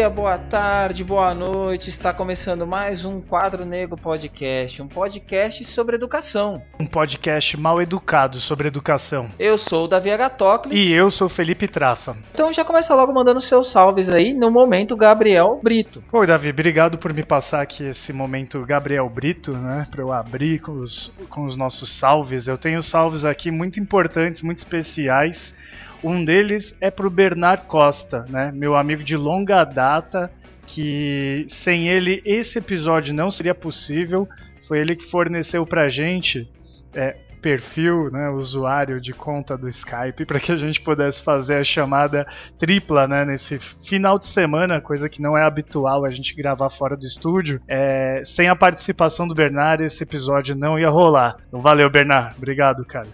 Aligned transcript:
dia, 0.00 0.08
boa 0.08 0.38
tarde, 0.38 1.04
boa 1.04 1.34
noite. 1.34 1.90
Está 1.90 2.14
começando 2.14 2.66
mais 2.66 3.04
um 3.04 3.20
Quadro 3.20 3.66
Negro 3.66 3.98
Podcast, 3.98 4.80
um 4.80 4.88
podcast 4.88 5.62
sobre 5.66 5.94
educação. 5.94 6.62
Um 6.80 6.86
podcast 6.86 7.54
mal 7.58 7.82
educado 7.82 8.40
sobre 8.40 8.66
educação. 8.66 9.30
Eu 9.38 9.58
sou 9.58 9.84
o 9.84 9.88
Davi 9.88 10.10
Agatocles. 10.10 10.74
E 10.74 10.90
eu 10.90 11.10
sou 11.10 11.26
o 11.26 11.30
Felipe 11.30 11.68
Trafa. 11.68 12.16
Então 12.32 12.50
já 12.50 12.64
começa 12.64 12.94
logo 12.94 13.12
mandando 13.12 13.42
seus 13.42 13.70
salves 13.70 14.08
aí, 14.08 14.32
no 14.32 14.50
momento 14.50 14.96
Gabriel 14.96 15.60
Brito. 15.62 16.02
Oi, 16.10 16.26
Davi, 16.26 16.48
obrigado 16.48 16.96
por 16.96 17.12
me 17.12 17.22
passar 17.22 17.60
aqui 17.60 17.84
esse 17.84 18.10
momento 18.10 18.64
Gabriel 18.64 19.06
Brito, 19.06 19.52
né? 19.52 19.86
Para 19.90 20.00
eu 20.00 20.14
abrir 20.14 20.60
com 20.60 20.80
os, 20.80 21.12
com 21.28 21.44
os 21.44 21.58
nossos 21.58 21.92
salves. 21.92 22.48
Eu 22.48 22.56
tenho 22.56 22.80
salves 22.80 23.26
aqui 23.26 23.50
muito 23.50 23.78
importantes, 23.78 24.40
muito 24.40 24.56
especiais. 24.56 25.54
Um 26.02 26.24
deles 26.24 26.76
é 26.80 26.90
para 26.90 27.06
o 27.06 27.10
Bernard 27.10 27.64
Costa, 27.66 28.24
né? 28.28 28.50
meu 28.54 28.74
amigo 28.74 29.02
de 29.02 29.16
longa 29.16 29.64
data, 29.64 30.30
que 30.66 31.44
sem 31.48 31.88
ele 31.88 32.22
esse 32.24 32.58
episódio 32.58 33.14
não 33.14 33.30
seria 33.30 33.54
possível. 33.54 34.28
Foi 34.66 34.78
ele 34.78 34.94
que 34.94 35.04
forneceu 35.04 35.66
para 35.66 35.88
gente 35.88 36.48
é, 36.94 37.16
perfil, 37.40 38.10
né, 38.10 38.28
usuário 38.30 39.00
de 39.00 39.12
conta 39.12 39.56
do 39.56 39.68
Skype, 39.68 40.24
para 40.24 40.38
que 40.38 40.52
a 40.52 40.56
gente 40.56 40.80
pudesse 40.80 41.22
fazer 41.22 41.56
a 41.56 41.64
chamada 41.64 42.26
tripla 42.58 43.08
né, 43.08 43.24
nesse 43.24 43.58
final 43.58 44.18
de 44.18 44.26
semana, 44.26 44.80
coisa 44.80 45.08
que 45.08 45.20
não 45.20 45.36
é 45.36 45.42
habitual 45.42 46.04
a 46.04 46.10
gente 46.10 46.34
gravar 46.34 46.70
fora 46.70 46.96
do 46.96 47.04
estúdio. 47.04 47.60
É, 47.66 48.22
sem 48.24 48.48
a 48.48 48.56
participação 48.56 49.26
do 49.26 49.34
Bernard, 49.34 49.82
esse 49.82 50.02
episódio 50.02 50.54
não 50.54 50.78
ia 50.78 50.88
rolar. 50.88 51.36
Então 51.46 51.60
valeu, 51.60 51.90
Bernard. 51.90 52.34
Obrigado, 52.36 52.84
cara. 52.84 53.08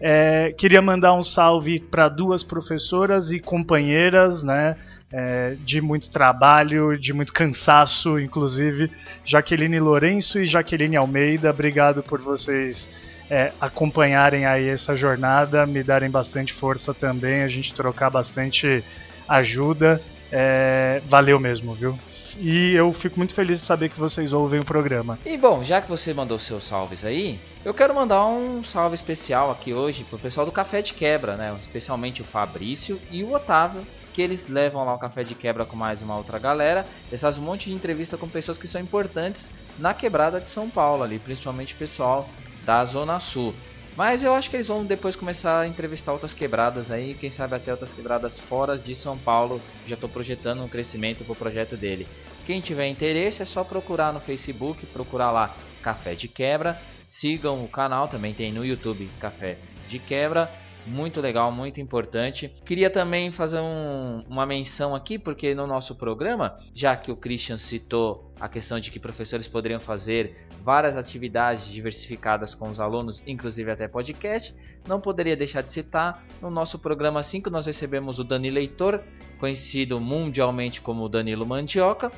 É, 0.00 0.52
queria 0.56 0.82
mandar 0.82 1.14
um 1.14 1.22
salve 1.22 1.80
para 1.80 2.08
duas 2.08 2.42
professoras 2.42 3.30
e 3.30 3.40
companheiras, 3.40 4.42
né? 4.42 4.76
É, 5.12 5.56
de 5.64 5.80
muito 5.80 6.10
trabalho, 6.10 6.98
de 6.98 7.12
muito 7.12 7.32
cansaço, 7.32 8.18
inclusive 8.18 8.90
Jaqueline 9.24 9.78
Lourenço 9.78 10.40
e 10.40 10.46
Jaqueline 10.46 10.96
Almeida. 10.96 11.50
Obrigado 11.50 12.02
por 12.02 12.20
vocês 12.20 12.90
é, 13.30 13.52
acompanharem 13.60 14.46
aí 14.46 14.68
essa 14.68 14.96
jornada, 14.96 15.64
me 15.64 15.82
darem 15.82 16.10
bastante 16.10 16.52
força 16.52 16.92
também, 16.92 17.42
a 17.42 17.48
gente 17.48 17.72
trocar 17.72 18.10
bastante 18.10 18.84
ajuda. 19.28 20.00
É, 20.30 21.00
valeu 21.06 21.38
mesmo, 21.38 21.74
viu? 21.74 21.98
E 22.38 22.72
eu 22.74 22.92
fico 22.92 23.18
muito 23.18 23.34
feliz 23.34 23.60
de 23.60 23.64
saber 23.64 23.88
que 23.88 23.98
vocês 23.98 24.32
ouvem 24.32 24.60
o 24.60 24.64
programa. 24.64 25.18
E 25.24 25.36
bom, 25.36 25.62
já 25.62 25.80
que 25.80 25.88
você 25.88 26.12
mandou 26.12 26.38
seus 26.38 26.64
salves 26.64 27.04
aí, 27.04 27.38
eu 27.64 27.72
quero 27.72 27.94
mandar 27.94 28.26
um 28.26 28.62
salve 28.64 28.94
especial 28.94 29.50
aqui 29.50 29.72
hoje 29.72 30.04
pro 30.04 30.18
pessoal 30.18 30.44
do 30.44 30.52
Café 30.52 30.82
de 30.82 30.94
Quebra, 30.94 31.36
né? 31.36 31.56
Especialmente 31.60 32.22
o 32.22 32.24
Fabrício 32.24 33.00
e 33.10 33.22
o 33.22 33.32
Otávio, 33.32 33.86
que 34.12 34.22
eles 34.22 34.48
levam 34.48 34.84
lá 34.84 34.94
o 34.94 34.98
Café 34.98 35.22
de 35.22 35.34
Quebra 35.34 35.64
com 35.64 35.76
mais 35.76 36.02
uma 36.02 36.16
outra 36.16 36.38
galera. 36.38 36.86
Eles 37.08 37.20
fazem 37.20 37.42
um 37.42 37.46
monte 37.46 37.68
de 37.68 37.74
entrevista 37.74 38.16
com 38.16 38.28
pessoas 38.28 38.58
que 38.58 38.66
são 38.66 38.80
importantes 38.80 39.48
na 39.78 39.94
quebrada 39.94 40.40
de 40.40 40.48
São 40.48 40.68
Paulo 40.70 41.02
ali, 41.02 41.18
principalmente 41.18 41.74
o 41.74 41.78
pessoal 41.78 42.28
da 42.64 42.84
Zona 42.84 43.20
Sul. 43.20 43.54
Mas 43.96 44.22
eu 44.22 44.34
acho 44.34 44.50
que 44.50 44.56
eles 44.56 44.68
vão 44.68 44.84
depois 44.84 45.16
começar 45.16 45.60
a 45.60 45.66
entrevistar 45.66 46.12
outras 46.12 46.34
quebradas 46.34 46.90
aí, 46.90 47.14
quem 47.14 47.30
sabe 47.30 47.56
até 47.56 47.72
outras 47.72 47.94
quebradas 47.94 48.38
fora 48.38 48.76
de 48.76 48.94
São 48.94 49.16
Paulo. 49.16 49.62
Já 49.86 49.94
estou 49.94 50.08
projetando 50.08 50.62
um 50.62 50.68
crescimento 50.68 51.24
para 51.24 51.32
o 51.32 51.36
projeto 51.36 51.78
dele. 51.78 52.06
Quem 52.44 52.60
tiver 52.60 52.88
interesse 52.88 53.40
é 53.40 53.46
só 53.46 53.64
procurar 53.64 54.12
no 54.12 54.20
Facebook, 54.20 54.84
procurar 54.86 55.30
lá 55.30 55.56
Café 55.82 56.14
de 56.14 56.28
Quebra. 56.28 56.78
Sigam 57.06 57.64
o 57.64 57.68
canal, 57.68 58.06
também 58.06 58.34
tem 58.34 58.52
no 58.52 58.66
YouTube 58.66 59.08
Café 59.18 59.56
de 59.88 59.98
Quebra 59.98 60.65
muito 60.86 61.20
legal, 61.20 61.50
muito 61.50 61.80
importante. 61.80 62.52
Queria 62.64 62.88
também 62.88 63.32
fazer 63.32 63.60
um, 63.60 64.24
uma 64.28 64.46
menção 64.46 64.94
aqui, 64.94 65.18
porque 65.18 65.54
no 65.54 65.66
nosso 65.66 65.96
programa, 65.96 66.56
já 66.72 66.96
que 66.96 67.10
o 67.10 67.16
Christian 67.16 67.58
citou 67.58 68.32
a 68.38 68.48
questão 68.48 68.78
de 68.78 68.90
que 68.90 69.00
professores 69.00 69.48
poderiam 69.48 69.80
fazer 69.80 70.46
várias 70.62 70.96
atividades 70.96 71.66
diversificadas 71.66 72.54
com 72.54 72.68
os 72.68 72.80
alunos, 72.80 73.22
inclusive 73.26 73.70
até 73.70 73.88
podcast, 73.88 74.54
não 74.86 75.00
poderia 75.00 75.36
deixar 75.36 75.62
de 75.62 75.72
citar 75.72 76.24
no 76.40 76.50
nosso 76.50 76.78
programa 76.78 77.22
5 77.22 77.50
nós 77.50 77.66
recebemos 77.66 78.18
o 78.18 78.24
Dani 78.24 78.50
Leitor, 78.50 79.00
conhecido 79.38 80.00
mundialmente 80.00 80.80
como 80.80 81.08
Danilo 81.08 81.46
Mandioca, 81.46 82.10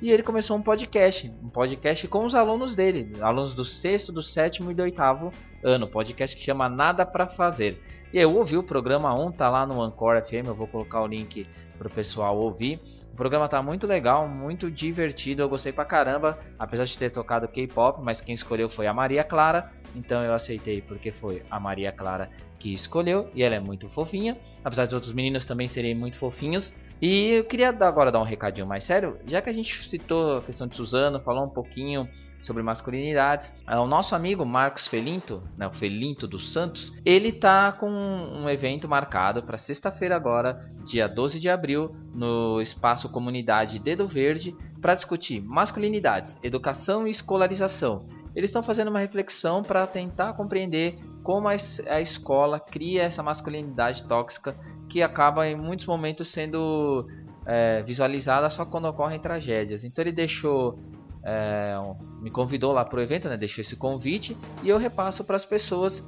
e 0.00 0.10
ele 0.10 0.22
começou 0.22 0.56
um 0.56 0.62
podcast, 0.62 1.32
um 1.42 1.48
podcast 1.48 2.06
com 2.08 2.24
os 2.24 2.34
alunos 2.34 2.74
dele, 2.74 3.12
alunos 3.20 3.54
do 3.54 3.64
sexto, 3.64 4.12
do 4.12 4.22
sétimo 4.22 4.70
e 4.70 4.74
do 4.74 4.82
oitavo 4.82 5.32
ano, 5.62 5.88
podcast 5.88 6.36
que 6.36 6.42
chama 6.42 6.68
Nada 6.68 7.06
para 7.06 7.26
Fazer. 7.26 7.80
E 8.14 8.18
eu 8.20 8.32
ouvi 8.32 8.56
o 8.56 8.62
programa 8.62 9.12
1, 9.12 9.32
tá 9.32 9.50
lá 9.50 9.66
no 9.66 9.82
Anchor 9.82 10.22
FM, 10.24 10.46
eu 10.46 10.54
vou 10.54 10.68
colocar 10.68 11.02
o 11.02 11.06
link 11.08 11.48
pro 11.76 11.90
pessoal 11.90 12.38
ouvir. 12.38 12.80
O 13.12 13.16
programa 13.16 13.48
tá 13.48 13.60
muito 13.60 13.88
legal, 13.88 14.28
muito 14.28 14.70
divertido, 14.70 15.42
eu 15.42 15.48
gostei 15.48 15.72
pra 15.72 15.84
caramba, 15.84 16.38
apesar 16.56 16.84
de 16.84 16.96
ter 16.96 17.10
tocado 17.10 17.48
K-pop, 17.48 18.00
mas 18.04 18.20
quem 18.20 18.32
escolheu 18.32 18.70
foi 18.70 18.86
a 18.86 18.94
Maria 18.94 19.24
Clara, 19.24 19.68
então 19.96 20.22
eu 20.22 20.32
aceitei 20.32 20.80
porque 20.80 21.10
foi 21.10 21.42
a 21.50 21.58
Maria 21.58 21.90
Clara 21.90 22.30
que 22.56 22.72
escolheu 22.72 23.28
e 23.34 23.42
ela 23.42 23.56
é 23.56 23.60
muito 23.60 23.88
fofinha, 23.88 24.38
apesar 24.62 24.84
dos 24.84 24.94
outros 24.94 25.12
meninos 25.12 25.44
também 25.44 25.66
serem 25.66 25.92
muito 25.92 26.16
fofinhos. 26.16 26.78
E 27.00 27.32
eu 27.32 27.44
queria 27.44 27.68
agora 27.68 28.10
dar 28.10 28.20
um 28.20 28.24
recadinho 28.24 28.66
mais 28.66 28.84
sério, 28.84 29.18
já 29.26 29.42
que 29.42 29.50
a 29.50 29.52
gente 29.52 29.88
citou 29.88 30.38
a 30.38 30.42
questão 30.42 30.66
de 30.66 30.76
Suzano, 30.76 31.20
falou 31.20 31.44
um 31.44 31.48
pouquinho 31.48 32.08
sobre 32.38 32.62
masculinidades. 32.62 33.54
É, 33.66 33.76
o 33.78 33.86
nosso 33.86 34.14
amigo 34.14 34.44
Marcos 34.44 34.86
Felinto, 34.86 35.42
né, 35.56 35.66
o 35.66 35.72
Felinto 35.72 36.26
dos 36.26 36.52
Santos, 36.52 36.92
ele 37.04 37.32
tá 37.32 37.72
com 37.72 37.88
um 37.90 38.48
evento 38.48 38.88
marcado 38.88 39.42
para 39.42 39.56
sexta-feira 39.56 40.14
agora, 40.14 40.70
dia 40.84 41.08
12 41.08 41.40
de 41.40 41.48
abril, 41.48 41.94
no 42.14 42.60
espaço 42.60 43.08
Comunidade 43.08 43.78
Dedo 43.78 44.06
Verde, 44.06 44.54
para 44.80 44.94
discutir 44.94 45.40
masculinidades, 45.40 46.36
educação 46.42 47.06
e 47.06 47.10
escolarização. 47.10 48.06
Eles 48.34 48.50
estão 48.50 48.62
fazendo 48.62 48.88
uma 48.88 48.98
reflexão 48.98 49.62
para 49.62 49.86
tentar 49.86 50.32
compreender 50.32 50.98
como 51.22 51.48
a, 51.48 51.54
escola 52.00 52.60
cria 52.60 53.02
essa 53.02 53.22
masculinidade 53.22 54.04
tóxica 54.04 54.54
que 54.88 55.02
acaba 55.02 55.46
em 55.48 55.56
muitos 55.56 55.86
momentos 55.86 56.28
sendo 56.28 57.08
é, 57.46 57.82
visualizada 57.82 58.50
só 58.50 58.64
quando 58.64 58.86
ocorrem 58.86 59.18
tragédias. 59.18 59.84
Então 59.84 60.02
ele 60.02 60.12
deixou 60.12 60.78
é, 61.24 61.74
me 62.20 62.30
convidou 62.30 62.72
lá 62.72 62.84
para 62.84 62.98
o 62.98 63.02
evento, 63.02 63.28
né? 63.28 63.36
Deixou 63.36 63.62
esse 63.62 63.76
convite 63.76 64.36
e 64.62 64.68
eu 64.68 64.76
repasso 64.76 65.24
para 65.24 65.36
as 65.36 65.44
pessoas 65.44 66.06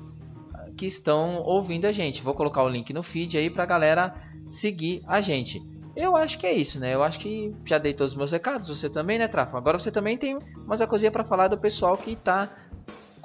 que 0.76 0.84
estão 0.84 1.42
ouvindo 1.42 1.86
a 1.86 1.92
gente. 1.92 2.22
Vou 2.22 2.34
colocar 2.34 2.62
o 2.62 2.68
link 2.68 2.92
no 2.92 3.02
feed 3.02 3.38
aí 3.38 3.48
para 3.48 3.62
a 3.62 3.66
galera 3.66 4.14
seguir 4.50 5.02
a 5.06 5.20
gente. 5.20 5.62
Eu 5.96 6.14
acho 6.14 6.38
que 6.38 6.46
é 6.46 6.52
isso, 6.52 6.78
né? 6.78 6.94
Eu 6.94 7.02
acho 7.02 7.18
que 7.18 7.54
já 7.64 7.78
dei 7.78 7.94
todos 7.94 8.12
os 8.12 8.18
meus 8.18 8.30
recados. 8.30 8.68
Você 8.68 8.90
também, 8.90 9.18
né, 9.18 9.26
Trafa? 9.26 9.56
Agora 9.56 9.78
você 9.78 9.90
também 9.90 10.18
tem 10.18 10.38
mais 10.66 10.82
uma 10.82 10.86
coisinha 10.86 11.10
para 11.10 11.24
falar 11.24 11.48
do 11.48 11.56
pessoal 11.56 11.96
que 11.96 12.12
está 12.12 12.50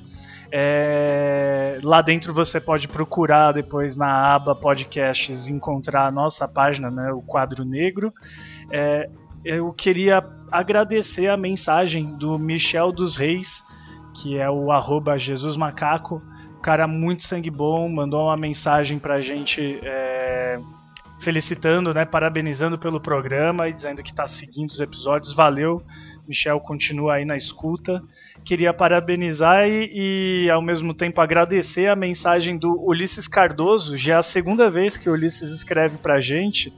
É, 0.52 1.80
lá 1.82 2.02
dentro 2.02 2.34
você 2.34 2.60
pode 2.60 2.88
procurar 2.88 3.54
depois 3.54 3.96
na 3.96 4.36
aba 4.36 4.54
podcasts 4.54 5.48
encontrar 5.48 6.08
a 6.08 6.12
nossa 6.12 6.48
página, 6.48 6.92
né, 6.92 7.12
o 7.12 7.22
quadro 7.22 7.64
negro. 7.64 8.14
É, 8.70 9.10
eu 9.46 9.72
queria 9.72 10.24
agradecer 10.52 11.28
a 11.28 11.38
mensagem 11.38 12.18
do 12.18 12.38
Michel 12.38 12.92
dos 12.92 13.16
Reis, 13.16 13.64
que 14.14 14.38
é 14.38 14.50
o 14.50 14.72
arroba 14.72 15.18
Jesus 15.18 15.56
Macaco, 15.56 16.22
cara 16.62 16.88
muito 16.88 17.24
sangue 17.24 17.50
bom, 17.50 17.90
mandou 17.90 18.26
uma 18.26 18.38
mensagem 18.38 19.00
pra 19.00 19.20
gente 19.20 19.80
é, 19.84 20.60
felicitando, 21.20 21.94
né, 21.94 22.06
parabenizando 22.06 22.78
pelo 22.78 23.02
programa 23.02 23.68
e 23.68 23.74
dizendo 23.74 24.04
que 24.04 24.12
está 24.12 24.28
seguindo 24.28 24.70
os 24.70 24.80
episódios. 24.80 25.34
Valeu, 25.34 25.82
Michel 26.28 26.60
continua 26.60 27.16
aí 27.16 27.26
na 27.26 27.36
escuta. 27.36 28.02
Queria 28.44 28.74
parabenizar 28.74 29.68
e, 29.68 30.46
e, 30.46 30.50
ao 30.50 30.62
mesmo 30.62 30.94
tempo 30.94 31.22
agradecer 31.22 31.88
a 31.88 31.96
mensagem 31.96 32.58
do 32.58 32.82
Ulisses 32.84 33.28
Cardoso. 33.28 33.98
Já 33.98 34.16
é 34.16 34.18
a 34.18 34.24
segunda 34.24 34.70
vez 34.70 34.98
que 34.98 35.10
o 35.10 35.14
Ulisses 35.14 35.52
escreve 35.52 35.98
pra 36.00 36.20
gente. 36.20 36.74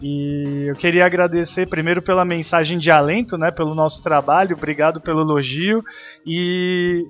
E 0.00 0.66
eu 0.68 0.76
queria 0.76 1.04
agradecer 1.04 1.66
primeiro 1.66 2.00
pela 2.00 2.24
mensagem 2.24 2.78
de 2.78 2.90
alento, 2.90 3.36
né, 3.36 3.50
pelo 3.50 3.74
nosso 3.74 4.02
trabalho, 4.02 4.56
obrigado 4.56 5.00
pelo 5.00 5.22
elogio 5.22 5.84
e 6.24 7.04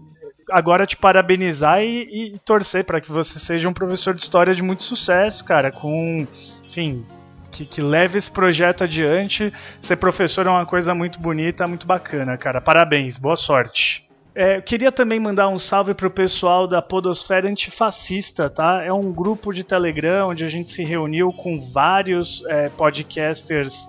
agora 0.50 0.86
te 0.86 0.96
parabenizar 0.96 1.82
e, 1.82 2.34
e 2.34 2.38
torcer 2.38 2.84
para 2.84 2.98
que 3.00 3.12
você 3.12 3.38
seja 3.38 3.68
um 3.68 3.74
professor 3.74 4.14
de 4.14 4.22
história 4.22 4.54
de 4.54 4.62
muito 4.62 4.82
sucesso, 4.82 5.44
cara, 5.44 5.70
com, 5.70 6.26
enfim, 6.64 7.04
que, 7.50 7.64
que, 7.64 7.80
leve 7.80 8.18
esse 8.18 8.30
projeto 8.30 8.84
adiante. 8.84 9.52
Ser 9.80 9.96
professor 9.96 10.46
é 10.46 10.50
uma 10.50 10.66
coisa 10.66 10.94
muito 10.94 11.20
bonita, 11.20 11.66
muito 11.66 11.86
bacana, 11.86 12.36
cara. 12.36 12.60
Parabéns, 12.60 13.16
boa 13.16 13.36
sorte. 13.36 14.08
É, 14.34 14.60
queria 14.60 14.92
também 14.92 15.18
mandar 15.18 15.48
um 15.48 15.58
salve 15.58 15.94
pro 15.94 16.08
pessoal 16.08 16.68
da 16.68 16.80
Podosfera 16.80 17.48
Antifascista, 17.48 18.48
tá? 18.48 18.84
É 18.84 18.92
um 18.92 19.10
grupo 19.12 19.52
de 19.52 19.64
Telegram 19.64 20.28
onde 20.28 20.44
a 20.44 20.48
gente 20.48 20.70
se 20.70 20.84
reuniu 20.84 21.32
com 21.32 21.60
vários 21.60 22.44
é, 22.46 22.68
podcasters 22.68 23.88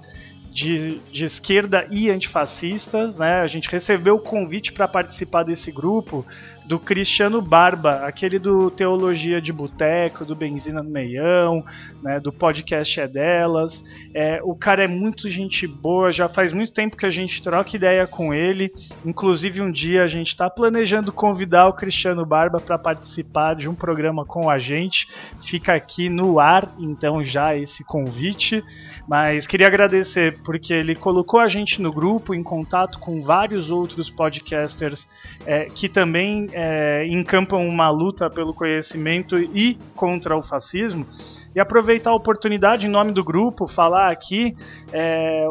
de, 0.52 1.00
de, 1.12 1.26
esquerda 1.26 1.86
e 1.92 2.10
antifascistas, 2.10 3.20
né? 3.20 3.42
A 3.42 3.48
gente 3.48 3.70
recebeu 3.70 4.16
o 4.16 4.20
convite 4.20 4.74
para 4.74 4.88
participar 4.88 5.44
desse 5.44 5.72
grupo 5.72 6.26
do 6.69 6.77
Cristiano 6.77 7.42
Barba, 7.42 8.06
aquele 8.06 8.38
do 8.38 8.69
Teologia 8.69 9.42
de 9.42 9.51
Boteco, 9.51 10.24
do 10.24 10.36
Benzina 10.36 10.83
no 10.83 10.89
Meião, 10.92 11.66
né, 12.00 12.19
do 12.19 12.31
podcast 12.31 13.00
É 13.00 13.07
Delas. 13.07 13.83
É, 14.13 14.39
o 14.44 14.54
cara 14.54 14.83
é 14.83 14.88
muito 14.88 15.27
gente 15.31 15.66
boa, 15.66 16.12
já 16.12 16.30
faz 16.30 16.54
muito 16.54 16.71
tempo 16.71 16.95
que 16.95 17.07
a 17.07 17.10
gente 17.10 17.42
troca 17.42 17.75
ideia 17.75 18.06
com 18.06 18.36
ele. 18.36 18.71
Inclusive, 19.04 19.63
um 19.63 19.71
dia 19.71 20.04
a 20.04 20.07
gente 20.07 20.27
está 20.27 20.48
planejando 20.48 21.12
convidar 21.12 21.68
o 21.68 21.74
Cristiano 21.74 22.24
Barba 22.24 22.60
para 22.60 22.77
participar 22.77 23.56
de 23.56 23.68
um 23.68 23.74
programa 23.74 24.24
com 24.24 24.48
a 24.48 24.60
gente. 24.60 25.07
Fica 25.42 25.74
aqui 25.74 26.07
no 26.07 26.39
ar, 26.39 26.72
então, 26.77 27.24
já 27.24 27.56
esse 27.56 27.83
convite. 27.83 28.63
Mas 29.10 29.48
queria 29.48 29.66
agradecer 29.66 30.38
porque 30.44 30.72
ele 30.72 30.94
colocou 30.94 31.40
a 31.40 31.48
gente 31.48 31.82
no 31.82 31.92
grupo, 31.92 32.36
em 32.36 32.44
contato 32.44 33.00
com 33.00 33.20
vários 33.20 33.72
outros 33.72 34.08
podcasters 34.08 35.08
é, 35.48 35.66
que 35.66 35.90
também 35.90 36.48
é, 36.54 37.08
encampam 37.08 37.68
uma 37.68 37.90
luta 37.90 38.30
pelo 38.30 38.54
conhecimento 38.54 39.36
e 39.36 39.80
contra 39.96 40.38
o 40.38 40.44
fascismo. 40.44 41.08
E 41.56 41.60
aproveitar 41.60 42.12
a 42.12 42.16
oportunidade, 42.16 42.86
em 42.86 42.90
nome 42.92 43.12
do 43.12 43.24
grupo, 43.24 43.66
falar 43.66 44.12
aqui. 44.12 44.56
É, 44.94 45.48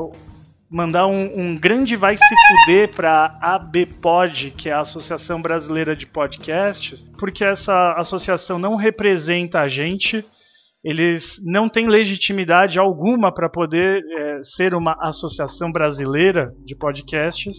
mandar 0.71 1.09
um, 1.09 1.29
um, 1.35 1.59
grande 1.59 1.97
vai 1.97 2.15
se 2.15 2.35
fuder 2.49 2.95
para 2.95 3.37
a 3.41 3.57
ABPod, 3.57 4.53
que 4.57 4.69
é 4.69 4.73
a 4.73 4.81
Associação 4.81 5.43
Brasileira 5.43 5.97
de 5.97 6.07
Podcasts, 6.07 7.05
porque 7.17 7.45
essa 7.45 7.95
associação 7.95 8.57
não 8.57 8.77
representa 8.77 9.61
a 9.61 9.67
gente, 9.67 10.25
eles 10.89 11.39
não 11.45 11.69
têm 11.69 11.87
legitimidade 11.87 12.79
alguma 12.79 13.31
para 13.31 13.47
poder 13.47 14.03
é, 14.03 14.43
ser 14.43 14.75
uma 14.75 14.97
associação 15.03 15.71
brasileira 15.71 16.51
de 16.65 16.75
podcasts, 16.75 17.59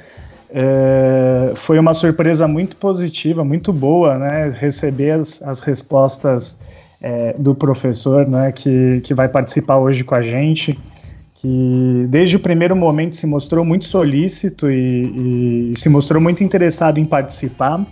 É, 0.51 1.53
foi 1.55 1.79
uma 1.79 1.95
surpresa 1.95 2.47
muito 2.47 2.77
positiva, 2.77 3.43
muito 3.43 3.73
boa, 3.73 4.19
né? 4.19 4.55
Receber 4.59 5.13
as, 5.13 5.41
as 5.41 5.61
respostas 5.61 6.61
é, 7.07 7.37
do 7.39 7.55
professor 7.55 8.29
né, 8.29 8.51
que, 8.51 9.01
que 9.05 9.15
vai 9.15 9.29
participar 9.29 9.79
hoje 9.79 10.03
com 10.03 10.17
a 10.17 10.23
gente, 10.23 10.77
que 11.37 12.05
desde 12.09 12.35
o 12.35 12.41
primeiro 12.41 12.75
momento 12.75 13.15
se 13.15 13.29
mostrou 13.29 13.65
muito 13.65 13.85
solícito 13.85 14.69
e, 14.69 15.71
e 15.71 15.79
se 15.79 15.89
mostrou 15.89 16.21
muito 16.21 16.43
interessado 16.43 16.99
em 16.99 17.05
participar. 17.05 17.87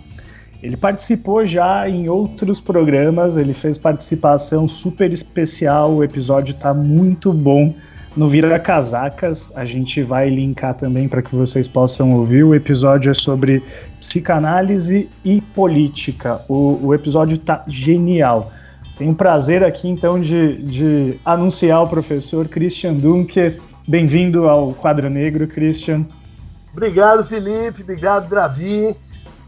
Ele 0.61 0.75
participou 0.75 1.45
já 1.45 1.87
em 1.87 2.09
outros 2.09 2.59
programas, 2.59 3.37
ele 3.37 3.53
fez 3.53 3.77
participação 3.77 4.67
super 4.67 5.13
especial, 5.13 5.93
o 5.93 6.03
episódio 6.03 6.51
está 6.51 6.73
muito 6.73 7.31
bom 7.31 7.73
no 8.17 8.27
Vira 8.27 8.59
Casacas. 8.59 9.49
A 9.55 9.63
gente 9.63 10.03
vai 10.03 10.29
linkar 10.29 10.73
também 10.73 11.07
para 11.07 11.21
que 11.21 11.33
vocês 11.33 11.69
possam 11.69 12.13
ouvir. 12.13 12.43
O 12.43 12.53
episódio 12.53 13.11
é 13.11 13.13
sobre 13.13 13.63
psicanálise 13.97 15.07
e 15.23 15.39
política. 15.39 16.41
O, 16.49 16.87
o 16.87 16.93
episódio 16.93 17.35
está 17.35 17.63
genial. 17.67 18.51
Tenho 18.97 19.13
prazer 19.13 19.63
aqui 19.63 19.89
então 19.89 20.21
de, 20.21 20.57
de 20.63 21.19
anunciar 21.25 21.83
o 21.83 21.87
professor 21.87 22.47
Christian 22.47 22.93
Dunker. 22.93 23.59
Bem-vindo 23.85 24.47
ao 24.47 24.73
Quadro 24.73 25.09
Negro, 25.09 25.47
Christian. 25.47 26.05
Obrigado, 26.71 27.23
Felipe. 27.23 27.81
Obrigado, 27.81 28.29
Dravi. 28.29 28.95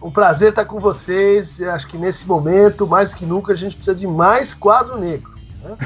Um 0.01 0.11
prazer 0.11 0.49
estar 0.49 0.65
com 0.65 0.79
vocês. 0.79 1.61
Eu 1.61 1.71
acho 1.71 1.87
que 1.87 1.97
nesse 1.97 2.27
momento, 2.27 2.85
mais 2.85 3.13
que 3.13 3.25
nunca, 3.25 3.53
a 3.53 3.55
gente 3.55 3.75
precisa 3.75 3.95
de 3.95 4.05
mais 4.05 4.53
quadro 4.53 4.99
negro. 4.99 5.31
Né? 5.63 5.77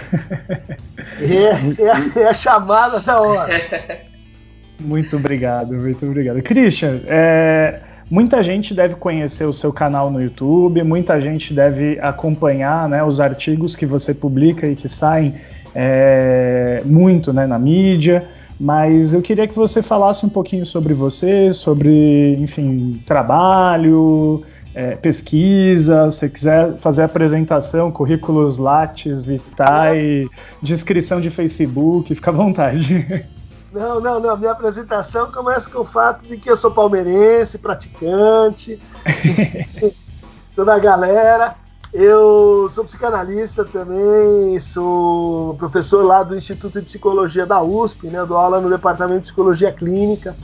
é, 1.21 2.19
é, 2.19 2.23
é, 2.23 2.27
a 2.27 2.33
chamada 2.33 2.99
da 2.99 3.21
hora. 3.21 3.53
Muito 4.79 5.15
obrigado, 5.17 5.73
muito 5.73 6.03
obrigado. 6.03 6.41
Christian, 6.41 7.01
é, 7.05 7.79
Muita 8.11 8.43
gente 8.43 8.73
deve 8.73 8.95
conhecer 8.95 9.45
o 9.45 9.53
seu 9.53 9.71
canal 9.71 10.11
no 10.11 10.21
YouTube, 10.21 10.83
muita 10.83 11.17
gente 11.21 11.53
deve 11.53 11.97
acompanhar 12.01 12.89
né, 12.89 13.01
os 13.01 13.21
artigos 13.21 13.73
que 13.73 13.85
você 13.85 14.13
publica 14.13 14.67
e 14.67 14.75
que 14.75 14.89
saem 14.89 15.35
é, 15.73 16.81
muito 16.83 17.31
né, 17.31 17.47
na 17.47 17.57
mídia. 17.57 18.27
Mas 18.59 19.13
eu 19.13 19.21
queria 19.21 19.47
que 19.47 19.55
você 19.55 19.81
falasse 19.81 20.25
um 20.25 20.29
pouquinho 20.29 20.65
sobre 20.65 20.93
você, 20.93 21.53
sobre, 21.53 22.35
enfim, 22.37 23.01
trabalho, 23.05 24.43
é, 24.75 24.97
pesquisa, 24.97 26.11
se 26.11 26.29
quiser 26.29 26.77
fazer 26.79 27.03
apresentação, 27.03 27.89
currículos 27.93 28.57
Lattes, 28.57 29.23
Vitae, 29.23 30.27
descrição 30.61 31.21
de 31.21 31.29
Facebook, 31.29 32.13
fica 32.13 32.29
à 32.29 32.33
vontade. 32.33 33.25
Não, 33.71 33.99
não, 33.99 34.19
não. 34.19 34.37
Minha 34.37 34.51
apresentação 34.51 35.31
começa 35.31 35.69
com 35.69 35.79
o 35.79 35.85
fato 35.85 36.25
de 36.25 36.37
que 36.37 36.49
eu 36.49 36.57
sou 36.57 36.71
palmeirense, 36.71 37.59
praticante, 37.59 38.79
sou 40.53 40.65
da 40.65 40.77
galera. 40.77 41.55
Eu 41.93 42.69
sou 42.69 42.85
psicanalista 42.85 43.65
também, 43.65 44.57
sou 44.59 45.55
professor 45.55 46.05
lá 46.05 46.23
do 46.23 46.37
Instituto 46.37 46.79
de 46.79 46.85
Psicologia 46.85 47.45
da 47.45 47.61
USP, 47.61 48.07
né? 48.07 48.19
Eu 48.19 48.27
dou 48.27 48.37
aula 48.37 48.61
no 48.61 48.69
Departamento 48.69 49.21
de 49.21 49.27
Psicologia 49.27 49.73
Clínica. 49.73 50.35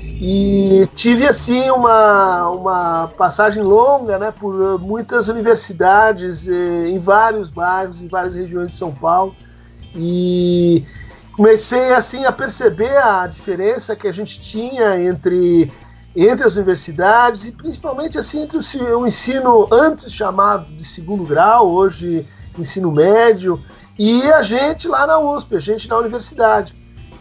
E 0.00 0.88
tive, 0.94 1.26
assim, 1.26 1.68
uma, 1.70 2.48
uma 2.48 3.08
passagem 3.18 3.62
longa, 3.62 4.18
né? 4.18 4.32
Por 4.32 4.78
muitas 4.78 5.28
universidades, 5.28 6.48
eh, 6.48 6.88
em 6.88 6.98
vários 6.98 7.50
bairros, 7.50 8.00
em 8.00 8.08
várias 8.08 8.34
regiões 8.34 8.70
de 8.70 8.76
São 8.78 8.94
Paulo. 8.94 9.34
E 9.94 10.86
comecei 11.36 11.92
assim 11.92 12.24
a 12.24 12.32
perceber 12.32 12.96
a 12.96 13.26
diferença 13.26 13.96
que 13.96 14.06
a 14.06 14.12
gente 14.12 14.40
tinha 14.40 15.00
entre 15.00 15.72
entre 16.16 16.46
as 16.46 16.54
universidades 16.54 17.44
e 17.44 17.50
principalmente 17.50 18.16
assim 18.16 18.42
entre 18.42 18.56
o, 18.56 18.98
o 19.00 19.06
ensino 19.06 19.68
antes 19.72 20.12
chamado 20.12 20.66
de 20.66 20.84
segundo 20.84 21.24
grau, 21.24 21.68
hoje 21.68 22.24
ensino 22.56 22.92
médio, 22.92 23.60
e 23.98 24.22
a 24.30 24.40
gente 24.40 24.86
lá 24.86 25.08
na 25.08 25.18
USP, 25.18 25.56
a 25.56 25.60
gente 25.60 25.88
na 25.88 25.98
universidade. 25.98 26.72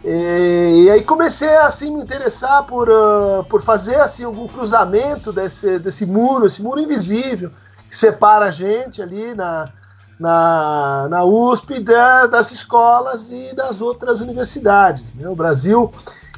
E, 0.04 0.84
e 0.84 0.92
aí 0.92 1.04
comecei 1.04 1.56
assim 1.58 1.90
me 1.90 2.04
interessar 2.04 2.66
por, 2.66 2.88
uh, 2.88 3.44
por 3.50 3.64
fazer 3.64 3.96
assim 3.96 4.26
algum 4.26 4.48
cruzamento 4.48 5.34
desse, 5.34 5.80
desse 5.80 6.06
muro, 6.06 6.46
esse 6.46 6.62
muro 6.62 6.80
invisível 6.80 7.50
que 7.90 7.96
separa 7.96 8.46
a 8.46 8.52
gente 8.52 9.02
ali 9.02 9.34
na, 9.34 9.72
na, 10.24 11.08
na 11.10 11.26
USP 11.26 11.82
da, 11.82 12.28
das 12.28 12.50
escolas 12.50 13.30
e 13.30 13.54
das 13.54 13.82
outras 13.82 14.22
universidades. 14.22 15.14
Né? 15.16 15.28
O 15.28 15.36
Brasil 15.36 15.92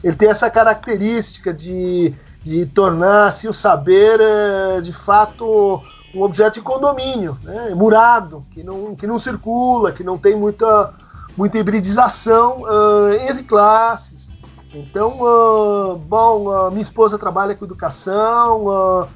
ele 0.04 0.16
tem 0.16 0.28
essa 0.28 0.50
característica 0.50 1.54
de, 1.54 2.12
de 2.44 2.66
tornar 2.66 3.28
assim, 3.28 3.48
o 3.48 3.54
saber 3.54 4.20
uh, 4.20 4.82
de 4.82 4.92
fato 4.92 5.84
um 6.16 6.24
objeto 6.24 6.56
de 6.56 6.62
condomínio, 6.62 7.38
né? 7.44 7.76
murado, 7.76 8.44
que 8.52 8.64
não, 8.64 8.96
que 8.96 9.06
não 9.06 9.20
circula, 9.20 9.92
que 9.92 10.04
não 10.04 10.18
tem 10.18 10.36
muita 10.36 10.92
muita 11.38 11.60
hibridização 11.60 12.62
uh, 12.62 13.14
entre 13.30 13.44
classes. 13.44 14.32
Então, 14.74 15.20
uh, 15.22 15.96
bom, 15.96 16.48
uh, 16.48 16.72
minha 16.72 16.82
esposa 16.82 17.20
trabalha 17.20 17.54
com 17.54 17.66
educação, 17.66 19.08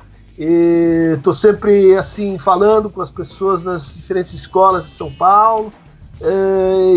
estou 0.43 1.33
sempre 1.33 1.95
assim 1.95 2.39
falando 2.39 2.89
com 2.89 3.01
as 3.01 3.11
pessoas 3.11 3.63
nas 3.63 3.93
diferentes 3.95 4.33
escolas 4.33 4.85
de 4.85 4.91
São 4.91 5.11
Paulo. 5.11 5.71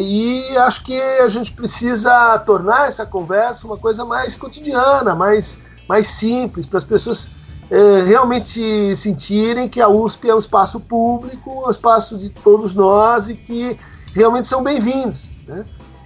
e 0.01 0.57
acho 0.59 0.85
que 0.85 1.01
a 1.01 1.29
gente 1.29 1.53
precisa 1.53 2.39
tornar 2.41 2.89
essa 2.89 3.05
conversa 3.05 3.67
uma 3.67 3.77
coisa 3.77 4.05
mais 4.05 4.37
cotidiana, 4.37 5.15
mais, 5.15 5.61
mais 5.89 6.09
simples, 6.09 6.67
para 6.67 6.79
as 6.79 6.85
pessoas 6.85 7.33
realmente 8.07 8.95
sentirem 8.97 9.69
que 9.69 9.81
a 9.81 9.89
USP 9.89 10.29
é 10.29 10.35
um 10.35 10.39
espaço 10.39 10.79
público, 10.79 11.67
um 11.67 11.71
espaço 11.71 12.17
de 12.17 12.29
todos 12.29 12.75
nós 12.75 13.29
e 13.29 13.35
que 13.35 13.79
realmente 14.15 14.47
são 14.47 14.63
bem-vindos, 14.63 15.33
né? 15.47 15.65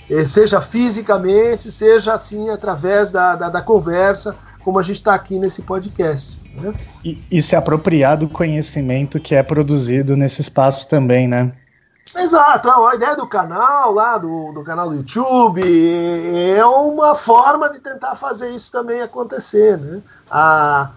Eh, 0.09 0.25
seja 0.25 0.61
fisicamente, 0.61 1.71
seja 1.71 2.14
assim 2.14 2.49
através 2.49 3.11
da, 3.11 3.35
da, 3.35 3.49
da 3.49 3.61
conversa, 3.61 4.37
como 4.66 4.80
a 4.80 4.82
gente 4.82 4.96
está 4.96 5.14
aqui 5.14 5.38
nesse 5.38 5.62
podcast. 5.62 6.40
Né? 6.56 6.75
E, 7.04 7.23
e, 7.30 7.40
se 7.40 7.54
apropriar 7.54 8.18
do 8.18 8.28
conhecimento 8.28 9.20
que 9.20 9.32
é 9.32 9.40
produzido 9.40 10.16
nesse 10.16 10.40
espaço 10.40 10.88
também, 10.88 11.28
né? 11.28 11.52
Exato, 12.16 12.68
a 12.68 12.94
ideia 12.96 13.14
do 13.14 13.28
canal 13.28 13.92
lá, 13.92 14.18
do, 14.18 14.50
do 14.50 14.64
canal 14.64 14.88
do 14.88 14.96
YouTube, 14.96 15.62
é 15.62 16.64
uma 16.66 17.14
forma 17.14 17.70
de 17.70 17.78
tentar 17.78 18.16
fazer 18.16 18.50
isso 18.50 18.73
também 18.73 19.00
acontecer. 19.02 19.78
Né? 19.78 20.02
A, 20.28 20.90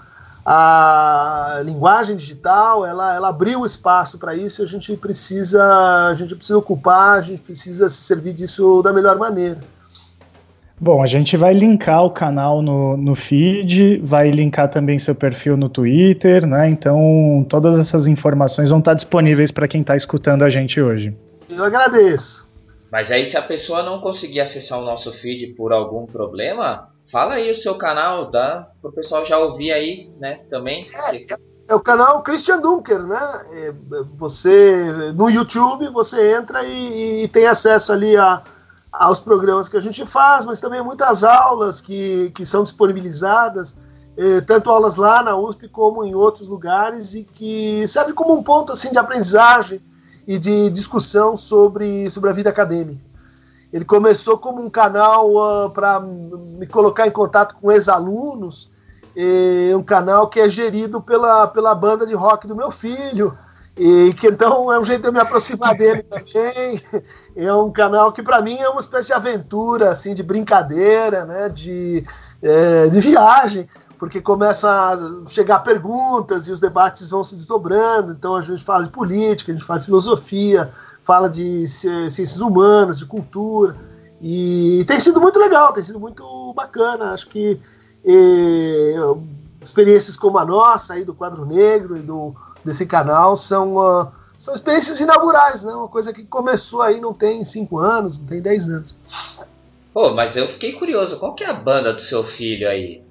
a 0.43 1.61
linguagem 1.63 2.17
digital 2.17 2.87
ela, 2.87 3.13
ela 3.13 3.29
abriu 3.29 3.67
espaço 3.67 4.17
para 4.17 4.33
isso 4.33 4.63
e 4.63 4.65
a 4.65 4.67
gente 4.67 4.97
precisa 4.97 5.63
a 6.09 6.15
gente 6.15 6.33
precisa 6.33 6.57
ocupar 6.57 7.19
a 7.19 7.21
gente 7.21 7.41
precisa 7.41 7.87
se 7.87 8.01
servir 8.01 8.33
disso 8.33 8.81
da 8.81 8.91
melhor 8.91 9.17
maneira 9.19 9.59
Bom, 10.79 11.03
a 11.03 11.05
gente 11.05 11.35
vai 11.35 11.53
linkar 11.53 12.05
o 12.05 12.11
canal 12.11 12.61
no, 12.61 12.95
no 12.95 13.13
feed, 13.13 13.99
vai 14.03 14.31
linkar 14.31 14.69
também 14.69 14.97
seu 14.97 15.13
perfil 15.13 15.57
no 15.57 15.67
Twitter, 15.67 16.47
né? 16.47 16.69
Então, 16.69 17.45
todas 17.49 17.77
essas 17.77 18.07
informações 18.07 18.69
vão 18.69 18.79
estar 18.79 18.93
disponíveis 18.93 19.51
para 19.51 19.67
quem 19.67 19.81
está 19.81 19.95
escutando 19.95 20.43
a 20.43 20.49
gente 20.49 20.81
hoje. 20.81 21.13
Eu 21.51 21.63
agradeço. 21.65 22.49
Mas 22.91 23.11
aí, 23.11 23.25
se 23.25 23.37
a 23.37 23.41
pessoa 23.41 23.83
não 23.83 23.99
conseguir 23.99 24.39
acessar 24.39 24.79
o 24.79 24.85
nosso 24.85 25.11
feed 25.11 25.53
por 25.55 25.73
algum 25.73 26.05
problema, 26.05 26.89
Fala 27.11 27.35
aí 27.35 27.49
o 27.49 27.55
seu 27.55 27.75
canal, 27.75 28.29
dá 28.29 28.63
pro 28.81 28.91
pessoal 28.91 29.25
já 29.25 29.37
ouvir 29.37 29.71
aí, 29.71 30.11
né, 30.19 30.41
também. 30.49 30.85
É, 31.11 31.37
é 31.69 31.75
o 31.75 31.79
canal 31.79 32.21
Christian 32.21 32.61
Dunker, 32.61 33.01
né? 33.01 33.19
É, 33.53 33.73
você 34.15 35.11
no 35.15 35.27
YouTube 35.29 35.89
você 35.89 36.35
entra 36.35 36.63
e, 36.63 37.23
e 37.23 37.27
tem 37.27 37.47
acesso 37.47 37.91
ali 37.91 38.15
a, 38.15 38.43
aos 38.91 39.19
programas 39.19 39.69
que 39.69 39.77
a 39.77 39.79
gente 39.79 40.05
faz, 40.05 40.45
mas 40.45 40.59
também 40.59 40.83
muitas 40.83 41.23
aulas 41.23 41.79
que, 41.81 42.31
que 42.31 42.45
são 42.45 42.63
disponibilizadas, 42.63 43.77
eh, 44.17 44.41
tanto 44.41 44.69
aulas 44.69 44.95
lá 44.95 45.23
na 45.23 45.37
USP 45.37 45.69
como 45.69 46.03
em 46.03 46.15
outros 46.15 46.47
lugares 46.47 47.13
e 47.13 47.23
que 47.23 47.87
serve 47.87 48.13
como 48.13 48.33
um 48.33 48.43
ponto 48.43 48.73
assim 48.73 48.91
de 48.91 48.97
aprendizagem 48.97 49.81
e 50.27 50.37
de 50.37 50.69
discussão 50.69 51.37
sobre, 51.37 52.09
sobre 52.09 52.29
a 52.29 52.33
vida 52.33 52.49
acadêmica. 52.49 53.01
Ele 53.71 53.85
começou 53.85 54.37
como 54.37 54.61
um 54.61 54.69
canal 54.69 55.31
uh, 55.31 55.65
ah, 55.65 55.69
para 55.69 55.99
me 55.99 56.65
colocar 56.65 57.07
em 57.07 57.11
contato 57.11 57.55
com 57.55 57.71
ex-alunos, 57.71 58.71
um 59.75 59.83
canal 59.83 60.29
que 60.29 60.39
é 60.39 60.49
gerido 60.49 61.01
pela, 61.01 61.45
pela 61.45 61.75
banda 61.75 62.05
de 62.05 62.15
rock 62.15 62.47
do 62.47 62.55
meu 62.55 62.71
filho, 62.71 63.37
e 63.79 64.13
que 64.13 64.27
então 64.27 64.71
é 64.71 64.79
um 64.79 64.83
jeito 64.83 65.01
de 65.01 65.07
eu 65.07 65.13
me 65.13 65.19
aproximar 65.19 65.75
dele 65.75 66.03
também. 66.03 66.81
É 67.45 67.53
um 67.53 67.71
canal 67.71 68.11
que 68.11 68.21
para 68.21 68.41
mim 68.41 68.57
é 68.57 68.69
uma 68.69 68.81
espécie 68.81 69.07
de 69.07 69.13
aventura, 69.13 69.91
assim, 69.91 70.13
de 70.13 70.21
brincadeira, 70.21 71.25
né, 71.25 71.49
de, 71.49 72.05
é, 72.41 72.87
de 72.87 72.99
viagem, 72.99 73.69
porque 73.97 74.19
começa 74.19 74.69
a 74.69 75.27
chegar 75.27 75.59
perguntas 75.59 76.47
e 76.47 76.51
os 76.51 76.59
debates 76.59 77.09
vão 77.09 77.23
se 77.23 77.35
desdobrando. 77.35 78.11
Então 78.11 78.35
a 78.35 78.41
gente 78.41 78.63
fala 78.63 78.83
de 78.83 78.89
política, 78.89 79.51
a 79.51 79.55
gente 79.55 79.65
fala 79.65 79.79
de 79.79 79.85
filosofia, 79.85 80.71
fala 81.03 81.29
de 81.29 81.65
ciências 81.67 82.41
humanas, 82.41 82.99
de 82.99 83.05
cultura. 83.05 83.75
E 84.21 84.83
tem 84.85 84.99
sido 84.99 85.21
muito 85.21 85.39
legal, 85.39 85.71
tem 85.71 85.83
sido 85.83 85.99
muito 85.99 86.53
bacana. 86.53 87.13
Acho 87.13 87.29
que 87.29 87.59
e, 88.05 88.95
experiências 89.61 90.17
como 90.17 90.37
a 90.37 90.45
nossa 90.45 90.93
aí 90.93 91.03
do 91.03 91.13
Quadro 91.13 91.45
Negro 91.45 91.97
e 91.97 92.01
do, 92.01 92.33
desse 92.63 92.85
canal 92.85 93.35
são, 93.35 93.77
uh, 93.77 94.07
são 94.39 94.55
experiências 94.55 95.01
inaugurais, 95.01 95.63
né? 95.63 95.73
Uma 95.73 95.89
coisa 95.89 96.13
que 96.13 96.23
começou 96.23 96.81
aí 96.81 97.01
não 97.01 97.13
tem 97.13 97.43
cinco 97.43 97.77
anos, 97.77 98.17
não 98.17 98.25
tem 98.25 98.41
dez 98.41 98.69
anos. 98.69 98.97
Pô, 99.93 100.11
mas 100.11 100.37
eu 100.37 100.47
fiquei 100.47 100.71
curioso, 100.73 101.19
qual 101.19 101.35
que 101.35 101.43
é 101.43 101.47
a 101.49 101.53
banda 101.53 101.91
do 101.91 101.99
seu 101.99 102.23
filho 102.23 102.67
aí? 102.69 103.03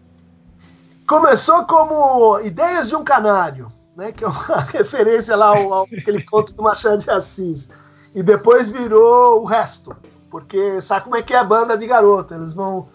Começou 1.07 1.65
como 1.65 2.41
Ideias 2.41 2.89
de 2.89 2.97
um 2.97 3.05
Canário, 3.05 3.71
né? 3.95 4.11
Que 4.11 4.25
é 4.25 4.27
uma 4.27 4.61
referência 4.73 5.37
lá 5.37 5.49
ao, 5.49 5.75
ao 5.75 5.85
aquele 5.85 6.23
conto 6.23 6.55
do 6.55 6.63
Machado 6.63 6.97
de 6.97 7.11
Assis 7.11 7.69
e 8.15 8.23
depois 8.23 8.71
virou 8.71 9.43
o 9.43 9.45
resto. 9.45 9.95
Porque 10.31 10.81
sabe 10.81 11.05
como 11.05 11.17
é 11.17 11.23
que 11.23 11.35
é 11.35 11.39
a 11.39 11.45
banda 11.45 11.77
de 11.77 11.87
garoto? 11.87 12.33
Eles 12.33 12.55
vão, 12.55 12.89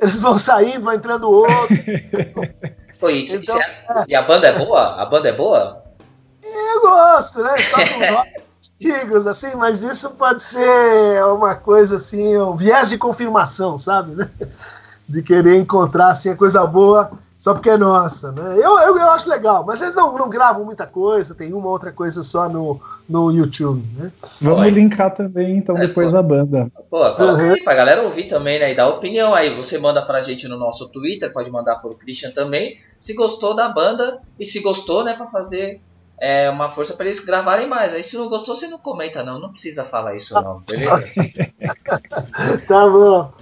eles 0.00 0.20
vão 0.20 0.36
saindo, 0.40 0.82
vão 0.82 0.92
entrando 0.92 1.30
outro. 1.30 1.76
Foi 2.98 3.14
isso. 3.18 3.36
então, 3.36 3.56
isso 3.56 3.68
é, 3.68 4.04
e 4.08 4.14
a 4.14 4.22
banda 4.22 4.48
é 4.48 4.58
boa? 4.58 5.00
A 5.00 5.04
banda 5.04 5.28
é 5.28 5.32
boa? 5.32 5.85
Eu 6.74 6.80
gosto, 6.80 7.42
né? 7.42 7.54
antigos, 8.80 9.26
assim, 9.28 9.54
mas 9.56 9.82
isso 9.82 10.10
pode 10.10 10.42
ser 10.42 11.24
uma 11.24 11.54
coisa 11.54 11.96
assim, 11.96 12.36
um 12.36 12.56
viés 12.56 12.90
de 12.90 12.98
confirmação, 12.98 13.78
sabe? 13.78 14.14
Né? 14.14 14.30
De 15.08 15.22
querer 15.22 15.56
encontrar 15.56 16.08
assim, 16.08 16.30
a 16.30 16.36
coisa 16.36 16.66
boa 16.66 17.10
só 17.38 17.52
porque 17.52 17.68
é 17.68 17.76
nossa, 17.76 18.32
né? 18.32 18.54
Eu, 18.54 18.78
eu, 18.80 18.98
eu 18.98 19.10
acho 19.10 19.28
legal, 19.28 19.62
mas 19.64 19.82
eles 19.82 19.94
não, 19.94 20.16
não 20.16 20.28
gravam 20.28 20.64
muita 20.64 20.86
coisa, 20.86 21.34
tem 21.34 21.52
uma 21.52 21.68
outra 21.68 21.92
coisa 21.92 22.22
só 22.22 22.48
no, 22.48 22.80
no 23.06 23.30
YouTube, 23.30 23.86
né? 23.94 24.10
Vamos 24.40 24.62
Oi. 24.62 24.70
linkar 24.70 25.12
também, 25.12 25.58
então, 25.58 25.76
é, 25.76 25.86
depois 25.86 26.12
pô. 26.12 26.18
a 26.18 26.22
banda. 26.22 26.72
Pô, 26.90 26.98
coloca 27.14 27.42
uhum. 27.42 27.52
aí 27.52 27.62
pra 27.62 27.74
galera 27.74 28.02
ouvir 28.02 28.24
também, 28.24 28.58
né? 28.58 28.72
E 28.72 28.74
dar 28.74 28.88
opinião 28.88 29.34
aí. 29.34 29.54
Você 29.54 29.76
manda 29.76 30.00
pra 30.00 30.22
gente 30.22 30.48
no 30.48 30.58
nosso 30.58 30.88
Twitter, 30.88 31.30
pode 31.30 31.50
mandar 31.50 31.76
pro 31.76 31.94
Christian 31.94 32.30
também, 32.30 32.78
se 32.98 33.14
gostou 33.14 33.54
da 33.54 33.68
banda 33.68 34.18
e 34.40 34.46
se 34.46 34.60
gostou, 34.62 35.04
né, 35.04 35.12
pra 35.12 35.26
fazer 35.26 35.80
é, 36.20 36.48
uma 36.50 36.70
força 36.70 36.94
para 36.94 37.06
eles 37.06 37.20
gravarem 37.20 37.66
mais. 37.66 37.92
Aí 37.92 38.02
se 38.02 38.16
não 38.16 38.28
gostou, 38.28 38.56
você 38.56 38.68
não 38.68 38.78
comenta, 38.78 39.22
não. 39.22 39.38
Não 39.38 39.50
precisa 39.50 39.84
falar 39.84 40.14
isso, 40.14 40.34
não, 40.34 40.60
beleza? 40.60 41.12
tá 42.66 42.88
bom. 42.88 43.32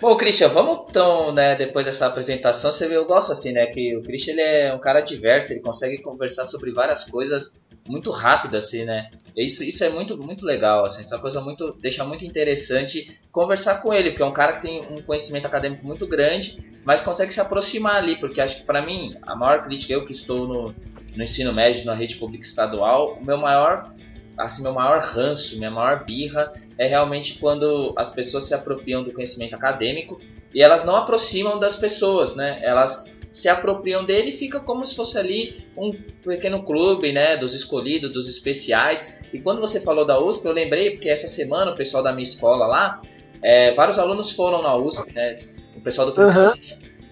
Bom, 0.00 0.16
Christian, 0.16 0.48
vamos 0.48 0.86
então, 0.88 1.32
né, 1.32 1.54
depois 1.54 1.86
dessa 1.86 2.06
apresentação, 2.06 2.72
você 2.72 2.88
vê, 2.88 2.96
eu 2.96 3.06
gosto 3.06 3.32
assim, 3.32 3.52
né, 3.52 3.66
que 3.66 3.96
o 3.96 4.02
Christian 4.02 4.32
ele 4.32 4.40
é 4.40 4.74
um 4.74 4.78
cara 4.78 5.00
diverso, 5.00 5.52
ele 5.52 5.60
consegue 5.60 5.98
conversar 6.02 6.44
sobre 6.44 6.72
várias 6.72 7.04
coisas 7.04 7.60
muito 7.86 8.10
rápido, 8.10 8.56
assim, 8.56 8.84
né, 8.84 9.10
isso, 9.36 9.64
isso 9.64 9.82
é 9.82 9.88
muito, 9.88 10.16
muito 10.16 10.44
legal, 10.44 10.84
assim, 10.84 11.02
essa 11.02 11.18
coisa 11.18 11.40
muito, 11.40 11.74
deixa 11.80 12.04
muito 12.04 12.24
interessante 12.24 13.18
conversar 13.32 13.82
com 13.82 13.92
ele, 13.92 14.10
porque 14.10 14.22
é 14.22 14.26
um 14.26 14.32
cara 14.32 14.54
que 14.54 14.62
tem 14.62 14.80
um 14.90 15.02
conhecimento 15.02 15.46
acadêmico 15.46 15.86
muito 15.86 16.06
grande, 16.06 16.58
mas 16.84 17.00
consegue 17.00 17.32
se 17.32 17.40
aproximar 17.40 17.96
ali, 17.96 18.16
porque 18.16 18.40
acho 18.40 18.60
que 18.60 18.66
para 18.66 18.84
mim, 18.84 19.16
a 19.22 19.34
maior 19.34 19.62
crítica, 19.62 19.92
eu 19.92 20.04
que 20.04 20.12
estou 20.12 20.46
no, 20.46 20.74
no 21.16 21.22
ensino 21.22 21.52
médio, 21.52 21.84
na 21.84 21.94
rede 21.94 22.16
pública 22.16 22.44
estadual, 22.44 23.18
o 23.20 23.24
meu 23.24 23.38
maior 23.38 23.92
assim, 24.38 24.62
meu 24.62 24.72
maior 24.72 25.00
ranço, 25.00 25.58
minha 25.58 25.70
maior 25.70 26.04
birra 26.04 26.52
é 26.78 26.86
realmente 26.86 27.38
quando 27.38 27.92
as 27.96 28.10
pessoas 28.10 28.44
se 28.44 28.54
apropriam 28.54 29.02
do 29.02 29.12
conhecimento 29.12 29.54
acadêmico 29.54 30.20
e 30.52 30.62
elas 30.62 30.84
não 30.84 30.96
aproximam 30.96 31.58
das 31.58 31.76
pessoas, 31.76 32.34
né? 32.34 32.58
Elas 32.62 33.20
se 33.30 33.48
apropriam 33.48 34.04
dele 34.04 34.30
e 34.30 34.36
fica 34.36 34.58
como 34.60 34.84
se 34.84 34.96
fosse 34.96 35.16
ali 35.16 35.64
um 35.76 35.92
pequeno 35.92 36.64
clube, 36.64 37.12
né? 37.12 37.36
Dos 37.36 37.54
escolhidos, 37.54 38.12
dos 38.12 38.28
especiais. 38.28 39.06
E 39.32 39.40
quando 39.40 39.60
você 39.60 39.80
falou 39.80 40.04
da 40.04 40.20
USP, 40.20 40.44
eu 40.46 40.52
lembrei 40.52 40.90
porque 40.90 41.08
essa 41.08 41.28
semana 41.28 41.70
o 41.70 41.76
pessoal 41.76 42.02
da 42.02 42.10
minha 42.10 42.24
escola 42.24 42.66
lá, 42.66 43.00
é, 43.42 43.72
vários 43.74 43.98
alunos 43.98 44.32
foram 44.32 44.60
na 44.60 44.74
USP, 44.76 45.12
né? 45.12 45.36
O 45.76 45.80
pessoal 45.80 46.10
do 46.10 46.20
uhum. 46.20 46.52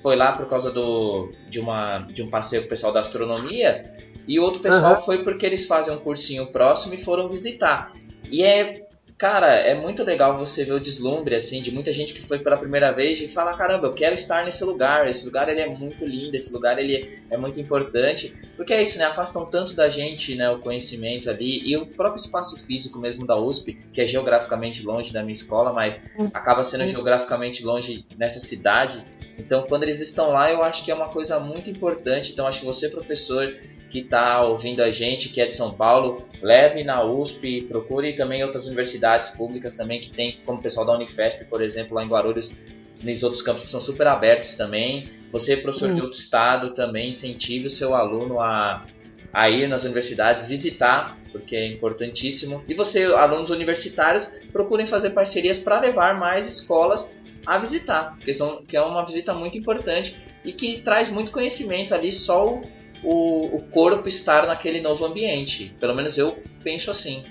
Foi 0.02 0.16
lá 0.16 0.32
por 0.32 0.46
causa 0.46 0.70
do, 0.70 1.32
de, 1.48 1.60
uma, 1.60 1.98
de 1.98 2.22
um 2.22 2.30
passeio 2.30 2.62
com 2.62 2.66
o 2.66 2.68
pessoal 2.70 2.92
da 2.92 3.00
astronomia 3.00 3.90
E 4.26 4.38
o 4.38 4.42
outro 4.42 4.60
pessoal 4.60 4.96
uhum. 4.96 5.02
foi 5.02 5.24
porque 5.24 5.44
eles 5.44 5.66
fazem 5.66 5.94
um 5.94 5.98
cursinho 5.98 6.46
próximo 6.46 6.94
e 6.94 7.02
foram 7.02 7.28
visitar. 7.28 7.92
E 8.30 8.42
é 8.42 8.88
Cara, 9.18 9.48
é 9.48 9.74
muito 9.74 10.04
legal 10.04 10.36
você 10.36 10.64
ver 10.64 10.74
o 10.74 10.78
deslumbre, 10.78 11.34
assim, 11.34 11.60
de 11.60 11.72
muita 11.72 11.92
gente 11.92 12.14
que 12.14 12.24
foi 12.24 12.38
pela 12.38 12.56
primeira 12.56 12.92
vez 12.92 13.20
e 13.20 13.26
fala, 13.26 13.52
caramba, 13.56 13.88
eu 13.88 13.92
quero 13.92 14.14
estar 14.14 14.44
nesse 14.44 14.62
lugar, 14.62 15.08
esse 15.08 15.24
lugar 15.24 15.48
ele 15.48 15.60
é 15.60 15.66
muito 15.66 16.06
lindo, 16.06 16.36
esse 16.36 16.52
lugar 16.52 16.78
ele 16.78 17.20
é 17.28 17.36
muito 17.36 17.60
importante, 17.60 18.32
porque 18.56 18.72
é 18.72 18.80
isso, 18.80 18.96
né, 18.96 19.06
afastam 19.06 19.44
tanto 19.44 19.74
da 19.74 19.88
gente, 19.88 20.36
né, 20.36 20.48
o 20.48 20.60
conhecimento 20.60 21.28
ali, 21.28 21.68
e 21.68 21.76
o 21.76 21.84
próprio 21.84 22.20
espaço 22.20 22.64
físico 22.64 23.00
mesmo 23.00 23.26
da 23.26 23.36
USP, 23.36 23.76
que 23.92 24.00
é 24.00 24.06
geograficamente 24.06 24.84
longe 24.84 25.12
da 25.12 25.20
minha 25.22 25.32
escola, 25.32 25.72
mas 25.72 26.00
acaba 26.32 26.62
sendo 26.62 26.86
geograficamente 26.86 27.64
longe 27.64 28.06
nessa 28.16 28.38
cidade, 28.38 29.04
então 29.38 29.62
quando 29.68 29.84
eles 29.84 30.00
estão 30.00 30.30
lá, 30.30 30.50
eu 30.50 30.62
acho 30.62 30.84
que 30.84 30.90
é 30.90 30.94
uma 30.94 31.08
coisa 31.08 31.38
muito 31.38 31.70
importante, 31.70 32.32
então 32.32 32.46
acho 32.46 32.60
que 32.60 32.66
você, 32.66 32.88
professor, 32.88 33.54
que 33.88 34.00
está 34.00 34.42
ouvindo 34.42 34.82
a 34.82 34.90
gente, 34.90 35.28
que 35.28 35.40
é 35.40 35.46
de 35.46 35.54
São 35.54 35.72
Paulo, 35.72 36.26
leve 36.42 36.84
na 36.84 37.02
USP, 37.02 37.62
procure 37.62 38.14
também 38.14 38.42
outras 38.44 38.66
universidades 38.66 39.30
públicas 39.30 39.74
também 39.74 40.00
que 40.00 40.10
tem, 40.10 40.38
como 40.44 40.58
o 40.58 40.62
pessoal 40.62 40.84
da 40.84 40.94
Unifesp, 40.94 41.44
por 41.46 41.62
exemplo, 41.62 41.94
lá 41.94 42.04
em 42.04 42.08
Guarulhos, 42.08 42.54
nos 43.02 43.22
outros 43.22 43.42
campos 43.42 43.62
que 43.62 43.70
são 43.70 43.80
super 43.80 44.06
abertos 44.06 44.54
também. 44.54 45.08
Você, 45.30 45.56
professor 45.56 45.92
de 45.92 46.00
outro 46.02 46.18
estado, 46.18 46.74
também 46.74 47.08
incentive 47.08 47.66
o 47.66 47.70
seu 47.70 47.94
aluno 47.94 48.40
a, 48.40 48.84
a 49.32 49.48
ir 49.48 49.68
nas 49.68 49.84
universidades, 49.84 50.46
visitar, 50.46 51.18
porque 51.30 51.56
é 51.56 51.66
importantíssimo. 51.66 52.62
E 52.68 52.74
você, 52.74 53.04
alunos 53.04 53.50
universitários, 53.50 54.26
procurem 54.52 54.86
fazer 54.86 55.10
parcerias 55.10 55.58
para 55.58 55.80
levar 55.80 56.18
mais 56.18 56.46
escolas 56.46 57.18
a 57.56 57.58
visitar, 57.58 58.14
porque 58.16 58.32
são, 58.32 58.62
que 58.64 58.76
é 58.76 58.82
uma 58.82 59.04
visita 59.04 59.34
muito 59.34 59.56
importante 59.56 60.20
e 60.44 60.52
que 60.52 60.82
traz 60.82 61.08
muito 61.08 61.32
conhecimento 61.32 61.94
ali, 61.94 62.12
só 62.12 62.46
o 62.46 62.62
o, 63.02 63.56
o 63.56 63.62
corpo 63.70 64.08
estar 64.08 64.46
naquele 64.46 64.80
novo 64.80 65.04
ambiente. 65.04 65.74
Pelo 65.80 65.94
menos 65.94 66.18
eu 66.18 66.36
penso 66.62 66.90
assim. 66.90 67.24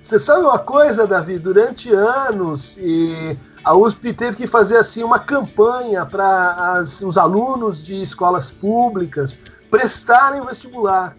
Você 0.00 0.18
sabe 0.18 0.42
uma 0.42 0.58
coisa, 0.58 1.06
Davi? 1.06 1.38
Durante 1.38 1.90
anos, 1.92 2.76
e 2.78 3.38
a 3.64 3.74
USP 3.74 4.12
teve 4.12 4.36
que 4.36 4.46
fazer 4.46 4.76
assim 4.76 5.02
uma 5.02 5.18
campanha 5.18 6.04
para 6.04 6.82
os 6.82 7.16
alunos 7.16 7.84
de 7.84 8.02
escolas 8.02 8.50
públicas 8.50 9.42
prestarem 9.70 10.40
o 10.40 10.46
vestibular 10.46 11.16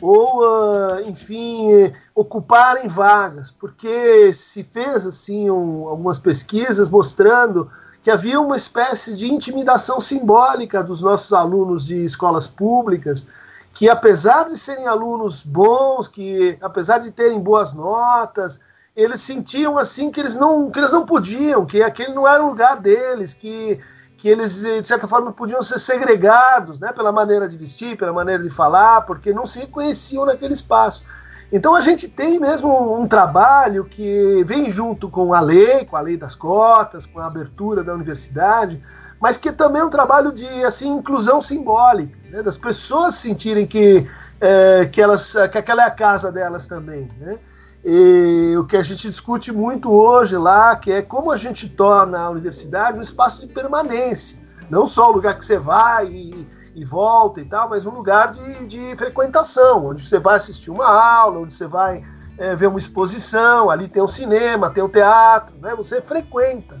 ou, 0.00 0.42
uh, 0.42 1.00
enfim, 1.06 1.92
ocuparem 2.14 2.86
vagas, 2.86 3.50
porque 3.50 4.32
se 4.32 4.62
fez 4.62 5.06
assim 5.06 5.50
um, 5.50 5.88
algumas 5.88 6.18
pesquisas 6.18 6.88
mostrando 6.88 7.70
que 8.02 8.10
havia 8.10 8.40
uma 8.40 8.56
espécie 8.56 9.16
de 9.16 9.32
intimidação 9.32 10.00
simbólica 10.00 10.82
dos 10.82 11.02
nossos 11.02 11.32
alunos 11.32 11.84
de 11.84 12.04
escolas 12.04 12.46
públicas, 12.46 13.28
que 13.74 13.88
apesar 13.88 14.44
de 14.44 14.56
serem 14.56 14.86
alunos 14.86 15.42
bons, 15.42 16.08
que 16.08 16.56
apesar 16.60 16.98
de 16.98 17.10
terem 17.10 17.40
boas 17.40 17.74
notas, 17.74 18.60
eles 18.96 19.20
sentiam 19.20 19.78
assim 19.78 20.10
que 20.10 20.18
eles 20.18 20.34
não, 20.34 20.70
que 20.70 20.78
eles 20.78 20.92
não 20.92 21.06
podiam, 21.06 21.64
que 21.66 21.82
aquele 21.82 22.12
não 22.12 22.26
era 22.26 22.42
o 22.42 22.48
lugar 22.48 22.80
deles, 22.80 23.34
que, 23.34 23.78
que 24.18 24.28
eles, 24.28 24.62
de 24.62 24.86
certa 24.86 25.06
forma, 25.06 25.32
podiam 25.32 25.62
ser 25.62 25.78
segregados 25.78 26.80
né, 26.80 26.92
pela 26.92 27.12
maneira 27.12 27.48
de 27.48 27.56
vestir, 27.56 27.96
pela 27.96 28.12
maneira 28.12 28.42
de 28.42 28.50
falar, 28.50 29.02
porque 29.02 29.32
não 29.32 29.46
se 29.46 29.68
conheciam 29.68 30.26
naquele 30.26 30.54
espaço. 30.54 31.04
Então 31.52 31.74
a 31.74 31.80
gente 31.80 32.08
tem 32.08 32.38
mesmo 32.38 33.00
um 33.00 33.06
trabalho 33.06 33.84
que 33.84 34.42
vem 34.44 34.70
junto 34.70 35.08
com 35.08 35.32
a 35.32 35.40
lei, 35.40 35.84
com 35.84 35.96
a 35.96 36.00
lei 36.00 36.16
das 36.16 36.34
cotas, 36.34 37.06
com 37.06 37.20
a 37.20 37.26
abertura 37.26 37.84
da 37.84 37.94
universidade, 37.94 38.82
mas 39.20 39.38
que 39.38 39.52
também 39.52 39.80
é 39.80 39.84
um 39.84 39.90
trabalho 39.90 40.32
de 40.32 40.46
assim 40.64 40.90
inclusão 40.90 41.40
simbólica, 41.40 42.18
né, 42.28 42.42
das 42.42 42.58
pessoas 42.58 43.14
sentirem 43.14 43.66
que 43.66 44.06
é, 44.40 44.86
que 44.86 45.00
elas 45.00 45.32
que 45.50 45.58
aquela 45.58 45.84
é 45.84 45.86
a 45.86 45.90
casa 45.90 46.30
delas 46.30 46.66
também, 46.66 47.08
né? 47.18 47.38
E 47.84 48.54
o 48.56 48.66
que 48.66 48.76
a 48.76 48.82
gente 48.82 49.08
discute 49.08 49.52
muito 49.52 49.90
hoje 49.90 50.36
lá, 50.36 50.74
que 50.76 50.90
é 50.90 51.02
como 51.02 51.30
a 51.30 51.36
gente 51.36 51.68
torna 51.68 52.20
a 52.20 52.30
universidade 52.30 52.98
um 52.98 53.02
espaço 53.02 53.46
de 53.46 53.52
permanência, 53.52 54.42
não 54.68 54.86
só 54.86 55.08
o 55.08 55.12
lugar 55.12 55.38
que 55.38 55.44
você 55.44 55.58
vai 55.58 56.06
e 56.06 56.58
e 56.78 56.84
volta 56.84 57.40
e 57.40 57.44
tal, 57.44 57.68
mas 57.68 57.86
um 57.86 57.90
lugar 57.90 58.30
de, 58.30 58.66
de 58.68 58.96
frequentação, 58.96 59.86
onde 59.86 60.06
você 60.06 60.18
vai 60.20 60.36
assistir 60.36 60.70
uma 60.70 60.86
aula, 60.86 61.40
onde 61.40 61.52
você 61.52 61.66
vai 61.66 62.04
é, 62.38 62.54
ver 62.54 62.68
uma 62.68 62.78
exposição, 62.78 63.68
ali 63.68 63.88
tem 63.88 64.00
o 64.00 64.06
cinema, 64.06 64.70
tem 64.70 64.84
o 64.84 64.88
teatro, 64.88 65.56
né? 65.58 65.74
Você 65.74 66.00
frequenta. 66.00 66.80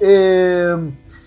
É, 0.00 0.76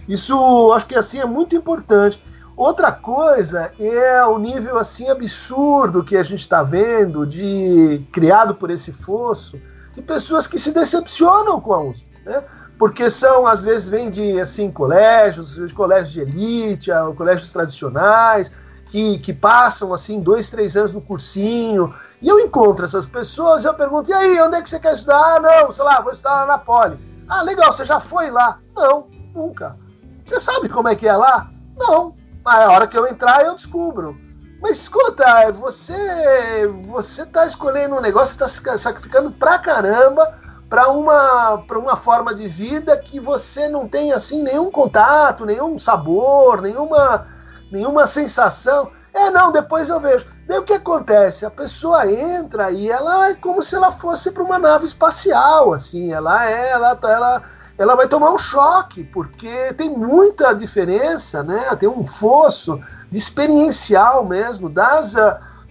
isso 0.09 0.73
acho 0.73 0.87
que 0.87 0.95
assim 0.95 1.19
é 1.19 1.25
muito 1.25 1.55
importante. 1.55 2.21
Outra 2.61 2.91
coisa 2.91 3.73
é 3.79 4.23
o 4.23 4.37
nível 4.37 4.77
assim 4.77 5.09
absurdo 5.09 6.03
que 6.03 6.15
a 6.15 6.21
gente 6.21 6.41
está 6.41 6.61
vendo 6.61 7.25
de 7.25 8.05
criado 8.11 8.53
por 8.53 8.69
esse 8.69 8.93
fosso 8.93 9.59
de 9.91 9.99
pessoas 9.99 10.45
que 10.45 10.59
se 10.59 10.71
decepcionam 10.71 11.59
com 11.59 11.73
a 11.73 11.83
USP, 11.83 12.07
né? 12.23 12.43
porque 12.77 13.09
são, 13.09 13.47
às 13.47 13.63
vezes, 13.63 13.89
vêm 13.89 14.11
de 14.11 14.39
assim, 14.39 14.69
colégios, 14.71 15.73
colégios 15.73 16.11
de 16.11 16.21
elite, 16.21 16.91
colégios 17.17 17.51
tradicionais, 17.51 18.51
que, 18.85 19.17
que 19.17 19.33
passam 19.33 19.91
assim 19.91 20.21
dois, 20.21 20.51
três 20.51 20.77
anos 20.77 20.93
no 20.93 21.01
cursinho. 21.01 21.91
E 22.21 22.27
eu 22.29 22.39
encontro 22.39 22.85
essas 22.85 23.07
pessoas 23.07 23.63
e 23.63 23.67
eu 23.67 23.73
pergunto: 23.73 24.11
e 24.11 24.13
aí, 24.13 24.39
onde 24.39 24.57
é 24.57 24.61
que 24.61 24.69
você 24.69 24.79
quer 24.79 24.93
estudar? 24.93 25.19
Ah, 25.19 25.39
não, 25.39 25.71
sei 25.71 25.83
lá, 25.83 25.99
vou 25.99 26.11
estudar 26.11 26.35
lá 26.35 26.45
na 26.45 26.59
Poli. 26.59 26.99
Ah, 27.27 27.41
legal, 27.41 27.73
você 27.73 27.83
já 27.83 27.99
foi 27.99 28.29
lá? 28.29 28.59
Não, 28.75 29.07
nunca. 29.33 29.75
Você 30.23 30.39
sabe 30.39 30.69
como 30.69 30.89
é 30.89 30.95
que 30.95 31.07
é 31.07 31.17
lá? 31.17 31.49
Não. 31.75 32.20
A 32.43 32.71
hora 32.71 32.87
que 32.87 32.97
eu 32.97 33.07
entrar, 33.07 33.45
eu 33.45 33.55
descubro. 33.55 34.17
Mas 34.61 34.79
escuta, 34.79 35.51
você 35.51 36.67
você 36.85 37.25
tá 37.25 37.45
escolhendo 37.45 37.95
um 37.95 38.01
negócio, 38.01 38.47
se 38.47 38.77
sacrificando 38.77 39.31
pra 39.31 39.57
caramba 39.57 40.39
para 40.69 40.87
uma, 40.89 41.65
uma 41.69 41.95
forma 41.97 42.33
de 42.33 42.47
vida 42.47 42.95
que 42.97 43.19
você 43.19 43.67
não 43.67 43.87
tem 43.87 44.13
assim 44.13 44.41
nenhum 44.41 44.71
contato, 44.71 45.45
nenhum 45.45 45.77
sabor, 45.77 46.61
nenhuma, 46.61 47.27
nenhuma 47.69 48.07
sensação. 48.07 48.89
É, 49.13 49.29
não, 49.29 49.51
depois 49.51 49.89
eu 49.89 49.99
vejo. 49.99 50.27
Daí 50.47 50.59
o 50.59 50.63
que 50.63 50.73
acontece? 50.73 51.45
A 51.45 51.51
pessoa 51.51 52.09
entra 52.09 52.71
e 52.71 52.89
ela 52.89 53.29
é 53.29 53.33
como 53.33 53.61
se 53.61 53.75
ela 53.75 53.91
fosse 53.91 54.31
para 54.31 54.43
uma 54.43 54.57
nave 54.57 54.85
espacial, 54.85 55.73
assim, 55.73 56.13
ela 56.13 56.49
é, 56.49 56.69
ela, 56.69 56.97
ela, 57.03 57.43
ela 57.81 57.95
vai 57.95 58.07
tomar 58.07 58.31
um 58.31 58.37
choque, 58.37 59.03
porque 59.03 59.73
tem 59.73 59.89
muita 59.89 60.53
diferença, 60.53 61.41
né? 61.41 61.75
Tem 61.79 61.89
um 61.89 62.05
fosso 62.05 62.79
de 63.09 63.17
experiencial 63.17 64.23
mesmo 64.23 64.69
das 64.69 65.15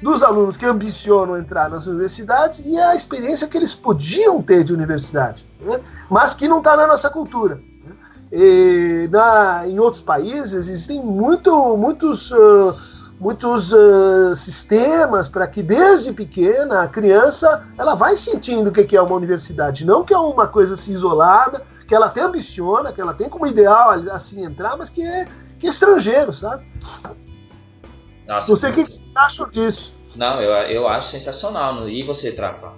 dos 0.03 0.23
alunos 0.23 0.57
que 0.57 0.65
ambicionam 0.65 1.37
entrar 1.37 1.69
nas 1.69 1.87
universidades 1.87 2.65
e 2.65 2.77
a 2.79 2.97
experiência 2.97 3.47
que 3.47 3.57
eles 3.57 3.75
podiam 3.75 4.43
ter 4.43 4.65
de 4.65 4.73
universidade, 4.73 5.47
né? 5.61 5.79
mas 6.09 6.33
que 6.33 6.49
não 6.49 6.59
está 6.59 6.75
na 6.75 6.87
nossa 6.87 7.11
cultura. 7.11 7.61
Né? 7.85 7.93
E 8.33 9.09
na, 9.13 9.67
em 9.67 9.79
outros 9.79 10.03
países 10.03 10.55
existem 10.55 11.05
muito, 11.05 11.77
muitos, 11.77 12.31
uh, 12.31 12.75
muitos 13.21 13.75
uh, 13.75 14.35
sistemas 14.35 15.29
para 15.29 15.47
que 15.47 15.63
desde 15.63 16.15
pequena 16.15 16.81
a 16.81 16.89
criança 16.89 17.63
ela 17.77 17.95
vai 17.95 18.17
sentindo 18.17 18.69
o 18.69 18.73
que 18.73 18.97
é 18.97 19.03
uma 19.03 19.15
universidade, 19.15 19.85
não 19.85 20.03
que 20.03 20.15
é 20.15 20.19
uma 20.19 20.49
coisa 20.49 20.73
assim 20.73 20.93
isolada, 20.93 21.63
que 21.91 21.95
ela 21.97 22.07
até 22.07 22.21
ambiciona, 22.21 22.93
que 22.93 23.01
ela 23.01 23.13
tem 23.13 23.29
como 23.29 23.45
ideal 23.49 23.91
assim 24.13 24.45
entrar, 24.45 24.77
mas 24.77 24.91
que 24.91 25.03
é, 25.03 25.27
que 25.59 25.67
é 25.67 25.71
estrangeiro, 25.71 26.33
sabe? 26.33 26.65
Nossa, 28.29 28.49
não 28.49 28.57
sei 28.57 28.71
o 28.71 28.75
que, 28.75 28.85
que 28.85 28.93
você 28.93 29.03
acha 29.17 29.45
disso. 29.51 29.97
Não, 30.15 30.41
eu, 30.41 30.51
eu 30.69 30.89
acho 30.89 31.09
sensacional. 31.09 31.89
E 31.89 32.05
você, 32.05 32.31
Trafa? 32.31 32.75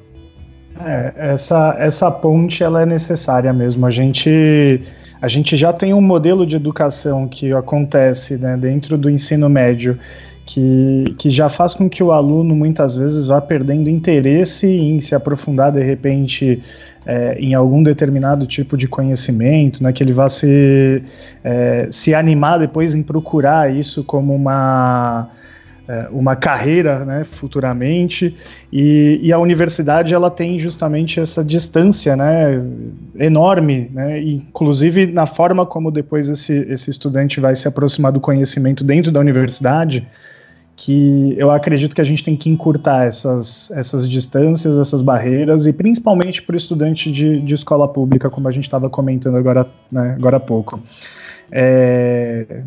É, 0.80 1.12
essa, 1.34 1.76
essa 1.78 2.10
ponte 2.10 2.64
ela 2.64 2.80
é 2.80 2.86
necessária 2.86 3.52
mesmo. 3.52 3.84
A 3.84 3.90
gente, 3.90 4.82
a 5.20 5.28
gente 5.28 5.58
já 5.58 5.74
tem 5.74 5.92
um 5.92 6.00
modelo 6.00 6.46
de 6.46 6.56
educação 6.56 7.28
que 7.28 7.52
acontece 7.52 8.38
né, 8.38 8.56
dentro 8.56 8.96
do 8.96 9.10
ensino 9.10 9.46
médio 9.46 10.00
que, 10.46 11.14
que 11.18 11.28
já 11.28 11.50
faz 11.50 11.74
com 11.74 11.86
que 11.86 12.02
o 12.02 12.12
aluno 12.12 12.56
muitas 12.56 12.96
vezes 12.96 13.26
vá 13.26 13.42
perdendo 13.42 13.90
interesse 13.90 14.66
em 14.66 14.98
se 15.00 15.14
aprofundar 15.14 15.70
de 15.70 15.82
repente 15.82 16.62
é, 17.06 17.36
em 17.38 17.54
algum 17.54 17.82
determinado 17.82 18.46
tipo 18.46 18.76
de 18.76 18.86
conhecimento, 18.86 19.82
né, 19.82 19.92
que 19.92 20.02
ele 20.02 20.12
vá 20.12 20.28
se, 20.28 21.02
é, 21.42 21.88
se 21.90 22.14
animar 22.14 22.58
depois 22.58 22.94
em 22.94 23.02
procurar 23.02 23.74
isso 23.74 24.04
como 24.04 24.34
uma 24.34 25.30
é, 25.88 26.08
uma 26.12 26.36
carreira 26.36 27.04
né, 27.04 27.24
futuramente. 27.24 28.36
E, 28.72 29.18
e, 29.22 29.32
a 29.32 29.38
universidade 29.38 30.14
ela 30.14 30.30
tem 30.30 30.58
justamente 30.58 31.18
essa 31.18 31.44
distância 31.44 32.14
né, 32.16 32.62
enorme, 33.18 33.90
né, 33.92 34.20
inclusive 34.22 35.06
na 35.06 35.26
forma 35.26 35.66
como 35.66 35.90
depois 35.90 36.28
esse, 36.28 36.66
esse 36.70 36.90
estudante 36.90 37.40
vai 37.40 37.54
se 37.56 37.66
aproximar 37.66 38.12
do 38.12 38.20
conhecimento 38.20 38.84
dentro 38.84 39.10
da 39.10 39.18
universidade, 39.18 40.06
que 40.76 41.34
eu 41.38 41.50
acredito 41.50 41.94
que 41.94 42.00
a 42.00 42.04
gente 42.04 42.24
tem 42.24 42.36
que 42.36 42.48
encurtar 42.50 43.04
essas, 43.04 43.70
essas 43.72 44.08
distâncias, 44.08 44.78
essas 44.78 45.02
barreiras, 45.02 45.66
e 45.66 45.72
principalmente 45.72 46.42
para 46.42 46.54
o 46.54 46.56
estudante 46.56 47.12
de, 47.12 47.40
de 47.40 47.54
escola 47.54 47.86
pública, 47.86 48.30
como 48.30 48.48
a 48.48 48.50
gente 48.50 48.64
estava 48.64 48.88
comentando 48.88 49.36
agora, 49.36 49.66
né, 49.90 50.14
agora 50.16 50.38
há 50.38 50.40
pouco. 50.40 50.82
É, 51.54 52.62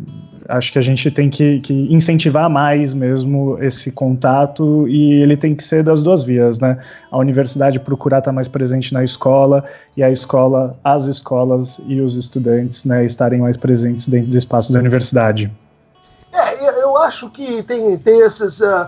acho 0.47 0.71
que 0.71 0.77
a 0.77 0.81
gente 0.81 1.09
tem 1.09 1.27
que, 1.27 1.59
que, 1.61 1.73
incentivar 1.91 2.47
mais 2.49 2.93
mesmo 2.93 3.57
esse 3.59 3.91
contato 3.91 4.87
e 4.87 5.13
ele 5.21 5.35
tem 5.35 5.55
que 5.55 5.63
ser 5.63 5.83
das 5.83 6.03
duas 6.03 6.23
vias, 6.23 6.59
né? 6.59 6.77
A 7.09 7.17
universidade 7.17 7.79
procurar 7.79 8.19
estar 8.19 8.31
mais 8.31 8.47
presente 8.47 8.93
na 8.93 9.03
escola 9.03 9.65
e 9.97 10.03
a 10.03 10.11
escola, 10.11 10.77
as 10.83 11.07
escolas 11.07 11.81
e 11.87 11.99
os 11.99 12.15
estudantes, 12.15 12.85
né, 12.85 13.03
estarem 13.03 13.41
mais 13.41 13.57
presentes 13.57 14.07
dentro 14.07 14.29
do 14.29 14.37
espaço 14.37 14.71
da 14.71 14.79
universidade. 14.79 15.51
É, 16.31 16.84
acho 16.97 17.29
que 17.29 17.63
tem, 17.63 17.97
tem 17.97 18.23
essas, 18.23 18.61
uh, 18.61 18.87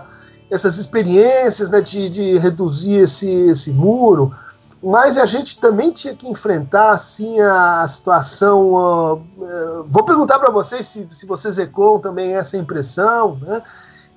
essas 0.50 0.78
experiências 0.78 1.70
né, 1.70 1.80
de, 1.80 2.08
de 2.08 2.38
reduzir 2.38 2.96
esse, 2.96 3.30
esse 3.30 3.72
muro 3.72 4.32
mas 4.82 5.18
a 5.18 5.26
gente 5.26 5.60
também 5.60 5.90
tinha 5.90 6.14
que 6.14 6.28
enfrentar 6.28 6.92
assim 6.92 7.40
a 7.40 7.86
situação. 7.88 8.74
Uh, 8.74 9.84
vou 9.88 10.04
perguntar 10.04 10.38
para 10.38 10.50
vocês 10.50 10.86
se, 10.86 11.06
se 11.10 11.26
vocês 11.26 11.58
ecoam 11.58 11.98
também 11.98 12.36
essa 12.36 12.56
impressão, 12.56 13.36
né? 13.42 13.62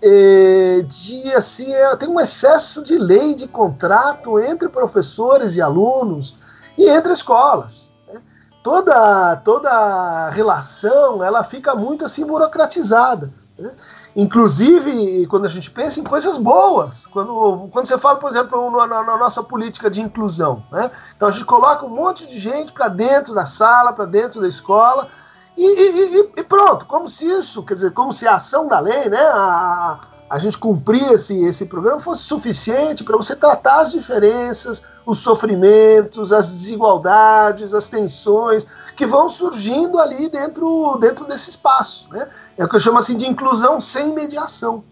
É, 0.04 0.84
de 0.88 1.32
assim, 1.34 1.72
é, 1.72 1.96
tem 1.96 2.10
um 2.10 2.20
excesso 2.20 2.84
de 2.84 2.98
lei 2.98 3.36
de 3.36 3.48
contrato 3.48 4.40
entre 4.40 4.68
professores 4.68 5.58
e 5.58 5.62
alunos 5.62 6.38
e 6.76 6.90
entre 6.90 7.14
escolas. 7.14 7.94
Né? 8.12 8.20
Toda, 8.64 9.36
toda 9.38 10.30
relação 10.30 11.24
ela 11.24 11.44
fica 11.44 11.76
muito 11.76 12.04
assim 12.04 12.26
burocratizada. 12.26 13.32
Né? 13.62 13.72
Inclusive, 14.16 15.26
quando 15.28 15.46
a 15.46 15.50
gente 15.50 15.72
pensa 15.72 16.00
em 16.00 16.04
coisas 16.04 16.38
boas, 16.38 17.08
quando, 17.08 17.70
quando 17.72 17.86
você 17.86 17.98
fala, 17.98 18.18
por 18.18 18.30
exemplo, 18.30 18.72
na, 18.72 19.04
na 19.04 19.18
nossa 19.18 19.44
política 19.44 19.90
de 19.90 20.02
inclusão, 20.02 20.64
né? 20.72 20.92
então 21.16 21.28
a 21.28 21.32
gente 21.32 21.46
coloca 21.46 21.86
um 21.86 21.90
monte 21.90 22.28
de 22.28 22.40
gente 22.40 22.74
para 22.74 22.88
dentro 22.88 23.34
da 23.34 23.46
sala, 23.46 23.94
para 23.94 24.06
dentro 24.06 24.42
da 24.42 24.48
escola, 24.48 25.08
e, 25.56 25.64
e, 25.64 26.34
e, 26.38 26.44
pronto, 26.44 26.86
como 26.86 27.08
se 27.08 27.26
isso, 27.30 27.64
quer 27.64 27.76
dizer, 27.76 27.92
como 27.92 28.12
se 28.12 28.28
a 28.28 28.36
ação 28.36 28.68
da 28.68 28.80
lei, 28.80 29.10
né, 29.10 29.22
a, 29.22 30.00
a 30.32 30.40
gente 30.40 30.58
cumprir 30.58 31.12
esse, 31.12 31.44
esse 31.44 31.66
programa 31.66 32.00
fosse 32.00 32.24
suficiente 32.24 33.04
para 33.04 33.18
você 33.18 33.36
tratar 33.36 33.82
as 33.82 33.92
diferenças, 33.92 34.86
os 35.06 35.18
sofrimentos, 35.18 36.32
as 36.32 36.48
desigualdades, 36.48 37.74
as 37.74 37.90
tensões 37.90 38.66
que 38.96 39.06
vão 39.06 39.28
surgindo 39.28 40.00
ali 40.00 40.30
dentro, 40.30 40.98
dentro 41.02 41.26
desse 41.26 41.50
espaço. 41.50 42.08
Né? 42.12 42.30
É 42.58 42.64
o 42.64 42.70
que 42.70 42.78
eu 42.78 42.80
chamo 42.80 42.98
assim 42.98 43.18
de 43.18 43.28
inclusão 43.28 43.82
sem 43.82 44.14
mediação. 44.14 44.86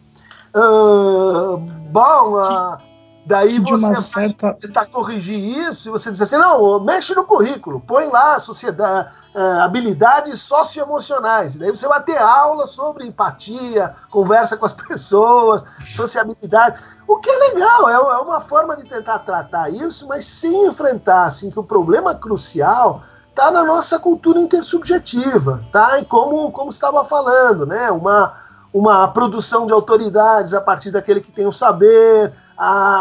Uh, 0.53 1.55
bom, 1.89 2.33
uh, 2.33 2.77
daí 3.25 3.59
você 3.59 3.87
vai 3.87 3.95
certa... 3.95 4.53
tentar 4.55 4.87
corrigir 4.87 5.39
isso 5.69 5.87
e 5.87 5.91
você 5.91 6.11
diz 6.11 6.21
assim, 6.21 6.35
não, 6.35 6.83
mexe 6.83 7.15
no 7.15 7.23
currículo, 7.23 7.79
põe 7.79 8.07
lá 8.07 8.41
sociedade, 8.41 9.09
uh, 9.33 9.61
habilidades 9.61 10.41
socioemocionais. 10.41 11.55
Daí 11.55 11.69
você 11.69 11.87
vai 11.87 12.01
ter 12.03 12.17
aula 12.17 12.67
sobre 12.67 13.05
empatia, 13.05 13.95
conversa 14.09 14.57
com 14.57 14.65
as 14.65 14.73
pessoas, 14.87 15.65
sociabilidade. 15.85 16.79
O 17.07 17.17
que 17.17 17.29
é 17.29 17.37
legal, 17.37 17.89
é, 17.89 17.93
é 17.93 18.17
uma 18.17 18.39
forma 18.39 18.75
de 18.77 18.87
tentar 18.87 19.19
tratar 19.19 19.69
isso, 19.69 20.07
mas 20.07 20.25
sem 20.25 20.67
enfrentar 20.67 21.25
assim, 21.25 21.49
que 21.49 21.59
o 21.59 21.63
problema 21.63 22.13
crucial 22.13 23.03
está 23.29 23.51
na 23.51 23.63
nossa 23.63 23.97
cultura 23.97 24.39
intersubjetiva, 24.39 25.63
tá? 25.71 25.99
E 25.99 26.05
como, 26.05 26.51
como 26.51 26.69
estava 26.69 27.03
falando, 27.05 27.65
né? 27.65 27.89
Uma, 27.89 28.33
uma 28.73 29.07
produção 29.07 29.65
de 29.65 29.73
autoridades 29.73 30.53
a 30.53 30.61
partir 30.61 30.91
daquele 30.91 31.21
que 31.21 31.31
tem 31.31 31.47
o 31.47 31.51
saber, 31.51 32.33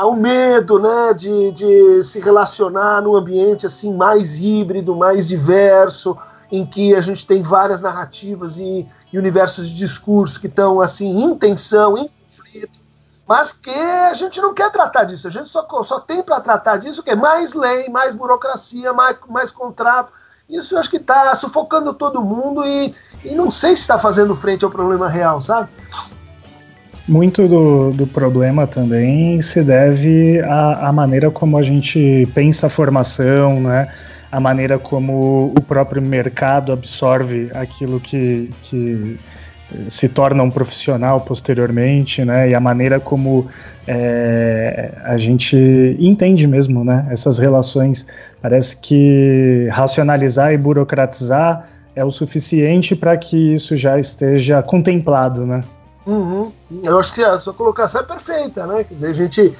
o 0.05 0.14
medo, 0.14 0.79
né? 0.79 1.14
De, 1.14 1.53
de 1.53 2.05
se 2.05 2.21
relacionar 2.21 3.03
num 3.03 3.14
ambiente 3.14 3.66
assim 3.66 3.94
mais 3.94 4.38
híbrido, 4.40 4.94
mais 4.94 5.29
diverso, 5.29 6.16
em 6.51 6.64
que 6.64 6.94
a 6.94 7.01
gente 7.01 7.27
tem 7.27 7.42
várias 7.42 7.81
narrativas 7.81 8.59
e, 8.59 8.88
e 9.12 9.18
universos 9.18 9.68
de 9.68 9.77
discurso 9.77 10.40
que 10.40 10.47
estão 10.47 10.81
assim 10.81 11.25
em 11.25 11.35
tensão, 11.37 11.99
em 11.99 12.09
conflito 12.09 12.79
mas 13.29 13.53
que 13.53 13.68
a 13.68 14.14
gente 14.14 14.40
não 14.40 14.55
quer 14.55 14.73
tratar 14.73 15.05
disso. 15.05 15.29
A 15.29 15.31
gente 15.31 15.51
só, 15.51 15.66
só 15.85 16.01
tem 16.01 16.23
para 16.23 16.40
tratar 16.40 16.79
disso 16.79 17.03
que 17.03 17.11
é 17.11 17.14
mais 17.14 17.53
lei, 17.53 17.90
mais 17.90 18.14
burocracia, 18.14 18.94
mais, 18.94 19.18
mais 19.29 19.51
contrato. 19.51 20.11
Isso 20.49 20.75
eu 20.75 20.79
acho 20.79 20.88
que 20.88 20.97
está 20.97 21.35
sufocando 21.35 21.92
todo 21.92 22.23
mundo 22.23 22.64
e, 22.64 22.94
e 23.23 23.35
não 23.35 23.51
sei 23.51 23.77
se 23.77 23.83
está 23.83 23.99
fazendo 23.99 24.35
frente 24.35 24.64
ao 24.64 24.71
problema 24.71 25.11
real, 25.11 25.42
sabe? 25.42 25.68
Muito 27.09 27.49
do, 27.49 27.90
do 27.90 28.07
problema 28.07 28.66
também 28.66 29.40
se 29.40 29.64
deve 29.64 30.40
à, 30.42 30.88
à 30.88 30.92
maneira 30.92 31.31
como 31.31 31.57
a 31.57 31.62
gente 31.62 32.29
pensa 32.35 32.66
a 32.66 32.71
formação, 32.71 33.61
né? 33.61 33.88
a 34.31 34.38
maneira 34.38 34.79
como 34.79 35.53
o 35.57 35.61
próprio 35.62 36.03
mercado 36.03 36.73
absorve 36.73 37.51
aquilo 37.55 37.99
que, 37.99 38.51
que 38.62 39.18
se 39.87 40.09
torna 40.09 40.42
um 40.42 40.51
profissional 40.51 41.21
posteriormente, 41.21 42.25
né? 42.25 42.51
E 42.51 42.55
a 42.55 42.61
maneira 42.61 43.01
como 43.01 43.49
é, 43.87 44.92
a 45.05 45.16
gente 45.16 45.57
entende 45.99 46.47
mesmo, 46.47 46.85
né? 46.85 47.07
Essas 47.11 47.38
relações. 47.38 48.07
Parece 48.40 48.81
que 48.81 49.68
racionalizar 49.71 50.53
e 50.53 50.59
burocratizar 50.59 51.68
é 51.94 52.05
o 52.05 52.11
suficiente 52.11 52.94
para 52.94 53.16
que 53.16 53.55
isso 53.55 53.77
já 53.77 53.99
esteja 53.99 54.62
contemplado, 54.62 55.47
né? 55.47 55.62
Uhum. 56.09 56.53
Eu 56.83 56.99
acho 56.99 57.14
que 57.14 57.23
a 57.23 57.38
sua 57.38 57.53
colocação 57.53 58.01
é 58.01 58.05
perfeita, 58.05 58.66
né? 58.66 58.83
Quer 58.83 58.94
dizer, 58.94 59.07
a 59.09 59.12
gente 59.12 59.57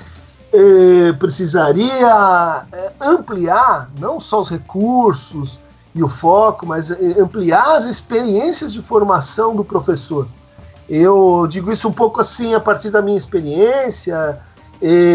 eh, 0.53 1.13
precisaria 1.19 2.67
eh, 2.73 2.93
ampliar 3.01 3.91
não 4.01 4.19
só 4.19 4.41
os 4.41 4.51
recursos, 4.51 5.61
e 5.99 6.03
o 6.03 6.09
foco, 6.09 6.65
mas 6.65 6.91
ampliar 7.19 7.77
as 7.77 7.85
experiências 7.85 8.73
de 8.73 8.81
formação 8.81 9.57
do 9.57 9.65
professor. 9.65 10.29
Eu 10.89 11.47
digo 11.49 11.73
isso 11.73 11.89
um 11.89 11.93
pouco 11.93 12.21
assim 12.21 12.55
a 12.55 12.61
partir 12.61 12.91
da 12.91 13.03
minha 13.03 13.19
experiência 13.19 14.41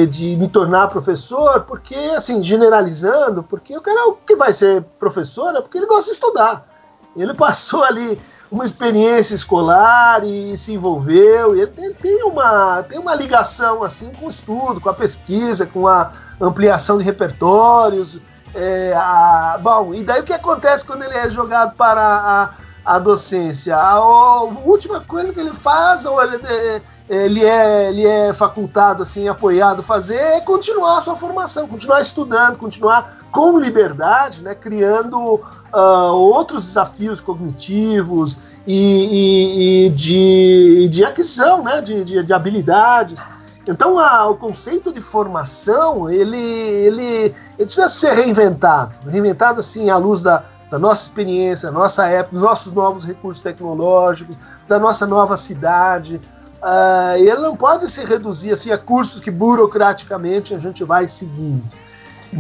de 0.10 0.36
me 0.36 0.50
tornar 0.50 0.90
professor, 0.90 1.62
porque 1.62 1.96
assim 1.96 2.44
generalizando, 2.44 3.42
porque 3.44 3.76
o 3.78 3.82
cara 3.82 4.14
que 4.28 4.36
vai 4.36 4.52
ser 4.52 4.84
professor 5.00 5.56
é 5.56 5.62
porque 5.62 5.78
ele 5.78 5.88
gosta 5.88 6.08
de 6.08 6.12
estudar. 6.12 6.68
Ele 7.16 7.34
passou 7.36 7.84
ali 7.84 8.20
uma 8.54 8.64
experiência 8.64 9.34
escolar 9.34 10.24
e 10.24 10.56
se 10.56 10.74
envolveu. 10.76 11.56
E 11.56 11.62
ele 11.62 11.94
tem 11.96 12.24
uma, 12.24 12.84
tem 12.84 13.00
uma 13.00 13.16
ligação 13.16 13.82
assim 13.82 14.12
com 14.12 14.28
o 14.28 14.30
estudo, 14.30 14.80
com 14.80 14.90
a 14.90 14.94
pesquisa, 14.94 15.66
com 15.66 15.88
a 15.88 16.12
ampliação 16.40 17.00
de 17.00 17.04
repertórios. 17.04 18.22
É, 18.54 18.94
a, 18.96 19.60
bom, 19.60 19.96
e 19.96 20.04
daí 20.04 20.22
o 20.22 20.24
que 20.24 20.32
acontece 20.32 20.86
quando 20.86 21.02
ele 21.02 21.16
é 21.16 21.32
jogado 21.32 21.76
para 21.76 22.00
a, 22.00 22.50
a 22.86 23.00
docência? 23.00 23.76
A, 23.76 23.94
a, 23.94 24.44
última 24.44 25.00
coisa 25.00 25.34
que 25.34 25.40
ele 25.40 25.56
faz, 25.56 26.06
ou 26.06 26.22
ele, 26.22 26.40
é, 26.46 26.82
ele, 27.10 27.44
é, 27.44 27.90
ele 27.90 28.06
é 28.06 28.34
facultado, 28.36 29.02
assim, 29.02 29.28
apoiado 29.28 29.80
a 29.80 29.84
fazer, 29.84 30.20
é 30.20 30.42
continuar 30.42 31.00
a 31.00 31.02
sua 31.02 31.16
formação, 31.16 31.68
continuar 31.68 32.02
estudando, 32.02 32.60
continuar 32.60 33.18
com 33.34 33.60
liberdade, 33.60 34.44
né, 34.44 34.54
criando 34.54 35.18
uh, 35.18 36.14
outros 36.14 36.66
desafios 36.66 37.20
cognitivos 37.20 38.44
e, 38.68 38.76
e, 38.76 39.88
e 39.88 39.90
de, 39.90 40.88
de 40.90 41.04
aquisição 41.04 41.64
né, 41.64 41.82
de, 41.82 42.04
de, 42.06 42.24
de 42.24 42.32
habilidades. 42.32 43.20
Então 43.68 43.98
a, 43.98 44.28
o 44.28 44.36
conceito 44.36 44.94
de 44.94 45.02
formação 45.02 46.12
ele, 46.12 46.38
ele, 46.38 47.04
ele, 47.04 47.36
precisa 47.58 47.90
ser 47.90 48.14
reinventado, 48.14 48.94
reinventado 49.10 49.62
assim 49.62 49.90
à 49.90 49.98
luz 49.98 50.22
da, 50.22 50.44
da 50.70 50.78
nossa 50.78 51.02
experiência, 51.02 51.72
da 51.72 51.80
nossa 51.80 52.06
época, 52.06 52.36
dos 52.36 52.44
nossos 52.44 52.72
novos 52.72 53.04
recursos 53.04 53.42
tecnológicos, 53.42 54.38
da 54.68 54.78
nossa 54.78 55.08
nova 55.08 55.38
cidade. 55.38 56.22
Uh, 56.62 57.18
ele 57.18 57.40
não 57.40 57.58
pode 57.58 57.90
se 57.90 58.06
reduzir 58.06 58.52
assim 58.52 58.72
a 58.72 58.78
cursos 58.78 59.20
que 59.20 59.32
burocraticamente 59.32 60.54
a 60.54 60.60
gente 60.60 60.84
vai 60.84 61.08
seguindo. 61.08 61.64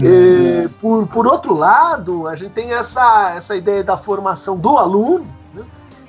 E, 0.01 0.67
por, 0.79 1.08
por 1.08 1.27
outro 1.27 1.53
lado, 1.53 2.27
a 2.27 2.36
gente 2.36 2.51
tem 2.51 2.71
essa, 2.73 3.34
essa 3.36 3.56
ideia 3.56 3.84
da 3.84 3.97
formação 3.97 4.58
do 4.58 4.77
aluno, 4.77 5.25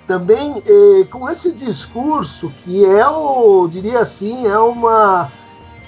também 0.07 0.62
eh, 0.66 1.05
com 1.11 1.29
esse 1.29 1.53
discurso 1.53 2.51
que 2.51 2.85
é, 2.85 3.03
eu 3.03 3.66
diria 3.70 4.01
assim, 4.01 4.47
é 4.47 4.59
uma 4.59 5.33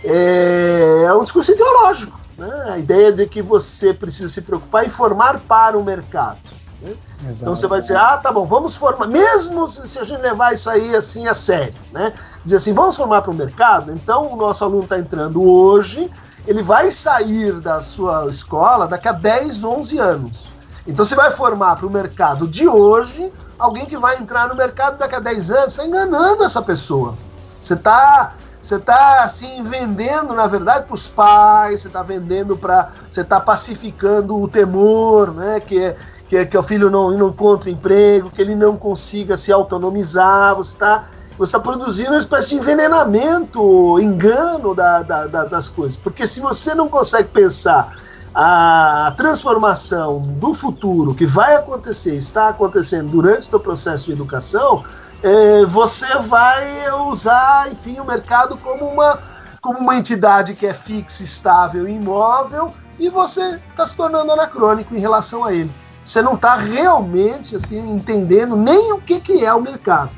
é, 0.02 1.04
é 1.06 1.14
um 1.14 1.22
discurso 1.22 1.52
ideológico, 1.52 2.18
né? 2.38 2.70
A 2.70 2.78
ideia 2.78 3.12
de 3.12 3.26
que 3.26 3.42
você 3.42 3.92
precisa 3.92 4.28
se 4.28 4.42
preocupar 4.42 4.86
em 4.86 4.90
formar 4.90 5.40
para 5.40 5.76
o 5.76 5.84
mercado. 5.84 6.38
Né? 6.80 6.94
Então 7.30 7.54
você 7.54 7.66
vai 7.66 7.80
dizer, 7.80 7.96
ah, 7.96 8.16
tá 8.16 8.30
bom, 8.30 8.46
vamos 8.46 8.76
formar, 8.76 9.06
mesmo 9.06 9.66
se 9.66 9.98
a 9.98 10.04
gente 10.04 10.20
levar 10.20 10.52
isso 10.52 10.70
aí 10.70 10.94
assim 10.94 11.26
a 11.26 11.34
sério, 11.34 11.74
né? 11.92 12.12
Dizer 12.44 12.56
assim, 12.56 12.72
vamos 12.72 12.96
formar 12.96 13.22
para 13.22 13.30
o 13.30 13.34
mercado. 13.34 13.92
Então 13.92 14.32
o 14.32 14.36
nosso 14.36 14.64
aluno 14.64 14.84
está 14.84 14.98
entrando 14.98 15.42
hoje, 15.42 16.10
ele 16.46 16.62
vai 16.62 16.90
sair 16.90 17.52
da 17.54 17.82
sua 17.82 18.26
escola 18.28 18.86
daqui 18.86 19.08
a 19.08 19.12
10, 19.12 19.64
11 19.64 19.98
anos. 19.98 20.52
Então 20.86 21.04
você 21.04 21.14
vai 21.14 21.30
formar 21.30 21.76
para 21.76 21.86
o 21.86 21.90
mercado 21.90 22.46
de 22.46 22.68
hoje 22.68 23.32
alguém 23.58 23.86
que 23.86 23.96
vai 23.96 24.16
entrar 24.18 24.48
no 24.48 24.54
mercado 24.54 24.98
daqui 24.98 25.14
a 25.14 25.20
10 25.20 25.50
anos, 25.50 25.72
você 25.72 25.82
está 25.82 25.86
enganando 25.86 26.44
essa 26.44 26.62
pessoa. 26.62 27.16
Você 27.60 27.74
está 27.74 28.34
você 28.60 28.80
tá 28.80 29.22
assim 29.22 29.62
vendendo, 29.62 30.34
na 30.34 30.48
verdade, 30.48 30.86
para 30.86 30.94
os 30.94 31.06
pais, 31.06 31.82
você 31.82 31.86
está 31.86 32.02
vendendo 32.02 32.56
para. 32.56 32.90
Você 33.08 33.20
está 33.20 33.38
pacificando 33.38 34.40
o 34.40 34.48
temor, 34.48 35.32
né? 35.32 35.60
Que 35.60 35.84
é, 35.84 35.96
que, 36.28 36.46
que 36.46 36.58
o 36.58 36.62
filho 36.64 36.90
não, 36.90 37.10
não 37.12 37.28
encontre 37.28 37.70
emprego, 37.70 38.28
que 38.28 38.42
ele 38.42 38.56
não 38.56 38.76
consiga 38.76 39.36
se 39.36 39.52
autonomizar, 39.52 40.56
você 40.56 40.72
está 40.72 41.04
você 41.38 41.56
está 41.56 41.60
produzindo 41.60 42.10
uma 42.10 42.18
espécie 42.18 42.50
de 42.50 42.56
envenenamento, 42.56 43.98
engano 44.00 44.74
da, 44.74 45.02
da, 45.02 45.26
da, 45.26 45.44
das 45.44 45.68
coisas. 45.68 45.98
Porque 45.98 46.26
se 46.26 46.40
você 46.40 46.74
não 46.74 46.88
consegue 46.88 47.28
pensar 47.28 47.96
a 48.34 49.14
transformação 49.16 50.20
do 50.20 50.52
futuro 50.52 51.14
que 51.14 51.26
vai 51.26 51.54
acontecer, 51.56 52.16
está 52.16 52.48
acontecendo 52.48 53.10
durante 53.10 53.54
o 53.54 53.58
processo 53.60 54.06
de 54.06 54.12
educação, 54.12 54.84
é, 55.22 55.64
você 55.64 56.06
vai 56.18 56.90
usar, 57.08 57.70
enfim, 57.72 57.98
o 57.98 58.04
mercado 58.04 58.56
como 58.58 58.86
uma, 58.86 59.18
como 59.60 59.78
uma 59.78 59.96
entidade 59.96 60.54
que 60.54 60.66
é 60.66 60.74
fixa, 60.74 61.22
estável, 61.22 61.88
imóvel, 61.88 62.72
e 62.98 63.08
você 63.08 63.60
está 63.70 63.86
se 63.86 63.96
tornando 63.96 64.32
anacrônico 64.32 64.94
em 64.94 65.00
relação 65.00 65.44
a 65.44 65.52
ele. 65.52 65.72
Você 66.04 66.22
não 66.22 66.34
está 66.34 66.56
realmente 66.56 67.56
assim 67.56 67.78
entendendo 67.90 68.56
nem 68.56 68.92
o 68.92 69.00
que, 69.00 69.20
que 69.20 69.44
é 69.44 69.52
o 69.52 69.60
mercado. 69.60 70.10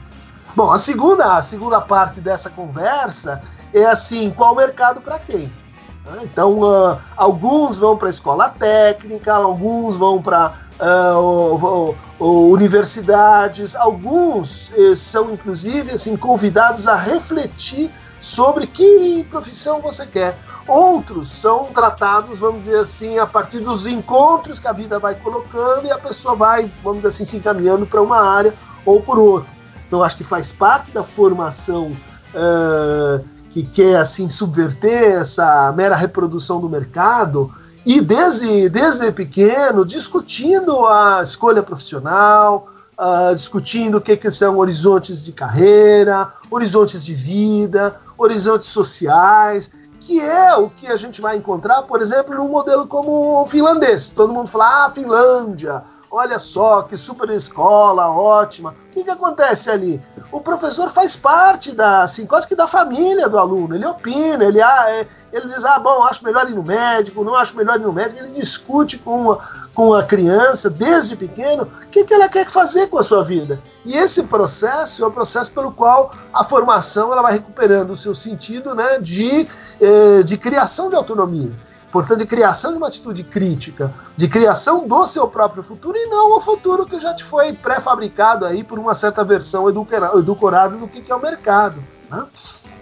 Bom, 0.59 0.73
a 0.73 0.79
segunda, 0.81 1.37
a 1.37 1.43
segunda 1.45 1.81
parte 1.81 2.21
dessa 2.21 2.51
conversa 2.51 3.41
é 3.73 3.85
assim, 3.85 4.29
qual 4.33 4.57
mercado 4.57 5.01
para 5.01 5.17
quem? 5.17 5.43
Né? 6.05 6.23
Então, 6.25 6.63
uh, 6.63 6.99
alguns 7.17 7.79
vão 7.79 7.97
para 7.97 8.09
a 8.09 8.11
escola 8.11 8.49
técnica, 8.49 9.33
alguns 9.33 9.95
vão 9.95 10.21
para 10.21 10.55
uh, 10.81 11.95
universidades, 12.19 13.77
alguns 13.77 14.71
uh, 14.71 14.97
são 14.97 15.33
inclusive 15.33 15.93
assim 15.93 16.17
convidados 16.17 16.89
a 16.89 16.97
refletir 16.97 17.89
sobre 18.21 18.67
que 18.67 19.25
profissão 19.31 19.81
você 19.81 20.07
quer. 20.07 20.37
Outros 20.67 21.29
são 21.29 21.67
tratados, 21.67 22.41
vamos 22.41 22.63
dizer 22.63 22.81
assim, 22.81 23.17
a 23.17 23.29
partir 23.29 23.61
dos 23.61 23.87
encontros 23.87 24.59
que 24.59 24.67
a 24.67 24.73
vida 24.73 24.99
vai 24.99 25.15
colocando 25.15 25.87
e 25.87 25.93
a 25.93 25.99
pessoa 25.99 26.35
vai, 26.35 26.69
vamos 26.83 26.99
dizer 26.99 27.09
assim, 27.11 27.25
se 27.25 27.37
encaminhando 27.37 27.87
para 27.87 28.03
uma 28.03 28.19
área 28.19 28.53
ou 28.85 29.01
por 29.01 29.21
outra. 29.21 29.58
Então 29.89 30.03
acho 30.03 30.17
que 30.17 30.25
faz 30.25 30.53
parte 30.53 30.93
da 30.93 31.03
formação 31.03 31.91
uh, 32.35 33.25
que 33.51 33.65
quer 33.65 33.97
assim 33.97 34.31
subverter 34.31 35.19
essa 35.19 35.73
mera 35.73 35.97
reprodução 35.97 36.61
do 36.61 36.69
mercado 36.69 37.53
e 37.85 38.01
desde, 38.01 38.69
desde 38.69 39.11
pequeno 39.11 39.85
discutindo 39.85 40.87
a 40.87 41.23
escolha 41.23 41.63
profissional, 41.63 42.69
uh, 42.99 43.35
discutindo 43.35 43.97
o 43.97 44.01
que, 44.01 44.15
que 44.15 44.31
são 44.31 44.59
horizontes 44.59 45.25
de 45.25 45.33
carreira, 45.33 46.35
horizontes 46.51 47.03
de 47.03 47.15
vida, 47.15 47.99
horizontes 48.19 48.69
sociais, 48.69 49.73
que 50.01 50.21
é 50.21 50.55
o 50.55 50.69
que 50.69 50.87
a 50.87 50.97
gente 50.97 51.21
vai 51.21 51.37
encontrar, 51.37 51.83
por 51.83 52.03
exemplo, 52.03 52.35
num 52.35 52.49
modelo 52.49 52.87
como 52.87 53.43
o 53.43 53.47
finlandês. 53.47 54.11
Todo 54.11 54.35
mundo 54.35 54.49
fala, 54.49 54.85
ah, 54.85 54.91
Finlândia, 54.91 55.83
olha 56.11 56.39
só, 56.39 56.83
que 56.83 56.97
super 56.97 57.29
escola, 57.31 58.11
ótima. 58.11 58.71
O 58.71 58.91
que, 58.93 59.05
que 59.05 59.11
acontece 59.11 59.71
ali? 59.71 60.03
O 60.33 60.41
professor 60.41 60.91
faz 60.91 61.17
parte 61.17 61.73
da, 61.73 62.03
assim, 62.03 62.27
quase 62.27 62.49
que 62.49 62.55
da 62.55 62.67
família 62.67 63.29
do 63.29 63.39
aluno. 63.39 63.75
Ele 63.75 63.87
opina, 63.87 64.45
ele, 64.45 64.61
ah, 64.61 64.85
é, 64.89 65.07
ele 65.33 65.47
diz, 65.47 65.65
ah, 65.65 65.79
bom, 65.79 66.05
acho 66.05 66.25
melhor 66.25 66.49
ir 66.49 66.55
no 66.55 66.63
médico, 66.63 67.25
não 67.25 67.35
acho 67.35 67.57
melhor 67.57 67.79
ir 67.79 67.83
no 67.83 67.93
médico. 67.93 68.21
Ele 68.21 68.31
discute 68.31 68.99
com 68.99 69.33
a, 69.33 69.39
com 69.75 69.95
a 69.95 70.03
criança, 70.03 70.69
desde 70.69 71.17
pequeno, 71.17 71.65
o 71.65 71.87
que, 71.87 72.05
que 72.05 72.15
ela 72.15 72.29
quer 72.29 72.47
fazer 72.47 72.89
com 72.89 72.99
a 72.99 73.03
sua 73.03 73.23
vida. 73.23 73.61
E 73.85 73.97
esse 73.97 74.25
processo 74.25 75.05
é 75.05 75.07
o 75.07 75.11
processo 75.11 75.53
pelo 75.53 75.73
qual 75.73 76.13
a 76.33 76.45
formação 76.45 77.13
ela 77.13 77.23
vai 77.23 77.33
recuperando 77.33 77.91
o 77.91 77.97
seu 77.97 78.15
sentido 78.15 78.75
né, 78.75 78.99
de, 78.99 79.49
eh, 79.81 80.23
de 80.23 80.37
criação 80.37 80.89
de 80.89 80.97
autonomia 80.97 81.68
portanto, 81.93 82.19
de 82.19 82.27
criação 82.27 82.73
de 82.73 82.79
uma 82.79 82.89
atitude 82.89 83.25
crítica, 83.25 83.93
de 84.17 84.29
criação 84.29 84.87
do 84.87 85.07
seu 85.07 85.27
próprio 85.29 85.63
futuro 85.63 85.97
e 85.97 86.07
não 86.07 86.37
o 86.37 86.41
futuro 86.41 86.87
que 86.87 87.01
já 87.01 87.15
te 87.15 87.25
foi 87.25 87.53
pré-fabricado 87.53 88.45
aí 88.45 88.63
por 88.63 88.79
uma 88.79 88.95
certa 88.95 89.25
versão 89.25 89.69
edulcorada 89.69 90.77
do 90.77 90.89
que 90.89 91.11
é 91.11 91.15
o 91.15 91.21
mercado. 91.21 91.83
Né? 92.11 92.25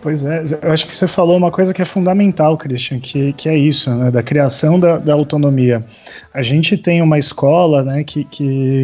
Pois 0.02 0.24
é, 0.24 0.44
eu 0.62 0.72
acho 0.72 0.86
que 0.86 0.94
você 0.94 1.08
falou 1.08 1.36
uma 1.36 1.50
coisa 1.50 1.74
que 1.74 1.82
é 1.82 1.84
fundamental, 1.84 2.56
Christian, 2.56 3.00
que, 3.00 3.32
que 3.32 3.48
é 3.48 3.56
isso, 3.56 3.90
né, 3.90 4.10
da 4.10 4.22
criação 4.22 4.78
da, 4.78 4.98
da 4.98 5.12
autonomia. 5.12 5.84
A 6.32 6.42
gente 6.42 6.76
tem 6.76 7.02
uma 7.02 7.18
escola 7.18 7.82
né, 7.82 8.04
que 8.04 8.24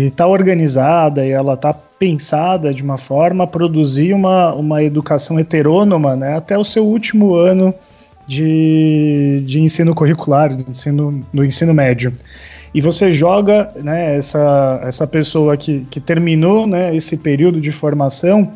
está 0.07 0.27
organizada 0.27 1.25
e 1.25 1.31
ela 1.31 1.55
está 1.55 1.73
pensada 1.73 2.75
de 2.75 2.83
uma 2.83 2.99
forma 2.99 3.45
a 3.45 3.47
produzir 3.47 4.13
uma, 4.13 4.53
uma 4.55 4.83
educação 4.83 5.39
heterônoma 5.39 6.17
né, 6.17 6.37
até 6.37 6.59
o 6.59 6.65
seu 6.65 6.85
último 6.85 7.37
ano 7.37 7.73
de, 8.27 9.43
de 9.47 9.61
ensino 9.61 9.95
curricular, 9.95 10.55
do 10.55 10.71
ensino, 10.71 11.21
do 11.33 11.45
ensino 11.45 11.75
médio. 11.75 12.13
E 12.75 12.81
você 12.81 13.13
joga 13.13 13.71
né, 13.77 14.17
essa, 14.17 14.81
essa 14.83 15.07
pessoa 15.07 15.57
que, 15.57 15.87
que 15.91 16.01
terminou 16.01 16.67
né, 16.67 16.95
esse 16.97 17.17
período 17.19 17.61
de 17.61 17.71
formação 17.71 18.53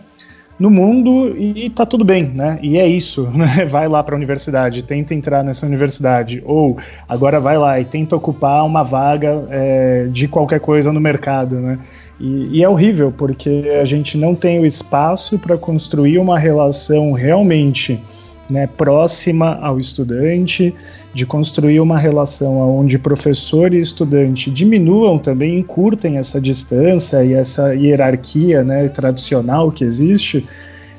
no 0.59 0.71
mundo 0.71 1.37
e, 1.37 1.69
tá 1.69 1.85
tudo 1.85 2.05
bem, 2.05 2.25
né? 2.25 2.59
E 2.63 2.79
é 2.79 2.87
isso, 2.87 3.29
né? 3.37 3.67
Vai 3.67 3.89
lá 3.89 4.03
para 4.03 4.15
a 4.15 4.17
universidade, 4.17 4.83
tenta 4.83 5.15
entrar 5.15 5.45
nessa 5.45 5.67
universidade, 5.67 6.43
ou 6.47 6.79
agora 7.09 7.39
vai 7.39 7.59
lá 7.59 7.79
e 7.79 7.85
tenta 7.85 8.17
ocupar 8.17 8.65
uma 8.65 8.83
vaga 8.83 9.47
é, 9.51 10.07
de 10.11 10.27
qualquer 10.27 10.61
coisa 10.61 10.93
no 10.93 11.01
mercado, 11.01 11.57
né? 11.57 11.79
E, 12.19 12.59
e, 12.59 12.65
é 12.65 12.69
horrível 12.69 13.13
porque 13.13 13.71
a 13.79 13.85
gente 13.85 14.17
não 14.17 14.35
tem 14.35 14.59
o 14.59 14.65
espaço 14.65 15.39
para 15.39 15.59
construir 15.59 16.19
uma 16.19 16.39
relação 16.39 17.13
realmente 17.13 18.01
né, 18.49 18.67
próxima 18.67 19.59
ao 19.61 19.79
estudante, 19.79 20.75
de 21.13 21.27
construir 21.27 21.81
uma 21.81 21.99
relação 21.99 22.57
onde 22.79 22.99
professor 22.99 23.73
e 23.73 23.81
estudante 23.81 24.51
diminuam 24.51 25.19
também, 25.19 25.59
encurtem 25.59 26.19
essa 26.19 26.41
distância 26.41 27.25
e 27.25 27.33
essa 27.33 27.75
hierarquia 27.75 28.63
né, 28.63 28.89
tradicional 28.89 29.71
que 29.71 29.85
existe, 29.85 30.47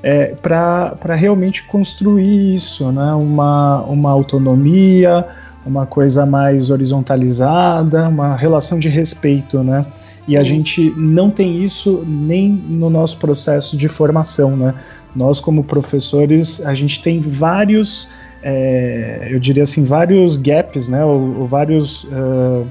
é, 0.03 0.35
para 0.41 1.15
realmente 1.15 1.63
construir 1.63 2.55
isso, 2.55 2.91
né, 2.91 3.13
uma, 3.13 3.81
uma 3.83 4.11
autonomia, 4.11 5.25
uma 5.65 5.85
coisa 5.85 6.25
mais 6.25 6.69
horizontalizada, 6.69 8.07
uma 8.07 8.35
relação 8.35 8.79
de 8.79 8.87
respeito, 8.87 9.61
né? 9.61 9.85
E 10.27 10.35
a 10.35 10.43
gente 10.43 10.93
não 10.97 11.29
tem 11.29 11.63
isso 11.63 12.03
nem 12.05 12.49
no 12.49 12.89
nosso 12.89 13.17
processo 13.17 13.77
de 13.77 13.87
formação, 13.87 14.57
né? 14.57 14.73
Nós, 15.15 15.39
como 15.39 15.63
professores, 15.63 16.63
a 16.65 16.73
gente 16.73 17.01
tem 17.01 17.19
vários, 17.21 18.09
é, 18.43 19.29
eu 19.31 19.39
diria 19.39 19.63
assim, 19.63 19.83
vários 19.85 20.35
gaps, 20.35 20.89
né? 20.89 21.03
Ou, 21.03 21.39
ou 21.39 21.47
vários 21.47 22.03
uh, 22.03 22.67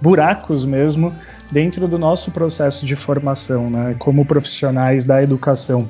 buracos 0.00 0.64
mesmo 0.64 1.12
dentro 1.52 1.86
do 1.86 1.98
nosso 1.98 2.30
processo 2.30 2.86
de 2.86 2.96
formação, 2.96 3.68
né? 3.68 3.94
Como 3.98 4.24
profissionais 4.24 5.04
da 5.04 5.22
educação. 5.22 5.86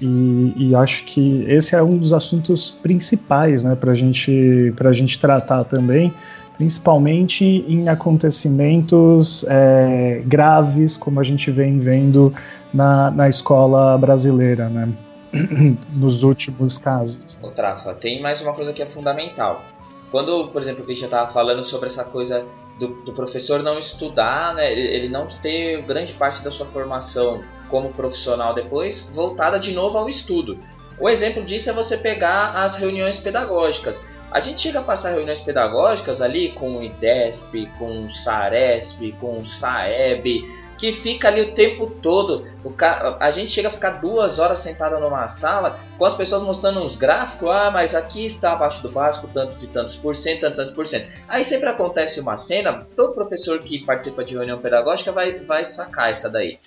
E, 0.00 0.54
e, 0.56 0.74
acho 0.76 1.04
que 1.04 1.44
esse 1.48 1.74
é 1.74 1.82
um 1.82 1.96
dos 1.98 2.12
assuntos 2.12 2.70
principais 2.70 3.64
né, 3.64 3.74
para 3.74 3.96
gente, 3.96 4.72
a 4.78 4.92
gente 4.92 5.18
tratar 5.18 5.64
também, 5.64 6.14
principalmente 6.58 7.44
em 7.44 7.88
acontecimentos 7.88 9.44
é, 9.48 10.20
graves, 10.26 10.96
como 10.96 11.20
a 11.20 11.22
gente 11.22 11.50
vem 11.52 11.78
vendo 11.78 12.34
na, 12.74 13.10
na 13.12 13.28
escola 13.28 13.96
brasileira, 13.96 14.68
né? 14.68 14.88
nos 15.92 16.24
últimos 16.24 16.76
casos. 16.76 17.38
O 17.42 17.50
Trafa, 17.50 17.94
tem 17.94 18.20
mais 18.20 18.42
uma 18.42 18.52
coisa 18.52 18.72
que 18.72 18.82
é 18.82 18.86
fundamental. 18.86 19.62
Quando, 20.10 20.48
por 20.48 20.60
exemplo, 20.60 20.82
o 20.82 20.86
Christian 20.86 21.06
estava 21.06 21.30
falando 21.32 21.62
sobre 21.62 21.86
essa 21.86 22.04
coisa 22.04 22.44
do, 22.78 22.88
do, 23.04 23.12
professor 23.12 23.62
não 23.62 23.78
estudar, 23.78 24.54
né, 24.54 24.72
ele 24.72 25.08
não 25.08 25.26
ter 25.26 25.82
grande 25.82 26.14
parte 26.14 26.42
da 26.42 26.50
sua 26.50 26.66
formação 26.66 27.42
como 27.68 27.90
profissional 27.90 28.54
depois 28.54 29.08
voltada 29.12 29.58
de 29.58 29.72
novo 29.72 29.98
ao 29.98 30.08
estudo. 30.08 30.58
O 30.98 31.08
exemplo 31.08 31.44
disso 31.44 31.70
é 31.70 31.72
você 31.72 31.96
pegar 31.96 32.52
as 32.54 32.76
reuniões 32.76 33.18
pedagógicas. 33.18 34.02
A 34.30 34.40
gente 34.40 34.60
chega 34.60 34.80
a 34.80 34.82
passar 34.82 35.10
reuniões 35.10 35.40
pedagógicas 35.40 36.20
ali 36.20 36.52
com 36.52 36.76
o 36.76 36.82
IDESP, 36.82 37.66
com 37.78 38.04
o 38.04 38.10
SARESP, 38.10 39.12
com 39.12 39.38
o 39.38 39.46
SAEB, 39.46 40.44
que 40.76 40.92
fica 40.92 41.28
ali 41.28 41.40
o 41.40 41.54
tempo 41.54 41.90
todo. 41.90 42.44
O 42.62 42.70
ca... 42.70 43.16
A 43.20 43.30
gente 43.30 43.50
chega 43.50 43.68
a 43.68 43.70
ficar 43.70 43.92
duas 43.92 44.38
horas 44.38 44.58
sentada 44.60 45.00
numa 45.00 45.26
sala 45.28 45.80
com 45.96 46.04
as 46.04 46.14
pessoas 46.14 46.42
mostrando 46.42 46.80
uns 46.80 46.94
gráficos. 46.94 47.48
Ah, 47.50 47.70
mas 47.70 47.94
aqui 47.94 48.26
está 48.26 48.52
abaixo 48.52 48.82
do 48.82 48.90
básico 48.90 49.26
tantos 49.28 49.62
e 49.62 49.68
tantos 49.68 49.96
por 49.96 50.14
cento, 50.14 50.42
tantos, 50.42 50.58
tantos 50.58 50.72
por 50.74 50.86
cento. 50.86 51.10
Aí 51.26 51.42
sempre 51.42 51.68
acontece 51.68 52.20
uma 52.20 52.36
cena. 52.36 52.86
Todo 52.94 53.14
professor 53.14 53.58
que 53.58 53.84
participa 53.84 54.22
de 54.22 54.34
reunião 54.34 54.58
pedagógica 54.58 55.10
vai, 55.10 55.40
vai 55.40 55.64
sacar 55.64 56.10
essa 56.10 56.28
daí. 56.28 56.58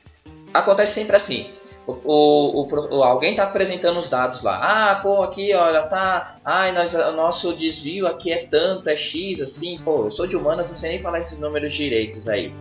Acontece 0.54 0.96
sempre 0.96 1.16
assim. 1.16 1.50
O, 1.88 1.94
o, 2.04 2.96
o, 2.98 3.04
alguém 3.04 3.32
está 3.32 3.44
apresentando 3.44 3.98
os 3.98 4.08
dados 4.08 4.44
lá. 4.44 4.60
Ah, 4.62 4.96
pô, 4.96 5.24
aqui 5.24 5.54
olha, 5.54 5.84
tá. 5.84 6.38
Ai, 6.46 6.72
nós, 6.72 6.94
o 6.94 7.12
nosso 7.14 7.54
desvio 7.54 8.08
aqui 8.08 8.32
é 8.32 8.46
tanto, 8.46 8.88
é 8.88 8.96
X, 8.96 9.42
assim. 9.42 9.80
Pô, 9.80 10.04
eu 10.04 10.12
sou 10.12 10.28
de 10.28 10.36
humanas, 10.36 10.70
não 10.70 10.76
sei 10.76 10.92
nem 10.92 11.00
falar 11.00 11.20
esses 11.20 11.40
números 11.40 11.74
direitos 11.74 12.28
aí. 12.28 12.54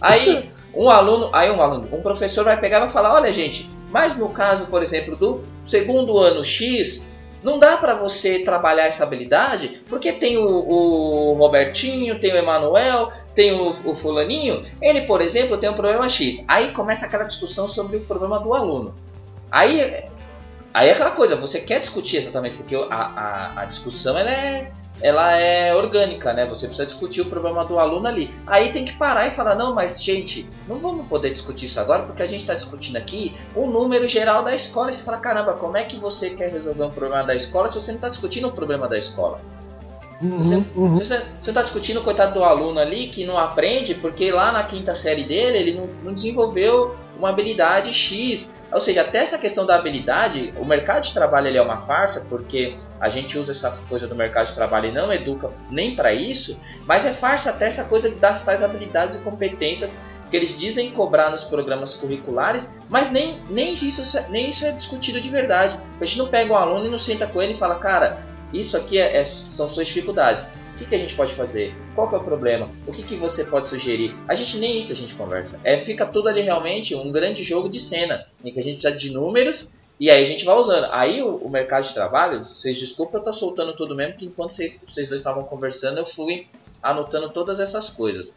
Aí, 0.00 0.50
um 0.74 0.88
aluno, 0.88 1.28
aí 1.32 1.50
um 1.50 1.62
aluno, 1.62 1.88
um 1.92 2.00
professor 2.00 2.44
vai 2.44 2.58
pegar 2.58 2.78
e 2.78 2.80
vai 2.80 2.88
falar: 2.88 3.14
olha, 3.14 3.32
gente, 3.32 3.70
mas 3.90 4.18
no 4.18 4.30
caso, 4.30 4.68
por 4.68 4.82
exemplo, 4.82 5.16
do 5.16 5.44
segundo 5.64 6.18
ano 6.18 6.42
X, 6.42 7.06
Não 7.42 7.58
dá 7.58 7.76
para 7.76 7.94
você 7.94 8.40
trabalhar 8.40 8.84
essa 8.84 9.02
habilidade 9.02 9.82
porque 9.88 10.12
tem 10.12 10.38
o, 10.38 10.46
o 10.46 11.34
Robertinho, 11.34 12.18
tem 12.18 12.32
o 12.32 12.36
Emanuel, 12.36 13.10
tem 13.34 13.52
o, 13.52 13.70
o, 13.84 13.94
Fulaninho. 13.94 14.64
Ele, 14.80 15.02
por 15.02 15.20
exemplo, 15.20 15.58
tem 15.58 15.68
um 15.68 15.74
problema 15.74 16.08
X. 16.08 16.44
Aí 16.46 16.72
começa 16.72 17.06
aquela 17.06 17.24
discussão 17.24 17.66
sobre 17.66 17.96
o 17.96 18.00
problema 18.04 18.38
do 18.38 18.54
aluno. 18.54 18.94
Aí, 19.50 20.04
aí 20.72 20.88
é 20.88 20.92
aquela 20.92 21.10
coisa, 21.10 21.36
você 21.36 21.60
quer 21.60 21.80
discutir 21.80 22.18
exatamente 22.18 22.56
porque 22.56 22.74
a, 22.74 22.80
a, 22.90 23.60
a 23.62 23.64
discussão 23.64 24.16
ela 24.16 24.30
é 24.30 24.70
ela 25.02 25.36
é 25.36 25.74
orgânica, 25.74 26.32
né? 26.32 26.46
Você 26.46 26.66
precisa 26.66 26.86
discutir 26.86 27.20
o 27.20 27.26
problema 27.26 27.64
do 27.64 27.78
aluno 27.78 28.06
ali. 28.06 28.32
Aí 28.46 28.70
tem 28.70 28.84
que 28.84 28.96
parar 28.96 29.26
e 29.26 29.32
falar, 29.32 29.56
não, 29.56 29.74
mas 29.74 30.02
gente, 30.02 30.48
não 30.68 30.78
vamos 30.78 31.06
poder 31.08 31.30
discutir 31.30 31.64
isso 31.66 31.80
agora 31.80 32.04
porque 32.04 32.22
a 32.22 32.26
gente 32.26 32.40
está 32.40 32.54
discutindo 32.54 32.96
aqui 32.96 33.36
o 33.54 33.66
número 33.66 34.06
geral 34.06 34.42
da 34.42 34.54
escola. 34.54 34.90
E 34.90 34.94
você 34.94 35.02
fala, 35.02 35.18
caramba, 35.18 35.54
como 35.54 35.76
é 35.76 35.84
que 35.84 35.96
você 35.96 36.30
quer 36.30 36.50
resolver 36.50 36.84
um 36.84 36.90
problema 36.90 37.24
da 37.24 37.34
escola 37.34 37.68
se 37.68 37.74
você 37.74 37.90
não 37.90 37.98
está 37.98 38.08
discutindo 38.08 38.46
o 38.46 38.52
problema 38.52 38.88
da 38.88 38.96
escola? 38.96 39.40
Uhum, 40.22 40.38
você, 40.38 40.54
uhum. 40.76 40.94
você 40.94 41.50
está 41.50 41.62
discutindo 41.62 41.98
o 41.98 42.04
coitado 42.04 42.34
do 42.34 42.44
aluno 42.44 42.78
ali 42.78 43.08
que 43.08 43.26
não 43.26 43.36
aprende 43.36 43.96
porque 43.96 44.30
lá 44.30 44.52
na 44.52 44.62
quinta 44.62 44.94
série 44.94 45.24
dele 45.24 45.58
ele 45.58 45.74
não, 45.74 45.88
não 46.04 46.14
desenvolveu 46.14 46.94
uma 47.18 47.28
habilidade 47.30 47.92
X. 47.92 48.54
Ou 48.72 48.80
seja, 48.80 49.02
até 49.02 49.18
essa 49.18 49.38
questão 49.38 49.66
da 49.66 49.76
habilidade, 49.76 50.52
o 50.58 50.64
mercado 50.64 51.02
de 51.02 51.12
trabalho 51.12 51.48
ele 51.48 51.58
é 51.58 51.62
uma 51.62 51.80
farsa, 51.80 52.26
porque 52.28 52.76
a 53.00 53.08
gente 53.08 53.38
usa 53.38 53.52
essa 53.52 53.70
coisa 53.88 54.06
do 54.08 54.14
mercado 54.14 54.46
de 54.46 54.54
trabalho 54.54 54.88
e 54.88 54.92
não 54.92 55.12
educa 55.12 55.50
nem 55.70 55.94
para 55.94 56.12
isso, 56.12 56.58
mas 56.86 57.04
é 57.04 57.12
farsa 57.12 57.50
até 57.50 57.66
essa 57.66 57.84
coisa 57.84 58.10
das 58.14 58.42
tais 58.42 58.62
habilidades 58.62 59.16
e 59.16 59.18
competências 59.18 59.98
que 60.30 60.36
eles 60.36 60.58
dizem 60.58 60.90
cobrar 60.92 61.30
nos 61.30 61.44
programas 61.44 61.92
curriculares, 61.92 62.70
mas 62.88 63.10
nem, 63.10 63.44
nem, 63.50 63.74
isso, 63.74 64.18
nem 64.30 64.48
isso 64.48 64.64
é 64.64 64.72
discutido 64.72 65.20
de 65.20 65.28
verdade. 65.28 65.78
A 66.00 66.04
gente 66.06 66.16
não 66.16 66.28
pega 66.28 66.54
um 66.54 66.56
aluno 66.56 66.86
e 66.86 66.88
não 66.88 66.98
senta 66.98 67.26
com 67.26 67.42
ele 67.42 67.52
e 67.52 67.56
fala, 67.56 67.74
cara, 67.74 68.22
isso 68.50 68.74
aqui 68.74 68.98
é, 68.98 69.18
é, 69.18 69.24
são 69.24 69.68
suas 69.68 69.86
dificuldades 69.86 70.48
que, 70.82 70.88
que 70.90 70.94
a 70.94 70.98
gente 70.98 71.14
pode 71.14 71.34
fazer? 71.34 71.74
Qual 71.94 72.08
que 72.08 72.14
é 72.14 72.18
o 72.18 72.24
problema? 72.24 72.68
O 72.86 72.92
que, 72.92 73.02
que 73.02 73.16
você 73.16 73.44
pode 73.44 73.68
sugerir? 73.68 74.14
A 74.28 74.34
gente 74.34 74.58
nem 74.58 74.78
isso 74.78 74.92
a 74.92 74.94
gente 74.94 75.14
conversa. 75.14 75.58
É, 75.64 75.78
fica 75.80 76.06
tudo 76.06 76.28
ali 76.28 76.40
realmente 76.40 76.94
um 76.94 77.10
grande 77.10 77.42
jogo 77.42 77.68
de 77.68 77.78
cena, 77.78 78.26
em 78.44 78.52
que 78.52 78.58
a 78.58 78.62
gente 78.62 78.80
precisa 78.80 78.96
de 78.96 79.10
números 79.10 79.70
e 79.98 80.10
aí 80.10 80.22
a 80.22 80.26
gente 80.26 80.44
vai 80.44 80.54
usando. 80.56 80.88
Aí 80.90 81.22
o, 81.22 81.36
o 81.36 81.50
mercado 81.50 81.84
de 81.84 81.94
trabalho, 81.94 82.44
vocês 82.44 82.78
desculpem 82.78 83.16
eu 83.16 83.20
estar 83.20 83.32
soltando 83.32 83.74
tudo 83.74 83.94
mesmo, 83.94 84.16
que 84.16 84.26
enquanto 84.26 84.52
vocês, 84.52 84.82
vocês 84.86 85.08
dois 85.08 85.20
estavam 85.20 85.44
conversando, 85.44 85.98
eu 85.98 86.04
fui 86.04 86.48
anotando 86.82 87.30
todas 87.30 87.60
essas 87.60 87.88
coisas. 87.88 88.36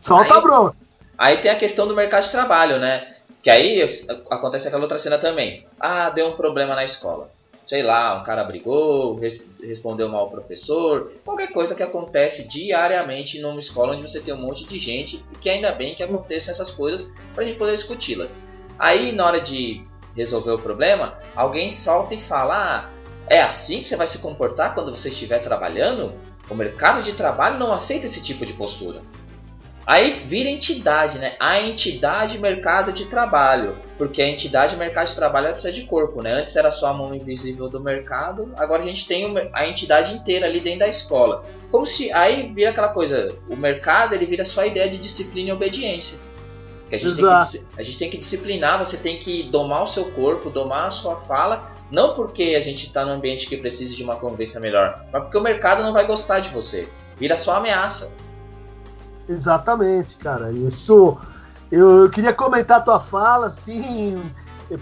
Solta, 0.00 0.34
aí, 0.34 0.40
bro! 0.40 0.74
Aí 1.16 1.38
tem 1.38 1.50
a 1.50 1.58
questão 1.58 1.86
do 1.86 1.94
mercado 1.94 2.24
de 2.24 2.30
trabalho, 2.30 2.78
né? 2.78 3.16
Que 3.42 3.50
aí 3.50 3.86
acontece 4.30 4.68
aquela 4.68 4.82
outra 4.82 4.98
cena 4.98 5.18
também. 5.18 5.66
Ah, 5.78 6.10
deu 6.10 6.26
um 6.26 6.32
problema 6.32 6.74
na 6.74 6.84
escola 6.84 7.30
sei 7.70 7.84
lá, 7.84 8.20
um 8.20 8.24
cara 8.24 8.42
brigou, 8.42 9.14
res 9.14 9.48
respondeu 9.62 10.08
mal 10.08 10.22
ao 10.22 10.28
professor, 10.28 11.12
qualquer 11.24 11.52
coisa 11.52 11.72
que 11.72 11.84
acontece 11.84 12.48
diariamente 12.48 13.40
numa 13.40 13.60
escola 13.60 13.94
onde 13.94 14.02
você 14.02 14.18
tem 14.18 14.34
um 14.34 14.40
monte 14.40 14.66
de 14.66 14.76
gente 14.76 15.24
e 15.32 15.38
que 15.38 15.48
ainda 15.48 15.70
bem 15.70 15.94
que 15.94 16.02
aconteçam 16.02 16.50
essas 16.50 16.72
coisas 16.72 17.14
para 17.32 17.44
a 17.44 17.46
gente 17.46 17.58
poder 17.60 17.76
discuti-las. 17.76 18.34
Aí, 18.76 19.12
na 19.12 19.24
hora 19.24 19.40
de 19.40 19.84
resolver 20.16 20.50
o 20.50 20.58
problema, 20.58 21.16
alguém 21.36 21.70
solta 21.70 22.12
e 22.12 22.20
fala: 22.20 22.54
ah, 22.56 22.90
é 23.28 23.40
assim 23.40 23.78
que 23.78 23.84
você 23.84 23.96
vai 23.96 24.08
se 24.08 24.18
comportar 24.18 24.74
quando 24.74 24.90
você 24.90 25.08
estiver 25.08 25.38
trabalhando? 25.38 26.12
O 26.50 26.56
mercado 26.56 27.04
de 27.04 27.12
trabalho 27.12 27.56
não 27.56 27.72
aceita 27.72 28.06
esse 28.06 28.20
tipo 28.20 28.44
de 28.44 28.52
postura. 28.52 29.00
Aí 29.90 30.12
vira 30.12 30.48
entidade, 30.48 31.18
né? 31.18 31.34
A 31.40 31.60
entidade 31.60 32.38
mercado 32.38 32.92
de 32.92 33.06
trabalho. 33.06 33.76
Porque 33.98 34.22
a 34.22 34.28
entidade 34.28 34.76
mercado 34.76 35.08
de 35.08 35.16
trabalho 35.16 35.48
precisa 35.48 35.72
de 35.72 35.82
corpo, 35.82 36.22
né? 36.22 36.32
Antes 36.32 36.54
era 36.54 36.70
só 36.70 36.86
a 36.86 36.94
mão 36.94 37.12
invisível 37.12 37.68
do 37.68 37.80
mercado, 37.80 38.52
agora 38.56 38.84
a 38.84 38.86
gente 38.86 39.04
tem 39.04 39.34
a 39.52 39.66
entidade 39.66 40.14
inteira 40.14 40.46
ali 40.46 40.60
dentro 40.60 40.78
da 40.78 40.86
escola. 40.86 41.44
Como 41.72 41.84
se 41.84 42.12
aí 42.12 42.52
vira 42.54 42.70
aquela 42.70 42.90
coisa, 42.90 43.36
o 43.48 43.56
mercado 43.56 44.14
ele 44.14 44.26
vira 44.26 44.44
só 44.44 44.60
a 44.60 44.66
ideia 44.68 44.88
de 44.88 44.96
disciplina 44.96 45.48
e 45.48 45.52
obediência. 45.52 46.20
A, 46.92 46.96
gente 46.96 47.16
tem 47.16 47.24
que, 47.24 47.66
a 47.76 47.82
gente 47.82 47.98
tem 47.98 48.10
que 48.10 48.18
disciplinar, 48.18 48.78
você 48.78 48.96
tem 48.96 49.18
que 49.18 49.42
domar 49.50 49.82
o 49.82 49.88
seu 49.88 50.04
corpo, 50.12 50.50
domar 50.50 50.86
a 50.86 50.90
sua 50.90 51.16
fala, 51.16 51.74
não 51.90 52.14
porque 52.14 52.54
a 52.56 52.60
gente 52.60 52.86
está 52.86 53.04
num 53.04 53.14
ambiente 53.14 53.44
que 53.44 53.56
precise 53.56 53.96
de 53.96 54.04
uma 54.04 54.14
convivência 54.14 54.60
melhor, 54.60 55.04
mas 55.12 55.24
porque 55.24 55.36
o 55.36 55.42
mercado 55.42 55.82
não 55.82 55.92
vai 55.92 56.06
gostar 56.06 56.38
de 56.38 56.50
você. 56.50 56.88
Vira 57.16 57.34
só 57.34 57.56
ameaça. 57.56 58.29
Exatamente, 59.30 60.18
cara. 60.18 60.50
Isso. 60.50 61.16
Eu, 61.70 62.10
queria 62.10 62.32
comentar 62.32 62.78
a 62.78 62.80
tua 62.80 62.98
fala, 62.98 63.46
assim, 63.46 64.20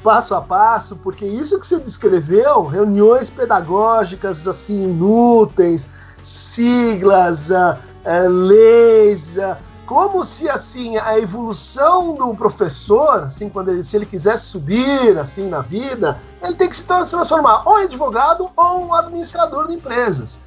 passo 0.02 0.34
a 0.34 0.40
passo, 0.40 0.96
porque 0.96 1.26
isso 1.26 1.60
que 1.60 1.66
você 1.66 1.78
descreveu, 1.78 2.64
reuniões 2.64 3.28
pedagógicas, 3.28 4.48
assim, 4.48 4.84
inúteis, 4.84 5.86
siglas, 6.22 7.50
uh, 7.50 7.76
uh, 8.06 8.28
leis, 8.28 9.36
uh, 9.36 9.54
como 9.84 10.24
se, 10.24 10.48
assim, 10.48 10.96
a 10.96 11.18
evolução 11.18 12.14
do 12.14 12.34
professor, 12.34 13.24
assim, 13.24 13.50
quando 13.50 13.68
ele, 13.68 13.84
se 13.84 13.98
ele 13.98 14.06
quisesse 14.06 14.46
subir, 14.46 15.18
assim, 15.18 15.46
na 15.46 15.60
vida, 15.60 16.18
ele 16.42 16.54
tem 16.54 16.70
que 16.70 16.76
se 16.76 16.86
transformar 16.86 17.68
ou 17.68 17.80
em 17.80 17.84
advogado 17.84 18.50
ou 18.56 18.86
um 18.86 18.94
administrador 18.94 19.68
de 19.68 19.74
empresas. 19.74 20.40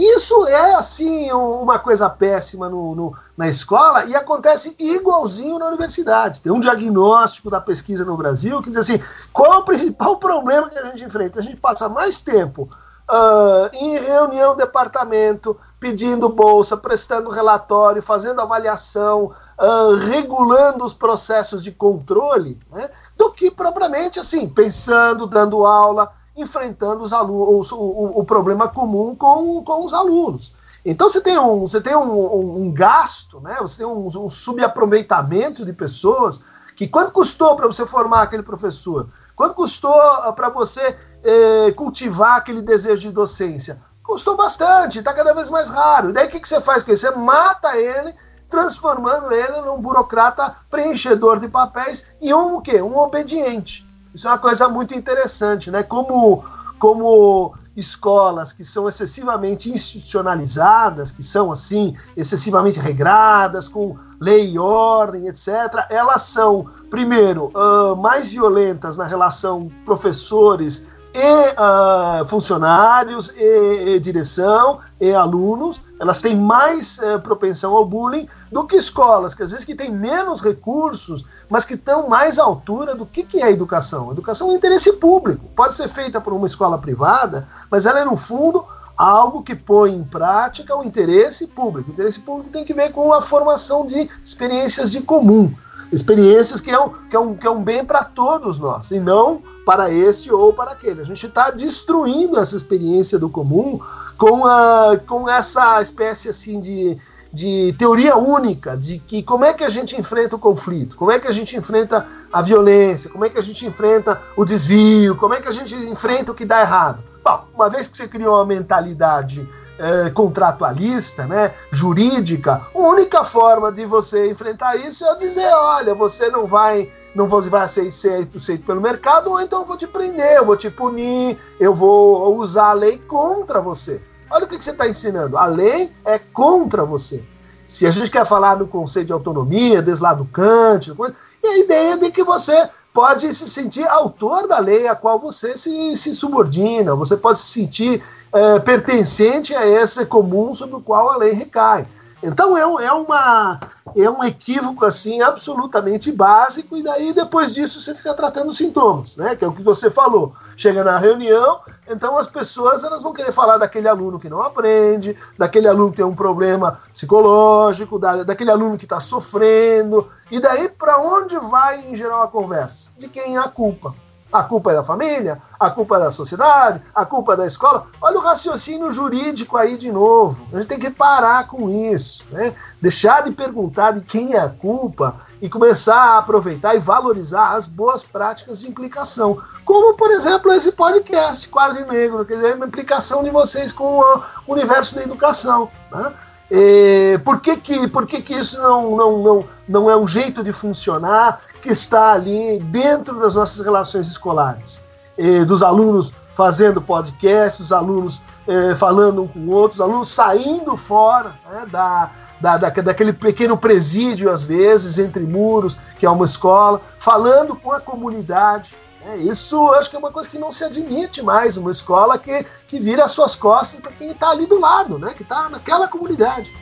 Isso 0.00 0.46
é, 0.46 0.76
assim, 0.76 1.30
uma 1.30 1.78
coisa 1.78 2.08
péssima 2.08 2.70
no, 2.70 2.94
no, 2.94 3.16
na 3.36 3.48
escola 3.48 4.06
e 4.06 4.14
acontece 4.14 4.74
igualzinho 4.78 5.58
na 5.58 5.66
universidade. 5.66 6.40
Tem 6.40 6.50
um 6.50 6.58
diagnóstico 6.58 7.50
da 7.50 7.60
pesquisa 7.60 8.02
no 8.02 8.16
Brasil 8.16 8.62
que 8.62 8.70
diz 8.70 8.78
assim: 8.78 8.98
qual 9.30 9.52
é 9.52 9.56
o 9.58 9.62
principal 9.62 10.16
problema 10.16 10.70
que 10.70 10.78
a 10.78 10.86
gente 10.86 11.04
enfrenta? 11.04 11.38
A 11.38 11.42
gente 11.42 11.56
passa 11.56 11.86
mais 11.86 12.22
tempo 12.22 12.66
uh, 13.10 13.68
em 13.74 13.98
reunião, 13.98 14.56
departamento, 14.56 15.54
pedindo 15.78 16.30
bolsa, 16.30 16.78
prestando 16.78 17.28
relatório, 17.28 18.00
fazendo 18.00 18.40
avaliação, 18.40 19.32
uh, 19.58 19.94
regulando 19.96 20.82
os 20.82 20.94
processos 20.94 21.62
de 21.62 21.72
controle, 21.72 22.58
né, 22.72 22.88
do 23.18 23.30
que 23.30 23.50
propriamente 23.50 24.18
assim, 24.18 24.48
pensando, 24.48 25.26
dando 25.26 25.66
aula 25.66 26.10
enfrentando 26.40 27.02
os 27.02 27.12
alunos, 27.12 27.70
o, 27.72 28.12
o, 28.16 28.24
problema 28.24 28.68
comum 28.68 29.14
com, 29.14 29.62
com 29.62 29.84
os 29.84 29.94
alunos. 29.94 30.54
Então 30.84 31.08
você 31.08 31.20
tem 31.20 31.38
um, 31.38 31.60
você 31.60 31.80
tem 31.80 31.94
um, 31.94 32.12
um, 32.12 32.62
um 32.62 32.72
gasto, 32.72 33.40
né? 33.40 33.56
você 33.60 33.78
tem 33.78 33.86
um, 33.86 34.06
um 34.06 34.30
subaproveitamento 34.30 35.64
de 35.64 35.72
pessoas 35.72 36.42
que 36.74 36.88
quanto 36.88 37.12
custou 37.12 37.54
para 37.56 37.66
você 37.66 37.84
formar 37.84 38.22
aquele 38.22 38.42
professor? 38.42 39.08
Quanto 39.36 39.54
custou 39.54 39.94
ah, 39.94 40.32
para 40.32 40.48
você 40.48 40.96
eh, 41.22 41.72
cultivar 41.72 42.36
aquele 42.36 42.62
desejo 42.62 43.02
de 43.02 43.10
docência? 43.10 43.82
Custou 44.02 44.36
bastante, 44.36 44.98
está 44.98 45.12
cada 45.12 45.34
vez 45.34 45.50
mais 45.50 45.68
raro. 45.68 46.10
E 46.10 46.12
daí 46.12 46.26
o 46.26 46.30
que, 46.30 46.40
que 46.40 46.48
você 46.48 46.60
faz 46.60 46.82
com 46.82 46.92
isso? 46.92 47.06
Você 47.06 47.14
mata 47.16 47.76
ele, 47.76 48.14
transformando 48.48 49.32
ele 49.32 49.60
num 49.60 49.80
burocrata 49.80 50.56
preenchedor 50.70 51.38
de 51.38 51.48
papéis 51.48 52.06
e 52.20 52.32
um 52.32 52.56
o 52.56 52.60
quê? 52.62 52.80
Um 52.82 52.96
obediente. 52.98 53.89
Isso 54.14 54.26
é 54.26 54.30
uma 54.30 54.38
coisa 54.38 54.68
muito 54.68 54.94
interessante, 54.94 55.70
né? 55.70 55.82
Como, 55.82 56.44
como 56.78 57.54
escolas 57.76 58.52
que 58.52 58.64
são 58.64 58.88
excessivamente 58.88 59.70
institucionalizadas, 59.70 61.12
que 61.12 61.22
são 61.22 61.52
assim 61.52 61.96
excessivamente 62.16 62.80
regradas, 62.80 63.68
com 63.68 63.96
lei 64.20 64.52
e 64.52 64.58
ordem, 64.58 65.28
etc., 65.28 65.86
elas 65.88 66.22
são, 66.22 66.68
primeiro, 66.90 67.50
uh, 67.54 67.96
mais 67.96 68.30
violentas 68.30 68.96
na 68.96 69.04
relação 69.04 69.70
professores 69.84 70.86
e 71.14 72.22
uh, 72.22 72.24
funcionários, 72.26 73.30
e, 73.36 73.96
e, 73.96 74.00
direção, 74.00 74.80
e 75.00 75.14
alunos, 75.14 75.80
elas 75.98 76.20
têm 76.20 76.36
mais 76.36 76.98
uh, 76.98 77.18
propensão 77.20 77.74
ao 77.74 77.84
bullying 77.84 78.28
do 78.52 78.66
que 78.66 78.76
escolas, 78.76 79.34
que 79.34 79.42
às 79.42 79.50
vezes 79.50 79.64
que 79.64 79.74
têm 79.74 79.90
menos 79.90 80.42
recursos, 80.42 81.24
mas 81.48 81.64
que 81.64 81.74
estão 81.74 82.08
mais 82.08 82.38
à 82.38 82.44
altura 82.44 82.94
do 82.94 83.06
que, 83.06 83.22
que 83.22 83.42
é 83.42 83.50
educação. 83.50 84.12
Educação 84.12 84.50
é 84.50 84.54
interesse 84.54 84.92
público, 84.94 85.46
pode 85.56 85.74
ser 85.74 85.88
feita 85.88 86.20
por 86.20 86.32
uma 86.32 86.46
escola 86.46 86.78
privada, 86.78 87.48
mas 87.70 87.86
ela 87.86 88.00
é, 88.00 88.04
no 88.04 88.16
fundo, 88.16 88.64
algo 88.96 89.42
que 89.42 89.54
põe 89.54 89.94
em 89.94 90.04
prática 90.04 90.76
o 90.76 90.84
interesse 90.84 91.46
público. 91.46 91.90
O 91.90 91.92
interesse 91.94 92.20
público 92.20 92.50
tem 92.50 92.64
que 92.64 92.74
ver 92.74 92.92
com 92.92 93.14
a 93.14 93.22
formação 93.22 93.86
de 93.86 94.10
experiências 94.22 94.92
de 94.92 95.00
comum, 95.00 95.54
experiências 95.90 96.60
que 96.60 96.70
é 96.70 96.78
um, 96.78 96.90
que 97.08 97.16
é 97.16 97.18
um, 97.18 97.34
que 97.34 97.46
é 97.46 97.50
um 97.50 97.62
bem 97.62 97.84
para 97.84 98.04
todos 98.04 98.60
nós, 98.60 98.90
e 98.90 99.00
não 99.00 99.42
para 99.70 99.88
este 99.88 100.32
ou 100.32 100.52
para 100.52 100.72
aquele. 100.72 101.00
A 101.00 101.04
gente 101.04 101.26
está 101.26 101.52
destruindo 101.52 102.36
essa 102.40 102.56
experiência 102.56 103.20
do 103.20 103.30
comum 103.30 103.78
com, 104.18 104.44
a, 104.44 104.98
com 105.06 105.30
essa 105.30 105.80
espécie 105.80 106.28
assim 106.28 106.60
de, 106.60 106.98
de 107.32 107.72
teoria 107.78 108.16
única 108.16 108.76
de 108.76 108.98
que 108.98 109.22
como 109.22 109.44
é 109.44 109.54
que 109.54 109.62
a 109.62 109.68
gente 109.68 109.96
enfrenta 109.96 110.34
o 110.34 110.40
conflito, 110.40 110.96
como 110.96 111.12
é 111.12 111.20
que 111.20 111.28
a 111.28 111.32
gente 111.32 111.56
enfrenta 111.56 112.04
a 112.32 112.42
violência, 112.42 113.10
como 113.10 113.24
é 113.24 113.30
que 113.30 113.38
a 113.38 113.42
gente 113.42 113.64
enfrenta 113.64 114.20
o 114.36 114.44
desvio, 114.44 115.14
como 115.14 115.34
é 115.34 115.40
que 115.40 115.46
a 115.46 115.52
gente 115.52 115.76
enfrenta 115.76 116.32
o 116.32 116.34
que 116.34 116.44
dá 116.44 116.62
errado. 116.62 117.04
Bom, 117.22 117.44
uma 117.54 117.70
vez 117.70 117.86
que 117.86 117.96
você 117.96 118.08
criou 118.08 118.38
uma 118.38 118.46
mentalidade 118.46 119.48
é, 119.78 120.10
contratualista, 120.10 121.28
né, 121.28 121.54
jurídica, 121.70 122.62
a 122.74 122.76
única 122.76 123.22
forma 123.22 123.70
de 123.70 123.86
você 123.86 124.28
enfrentar 124.32 124.74
isso 124.74 125.04
é 125.04 125.14
dizer, 125.14 125.48
olha, 125.54 125.94
você 125.94 126.28
não 126.28 126.48
vai 126.48 126.90
não 127.14 127.26
vou 127.26 127.42
vai 127.42 127.66
ser 127.66 127.88
aceito 127.88 128.38
pelo 128.64 128.80
mercado, 128.80 129.30
ou 129.30 129.40
então 129.40 129.60
eu 129.60 129.66
vou 129.66 129.76
te 129.76 129.86
prender, 129.86 130.36
eu 130.36 130.44
vou 130.44 130.56
te 130.56 130.70
punir, 130.70 131.38
eu 131.58 131.74
vou 131.74 132.36
usar 132.36 132.70
a 132.70 132.72
lei 132.72 132.98
contra 132.98 133.60
você. 133.60 134.02
Olha 134.30 134.44
o 134.44 134.48
que, 134.48 134.56
que 134.56 134.64
você 134.64 134.70
está 134.70 134.88
ensinando. 134.88 135.36
A 135.36 135.46
lei 135.46 135.92
é 136.04 136.18
contra 136.18 136.84
você. 136.84 137.24
Se 137.66 137.86
a 137.86 137.90
gente 137.90 138.10
quer 138.10 138.24
falar 138.24 138.56
no 138.56 138.66
conceito 138.66 139.08
de 139.08 139.12
autonomia, 139.12 139.82
desde 139.82 140.02
lá 140.02 140.14
do 140.14 140.24
Kant, 140.24 140.94
coisa, 140.94 141.14
e 141.42 141.46
a 141.46 141.58
ideia 141.58 141.98
de 141.98 142.10
que 142.10 142.22
você 142.22 142.68
pode 142.92 143.32
se 143.32 143.48
sentir 143.48 143.86
autor 143.86 144.46
da 144.46 144.58
lei 144.58 144.86
a 144.86 144.94
qual 144.94 145.18
você 145.18 145.56
se, 145.56 145.96
se 145.96 146.14
subordina, 146.14 146.94
você 146.94 147.16
pode 147.16 147.40
se 147.40 147.46
sentir 147.46 148.02
é, 148.32 148.58
pertencente 148.60 149.54
a 149.54 149.66
esse 149.66 150.04
comum 150.06 150.54
sobre 150.54 150.76
o 150.76 150.80
qual 150.80 151.10
a 151.10 151.16
lei 151.16 151.32
recai. 151.32 151.88
Então 152.22 152.56
é, 152.56 152.84
é, 152.84 152.92
uma, 152.92 153.60
é 153.96 154.10
um 154.10 154.22
equívoco 154.22 154.84
assim 154.84 155.22
absolutamente 155.22 156.12
básico, 156.12 156.76
e 156.76 156.82
daí 156.82 157.12
depois 157.12 157.54
disso 157.54 157.80
você 157.80 157.94
fica 157.94 158.14
tratando 158.14 158.52
sintomas, 158.52 159.16
né? 159.16 159.34
Que 159.34 159.44
é 159.44 159.48
o 159.48 159.52
que 159.52 159.62
você 159.62 159.90
falou. 159.90 160.34
Chega 160.56 160.84
na 160.84 160.98
reunião, 160.98 161.60
então 161.88 162.18
as 162.18 162.28
pessoas 162.28 162.84
elas 162.84 163.02
vão 163.02 163.14
querer 163.14 163.32
falar 163.32 163.56
daquele 163.56 163.88
aluno 163.88 164.20
que 164.20 164.28
não 164.28 164.42
aprende, 164.42 165.16
daquele 165.38 165.66
aluno 165.66 165.90
que 165.90 165.96
tem 165.96 166.04
um 166.04 166.14
problema 166.14 166.80
psicológico, 166.92 167.98
da, 167.98 168.22
daquele 168.22 168.50
aluno 168.50 168.76
que 168.76 168.84
está 168.84 169.00
sofrendo, 169.00 170.08
e 170.30 170.38
daí 170.38 170.68
para 170.68 170.98
onde 171.00 171.38
vai 171.38 171.80
em 171.80 171.96
geral 171.96 172.22
a 172.22 172.28
conversa? 172.28 172.90
De 172.98 173.08
quem 173.08 173.36
é 173.36 173.40
a 173.40 173.48
culpa? 173.48 173.94
A 174.32 174.44
culpa 174.44 174.70
é 174.70 174.74
da 174.74 174.84
família, 174.84 175.42
a 175.58 175.70
culpa 175.70 175.96
é 175.96 176.00
da 176.00 176.10
sociedade, 176.10 176.80
a 176.94 177.04
culpa 177.04 177.32
é 177.32 177.36
da 177.36 177.46
escola. 177.46 177.88
Olha 178.00 178.18
o 178.18 178.22
raciocínio 178.22 178.92
jurídico 178.92 179.56
aí 179.56 179.76
de 179.76 179.90
novo. 179.90 180.46
A 180.52 180.58
gente 180.58 180.68
tem 180.68 180.78
que 180.78 180.90
parar 180.90 181.48
com 181.48 181.68
isso, 181.68 182.24
né? 182.30 182.54
Deixar 182.80 183.24
de 183.24 183.32
perguntar 183.32 183.92
de 183.92 184.02
quem 184.02 184.34
é 184.34 184.38
a 184.38 184.48
culpa 184.48 185.16
e 185.42 185.48
começar 185.48 185.96
a 185.96 186.18
aproveitar 186.18 186.76
e 186.76 186.78
valorizar 186.78 187.56
as 187.56 187.66
boas 187.66 188.04
práticas 188.04 188.60
de 188.60 188.68
implicação. 188.68 189.38
Como, 189.64 189.94
por 189.94 190.10
exemplo, 190.12 190.52
esse 190.52 190.72
podcast 190.72 191.48
Quadro 191.48 191.84
Negro, 191.86 192.24
quer 192.24 192.36
dizer, 192.36 192.54
a 192.54 192.66
implicação 192.66 193.24
de 193.24 193.30
vocês 193.30 193.72
com 193.72 193.98
o 193.98 194.22
universo 194.46 194.94
da 194.94 195.02
educação. 195.02 195.70
Né? 195.90 196.12
E 196.50 197.20
por 197.24 197.40
que, 197.40 197.56
que, 197.56 197.88
por 197.88 198.06
que, 198.06 198.20
que 198.20 198.34
isso 198.34 198.60
não, 198.62 198.96
não, 198.96 199.18
não, 199.18 199.48
não 199.68 199.90
é 199.90 199.96
um 199.96 200.06
jeito 200.06 200.42
de 200.44 200.52
funcionar 200.52 201.40
que 201.60 201.70
está 201.70 202.12
ali 202.12 202.58
dentro 202.60 203.20
das 203.20 203.34
nossas 203.34 203.64
relações 203.64 204.06
escolares? 204.08 204.84
E 205.16 205.44
dos 205.44 205.62
alunos 205.62 206.14
fazendo 206.32 206.80
podcasts, 206.80 207.60
os 207.60 207.72
alunos 207.72 208.22
eh, 208.46 208.74
falando 208.74 209.22
um 209.22 209.28
com 209.28 209.48
outros, 209.48 209.78
os 209.78 209.86
alunos 209.86 210.10
saindo 210.10 210.76
fora 210.76 211.34
né, 211.50 211.66
da, 211.70 212.10
da, 212.40 212.56
da, 212.56 212.68
daquele 212.70 213.12
pequeno 213.12 213.56
presídio, 213.56 214.30
às 214.30 214.44
vezes, 214.44 214.98
entre 214.98 215.22
muros, 215.22 215.76
que 215.98 216.06
é 216.06 216.10
uma 216.10 216.24
escola, 216.24 216.80
falando 216.98 217.54
com 217.54 217.72
a 217.72 217.80
comunidade. 217.80 218.74
É, 219.06 219.16
isso 219.16 219.70
acho 219.74 219.88
que 219.88 219.96
é 219.96 219.98
uma 219.98 220.10
coisa 220.10 220.28
que 220.28 220.38
não 220.38 220.50
se 220.50 220.64
admite 220.64 221.22
mais, 221.22 221.56
uma 221.56 221.70
escola 221.70 222.18
que, 222.18 222.44
que 222.66 222.78
vira 222.78 223.04
as 223.04 223.12
suas 223.12 223.34
costas 223.34 223.80
para 223.80 223.92
quem 223.92 224.10
está 224.10 224.30
ali 224.30 224.46
do 224.46 224.60
lado, 224.60 224.98
né? 224.98 225.12
que 225.14 225.22
está 225.22 225.48
naquela 225.48 225.88
comunidade. 225.88 226.52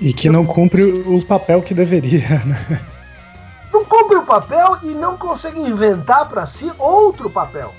E 0.00 0.12
que 0.12 0.28
não 0.28 0.44
cumpre 0.46 0.82
o 1.06 1.24
papel 1.24 1.60
que 1.62 1.74
deveria. 1.74 2.40
Né? 2.44 2.80
Não 3.72 3.84
cumpre 3.84 4.16
o 4.16 4.26
papel 4.26 4.78
e 4.82 4.88
não 4.88 5.16
consegue 5.16 5.60
inventar 5.60 6.28
para 6.28 6.44
si 6.46 6.72
outro 6.78 7.30
papel. 7.30 7.72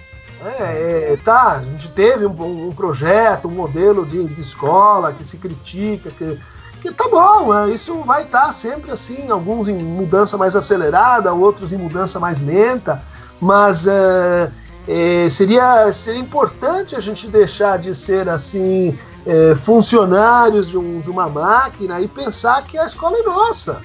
É, 0.44 1.14
é, 1.14 1.20
tá, 1.24 1.52
a 1.52 1.60
gente 1.60 1.88
teve 1.90 2.26
um, 2.26 2.68
um 2.68 2.72
projeto, 2.72 3.48
um 3.48 3.52
modelo 3.52 4.06
de, 4.06 4.24
de, 4.24 4.42
escola 4.42 5.14
que 5.14 5.24
se 5.24 5.38
critica, 5.38 6.10
que, 6.10 6.40
que 6.82 6.92
tá 6.92 7.08
bom, 7.08 7.54
é, 7.56 7.70
isso 7.70 7.96
vai 7.98 8.24
estar 8.24 8.48
tá 8.48 8.54
sempre 8.54 8.92
assim, 8.92 9.30
alguns 9.30 9.68
em 9.68 9.76
mudança 9.76 10.38
mais 10.40 10.56
acelerada, 10.56 11.32
outros 11.32 11.72
em 11.72 11.78
mudança 11.78 12.20
mais 12.20 12.42
lenta, 12.42 13.04
mas 13.40 13.86
é, 13.86 14.52
é, 14.88 15.30
seria, 15.30 15.92
seria 15.92 16.22
importante 16.22 16.96
a 16.96 17.00
gente 17.00 17.28
deixar 17.28 17.78
de 17.78 17.94
ser 17.94 18.28
assim 18.28 18.98
é, 19.26 19.56
funcionários 19.56 20.70
de, 20.70 20.78
um, 20.78 21.00
de, 21.00 21.10
uma 21.10 21.30
máquina 21.30 22.02
e 22.02 22.08
pensar 22.08 22.66
que 22.66 22.78
a 22.78 22.86
escola 22.86 23.18
é 23.20 23.24
nossa, 23.24 23.82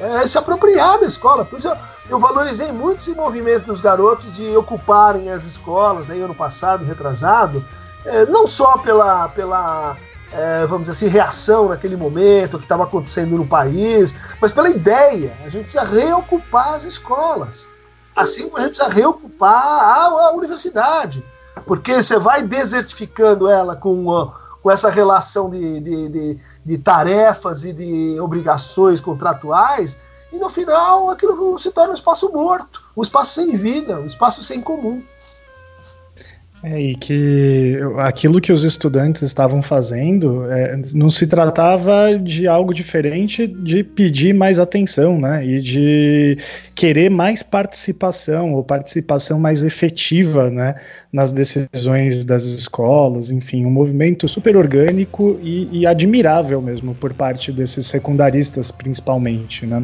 é, 0.00 0.26
se 0.26 0.38
apropriar 0.38 0.98
da 0.98 1.06
escola. 1.06 1.44
Por 1.44 1.58
isso 1.58 1.68
eu, 1.68 1.76
eu 2.08 2.18
valorizei 2.18 2.72
muito 2.72 3.00
esse 3.00 3.14
movimento 3.14 3.66
dos 3.66 3.80
garotos 3.80 4.36
de 4.36 4.56
ocuparem 4.56 5.30
as 5.30 5.44
escolas 5.44 6.10
aí 6.10 6.20
ano 6.20 6.34
passado, 6.34 6.84
retrasado, 6.84 7.64
é, 8.04 8.26
não 8.26 8.46
só 8.46 8.78
pela, 8.78 9.28
pela 9.28 9.96
é, 10.32 10.64
vamos 10.66 10.88
dizer 10.88 10.92
assim, 10.92 11.08
reação 11.08 11.68
naquele 11.68 11.96
momento, 11.96 12.58
que 12.58 12.64
estava 12.64 12.84
acontecendo 12.84 13.36
no 13.36 13.46
país, 13.46 14.14
mas 14.40 14.52
pela 14.52 14.70
ideia. 14.70 15.32
A 15.44 15.48
gente 15.48 15.64
precisa 15.64 15.84
reocupar 15.84 16.74
as 16.74 16.84
escolas. 16.84 17.70
Assim 18.14 18.44
como 18.44 18.58
a 18.58 18.60
gente 18.62 18.76
precisa 18.76 18.94
reocupar 18.94 19.52
a, 19.52 20.04
a 20.06 20.32
universidade. 20.32 21.24
Porque 21.66 22.02
você 22.02 22.18
vai 22.18 22.42
desertificando 22.42 23.48
ela 23.48 23.76
com, 23.76 24.30
com 24.62 24.70
essa 24.70 24.88
relação 24.88 25.50
de, 25.50 25.80
de, 25.80 26.08
de, 26.08 26.40
de 26.64 26.78
tarefas 26.78 27.64
e 27.64 27.72
de 27.72 28.20
obrigações 28.20 29.00
contratuais, 29.00 30.00
e 30.32 30.38
no 30.38 30.48
final 30.48 31.10
aquilo 31.10 31.58
se 31.58 31.72
torna 31.72 31.90
um 31.90 31.94
espaço 31.94 32.32
morto, 32.32 32.82
um 32.96 33.02
espaço 33.02 33.34
sem 33.34 33.56
vida, 33.56 33.98
um 33.98 34.06
espaço 34.06 34.42
sem 34.44 34.60
comum. 34.60 35.02
É, 36.62 36.78
e 36.78 36.94
que 36.94 37.78
aquilo 38.00 38.38
que 38.38 38.52
os 38.52 38.64
estudantes 38.64 39.22
estavam 39.22 39.62
fazendo 39.62 40.44
é, 40.52 40.78
não 40.94 41.08
se 41.08 41.26
tratava 41.26 42.18
de 42.18 42.46
algo 42.46 42.74
diferente 42.74 43.46
de 43.46 43.82
pedir 43.82 44.34
mais 44.34 44.58
atenção, 44.58 45.18
né? 45.18 45.42
E 45.42 45.62
de 45.62 46.38
querer 46.74 47.08
mais 47.08 47.42
participação, 47.42 48.52
ou 48.52 48.62
participação 48.62 49.40
mais 49.40 49.62
efetiva, 49.62 50.50
né? 50.50 50.74
Nas 51.10 51.32
decisões 51.32 52.26
das 52.26 52.44
escolas, 52.44 53.30
enfim, 53.30 53.64
um 53.64 53.70
movimento 53.70 54.28
super 54.28 54.54
orgânico 54.54 55.40
e, 55.42 55.80
e 55.80 55.86
admirável 55.86 56.60
mesmo 56.60 56.94
por 56.94 57.14
parte 57.14 57.50
desses 57.50 57.86
secundaristas, 57.86 58.70
principalmente, 58.70 59.64
né? 59.64 59.82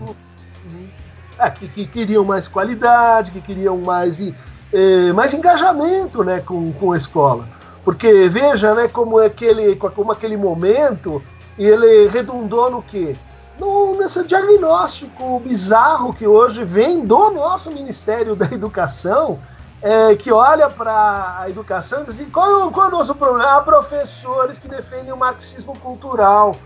É, 1.38 1.50
que, 1.50 1.68
que 1.68 1.86
queriam 1.86 2.22
mais 2.22 2.48
qualidade, 2.48 3.30
que 3.30 3.40
queriam 3.40 3.78
mais 3.78 4.20
é, 4.72 5.12
mais 5.12 5.32
engajamento 5.34 6.24
né, 6.24 6.40
com, 6.40 6.72
com 6.72 6.92
a 6.92 6.96
escola. 6.96 7.46
Porque 7.84 8.28
veja 8.28 8.74
né, 8.74 8.88
como, 8.88 9.20
é 9.20 9.26
aquele, 9.26 9.76
como 9.76 10.10
aquele 10.10 10.36
momento 10.36 11.22
ele 11.58 12.08
redundou 12.08 12.70
no 12.70 12.82
quê? 12.82 13.16
No, 13.58 13.96
nesse 13.96 14.24
diagnóstico 14.26 15.40
bizarro 15.40 16.12
que 16.12 16.26
hoje 16.26 16.64
vem 16.64 17.04
do 17.04 17.30
nosso 17.30 17.70
Ministério 17.70 18.36
da 18.36 18.46
Educação, 18.46 19.38
é, 19.80 20.14
que 20.14 20.30
olha 20.32 20.68
para 20.68 21.40
a 21.40 21.48
educação 21.48 22.02
e 22.02 22.04
diz 22.04 22.16
assim, 22.16 22.28
qual, 22.28 22.70
qual 22.70 22.86
é 22.86 22.88
o 22.88 22.92
nosso 22.92 23.14
problema? 23.14 23.56
Há 23.56 23.62
professores 23.62 24.58
que 24.58 24.68
defendem 24.68 25.12
o 25.12 25.16
marxismo 25.16 25.78
cultural. 25.78 26.56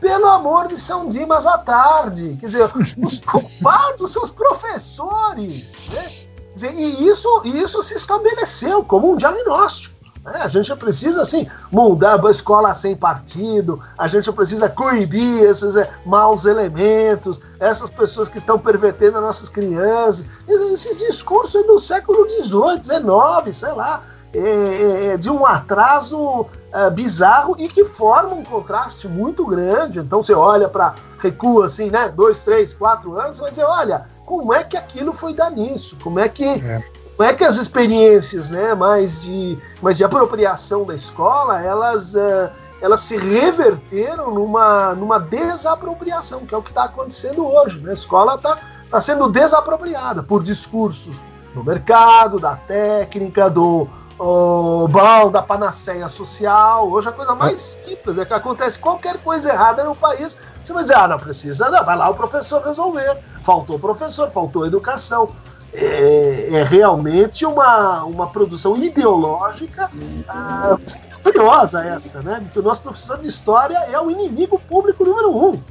Pelo 0.00 0.28
amor 0.28 0.68
de 0.68 0.76
São 0.76 1.08
Dimas 1.08 1.44
à 1.44 1.58
tarde. 1.58 2.36
Quer 2.40 2.46
dizer, 2.46 2.70
os 2.96 3.20
culpados 3.20 4.12
são 4.12 4.22
os 4.22 4.30
professores. 4.30 5.88
Né? 5.88 6.27
E 6.62 7.08
isso, 7.08 7.42
isso 7.44 7.82
se 7.82 7.94
estabeleceu 7.94 8.84
como 8.84 9.12
um 9.12 9.16
diagnóstico. 9.16 9.98
Né? 10.24 10.40
A 10.42 10.48
gente 10.48 10.74
precisa, 10.76 11.22
assim, 11.22 11.48
mudar 11.70 12.24
a 12.24 12.30
escola 12.30 12.74
sem 12.74 12.96
partido, 12.96 13.80
a 13.96 14.06
gente 14.08 14.30
precisa 14.32 14.68
coibir 14.68 15.42
esses 15.42 15.76
é, 15.76 15.90
maus 16.04 16.44
elementos, 16.44 17.40
essas 17.58 17.90
pessoas 17.90 18.28
que 18.28 18.38
estão 18.38 18.58
pervertendo 18.58 19.18
as 19.18 19.22
nossas 19.22 19.48
crianças. 19.48 20.26
Esse 20.46 21.06
discurso 21.06 21.58
é 21.58 21.62
do 21.64 21.78
século 21.78 22.28
XVIII, 22.28 22.84
XIX, 22.84 23.56
sei 23.56 23.72
lá, 23.72 24.02
é, 24.32 24.38
é, 24.38 25.06
é, 25.06 25.16
de 25.16 25.30
um 25.30 25.46
atraso 25.46 26.46
é, 26.70 26.90
bizarro 26.90 27.56
e 27.58 27.66
que 27.66 27.84
forma 27.84 28.34
um 28.34 28.44
contraste 28.44 29.08
muito 29.08 29.46
grande. 29.46 30.00
Então 30.00 30.22
você 30.22 30.34
olha 30.34 30.68
para, 30.68 30.94
recua 31.18 31.66
assim, 31.66 31.90
né, 31.90 32.08
dois, 32.08 32.44
três, 32.44 32.74
quatro 32.74 33.18
anos, 33.18 33.38
vai 33.38 33.50
dizer, 33.50 33.64
olha 33.64 34.06
como 34.28 34.52
é 34.52 34.62
que 34.62 34.76
aquilo 34.76 35.10
foi 35.10 35.32
dar 35.32 35.50
nisso, 35.50 35.96
como 36.04 36.20
é 36.20 36.28
que 36.28 36.44
é. 36.44 36.84
como 37.16 37.26
é 37.26 37.32
que 37.32 37.42
as 37.42 37.56
experiências, 37.56 38.50
né, 38.50 38.74
mais 38.74 39.20
de 39.22 39.58
mais 39.80 39.96
de 39.96 40.04
apropriação 40.04 40.84
da 40.84 40.94
escola, 40.94 41.62
elas 41.62 42.14
uh, 42.14 42.50
elas 42.78 43.00
se 43.00 43.16
reverteram 43.16 44.30
numa 44.34 44.94
numa 44.94 45.18
desapropriação, 45.18 46.44
que 46.44 46.54
é 46.54 46.58
o 46.58 46.62
que 46.62 46.68
está 46.68 46.84
acontecendo 46.84 47.46
hoje. 47.46 47.80
Né? 47.80 47.88
A 47.88 47.94
escola 47.94 48.34
está 48.34 48.58
tá 48.90 49.00
sendo 49.00 49.30
desapropriada 49.30 50.22
por 50.22 50.42
discursos 50.42 51.22
do 51.54 51.64
mercado, 51.64 52.38
da 52.38 52.54
técnica, 52.54 53.48
do 53.48 53.88
o 54.18 54.88
bom 54.88 55.30
da 55.30 55.42
panaceia 55.42 56.08
social. 56.08 56.90
Hoje 56.90 57.08
a 57.08 57.12
coisa 57.12 57.34
mais 57.34 57.60
simples 57.60 58.18
é 58.18 58.24
que 58.24 58.34
acontece 58.34 58.78
qualquer 58.78 59.18
coisa 59.18 59.52
errada 59.52 59.84
no 59.84 59.94
país, 59.94 60.38
você 60.62 60.72
vai 60.72 60.82
dizer, 60.82 60.96
ah, 60.96 61.08
não 61.08 61.18
precisa, 61.18 61.70
não, 61.70 61.84
vai 61.84 61.96
lá 61.96 62.08
o 62.08 62.14
professor 62.14 62.62
resolver. 62.62 63.18
Faltou 63.42 63.78
professor, 63.78 64.30
faltou 64.30 64.66
educação. 64.66 65.30
É, 65.72 66.48
é 66.54 66.62
realmente 66.62 67.44
uma, 67.44 68.02
uma 68.04 68.26
produção 68.28 68.74
ideológica 68.74 69.90
ah, 70.26 70.78
curiosa 71.22 71.84
essa, 71.84 72.22
né? 72.22 72.40
De 72.40 72.48
que 72.48 72.58
o 72.58 72.62
nosso 72.62 72.82
professor 72.82 73.18
de 73.18 73.28
história 73.28 73.76
é 73.76 74.00
o 74.00 74.10
inimigo 74.10 74.58
público 74.58 75.04
número 75.04 75.30
um. 75.30 75.52
O 75.52 75.62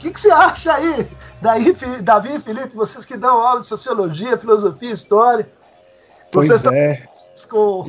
que, 0.00 0.10
que 0.10 0.20
você 0.20 0.32
acha 0.32 0.74
aí 0.74 1.08
Daí, 1.40 1.74
Davi 2.02 2.36
e 2.36 2.40
Felipe, 2.40 2.76
vocês 2.76 3.06
que 3.06 3.16
dão 3.16 3.38
aula 3.38 3.60
de 3.60 3.66
sociologia, 3.66 4.36
filosofia, 4.36 4.92
história. 4.92 5.50
Pois 6.30 6.48
vocês 6.48 6.64
é. 6.66 7.08
Com 7.46 7.84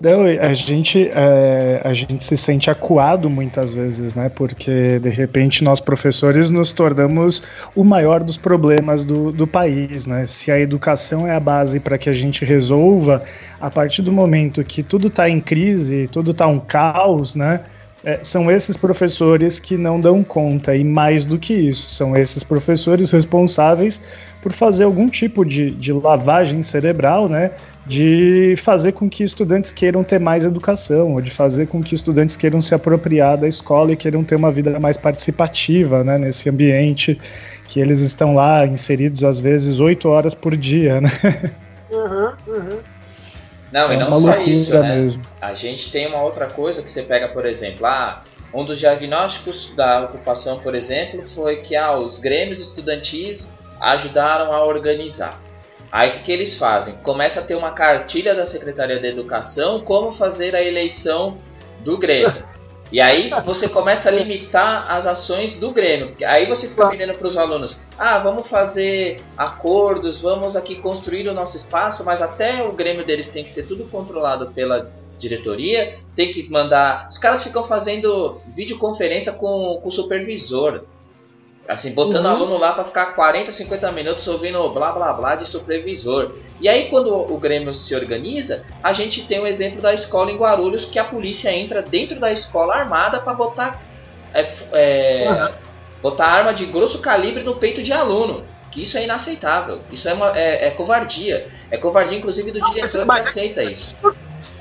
não, 0.00 0.24
a 0.24 0.54
gente, 0.54 1.10
é, 1.12 1.82
a 1.84 1.92
gente 1.92 2.24
se 2.24 2.34
sente 2.34 2.70
acuado 2.70 3.28
muitas 3.28 3.74
vezes, 3.74 4.14
né? 4.14 4.30
Porque 4.30 4.98
de 4.98 5.10
repente 5.10 5.62
nós 5.62 5.78
professores 5.78 6.50
nos 6.50 6.72
tornamos 6.72 7.42
o 7.76 7.84
maior 7.84 8.24
dos 8.24 8.38
problemas 8.38 9.04
do, 9.04 9.30
do 9.30 9.46
país, 9.46 10.06
né? 10.06 10.24
Se 10.24 10.50
a 10.50 10.58
educação 10.58 11.28
é 11.28 11.34
a 11.34 11.40
base 11.40 11.78
para 11.78 11.98
que 11.98 12.08
a 12.08 12.14
gente 12.14 12.46
resolva, 12.46 13.22
a 13.60 13.70
partir 13.70 14.00
do 14.00 14.10
momento 14.10 14.64
que 14.64 14.82
tudo 14.82 15.08
está 15.08 15.28
em 15.28 15.38
crise, 15.38 16.08
tudo 16.10 16.30
está 16.30 16.46
um 16.46 16.58
caos, 16.58 17.34
né? 17.34 17.60
É, 18.02 18.20
são 18.22 18.50
esses 18.50 18.78
professores 18.78 19.60
que 19.60 19.76
não 19.76 20.00
dão 20.00 20.24
conta, 20.24 20.74
e 20.74 20.82
mais 20.82 21.26
do 21.26 21.38
que 21.38 21.52
isso, 21.52 21.90
são 21.90 22.16
esses 22.16 22.42
professores 22.42 23.10
responsáveis 23.10 24.00
por 24.42 24.52
fazer 24.52 24.84
algum 24.84 25.08
tipo 25.08 25.44
de, 25.44 25.70
de 25.70 25.92
lavagem 25.92 26.62
cerebral, 26.62 27.28
né? 27.28 27.52
De 27.86 28.54
fazer 28.56 28.92
com 28.92 29.08
que 29.08 29.22
estudantes 29.22 29.72
queiram 29.72 30.02
ter 30.02 30.18
mais 30.18 30.44
educação, 30.44 31.14
ou 31.14 31.20
de 31.20 31.30
fazer 31.30 31.66
com 31.66 31.82
que 31.82 31.94
estudantes 31.94 32.36
queiram 32.36 32.60
se 32.60 32.74
apropriar 32.74 33.36
da 33.36 33.48
escola 33.48 33.92
e 33.92 33.96
queiram 33.96 34.24
ter 34.24 34.36
uma 34.36 34.50
vida 34.50 34.78
mais 34.78 34.96
participativa, 34.96 36.02
né? 36.02 36.16
Nesse 36.16 36.48
ambiente 36.48 37.20
que 37.66 37.80
eles 37.80 38.00
estão 38.00 38.34
lá 38.34 38.66
inseridos 38.66 39.22
às 39.24 39.38
vezes 39.38 39.78
oito 39.78 40.08
horas 40.08 40.34
por 40.34 40.56
dia, 40.56 41.00
né? 41.00 41.10
Uhum, 41.90 42.32
uhum. 42.46 42.78
Não, 43.72 43.90
é 43.90 43.94
e 43.94 43.98
não 43.98 44.20
só 44.20 44.38
isso, 44.40 44.78
né? 44.78 44.96
Mesmo. 44.96 45.22
A 45.40 45.54
gente 45.54 45.92
tem 45.92 46.06
uma 46.06 46.22
outra 46.22 46.46
coisa 46.46 46.82
que 46.82 46.90
você 46.90 47.02
pega, 47.02 47.28
por 47.28 47.46
exemplo, 47.46 47.86
ah, 47.86 48.22
um 48.52 48.64
dos 48.64 48.78
diagnósticos 48.78 49.72
da 49.76 50.04
ocupação, 50.04 50.58
por 50.58 50.74
exemplo, 50.74 51.24
foi 51.26 51.56
que 51.56 51.76
ah, 51.76 51.96
os 51.96 52.18
grêmios 52.18 52.60
estudantis 52.60 53.52
ajudaram 53.80 54.52
a 54.52 54.64
organizar. 54.64 55.40
Aí 55.90 56.10
o 56.10 56.12
que, 56.12 56.22
que 56.24 56.32
eles 56.32 56.56
fazem? 56.56 56.94
Começa 57.02 57.40
a 57.40 57.42
ter 57.42 57.56
uma 57.56 57.72
cartilha 57.72 58.34
da 58.34 58.46
Secretaria 58.46 59.00
da 59.00 59.08
Educação 59.08 59.80
como 59.80 60.12
fazer 60.12 60.54
a 60.54 60.62
eleição 60.62 61.38
do 61.80 61.98
Grêmio. 61.98 62.50
E 62.92 63.00
aí 63.00 63.30
você 63.44 63.68
começa 63.68 64.08
a 64.08 64.12
limitar 64.12 64.90
as 64.90 65.06
ações 65.06 65.58
do 65.58 65.70
Grêmio. 65.70 66.12
Aí 66.24 66.46
você 66.46 66.68
fica 66.68 66.88
vendendo 66.88 67.14
para 67.14 67.26
os 67.26 67.36
alunos: 67.36 67.80
ah, 67.96 68.18
vamos 68.18 68.48
fazer 68.48 69.20
acordos, 69.36 70.20
vamos 70.20 70.56
aqui 70.56 70.76
construir 70.76 71.28
o 71.28 71.34
nosso 71.34 71.56
espaço, 71.56 72.04
mas 72.04 72.20
até 72.20 72.62
o 72.64 72.72
Grêmio 72.72 73.04
deles 73.04 73.28
tem 73.28 73.44
que 73.44 73.50
ser 73.50 73.64
tudo 73.64 73.84
controlado 73.84 74.50
pela 74.52 74.90
diretoria, 75.18 75.98
tem 76.16 76.32
que 76.32 76.50
mandar. 76.50 77.08
Os 77.08 77.18
caras 77.18 77.44
ficam 77.44 77.62
fazendo 77.62 78.40
videoconferência 78.48 79.32
com, 79.32 79.78
com 79.80 79.88
o 79.88 79.92
supervisor. 79.92 80.82
Assim, 81.70 81.92
botando 81.92 82.24
uhum. 82.24 82.32
aluno 82.32 82.58
lá 82.58 82.72
para 82.72 82.84
ficar 82.84 83.14
40, 83.14 83.52
50 83.52 83.92
minutos 83.92 84.26
ouvindo 84.26 84.68
blá 84.70 84.90
blá 84.90 85.12
blá 85.12 85.36
de 85.36 85.48
supervisor. 85.48 86.32
E 86.60 86.68
aí, 86.68 86.88
quando 86.90 87.14
o 87.14 87.38
Grêmio 87.38 87.72
se 87.72 87.94
organiza, 87.94 88.64
a 88.82 88.92
gente 88.92 89.24
tem 89.24 89.38
o 89.38 89.46
exemplo 89.46 89.80
da 89.80 89.94
escola 89.94 90.32
em 90.32 90.36
Guarulhos, 90.36 90.84
que 90.84 90.98
a 90.98 91.04
polícia 91.04 91.48
entra 91.54 91.80
dentro 91.80 92.18
da 92.18 92.32
escola 92.32 92.74
armada 92.74 93.20
para 93.20 93.34
botar, 93.34 93.80
é, 94.34 94.44
é, 94.72 95.30
uhum. 95.30 95.48
botar 96.02 96.26
arma 96.26 96.52
de 96.52 96.66
grosso 96.66 96.98
calibre 96.98 97.44
no 97.44 97.54
peito 97.54 97.84
de 97.84 97.92
aluno. 97.92 98.42
Que 98.72 98.82
isso 98.82 98.98
é 98.98 99.04
inaceitável. 99.04 99.80
Isso 99.92 100.08
é, 100.08 100.12
uma, 100.12 100.36
é, 100.36 100.66
é 100.66 100.70
covardia. 100.70 101.46
É 101.70 101.76
covardia, 101.76 102.18
inclusive, 102.18 102.50
do 102.50 102.58
Não, 102.58 102.72
diretor 102.72 103.06
mas, 103.06 103.22
que 103.22 103.28
aceita 103.28 103.62
isso. 103.62 103.96
Isso 104.40 104.56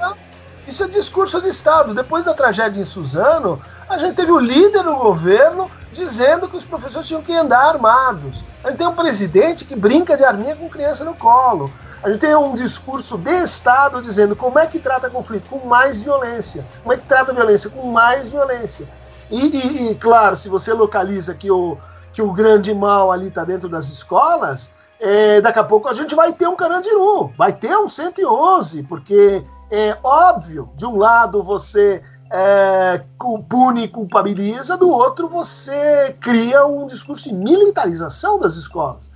é 0.69 0.87
discurso 0.87 1.41
de 1.41 1.49
Estado. 1.49 1.93
Depois 1.93 2.25
da 2.25 2.33
tragédia 2.33 2.81
em 2.81 2.85
Suzano, 2.85 3.61
a 3.87 3.97
gente 3.97 4.15
teve 4.15 4.31
o 4.31 4.39
líder 4.39 4.83
do 4.83 4.95
governo 4.95 5.69
dizendo 5.91 6.47
que 6.47 6.55
os 6.55 6.65
professores 6.65 7.07
tinham 7.07 7.21
que 7.21 7.33
andar 7.33 7.69
armados. 7.69 8.43
A 8.63 8.69
gente 8.69 8.77
tem 8.77 8.87
um 8.87 8.95
presidente 8.95 9.65
que 9.65 9.75
brinca 9.75 10.15
de 10.15 10.23
arminha 10.23 10.55
com 10.55 10.69
criança 10.69 11.03
no 11.03 11.15
colo. 11.15 11.71
A 12.03 12.09
gente 12.09 12.21
tem 12.21 12.35
um 12.35 12.53
discurso 12.53 13.17
de 13.17 13.43
Estado 13.43 14.01
dizendo 14.01 14.35
como 14.35 14.59
é 14.59 14.67
que 14.67 14.79
trata 14.79 15.09
conflito 15.09 15.49
com 15.49 15.67
mais 15.67 16.03
violência. 16.03 16.65
Como 16.81 16.93
é 16.93 16.97
que 16.97 17.03
trata 17.03 17.33
violência 17.33 17.69
com 17.69 17.91
mais 17.91 18.29
violência. 18.29 18.87
E, 19.29 19.39
e, 19.39 19.91
e 19.91 19.95
claro, 19.95 20.35
se 20.35 20.49
você 20.49 20.71
localiza 20.71 21.33
que 21.33 21.51
o, 21.51 21.77
que 22.13 22.21
o 22.21 22.31
grande 22.31 22.73
mal 22.73 23.11
ali 23.11 23.27
está 23.27 23.43
dentro 23.43 23.67
das 23.67 23.89
escolas, 23.89 24.71
é, 24.99 25.41
daqui 25.41 25.59
a 25.59 25.63
pouco 25.63 25.87
a 25.87 25.93
gente 25.93 26.15
vai 26.15 26.33
ter 26.33 26.47
um 26.47 26.55
Carandiru, 26.55 27.31
vai 27.37 27.53
ter 27.53 27.75
um 27.77 27.87
111, 27.87 28.83
porque 28.83 29.43
é 29.71 29.97
óbvio, 30.03 30.69
de 30.75 30.85
um 30.85 30.97
lado 30.97 31.43
você 31.43 32.03
é, 32.31 33.03
pune 33.47 33.83
e 33.83 33.87
culpabiliza, 33.87 34.77
do 34.77 34.89
outro 34.89 35.27
você 35.27 36.15
cria 36.19 36.65
um 36.65 36.85
discurso 36.85 37.29
de 37.29 37.35
militarização 37.35 38.39
das 38.39 38.55
escolas, 38.55 39.09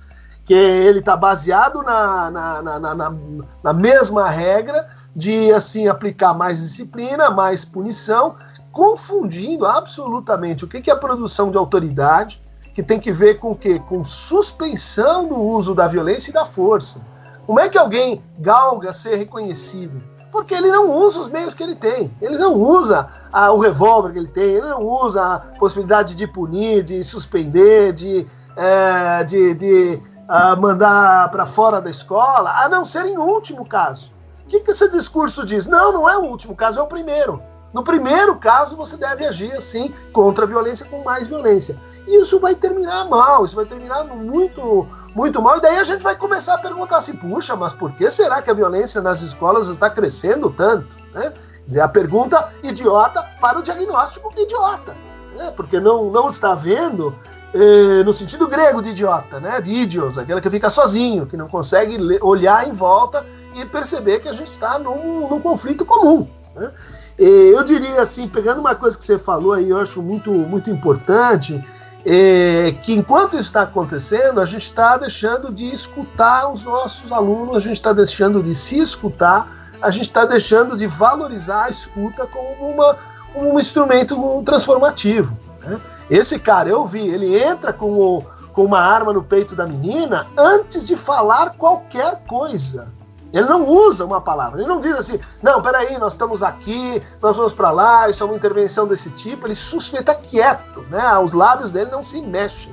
que 0.44 0.54
ele 0.54 0.98
está 0.98 1.16
baseado 1.16 1.82
na, 1.82 2.30
na, 2.30 2.62
na, 2.62 2.94
na, 2.94 3.16
na 3.62 3.72
mesma 3.72 4.28
regra 4.28 4.88
de 5.14 5.52
assim 5.52 5.86
aplicar 5.86 6.34
mais 6.34 6.60
disciplina, 6.60 7.30
mais 7.30 7.64
punição, 7.64 8.36
confundindo 8.72 9.64
absolutamente 9.64 10.64
o 10.64 10.68
que 10.68 10.90
é 10.90 10.96
produção 10.96 11.50
de 11.50 11.56
autoridade, 11.56 12.42
que 12.74 12.82
tem 12.82 12.98
que 12.98 13.12
ver 13.12 13.38
com 13.38 13.52
o 13.52 13.56
quê? 13.56 13.78
Com 13.78 14.02
suspensão 14.02 15.28
do 15.28 15.40
uso 15.40 15.76
da 15.76 15.86
violência 15.86 16.30
e 16.30 16.34
da 16.34 16.44
força. 16.44 17.00
Como 17.46 17.60
é 17.60 17.68
que 17.68 17.78
alguém 17.78 18.24
galga 18.38 18.92
ser 18.92 19.14
reconhecido? 19.14 20.02
Porque 20.34 20.52
ele 20.52 20.68
não 20.68 20.90
usa 20.90 21.20
os 21.20 21.28
meios 21.28 21.54
que 21.54 21.62
ele 21.62 21.76
tem. 21.76 22.12
Ele 22.20 22.36
não 22.36 22.54
usa 22.54 23.08
ah, 23.32 23.52
o 23.52 23.60
revólver 23.60 24.12
que 24.12 24.18
ele 24.18 24.26
tem, 24.26 24.54
ele 24.54 24.66
não 24.66 24.82
usa 24.82 25.24
a 25.24 25.38
possibilidade 25.60 26.16
de 26.16 26.26
punir, 26.26 26.82
de 26.82 27.04
suspender, 27.04 27.92
de, 27.92 28.26
é, 28.56 29.22
de, 29.22 29.54
de 29.54 30.02
ah, 30.28 30.56
mandar 30.56 31.30
para 31.30 31.46
fora 31.46 31.80
da 31.80 31.88
escola, 31.88 32.50
a 32.50 32.68
não 32.68 32.84
ser 32.84 33.06
em 33.06 33.16
último 33.16 33.64
caso. 33.64 34.12
O 34.44 34.48
que, 34.48 34.58
que 34.58 34.72
esse 34.72 34.90
discurso 34.90 35.46
diz? 35.46 35.68
Não, 35.68 35.92
não 35.92 36.10
é 36.10 36.18
o 36.18 36.24
último 36.24 36.56
caso, 36.56 36.80
é 36.80 36.82
o 36.82 36.88
primeiro. 36.88 37.40
No 37.72 37.84
primeiro 37.84 38.34
caso, 38.34 38.76
você 38.76 38.96
deve 38.96 39.24
agir 39.24 39.52
assim 39.52 39.94
contra 40.12 40.46
a 40.46 40.48
violência 40.48 40.84
com 40.86 41.04
mais 41.04 41.28
violência. 41.28 41.80
E 42.08 42.20
isso 42.20 42.40
vai 42.40 42.56
terminar 42.56 43.08
mal, 43.08 43.44
isso 43.44 43.54
vai 43.54 43.66
terminar 43.66 44.02
muito 44.02 44.88
muito 45.14 45.40
mal. 45.40 45.58
E 45.58 45.60
daí 45.60 45.78
a 45.78 45.84
gente 45.84 46.02
vai 46.02 46.16
começar 46.16 46.54
a 46.54 46.58
perguntar 46.58 46.98
assim, 46.98 47.14
puxa, 47.16 47.54
mas 47.54 47.72
por 47.72 47.92
que 47.92 48.10
será 48.10 48.42
que 48.42 48.50
a 48.50 48.54
violência 48.54 49.00
nas 49.00 49.22
escolas 49.22 49.68
está 49.68 49.88
crescendo 49.88 50.50
tanto? 50.50 50.88
Né? 51.14 51.30
Quer 51.30 51.68
dizer, 51.68 51.80
a 51.80 51.88
pergunta 51.88 52.52
idiota 52.62 53.22
para 53.40 53.58
o 53.58 53.62
diagnóstico 53.62 54.32
idiota. 54.36 54.96
Né? 55.36 55.52
Porque 55.56 55.78
não, 55.80 56.10
não 56.10 56.28
está 56.28 56.54
vendo 56.54 57.14
eh, 57.54 58.02
no 58.04 58.12
sentido 58.12 58.48
grego 58.48 58.82
de 58.82 58.90
idiota, 58.90 59.38
né? 59.38 59.60
de 59.60 59.72
idios, 59.72 60.18
aquela 60.18 60.40
que 60.40 60.50
fica 60.50 60.68
sozinho, 60.68 61.26
que 61.26 61.36
não 61.36 61.48
consegue 61.48 61.96
olhar 62.20 62.68
em 62.68 62.72
volta 62.72 63.24
e 63.54 63.64
perceber 63.64 64.20
que 64.20 64.28
a 64.28 64.32
gente 64.32 64.48
está 64.48 64.78
num, 64.78 65.28
num 65.28 65.40
conflito 65.40 65.84
comum. 65.84 66.28
Né? 66.54 66.72
eu 67.16 67.62
diria 67.62 68.02
assim, 68.02 68.28
pegando 68.28 68.60
uma 68.60 68.74
coisa 68.74 68.98
que 68.98 69.04
você 69.04 69.18
falou 69.18 69.52
aí, 69.52 69.70
eu 69.70 69.78
acho 69.78 70.02
muito, 70.02 70.32
muito 70.32 70.68
importante, 70.68 71.64
é, 72.06 72.72
que 72.82 72.92
enquanto 72.92 73.36
está 73.38 73.62
acontecendo, 73.62 74.40
a 74.40 74.46
gente 74.46 74.64
está 74.64 74.96
deixando 74.96 75.50
de 75.50 75.70
escutar 75.72 76.50
os 76.50 76.62
nossos 76.64 77.10
alunos, 77.10 77.56
a 77.56 77.60
gente 77.60 77.76
está 77.76 77.92
deixando 77.92 78.42
de 78.42 78.54
se 78.54 78.78
escutar, 78.78 79.72
a 79.80 79.90
gente 79.90 80.04
está 80.04 80.24
deixando 80.24 80.76
de 80.76 80.86
valorizar 80.86 81.64
a 81.64 81.70
escuta 81.70 82.26
como, 82.26 82.72
uma, 82.72 82.96
um 83.34 83.58
instrumento 83.58 84.42
transformativo. 84.44 85.36
Né? 85.60 85.80
Esse 86.10 86.38
cara, 86.38 86.68
eu 86.68 86.86
vi, 86.86 87.08
ele 87.08 87.42
entra 87.42 87.72
com, 87.72 87.92
o, 87.92 88.22
com 88.52 88.64
uma 88.64 88.80
arma 88.80 89.12
no 89.12 89.24
peito 89.24 89.56
da 89.56 89.66
menina 89.66 90.26
antes 90.36 90.86
de 90.86 90.96
falar 90.96 91.50
qualquer 91.56 92.22
coisa. 92.26 92.88
Ele 93.34 93.48
não 93.48 93.68
usa 93.68 94.04
uma 94.04 94.20
palavra, 94.20 94.60
ele 94.60 94.68
não 94.68 94.78
diz 94.78 94.94
assim, 94.94 95.18
não, 95.42 95.60
peraí, 95.60 95.98
nós 95.98 96.12
estamos 96.12 96.40
aqui, 96.40 97.02
nós 97.20 97.36
vamos 97.36 97.52
para 97.52 97.72
lá, 97.72 98.08
isso 98.08 98.22
é 98.22 98.26
uma 98.26 98.36
intervenção 98.36 98.86
desse 98.86 99.10
tipo. 99.10 99.48
Ele 99.48 99.56
suspeita 99.56 100.14
quieto, 100.14 100.82
né? 100.88 101.18
Os 101.18 101.32
lábios 101.32 101.72
dele 101.72 101.90
não 101.90 102.00
se 102.00 102.22
mexem. 102.22 102.72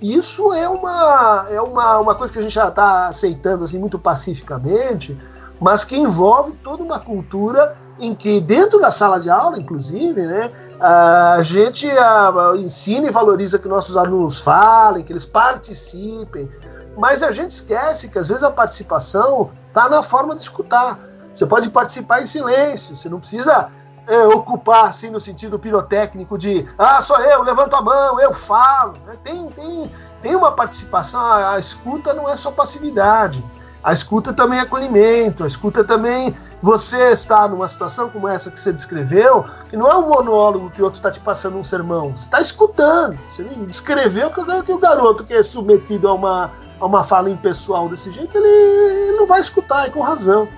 E 0.00 0.16
isso 0.16 0.52
é 0.52 0.68
uma, 0.68 1.46
é 1.48 1.60
uma, 1.60 1.98
uma 2.00 2.14
coisa 2.16 2.32
que 2.32 2.40
a 2.40 2.42
gente 2.42 2.52
já 2.52 2.66
está 2.66 3.06
aceitando 3.06 3.62
assim, 3.62 3.78
muito 3.78 3.96
pacificamente, 3.96 5.16
mas 5.60 5.84
que 5.84 5.96
envolve 5.96 6.50
toda 6.64 6.82
uma 6.82 6.98
cultura 6.98 7.78
em 8.00 8.12
que, 8.12 8.40
dentro 8.40 8.80
da 8.80 8.90
sala 8.90 9.20
de 9.20 9.30
aula, 9.30 9.56
inclusive, 9.60 10.26
né, 10.26 10.50
a 10.80 11.38
gente 11.42 11.88
a, 11.88 12.54
ensina 12.56 13.06
e 13.06 13.10
valoriza 13.12 13.56
que 13.56 13.68
nossos 13.68 13.96
alunos 13.96 14.40
falem, 14.40 15.04
que 15.04 15.12
eles 15.12 15.26
participem, 15.26 16.50
mas 16.98 17.22
a 17.22 17.30
gente 17.30 17.52
esquece 17.52 18.08
que 18.08 18.18
às 18.18 18.28
vezes 18.28 18.42
a 18.42 18.50
participação 18.50 19.52
está 19.72 19.88
na 19.88 20.02
forma 20.02 20.36
de 20.36 20.42
escutar. 20.42 20.98
Você 21.34 21.46
pode 21.46 21.70
participar 21.70 22.22
em 22.22 22.26
silêncio, 22.26 22.94
você 22.94 23.08
não 23.08 23.18
precisa 23.18 23.70
é, 24.06 24.18
ocupar 24.26 24.86
assim 24.86 25.08
no 25.08 25.18
sentido 25.18 25.58
pirotécnico 25.58 26.36
de 26.36 26.68
ah, 26.76 27.00
sou 27.00 27.18
eu, 27.20 27.42
levanto 27.42 27.74
a 27.74 27.80
mão, 27.80 28.20
eu 28.20 28.34
falo. 28.34 28.94
Né? 29.06 29.16
Tem, 29.24 29.48
tem, 29.48 29.90
tem 30.20 30.36
uma 30.36 30.52
participação, 30.52 31.20
a, 31.20 31.54
a, 31.54 31.58
escuta 31.58 32.12
não 32.12 32.28
é 32.28 32.36
só 32.36 32.50
passividade. 32.50 33.42
A 33.82 33.92
escuta 33.92 34.32
também 34.32 34.60
é 34.60 34.62
acolhimento, 34.62 35.42
a 35.42 35.46
escuta 35.46 35.82
também. 35.82 36.36
Você 36.60 37.10
está 37.10 37.48
numa 37.48 37.66
situação 37.66 38.08
como 38.10 38.28
essa 38.28 38.48
que 38.48 38.60
você 38.60 38.72
descreveu, 38.72 39.44
que 39.68 39.76
não 39.76 39.90
é 39.90 39.96
um 39.96 40.08
monólogo 40.08 40.70
que 40.70 40.80
o 40.80 40.84
outro 40.84 40.98
está 40.98 41.10
te 41.10 41.18
passando 41.18 41.58
um 41.58 41.64
sermão, 41.64 42.12
você 42.16 42.24
está 42.24 42.40
escutando. 42.40 43.18
Você 43.28 43.42
descreveu 43.42 44.30
que, 44.30 44.40
o 44.72 44.78
garoto 44.78 45.24
que 45.24 45.34
é 45.34 45.42
submetido 45.42 46.06
a 46.06 46.14
uma, 46.14 46.52
uma 46.86 47.04
fala 47.04 47.30
impessoal 47.30 47.88
desse 47.88 48.10
jeito, 48.10 48.36
ele, 48.36 49.12
não 49.12 49.26
vai 49.26 49.40
escutar, 49.40 49.86
e 49.86 49.90
com 49.90 50.00
razão. 50.00 50.48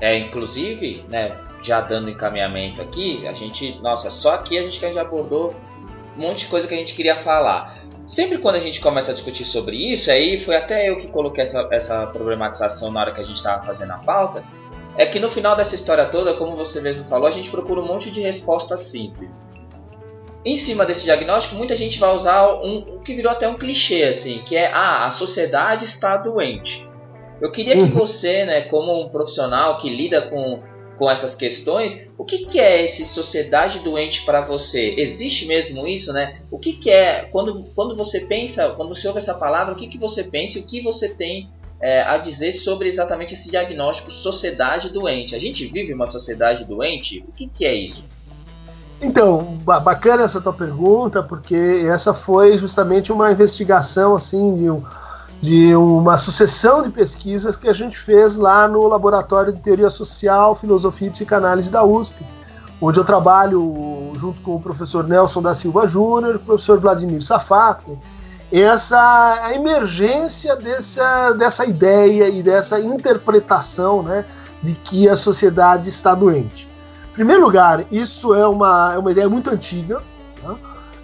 É, 0.00 0.18
inclusive, 0.18 1.04
né, 1.08 1.36
já 1.62 1.80
dando 1.80 2.10
encaminhamento 2.10 2.82
aqui, 2.82 3.26
a 3.26 3.32
gente, 3.32 3.78
nossa, 3.80 4.10
só 4.10 4.34
aqui 4.34 4.58
a 4.58 4.62
gente 4.62 4.78
já 4.92 5.00
abordou 5.00 5.54
um 6.16 6.20
monte 6.20 6.40
de 6.40 6.48
coisa 6.48 6.68
que 6.68 6.74
a 6.74 6.76
gente 6.76 6.94
queria 6.94 7.16
falar. 7.16 7.78
Sempre 8.06 8.38
quando 8.38 8.56
a 8.56 8.60
gente 8.60 8.80
começa 8.80 9.12
a 9.12 9.14
discutir 9.14 9.46
sobre 9.46 9.76
isso, 9.76 10.10
aí 10.10 10.38
foi 10.38 10.56
até 10.56 10.90
eu 10.90 10.98
que 10.98 11.08
coloquei 11.08 11.42
essa, 11.42 11.66
essa 11.72 12.06
problematização 12.08 12.90
na 12.90 13.00
hora 13.00 13.12
que 13.12 13.20
a 13.20 13.24
gente 13.24 13.36
estava 13.36 13.64
fazendo 13.64 13.92
a 13.92 13.98
pauta, 13.98 14.44
é 14.96 15.06
que 15.06 15.18
no 15.18 15.28
final 15.28 15.56
dessa 15.56 15.74
história 15.74 16.04
toda, 16.06 16.34
como 16.34 16.54
você 16.54 16.80
mesmo 16.80 17.04
falou, 17.04 17.26
a 17.26 17.30
gente 17.30 17.50
procura 17.50 17.80
um 17.80 17.86
monte 17.86 18.10
de 18.10 18.20
respostas 18.20 18.80
simples. 18.90 19.44
Em 20.44 20.56
cima 20.56 20.84
desse 20.84 21.04
diagnóstico, 21.04 21.54
muita 21.54 21.74
gente 21.74 21.98
vai 21.98 22.14
usar 22.14 22.46
um, 22.62 22.96
o 22.96 23.00
que 23.00 23.14
virou 23.14 23.32
até 23.32 23.48
um 23.48 23.56
clichê, 23.56 24.04
assim, 24.04 24.42
que 24.44 24.56
é 24.56 24.70
ah, 24.72 25.06
a 25.06 25.10
sociedade 25.10 25.84
está 25.84 26.16
doente. 26.16 26.88
Eu 27.40 27.50
queria 27.50 27.74
que 27.74 27.82
uhum. 27.82 27.88
você, 27.88 28.44
né, 28.44 28.60
como 28.62 29.02
um 29.02 29.08
profissional 29.08 29.78
que 29.78 29.88
lida 29.88 30.22
com 30.22 30.62
com 30.96 31.10
essas 31.10 31.34
questões, 31.34 32.08
o 32.16 32.24
que, 32.24 32.46
que 32.46 32.60
é 32.60 32.82
esse 32.82 33.04
sociedade 33.04 33.80
doente 33.80 34.24
para 34.24 34.40
você? 34.42 34.94
Existe 34.96 35.46
mesmo 35.46 35.86
isso, 35.86 36.12
né? 36.12 36.40
O 36.50 36.58
que, 36.58 36.74
que 36.74 36.90
é, 36.90 37.24
quando, 37.24 37.64
quando 37.74 37.96
você 37.96 38.20
pensa, 38.20 38.70
quando 38.70 38.94
você 38.94 39.06
ouve 39.06 39.18
essa 39.18 39.34
palavra, 39.34 39.72
o 39.72 39.76
que, 39.76 39.88
que 39.88 39.98
você 39.98 40.24
pensa 40.24 40.58
e 40.58 40.62
o 40.62 40.66
que 40.66 40.80
você 40.80 41.12
tem 41.14 41.50
é, 41.80 42.02
a 42.02 42.16
dizer 42.16 42.52
sobre 42.52 42.88
exatamente 42.88 43.34
esse 43.34 43.50
diagnóstico 43.50 44.10
sociedade 44.10 44.90
doente? 44.90 45.34
A 45.34 45.38
gente 45.38 45.66
vive 45.66 45.92
uma 45.92 46.06
sociedade 46.06 46.64
doente? 46.64 47.24
O 47.28 47.32
que, 47.32 47.48
que 47.48 47.66
é 47.66 47.74
isso? 47.74 48.08
Então, 49.04 49.58
bacana 49.64 50.22
essa 50.22 50.40
tua 50.40 50.52
pergunta, 50.52 51.22
porque 51.22 51.84
essa 51.86 52.14
foi 52.14 52.56
justamente 52.56 53.12
uma 53.12 53.30
investigação 53.30 54.16
assim 54.16 54.56
de 54.56 54.70
um 54.70 54.82
de 55.42 55.76
uma 55.76 56.16
sucessão 56.16 56.80
de 56.80 56.88
pesquisas 56.88 57.54
que 57.54 57.68
a 57.68 57.72
gente 57.74 57.98
fez 57.98 58.36
lá 58.36 58.66
no 58.66 58.88
Laboratório 58.88 59.52
de 59.52 59.60
Teoria 59.60 59.90
Social, 59.90 60.56
Filosofia 60.56 61.08
e 61.08 61.10
Psicanálise 61.10 61.70
da 61.70 61.84
USP, 61.84 62.24
onde 62.80 62.98
eu 62.98 63.04
trabalho 63.04 64.10
junto 64.16 64.40
com 64.40 64.56
o 64.56 64.60
professor 64.60 65.06
Nelson 65.06 65.42
da 65.42 65.54
Silva 65.54 65.86
Júnior 65.86 66.36
o 66.36 66.38
professor 66.38 66.80
Vladimir 66.80 67.22
Safatli, 67.22 67.98
essa 68.50 68.98
a 69.42 69.54
emergência 69.54 70.56
dessa, 70.56 71.32
dessa 71.32 71.66
ideia 71.66 72.26
e 72.30 72.42
dessa 72.42 72.80
interpretação 72.80 74.02
né, 74.02 74.24
de 74.62 74.74
que 74.76 75.10
a 75.10 75.16
sociedade 75.16 75.90
está 75.90 76.14
doente. 76.14 76.72
Primeiro 77.14 77.42
lugar, 77.42 77.84
isso 77.90 78.34
é 78.34 78.46
uma, 78.46 78.92
é 78.94 78.98
uma 78.98 79.10
ideia 79.10 79.28
muito 79.28 79.48
antiga, 79.50 80.02
né? 80.42 80.56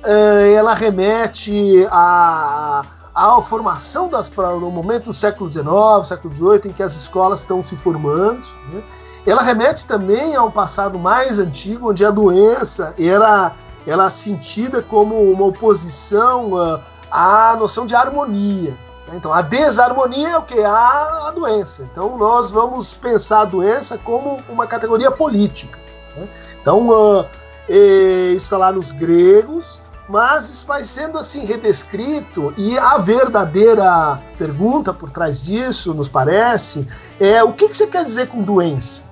É, 0.02 0.52
ela 0.54 0.74
remete 0.74 1.86
a 1.90 2.84
à 3.14 3.40
formação 3.42 4.08
das 4.08 4.30
no 4.30 4.70
momento 4.70 5.06
do 5.06 5.12
século 5.12 5.50
XIX, 5.50 5.66
século 6.04 6.32
XVIII, 6.32 6.60
em 6.66 6.72
que 6.72 6.82
as 6.82 6.94
escolas 6.94 7.40
estão 7.40 7.62
se 7.62 7.76
formando. 7.76 8.46
Né? 8.72 8.82
Ela 9.26 9.42
remete 9.42 9.86
também 9.86 10.34
a 10.34 10.42
um 10.42 10.50
passado 10.50 10.98
mais 10.98 11.38
antigo, 11.38 11.90
onde 11.90 12.04
a 12.04 12.10
doença 12.10 12.94
era, 12.98 13.52
era 13.86 14.08
sentida 14.08 14.80
como 14.80 15.30
uma 15.30 15.44
oposição 15.44 16.52
uh, 16.52 16.80
à 17.10 17.56
noção 17.58 17.84
de 17.84 17.94
harmonia. 17.94 18.70
Né? 19.06 19.16
Então, 19.16 19.32
a 19.32 19.42
desarmonia 19.42 20.30
é 20.30 20.38
o 20.38 20.42
que? 20.42 20.58
A, 20.62 21.26
a 21.28 21.30
doença. 21.32 21.86
Então, 21.92 22.16
nós 22.16 22.50
vamos 22.50 22.94
pensar 22.94 23.40
a 23.40 23.44
doença 23.44 23.98
como 23.98 24.38
uma 24.48 24.66
categoria 24.66 25.10
política. 25.10 25.78
Né? 26.16 26.28
Então, 26.60 26.88
uh, 26.88 27.26
isso 27.68 28.44
está 28.44 28.56
lá 28.56 28.72
nos 28.72 28.92
gregos, 28.92 29.80
mas 30.08 30.48
isso 30.48 30.66
vai 30.66 30.82
sendo 30.82 31.18
assim 31.18 31.44
redescrito 31.44 32.52
e 32.56 32.76
a 32.76 32.98
verdadeira 32.98 34.20
pergunta 34.36 34.92
por 34.92 35.10
trás 35.10 35.40
disso, 35.40 35.94
nos 35.94 36.08
parece, 36.08 36.88
é 37.20 37.44
o 37.44 37.52
que, 37.52 37.68
que 37.68 37.76
você 37.76 37.86
quer 37.86 38.04
dizer 38.04 38.26
com 38.26 38.42
doença? 38.42 39.08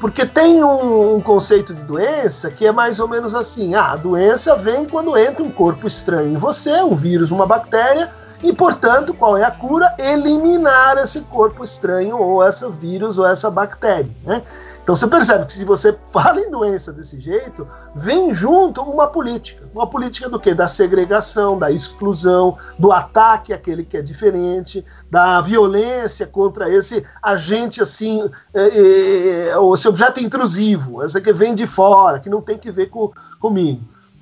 Porque 0.00 0.26
tem 0.26 0.62
um, 0.62 1.14
um, 1.14 1.20
conceito 1.20 1.72
de 1.72 1.82
doença 1.82 2.50
que 2.50 2.66
é 2.66 2.72
mais 2.72 3.00
ou 3.00 3.08
menos 3.08 3.34
assim: 3.34 3.74
ah, 3.74 3.92
a 3.92 3.96
doença 3.96 4.56
vem 4.56 4.84
quando 4.84 5.16
entra 5.16 5.42
um 5.42 5.50
corpo 5.50 5.86
estranho 5.86 6.32
em 6.32 6.36
você, 6.36 6.82
um 6.82 6.94
vírus, 6.94 7.30
uma 7.30 7.46
bactéria, 7.46 8.12
e 8.42 8.52
portanto, 8.52 9.14
qual 9.14 9.38
é 9.38 9.44
a 9.44 9.50
cura? 9.50 9.94
Eliminar 9.98 10.98
esse 10.98 11.22
corpo 11.22 11.64
estranho, 11.64 12.18
ou 12.18 12.46
esse 12.46 12.68
vírus, 12.68 13.16
ou 13.16 13.26
essa 13.26 13.50
bactéria. 13.50 14.10
Né? 14.24 14.42
Então 14.84 14.94
você 14.94 15.06
percebe 15.06 15.46
que 15.46 15.52
se 15.54 15.64
você 15.64 15.98
fala 16.12 16.40
em 16.40 16.50
doença 16.50 16.92
desse 16.92 17.18
jeito, 17.18 17.66
vem 17.94 18.34
junto 18.34 18.82
uma 18.82 19.06
política. 19.06 19.66
Uma 19.74 19.86
política 19.86 20.28
do 20.28 20.38
quê? 20.38 20.54
Da 20.54 20.68
segregação, 20.68 21.58
da 21.58 21.70
exclusão, 21.70 22.58
do 22.78 22.92
ataque 22.92 23.54
àquele 23.54 23.82
que 23.82 23.96
é 23.96 24.02
diferente, 24.02 24.84
da 25.10 25.40
violência 25.40 26.26
contra 26.26 26.70
esse 26.70 27.04
agente 27.22 27.80
assim, 27.80 28.30
é, 28.52 28.62
é, 28.62 29.48
é 29.48 29.72
esse 29.72 29.88
objeto 29.88 30.20
intrusivo, 30.20 31.02
esse 31.02 31.20
que 31.20 31.32
vem 31.32 31.54
de 31.54 31.66
fora, 31.66 32.20
que 32.20 32.28
não 32.28 32.42
tem 32.42 32.58
que 32.58 32.70
ver 32.70 32.90
com, 32.90 33.10
comigo. 33.40 33.80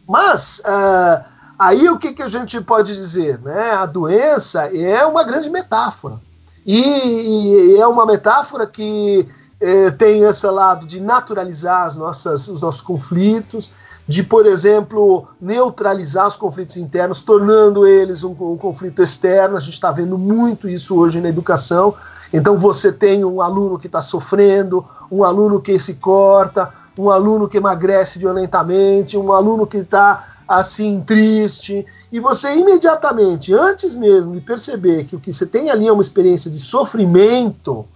Mas 0.09 0.63
uh, 0.65 1.25
aí 1.59 1.89
o 1.89 1.99
que, 1.99 2.13
que 2.13 2.23
a 2.23 2.29
gente 2.29 2.61
pode 2.61 2.95
dizer? 2.95 3.41
Né? 3.41 3.73
A 3.73 3.85
doença 3.85 4.67
é 4.77 5.05
uma 5.05 5.25
grande 5.25 5.51
metáfora. 5.51 6.21
E, 6.65 7.75
e 7.75 7.77
é 7.81 7.87
uma 7.89 8.07
metáfora 8.07 8.69
que 8.69 9.29
é, 9.29 9.42
tem 9.99 10.23
esse 10.23 10.47
lado 10.47 10.87
de 10.87 11.01
naturalizar 11.01 11.87
as 11.87 11.97
nossas, 11.97 12.49
os 12.49 12.61
nossos 12.61 12.81
conflitos, 12.81 13.73
de, 14.07 14.23
por 14.23 14.47
exemplo, 14.47 15.29
neutralizar 15.41 16.27
os 16.27 16.37
conflitos 16.37 16.77
internos, 16.77 17.23
tornando 17.23 17.87
eles 17.87 18.25
um, 18.25 18.33
um 18.33 18.57
conflito 18.57 19.03
externo. 19.03 19.57
A 19.57 19.61
gente 19.61 19.75
está 19.75 19.93
vendo 19.93 20.19
muito 20.19 20.69
isso 20.69 20.97
hoje 20.97 21.21
na 21.21 21.29
educação. 21.29 21.95
Então 22.33 22.59
você 22.59 22.91
tem 22.91 23.25
um 23.25 23.41
aluno 23.41 23.79
que 23.79 23.87
está 23.87 24.03
sofrendo, 24.03 24.85
um 25.11 25.23
aluno 25.23 25.61
que 25.61 25.79
se 25.79 25.95
corta, 25.95 26.73
um 26.99 27.11
aluno 27.11 27.49
que 27.49 27.59
emagrece 27.59 28.19
violentamente, 28.19 29.17
um 29.17 29.33
aluno 29.33 29.67
que 29.67 29.79
está 29.79 30.33
assim 30.49 31.01
triste, 31.01 31.87
e 32.11 32.21
você 32.21 32.55
imediatamente, 32.55 33.55
antes 33.55 33.97
mesmo 33.97 34.35
de 34.35 34.41
perceber 34.41 35.05
que 35.05 35.17
o 35.17 35.21
que 35.21 35.33
você 35.33 35.47
tem 35.47 35.71
ali 35.71 35.89
é 35.89 35.93
uma 35.93 36.03
experiência 36.03 36.51
de 36.51 36.59
sofrimento, 36.59 37.87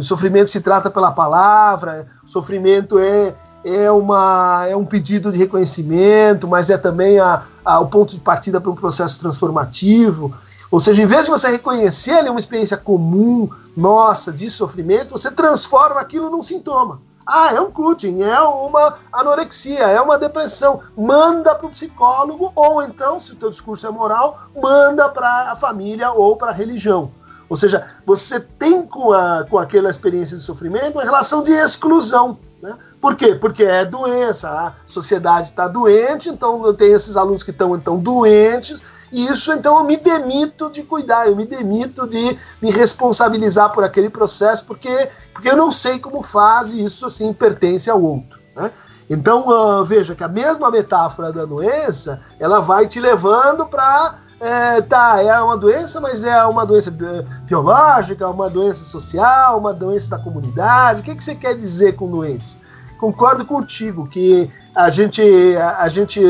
o 0.00 0.02
sofrimento 0.02 0.48
se 0.48 0.60
trata 0.60 0.90
pela 0.90 1.12
palavra, 1.12 2.06
o 2.24 2.28
sofrimento 2.28 2.98
é, 2.98 3.34
é, 3.64 3.90
uma, 3.90 4.66
é 4.68 4.76
um 4.76 4.84
pedido 4.84 5.30
de 5.30 5.38
reconhecimento, 5.38 6.48
mas 6.48 6.70
é 6.70 6.78
também 6.78 7.18
a, 7.18 7.42
a, 7.64 7.80
o 7.80 7.86
ponto 7.86 8.14
de 8.14 8.20
partida 8.20 8.60
para 8.60 8.70
um 8.70 8.74
processo 8.74 9.20
transformativo. 9.20 10.34
Ou 10.70 10.80
seja, 10.80 11.02
em 11.02 11.06
vez 11.06 11.26
de 11.26 11.30
você 11.30 11.48
reconhecer 11.48 12.12
ali 12.12 12.30
uma 12.30 12.40
experiência 12.40 12.78
comum, 12.78 13.50
nossa, 13.76 14.32
de 14.32 14.48
sofrimento, 14.48 15.12
você 15.12 15.30
transforma 15.30 16.00
aquilo 16.00 16.30
num 16.30 16.42
sintoma. 16.42 17.00
Ah, 17.26 17.54
é 17.54 17.60
um 17.60 17.70
cutting, 17.70 18.22
é 18.22 18.40
uma 18.40 18.94
anorexia, 19.12 19.84
é 19.84 20.00
uma 20.00 20.18
depressão. 20.18 20.80
Manda 20.96 21.54
para 21.54 21.66
o 21.66 21.70
psicólogo, 21.70 22.52
ou 22.54 22.82
então, 22.82 23.20
se 23.20 23.32
o 23.32 23.36
teu 23.36 23.50
discurso 23.50 23.86
é 23.86 23.90
moral, 23.90 24.40
manda 24.60 25.08
para 25.08 25.52
a 25.52 25.56
família 25.56 26.10
ou 26.10 26.36
para 26.36 26.50
a 26.50 26.54
religião. 26.54 27.12
Ou 27.52 27.56
seja, 27.56 27.86
você 28.06 28.40
tem 28.40 28.80
com, 28.80 29.12
a, 29.12 29.44
com 29.44 29.58
aquela 29.58 29.90
experiência 29.90 30.38
de 30.38 30.42
sofrimento 30.42 30.94
uma 30.94 31.04
relação 31.04 31.42
de 31.42 31.52
exclusão. 31.52 32.38
Né? 32.62 32.74
Por 32.98 33.14
quê? 33.14 33.34
Porque 33.34 33.62
é 33.62 33.84
doença, 33.84 34.48
a 34.48 34.72
sociedade 34.86 35.48
está 35.48 35.68
doente, 35.68 36.30
então 36.30 36.64
eu 36.64 36.72
tenho 36.72 36.96
esses 36.96 37.14
alunos 37.14 37.42
que 37.42 37.50
estão 37.50 37.76
então 37.76 37.98
doentes, 37.98 38.82
e 39.12 39.26
isso 39.26 39.52
então 39.52 39.76
eu 39.76 39.84
me 39.84 39.98
demito 39.98 40.70
de 40.70 40.82
cuidar, 40.82 41.28
eu 41.28 41.36
me 41.36 41.44
demito 41.44 42.08
de 42.08 42.38
me 42.62 42.70
responsabilizar 42.70 43.70
por 43.74 43.84
aquele 43.84 44.08
processo, 44.08 44.64
porque, 44.64 45.10
porque 45.34 45.50
eu 45.50 45.56
não 45.56 45.70
sei 45.70 45.98
como 45.98 46.22
faz 46.22 46.72
e 46.72 46.82
isso 46.82 47.04
assim 47.04 47.34
pertence 47.34 47.90
ao 47.90 48.02
outro. 48.02 48.40
Né? 48.56 48.70
Então 49.10 49.46
uh, 49.46 49.84
veja 49.84 50.14
que 50.14 50.24
a 50.24 50.28
mesma 50.28 50.70
metáfora 50.70 51.30
da 51.30 51.44
doença 51.44 52.22
ela 52.40 52.60
vai 52.60 52.88
te 52.88 52.98
levando 52.98 53.66
para 53.66 54.22
é, 54.42 54.82
tá, 54.82 55.22
é 55.22 55.40
uma 55.40 55.56
doença, 55.56 56.00
mas 56.00 56.24
é 56.24 56.44
uma 56.44 56.66
doença 56.66 56.92
biológica, 57.44 58.28
uma 58.28 58.50
doença 58.50 58.84
social, 58.84 59.56
uma 59.56 59.72
doença 59.72 60.10
da 60.10 60.18
comunidade. 60.18 61.00
O 61.00 61.04
que, 61.04 61.14
que 61.14 61.22
você 61.22 61.36
quer 61.36 61.56
dizer 61.56 61.92
com 61.92 62.10
doença? 62.10 62.58
Concordo 62.98 63.44
contigo 63.46 64.08
que 64.08 64.50
a 64.74 64.90
gente, 64.90 65.22
a, 65.56 65.82
a 65.82 65.88
gente 65.88 66.20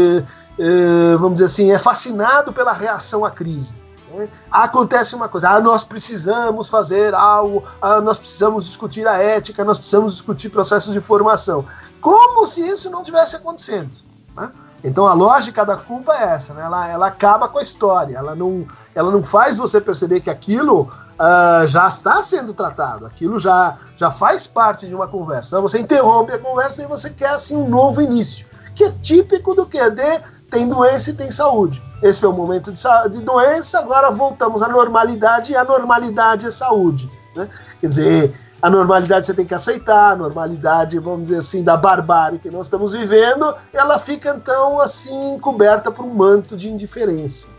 é, 0.58 1.16
vamos 1.16 1.34
dizer 1.34 1.46
assim, 1.46 1.70
é 1.70 1.78
fascinado 1.78 2.52
pela 2.52 2.72
reação 2.72 3.24
à 3.24 3.30
crise. 3.30 3.74
Né? 4.12 4.28
Acontece 4.50 5.14
uma 5.14 5.28
coisa, 5.28 5.48
ah, 5.48 5.60
nós 5.60 5.82
precisamos 5.82 6.68
fazer 6.68 7.14
algo, 7.14 7.64
ah, 7.80 7.98
nós 8.02 8.18
precisamos 8.18 8.66
discutir 8.66 9.08
a 9.08 9.16
ética, 9.16 9.64
nós 9.64 9.78
precisamos 9.78 10.12
discutir 10.12 10.50
processos 10.50 10.92
de 10.92 11.00
formação. 11.00 11.64
Como 11.98 12.46
se 12.46 12.60
isso 12.60 12.90
não 12.90 13.02
tivesse 13.02 13.36
acontecendo. 13.36 13.90
Né? 14.36 14.52
Então 14.84 15.06
a 15.06 15.12
lógica 15.12 15.64
da 15.64 15.76
culpa 15.76 16.14
é 16.14 16.24
essa, 16.24 16.54
né? 16.54 16.62
ela, 16.62 16.88
ela 16.88 17.06
acaba 17.06 17.48
com 17.48 17.58
a 17.58 17.62
história, 17.62 18.16
ela 18.16 18.34
não, 18.34 18.66
ela 18.94 19.10
não 19.10 19.22
faz 19.22 19.56
você 19.56 19.80
perceber 19.80 20.20
que 20.20 20.30
aquilo 20.30 20.82
uh, 20.82 21.66
já 21.66 21.86
está 21.86 22.22
sendo 22.22 22.52
tratado, 22.52 23.06
aquilo 23.06 23.38
já, 23.38 23.78
já 23.96 24.10
faz 24.10 24.46
parte 24.46 24.88
de 24.88 24.94
uma 24.94 25.06
conversa. 25.06 25.60
Você 25.60 25.78
interrompe 25.78 26.32
a 26.32 26.38
conversa 26.38 26.82
e 26.82 26.86
você 26.86 27.10
quer 27.10 27.30
assim 27.30 27.56
um 27.56 27.68
novo 27.68 28.02
início, 28.02 28.46
que 28.74 28.84
é 28.84 28.90
típico 28.90 29.54
do 29.54 29.68
é 29.72 29.90
de 29.90 30.20
tem 30.50 30.68
doença 30.68 31.10
e 31.10 31.14
tem 31.14 31.32
saúde. 31.32 31.82
Esse 32.02 32.20
foi 32.20 32.28
o 32.28 32.32
momento 32.34 32.70
de, 32.70 32.82
de 33.10 33.22
doença, 33.22 33.78
agora 33.78 34.10
voltamos 34.10 34.62
à 34.62 34.68
normalidade 34.68 35.52
e 35.52 35.56
a 35.56 35.64
normalidade 35.64 36.46
é 36.46 36.50
saúde. 36.50 37.10
Né? 37.34 37.48
Quer 37.80 37.88
dizer, 37.88 38.40
a 38.62 38.70
normalidade 38.70 39.26
você 39.26 39.34
tem 39.34 39.44
que 39.44 39.54
aceitar, 39.54 40.12
a 40.12 40.16
normalidade, 40.16 40.96
vamos 41.00 41.22
dizer 41.22 41.38
assim, 41.38 41.64
da 41.64 41.76
barbárie 41.76 42.38
que 42.38 42.48
nós 42.48 42.66
estamos 42.66 42.92
vivendo, 42.92 43.52
ela 43.72 43.98
fica 43.98 44.30
então 44.30 44.80
assim 44.80 45.36
coberta 45.40 45.90
por 45.90 46.04
um 46.04 46.14
manto 46.14 46.56
de 46.56 46.70
indiferença. 46.70 47.50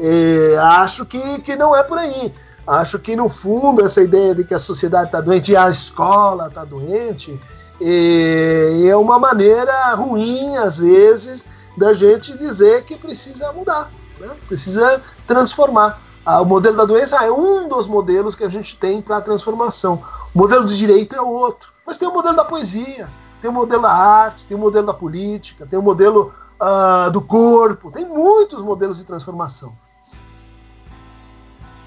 E 0.00 0.56
acho 0.60 1.06
que, 1.06 1.40
que 1.42 1.54
não 1.54 1.76
é 1.76 1.84
por 1.84 1.96
aí. 1.96 2.32
Acho 2.66 2.98
que 2.98 3.14
no 3.14 3.28
fundo 3.28 3.84
essa 3.84 4.02
ideia 4.02 4.34
de 4.34 4.42
que 4.42 4.52
a 4.52 4.58
sociedade 4.58 5.06
está 5.06 5.20
doente 5.20 5.52
e 5.52 5.56
a 5.56 5.70
escola 5.70 6.48
está 6.48 6.64
doente 6.64 7.40
é 7.80 8.96
uma 8.96 9.18
maneira 9.18 9.94
ruim, 9.94 10.56
às 10.56 10.78
vezes, 10.78 11.46
da 11.76 11.94
gente 11.94 12.36
dizer 12.36 12.84
que 12.84 12.96
precisa 12.96 13.52
mudar, 13.52 13.90
né? 14.18 14.30
precisa 14.48 15.00
transformar. 15.26 16.00
Ah, 16.26 16.42
o 16.42 16.44
modelo 16.44 16.76
da 16.76 16.84
doença 16.84 17.24
é 17.24 17.30
um 17.30 17.68
dos 17.68 17.86
modelos 17.86 18.34
que 18.34 18.44
a 18.44 18.48
gente 18.48 18.76
tem 18.76 19.00
para 19.00 19.16
a 19.16 19.20
transformação. 19.20 20.02
O 20.34 20.38
modelo 20.38 20.64
do 20.64 20.74
direito 20.74 21.14
é 21.16 21.20
outro. 21.20 21.72
Mas 21.86 21.96
tem 21.96 22.06
o 22.06 22.12
modelo 22.12 22.36
da 22.36 22.44
poesia, 22.44 23.08
tem 23.40 23.50
o 23.50 23.54
modelo 23.54 23.82
da 23.82 23.90
arte, 23.92 24.44
tem 24.46 24.56
o 24.56 24.60
modelo 24.60 24.86
da 24.86 24.94
política, 24.94 25.66
tem 25.66 25.78
o 25.78 25.82
modelo 25.82 26.34
uh, 26.60 27.10
do 27.10 27.20
corpo, 27.20 27.90
tem 27.90 28.04
muitos 28.06 28.62
modelos 28.62 28.98
de 28.98 29.04
transformação. 29.04 29.72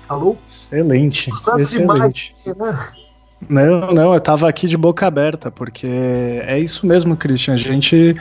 Alô? 0.10 0.36
Excelente, 0.48 1.30
excelente. 1.60 2.36
Demais, 2.44 2.92
né? 2.92 3.02
Não, 3.48 3.92
não, 3.92 4.12
eu 4.12 4.18
estava 4.18 4.50
aqui 4.50 4.68
de 4.68 4.78
boca 4.78 5.08
aberta, 5.08 5.50
porque 5.50 5.88
é 5.88 6.60
isso 6.60 6.86
mesmo, 6.86 7.16
Christian. 7.16 7.54
A 7.54 7.58
gente 7.58 8.16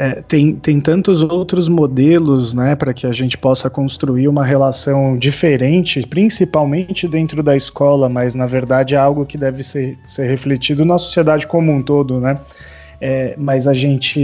é, 0.00 0.22
tem, 0.22 0.54
tem 0.54 0.80
tantos 0.80 1.22
outros 1.22 1.68
modelos 1.68 2.54
né, 2.54 2.74
para 2.74 2.94
que 2.94 3.06
a 3.06 3.12
gente 3.12 3.36
possa 3.36 3.68
construir 3.68 4.28
uma 4.28 4.42
relação 4.42 5.18
diferente, 5.18 6.00
principalmente 6.06 7.06
dentro 7.06 7.42
da 7.42 7.54
escola, 7.54 8.08
mas 8.08 8.34
na 8.34 8.46
verdade 8.46 8.94
é 8.94 8.98
algo 8.98 9.26
que 9.26 9.36
deve 9.36 9.62
ser, 9.62 9.98
ser 10.06 10.26
refletido 10.26 10.86
na 10.86 10.96
sociedade 10.96 11.46
como 11.46 11.70
um 11.70 11.82
todo, 11.82 12.18
né? 12.18 12.40
É, 12.98 13.34
mas 13.36 13.68
a 13.68 13.74
gente 13.74 14.18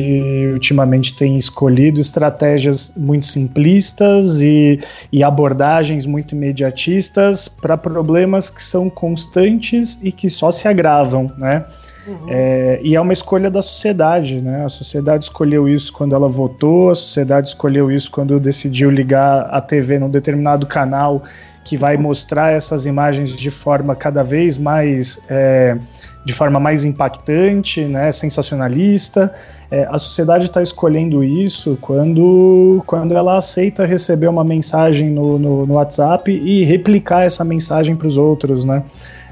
ultimamente 0.51 1.14
tem 1.14 1.37
escolhido 1.37 2.01
estratégias 2.01 2.95
muito 2.97 3.27
simplistas 3.27 4.41
e, 4.41 4.81
e 5.12 5.22
abordagens 5.22 6.07
muito 6.07 6.35
imediatistas 6.35 7.49
para 7.49 7.77
problemas 7.77 8.49
que 8.49 8.62
são 8.62 8.89
constantes 8.89 9.99
e 10.03 10.11
que 10.11 10.31
só 10.31 10.51
se 10.51 10.66
agravam, 10.66 11.31
né? 11.37 11.66
Uhum. 12.07 12.26
É, 12.28 12.80
e 12.82 12.94
é 12.94 13.00
uma 13.00 13.12
escolha 13.12 13.50
da 13.50 13.61
sociedade, 13.61 14.40
né? 14.40 14.64
A 14.64 14.68
sociedade 14.68 15.24
escolheu 15.24 15.68
isso 15.68 15.92
quando 15.92 16.14
ela 16.14 16.28
votou, 16.28 16.90
a 16.90 16.94
sociedade 16.94 17.48
escolheu 17.48 17.90
isso 17.90 18.11
quando 18.11 18.38
decidiu 18.38 18.90
ligar 18.90 19.48
a 19.50 19.61
TV 19.61 19.98
num 19.98 20.09
determinado 20.09 20.66
canal 20.66 21.22
que 21.64 21.76
vai 21.76 21.96
mostrar 21.96 22.52
essas 22.52 22.86
imagens 22.86 23.34
de 23.34 23.50
forma 23.50 23.96
cada 23.96 24.22
vez 24.22 24.57
mais 24.57 25.20
é, 25.28 25.76
de 26.24 26.32
forma 26.32 26.61
mais 26.61 26.84
impactante, 26.84 27.82
né, 27.82 28.11
sensacionalista. 28.12 29.32
É, 29.68 29.86
a 29.90 29.98
sociedade 29.98 30.46
está 30.46 30.62
escolhendo 30.62 31.24
isso 31.24 31.76
quando, 31.80 32.82
quando 32.86 33.16
ela 33.16 33.38
aceita 33.38 33.84
receber 33.84 34.28
uma 34.28 34.44
mensagem 34.44 35.11
no, 35.11 35.38
no, 35.38 35.66
no 35.66 35.74
WhatsApp 35.74 36.30
e 36.30 36.64
replicar 36.64 37.24
essa 37.24 37.44
mensagem 37.44 37.96
para 37.96 38.07
os 38.07 38.16
outros, 38.16 38.64
né? 38.64 38.84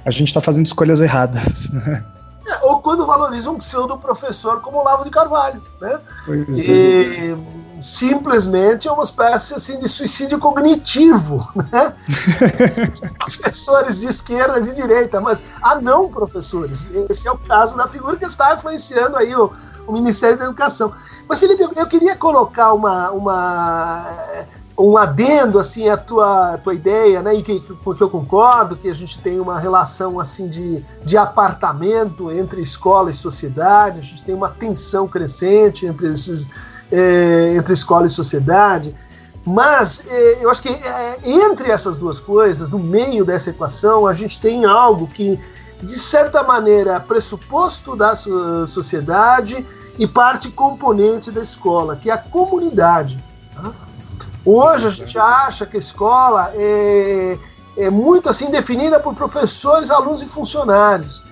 A 0.05 0.11
gente 0.11 0.29
está 0.29 0.41
fazendo 0.41 0.67
escolhas 0.67 1.01
erradas. 1.01 1.71
Né? 1.87 2.03
É, 2.47 2.67
ou 2.67 2.81
quando 2.81 3.07
valoriza 3.07 3.51
um 3.51 3.59
pseudo 3.59 3.97
professor 3.99 4.61
como 4.61 4.79
Olavo 4.79 5.05
de 5.05 5.11
Carvalho, 5.11 5.63
né? 5.81 5.99
Pois 6.27 6.59
e 6.59 7.33
é. 7.33 7.81
simplesmente 7.81 8.87
é 8.87 8.93
uma 8.93 9.03
espécie 9.03 9.55
assim 9.55 9.79
de 9.79 9.89
suicídio 9.89 10.39
cognitivo, 10.39 11.49
né? 11.73 11.97
professores 13.19 14.01
de 14.01 14.09
esquerda 14.09 14.59
e 14.59 14.63
de 14.63 14.75
direita, 14.75 15.21
mas 15.21 15.43
há 15.63 15.77
não 15.77 16.11
professores. 16.11 16.91
Esse 17.09 17.27
é 17.27 17.33
o 17.33 17.39
caso 17.39 17.77
da 17.77 17.89
figura 17.89 18.17
que 18.17 18.27
está 18.27 18.55
influenciando 18.55 19.17
aí 19.17 19.35
o, 19.35 19.51
o 19.87 19.93
Ministério 19.93 20.37
da 20.37 20.45
Educação. 20.45 20.93
Mas 21.27 21.41
Felipe, 21.41 21.67
eu 21.77 21.87
queria 21.87 22.15
colocar 22.15 22.75
uma, 22.75 23.11
uma 23.11 24.07
um 24.77 24.97
adendo 24.97 25.59
assim 25.59 25.89
à 25.89 25.97
tua, 25.97 26.59
tua 26.59 26.75
ideia, 26.75 27.23
né? 27.23 27.35
E 27.35 27.43
que, 27.43 27.61
que, 27.61 27.75
que 27.75 28.03
eu 28.03 28.11
concordo 28.11 28.77
que 28.77 28.89
a 28.89 28.95
gente 28.95 29.21
tem 29.21 29.39
uma 29.39 29.59
relação 29.59 30.19
assim 30.19 30.49
de, 30.49 30.83
de 31.05 31.17
apartamento 31.17 32.31
entre 32.31 32.61
escola 32.61 33.11
e 33.11 33.15
sociedade, 33.15 34.01
a 34.01 34.03
gente 34.03 34.25
tem 34.25 34.35
uma 34.35 34.49
tensão 34.49 35.07
crescente 35.07 35.87
entre 35.87 36.09
esses 36.09 36.51
é, 36.91 37.55
entre 37.57 37.73
escola 37.73 38.07
e 38.07 38.11
sociedade. 38.11 38.95
Mas 39.47 40.07
é, 40.09 40.45
eu 40.45 40.51
acho 40.51 40.63
que 40.63 40.69
é, 40.69 41.19
entre 41.23 41.71
essas 41.71 41.99
duas 41.99 42.19
coisas, 42.19 42.71
no 42.71 42.79
meio 42.79 43.25
dessa 43.25 43.51
equação, 43.51 44.07
a 44.07 44.13
gente 44.13 44.41
tem 44.41 44.65
algo 44.65 45.07
que, 45.07 45.39
de 45.83 45.99
certa 45.99 46.43
maneira, 46.43 46.95
é 46.95 47.01
pressuposto 47.01 47.95
da 47.95 48.17
sociedade 48.67 49.65
e 49.99 50.07
parte 50.07 50.51
componente 50.51 51.31
da 51.31 51.43
escola, 51.43 51.95
que 51.95 52.11
é 52.11 52.13
a 52.13 52.19
comunidade. 52.19 53.23
Hoje 54.45 54.87
a 54.87 54.91
gente 54.91 55.19
acha 55.19 55.65
que 55.65 55.77
a 55.77 55.81
escola 55.81 56.53
é, 56.55 57.39
é 57.77 57.91
muito 57.91 58.29
assim 58.29 58.51
definida 58.51 59.01
por 59.01 59.15
professores, 59.15 59.91
alunos 59.91 60.23
e 60.23 60.27
funcionários. 60.27 61.25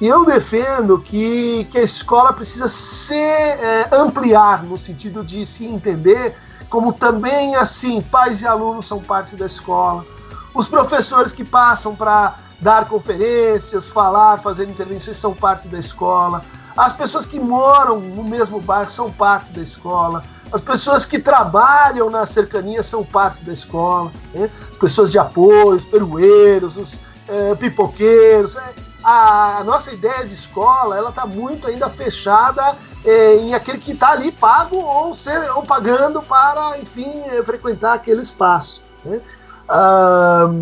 E 0.00 0.06
eu 0.06 0.24
defendo 0.24 0.98
que, 0.98 1.66
que 1.70 1.78
a 1.78 1.82
escola 1.82 2.32
precisa 2.32 2.66
se 2.66 3.14
é, 3.14 3.88
ampliar 3.92 4.64
no 4.64 4.76
sentido 4.78 5.22
de 5.22 5.44
se 5.46 5.66
entender 5.66 6.36
como 6.68 6.92
também 6.92 7.54
assim 7.54 8.02
pais 8.02 8.42
e 8.42 8.46
alunos 8.46 8.86
são 8.86 9.00
parte 9.00 9.36
da 9.36 9.46
escola. 9.46 10.04
Os 10.52 10.66
professores 10.66 11.32
que 11.32 11.44
passam 11.44 11.94
para 11.94 12.36
dar 12.60 12.88
conferências, 12.88 13.88
falar, 13.88 14.40
fazer 14.40 14.68
intervenções 14.68 15.18
são 15.18 15.34
parte 15.34 15.68
da 15.68 15.78
escola. 15.78 16.42
As 16.76 16.92
pessoas 16.92 17.26
que 17.26 17.38
moram 17.38 18.00
no 18.00 18.24
mesmo 18.24 18.60
bairro 18.60 18.90
são 18.90 19.12
parte 19.12 19.52
da 19.52 19.62
escola. 19.62 20.24
As 20.54 20.60
pessoas 20.60 21.04
que 21.04 21.18
trabalham 21.18 22.08
na 22.08 22.24
cercania 22.24 22.80
são 22.84 23.04
parte 23.04 23.44
da 23.44 23.52
escola, 23.52 24.12
né? 24.32 24.48
as 24.70 24.76
pessoas 24.76 25.10
de 25.10 25.18
apoio, 25.18 25.70
os 25.70 25.84
perueiros, 25.84 26.76
os 26.76 26.96
é, 27.26 27.56
pipoqueiros. 27.56 28.56
É. 28.56 28.74
A, 29.02 29.62
nossa 29.64 29.92
ideia 29.92 30.24
de 30.24 30.32
escola 30.32 30.96
ela 30.96 31.10
está 31.10 31.26
muito 31.26 31.66
ainda 31.66 31.90
fechada 31.90 32.76
é, 33.04 33.34
em 33.38 33.52
aquele 33.52 33.78
que 33.78 33.90
está 33.90 34.12
ali 34.12 34.30
pago 34.30 34.76
ou, 34.76 35.12
ser, 35.16 35.50
ou 35.56 35.64
pagando 35.64 36.22
para, 36.22 36.78
enfim, 36.78 37.24
é, 37.26 37.42
frequentar 37.42 37.94
aquele 37.94 38.22
espaço. 38.22 38.80
Né? 39.04 39.20
Ah, 39.68 40.52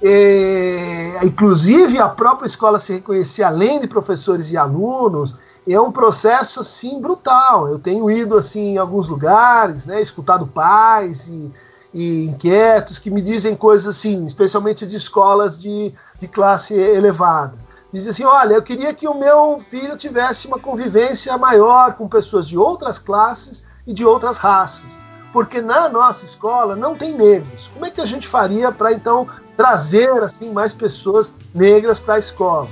é, 0.00 1.24
inclusive 1.24 1.98
a 1.98 2.08
própria 2.08 2.46
escola 2.46 2.78
se 2.78 2.92
reconhecer 2.92 3.42
além 3.42 3.80
de 3.80 3.88
professores 3.88 4.52
e 4.52 4.56
alunos 4.56 5.36
é 5.68 5.80
um 5.80 5.92
processo 5.92 6.60
assim 6.60 7.00
brutal. 7.00 7.68
Eu 7.68 7.78
tenho 7.78 8.10
ido 8.10 8.36
assim 8.36 8.74
em 8.74 8.78
alguns 8.78 9.08
lugares, 9.08 9.86
né, 9.86 10.00
escutado 10.00 10.46
pais 10.46 11.28
e, 11.28 11.52
e 11.92 12.26
inquietos 12.26 12.98
que 12.98 13.10
me 13.10 13.20
dizem 13.20 13.56
coisas 13.56 13.86
assim, 13.86 14.26
especialmente 14.26 14.86
de 14.86 14.96
escolas 14.96 15.60
de, 15.60 15.94
de 16.18 16.28
classe 16.28 16.74
elevada. 16.74 17.54
Dizem 17.92 18.10
assim: 18.10 18.24
olha, 18.24 18.54
eu 18.54 18.62
queria 18.62 18.94
que 18.94 19.08
o 19.08 19.14
meu 19.14 19.58
filho 19.58 19.96
tivesse 19.96 20.46
uma 20.46 20.58
convivência 20.58 21.36
maior 21.36 21.94
com 21.94 22.08
pessoas 22.08 22.46
de 22.46 22.56
outras 22.56 22.98
classes 22.98 23.66
e 23.86 23.92
de 23.92 24.04
outras 24.04 24.38
raças, 24.38 24.98
porque 25.32 25.60
na 25.60 25.88
nossa 25.88 26.24
escola 26.24 26.76
não 26.76 26.94
tem 26.94 27.16
negros. 27.16 27.68
Como 27.72 27.84
é 27.84 27.90
que 27.90 28.00
a 28.00 28.06
gente 28.06 28.28
faria 28.28 28.70
para 28.70 28.92
então 28.92 29.26
trazer 29.56 30.10
assim 30.22 30.52
mais 30.52 30.72
pessoas 30.72 31.34
negras 31.52 31.98
para 31.98 32.14
a 32.14 32.18
escola? 32.18 32.68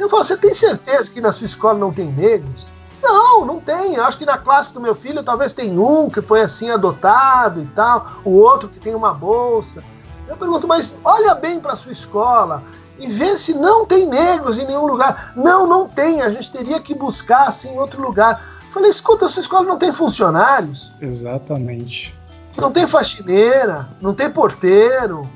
Eu 0.00 0.08
falo, 0.08 0.24
você 0.24 0.36
tem 0.36 0.54
certeza 0.54 1.10
que 1.10 1.20
na 1.20 1.30
sua 1.30 1.44
escola 1.44 1.78
não 1.78 1.92
tem 1.92 2.10
negros? 2.10 2.66
Não, 3.02 3.44
não 3.44 3.60
tem. 3.60 3.94
Eu 3.94 4.04
acho 4.04 4.16
que 4.16 4.24
na 4.24 4.38
classe 4.38 4.72
do 4.72 4.80
meu 4.80 4.94
filho 4.94 5.22
talvez 5.22 5.52
tem 5.52 5.78
um 5.78 6.08
que 6.08 6.22
foi 6.22 6.40
assim 6.40 6.70
adotado 6.70 7.62
e 7.62 7.66
tal, 7.66 8.06
o 8.24 8.30
outro 8.30 8.68
que 8.68 8.78
tem 8.78 8.94
uma 8.94 9.12
bolsa. 9.12 9.84
Eu 10.26 10.36
pergunto, 10.36 10.66
mas 10.66 10.96
olha 11.04 11.34
bem 11.34 11.60
para 11.60 11.76
sua 11.76 11.92
escola 11.92 12.62
e 12.98 13.08
vê 13.08 13.36
se 13.36 13.54
não 13.54 13.84
tem 13.84 14.06
negros 14.06 14.58
em 14.58 14.66
nenhum 14.66 14.86
lugar. 14.86 15.32
Não, 15.36 15.66
não 15.66 15.86
tem. 15.86 16.22
A 16.22 16.30
gente 16.30 16.50
teria 16.50 16.80
que 16.80 16.94
buscar 16.94 17.48
assim 17.48 17.74
em 17.74 17.78
outro 17.78 18.00
lugar. 18.00 18.58
Eu 18.66 18.72
falei, 18.72 18.90
escuta, 18.90 19.26
a 19.26 19.28
sua 19.28 19.40
escola 19.40 19.66
não 19.66 19.78
tem 19.78 19.92
funcionários? 19.92 20.94
Exatamente. 21.00 22.14
Não 22.56 22.70
tem 22.70 22.86
faxineira, 22.86 23.88
não 24.00 24.14
tem 24.14 24.30
porteiro, 24.30 25.28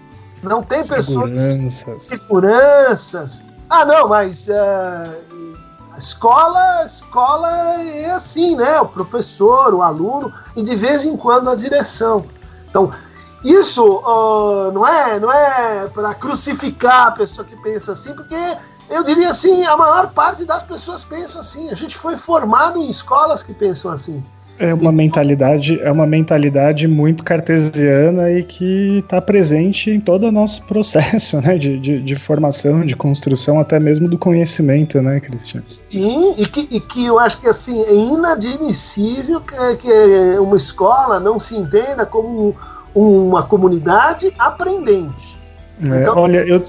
não 0.43 0.63
tem 0.63 0.83
seguranças. 0.83 1.85
pessoas 1.85 2.03
seguranças. 2.03 3.45
Ah, 3.69 3.85
não, 3.85 4.09
mas 4.09 4.49
uh, 4.49 5.25
a 5.93 5.99
escola, 5.99 6.85
escola 6.85 7.49
é 7.83 8.11
assim, 8.11 8.57
né? 8.57 8.81
O 8.81 8.89
professor, 8.89 9.75
o 9.75 9.83
aluno 9.83 10.33
e 10.57 10.63
de 10.63 10.77
vez 10.77 11.05
em 11.05 11.17
quando 11.17 11.51
a 11.51 11.55
direção. 11.55 12.25
Então, 12.69 12.91
Isso 13.45 13.85
uh, 13.85 14.73
não 14.73 14.87
é, 14.87 15.21
não 15.21 15.31
é 15.31 15.87
para 15.89 16.15
crucificar 16.15 17.09
a 17.09 17.11
pessoa 17.11 17.47
que 17.47 17.55
pensa 17.63 17.93
assim, 17.93 18.15
porque 18.15 18.35
eu 18.89 19.03
diria 19.03 19.31
assim, 19.31 19.65
a 19.67 19.77
maior 19.77 20.11
parte 20.13 20.47
das 20.47 20.63
pessoas 20.63 21.05
pensam 21.05 21.43
assim. 21.43 21.71
A 21.71 21.75
gente 21.75 21.95
foi 21.95 22.17
formado 22.17 22.81
em 22.81 22.89
escolas 22.89 23.43
que 23.43 23.53
pensam 23.53 23.91
assim. 23.91 24.25
É 24.59 24.73
uma 24.73 24.93
mentalidade, 24.93 25.81
é 25.81 25.91
uma 25.91 26.07
mentalidade 26.07 26.87
muito 26.87 27.25
cartesiana 27.25 28.31
e 28.31 28.43
que 28.43 28.99
está 28.99 29.21
presente 29.21 29.91
em 29.91 29.99
todo 29.99 30.29
o 30.29 30.33
nosso 30.33 30.63
processo, 30.65 31.41
né, 31.43 31.59
de, 31.59 31.79
de, 31.79 32.01
de, 32.01 32.17
formação, 32.17 32.83
de 32.83 32.95
construção, 32.95 33.59
até 33.59 33.81
mesmo 33.81 34.09
do 34.09 34.17
conhecimento, 34.17 35.03
né, 35.03 35.19
Cristian? 35.19 35.63
Sim, 35.67 36.35
e 36.39 36.47
que, 36.47 36.69
e 36.71 36.81
que 36.81 37.05
eu 37.05 37.19
acho 37.19 37.41
que 37.41 37.49
assim 37.49 37.83
é 37.83 37.95
inadmissível 37.95 39.41
que, 39.41 39.77
que 39.77 40.39
uma 40.39 40.57
escola 40.57 41.19
não 41.19 41.39
se 41.39 41.57
entenda 41.57 42.07
como 42.07 42.55
uma 42.95 43.43
comunidade 43.43 44.33
aprendente. 44.39 45.34
É, 45.83 46.03
então, 46.03 46.19
olha, 46.19 46.47
eu 46.47 46.63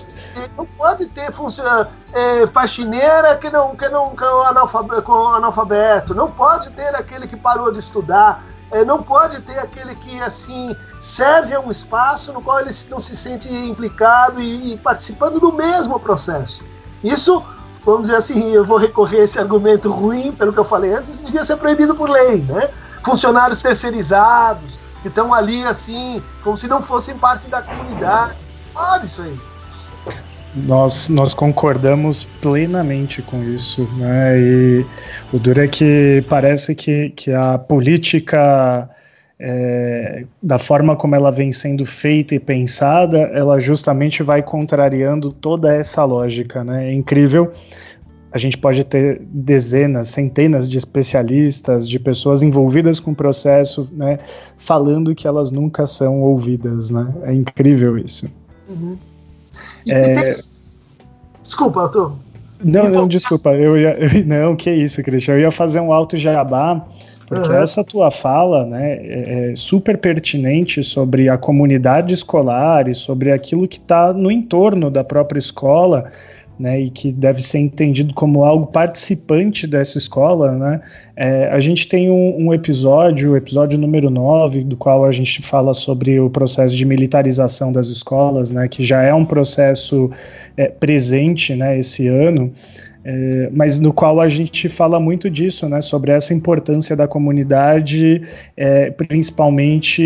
não 0.58 0.66
pode 0.66 1.06
ter 1.06 1.32
função, 1.32 1.88
é, 2.12 2.47
faxineira 2.47 3.36
que 3.38 3.49
não 3.49 3.76
que 3.76 3.88
não 3.88 4.16
que 4.16 4.24
é 4.24 4.47
analfabeto, 4.47 5.01
com 5.03 5.28
analfabeto, 5.30 6.16
não 6.16 6.32
pode 6.32 6.72
ter 6.72 6.95
aquele 6.95 7.28
que 7.28 7.36
parou 7.36 7.72
de 7.72 7.80
estudar, 7.80 8.43
é, 8.72 8.84
não 8.84 9.03
pode 9.03 9.41
ter 9.41 9.60
aquele 9.60 9.93
que 9.95 10.20
assim 10.22 10.76
serve 10.99 11.53
a 11.53 11.60
um 11.60 11.72
espaço 11.72 12.34
no 12.34 12.41
qual 12.41 12.60
ele 12.60 12.72
não 12.89 12.99
se 12.99 13.16
sente 13.16 13.53
implicado 13.53 14.41
e, 14.41 14.74
e 14.74 14.78
participando 14.78 15.39
do 15.39 15.53
mesmo 15.53 15.99
processo. 15.99 16.64
Isso, 17.03 17.43
vamos 17.86 18.03
dizer 18.03 18.16
assim, 18.16 18.53
eu 18.53 18.66
vou 18.66 18.78
recorrer 18.78 19.22
a 19.22 19.24
esse 19.26 19.38
argumento 19.38 19.91
ruim, 19.91 20.32
pelo 20.32 20.51
que 20.51 20.60
eu 20.60 20.66
falei 20.66 20.95
antes, 20.95 21.10
isso 21.10 21.26
devia 21.26 21.45
ser 21.45 21.58
proibido 21.58 21.93
por 21.93 22.10
lei, 22.10 22.41
né? 22.41 22.72
Funcionários 23.03 23.62
terceirizados 23.62 24.80
que 25.03 25.10
estão 25.10 25.32
ali 25.32 25.64
assim, 25.68 26.24
como 26.43 26.58
se 26.58 26.68
não 26.68 26.82
fossem 26.82 27.16
parte 27.16 27.47
da 27.47 27.62
comunidade 27.62 28.44
pode 28.76 29.05
isso 29.05 29.21
aí. 29.21 29.36
Nós, 30.55 31.09
nós 31.09 31.34
concordamos 31.34 32.26
plenamente 32.41 33.21
com 33.21 33.43
isso, 33.43 33.89
né? 33.97 34.39
E 34.39 34.86
o 35.34 35.39
duro 35.39 35.61
é 35.61 35.67
que 35.67 36.23
parece 36.30 36.73
que, 36.73 37.09
que 37.09 37.34
a 37.34 37.57
política, 37.57 38.89
é, 39.38 40.23
da 40.41 40.57
forma 40.57 40.95
como 40.95 41.13
ela 41.13 41.30
vem 41.30 41.51
sendo 41.51 41.86
feita 41.86 42.36
e 42.36 42.39
pensada, 42.39 43.17
ela 43.34 43.59
justamente 43.59 44.23
vai 44.23 44.41
contrariando 44.41 45.34
toda 45.34 45.76
essa 45.76 46.05
lógica, 46.05 46.63
né? 46.63 46.89
É 46.89 46.93
incrível 46.93 47.51
a 48.36 48.38
gente 48.38 48.57
pode 48.57 48.84
ter 48.84 49.21
dezenas, 49.32 50.09
centenas 50.09 50.69
de 50.69 50.78
especialistas, 50.78 51.88
de 51.88 51.97
pessoas 51.97 52.43
envolvidas 52.43 52.99
com 52.99 53.11
o 53.11 53.15
processo, 53.15 53.89
né, 53.93 54.19
falando 54.57 55.15
que 55.15 55.26
elas 55.26 55.51
nunca 55.51 55.88
são 55.88 56.21
ouvidas, 56.21 56.91
né? 56.91 57.13
É 57.23 57.34
incrível 57.34 57.97
isso. 57.97 58.30
Uhum. 58.70 58.97
É... 59.88 60.34
Desculpa, 61.43 61.84
Arthur. 61.84 62.13
Não, 62.63 62.89
não, 62.89 63.07
desculpa. 63.07 63.51
Eu 63.53 63.78
ia, 63.78 63.95
eu, 63.95 64.26
não, 64.26 64.55
que 64.55 64.72
isso, 64.72 65.03
Cristian. 65.03 65.36
Eu 65.36 65.41
ia 65.41 65.51
fazer 65.51 65.80
um 65.80 65.91
alto 65.91 66.18
jabá, 66.18 66.84
porque 67.28 67.49
uhum. 67.49 67.55
essa 67.55 67.84
tua 67.84 68.09
fala 68.09 68.66
né, 68.66 68.93
é, 68.93 69.51
é 69.51 69.55
super 69.55 69.97
pertinente 69.97 70.84
sobre 70.84 71.30
a 71.30 71.38
comunidade 71.38 72.13
escolar 72.13 72.88
e 72.88 72.93
sobre 72.93 73.32
aquilo 73.32 73.68
que 73.68 73.78
está 73.78 74.13
no 74.13 74.32
entorno 74.32 74.89
da 74.89 75.03
própria 75.03 75.39
escola 75.39 76.11
né, 76.58 76.80
e 76.82 76.89
que 76.89 77.12
deve 77.12 77.41
ser 77.41 77.60
entendido 77.60 78.14
como 78.14 78.45
algo 78.45 78.68
participante 78.68 79.68
dessa 79.68 79.97
escola, 79.97 80.51
né, 80.51 80.82
é, 81.16 81.49
a 81.49 81.60
gente 81.60 81.88
tem 81.88 82.10
um, 82.10 82.47
um, 82.47 82.53
episódio, 82.53 83.32
o 83.32 83.38
episódio 83.38 83.78
número 83.78 84.10
9, 84.10 84.64
do 84.64 84.76
qual 84.76 85.06
a 85.06 85.12
gente 85.12 85.41
fala 85.41 85.74
sobre 85.74 86.20
o 86.20 86.30
processo 86.30 86.76
de 86.76 86.86
militarização 86.86 87.72
das 87.72 87.88
escolas, 87.88 88.51
né, 88.51 88.68
que 88.68 88.84
já 88.84 89.01
é 89.01 89.14
um 89.14 89.26
processo 89.26 90.10
é, 90.58 90.68
presente 90.68 91.56
né, 91.56 91.78
esse 91.80 92.08
ano, 92.08 92.51
é, 93.08 93.51
mas 93.53 93.80
no 93.80 93.93
qual 93.93 94.20
a 94.20 94.28
gente 94.28 94.68
fala 94.68 94.99
muito 94.99 95.30
disso, 95.30 95.70
né, 95.70 95.80
sobre 95.80 96.12
essa 96.12 96.34
importância 96.34 96.95
da 96.95 97.08
comunidade, 97.08 98.24
é, 98.58 98.89
principalmente 98.89 100.01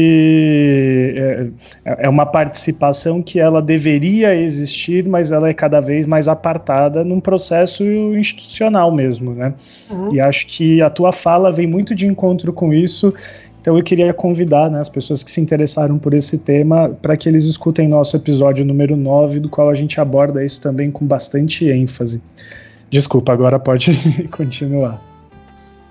é, 1.16 1.48
é, 1.86 2.10
uma 2.10 2.26
participação 2.26 3.22
que 3.22 3.40
ela 3.40 3.62
deveria 3.62 4.36
existir, 4.36 5.08
mas 5.08 5.32
ela 5.32 5.48
é 5.48 5.54
cada 5.54 5.80
vez 5.80 6.06
mais 6.06 6.28
apartada 6.28 7.06
num 7.06 7.22
processo 7.22 7.86
institucional 8.18 8.94
mesmo, 8.94 9.34
né? 9.34 9.54
Uhum. 9.90 10.14
E 10.14 10.20
acho 10.20 10.46
que 10.48 10.82
a 10.82 10.90
tua 10.90 11.14
fala 11.14 11.54
vem 11.54 11.68
muito 11.68 11.96
de 11.96 12.06
encontro 12.06 12.52
com 12.52 12.74
isso. 12.74 13.14
Então 13.62 13.78
eu 13.78 13.84
queria 13.84 14.14
convidar 14.14 14.70
né, 14.70 14.80
as 14.80 14.90
pessoas 14.90 15.24
que 15.24 15.32
se 15.32 15.40
interessaram 15.40 15.98
por 15.98 16.14
esse 16.14 16.40
tema 16.40 16.90
para 17.02 17.16
que 17.16 17.30
eles 17.30 17.46
escutem 17.46 17.88
nosso 17.88 18.18
episódio 18.18 18.66
número 18.66 18.98
9, 18.98 19.40
do 19.40 19.48
qual 19.48 19.70
a 19.70 19.76
gente 19.76 20.02
aborda 20.02 20.44
isso 20.44 20.62
também 20.62 20.92
com 20.92 21.06
bastante 21.06 21.70
ênfase. 21.70 22.22
Desculpa, 22.92 23.34
agora 23.34 23.60
pode 23.60 24.28
continuar. 24.32 25.00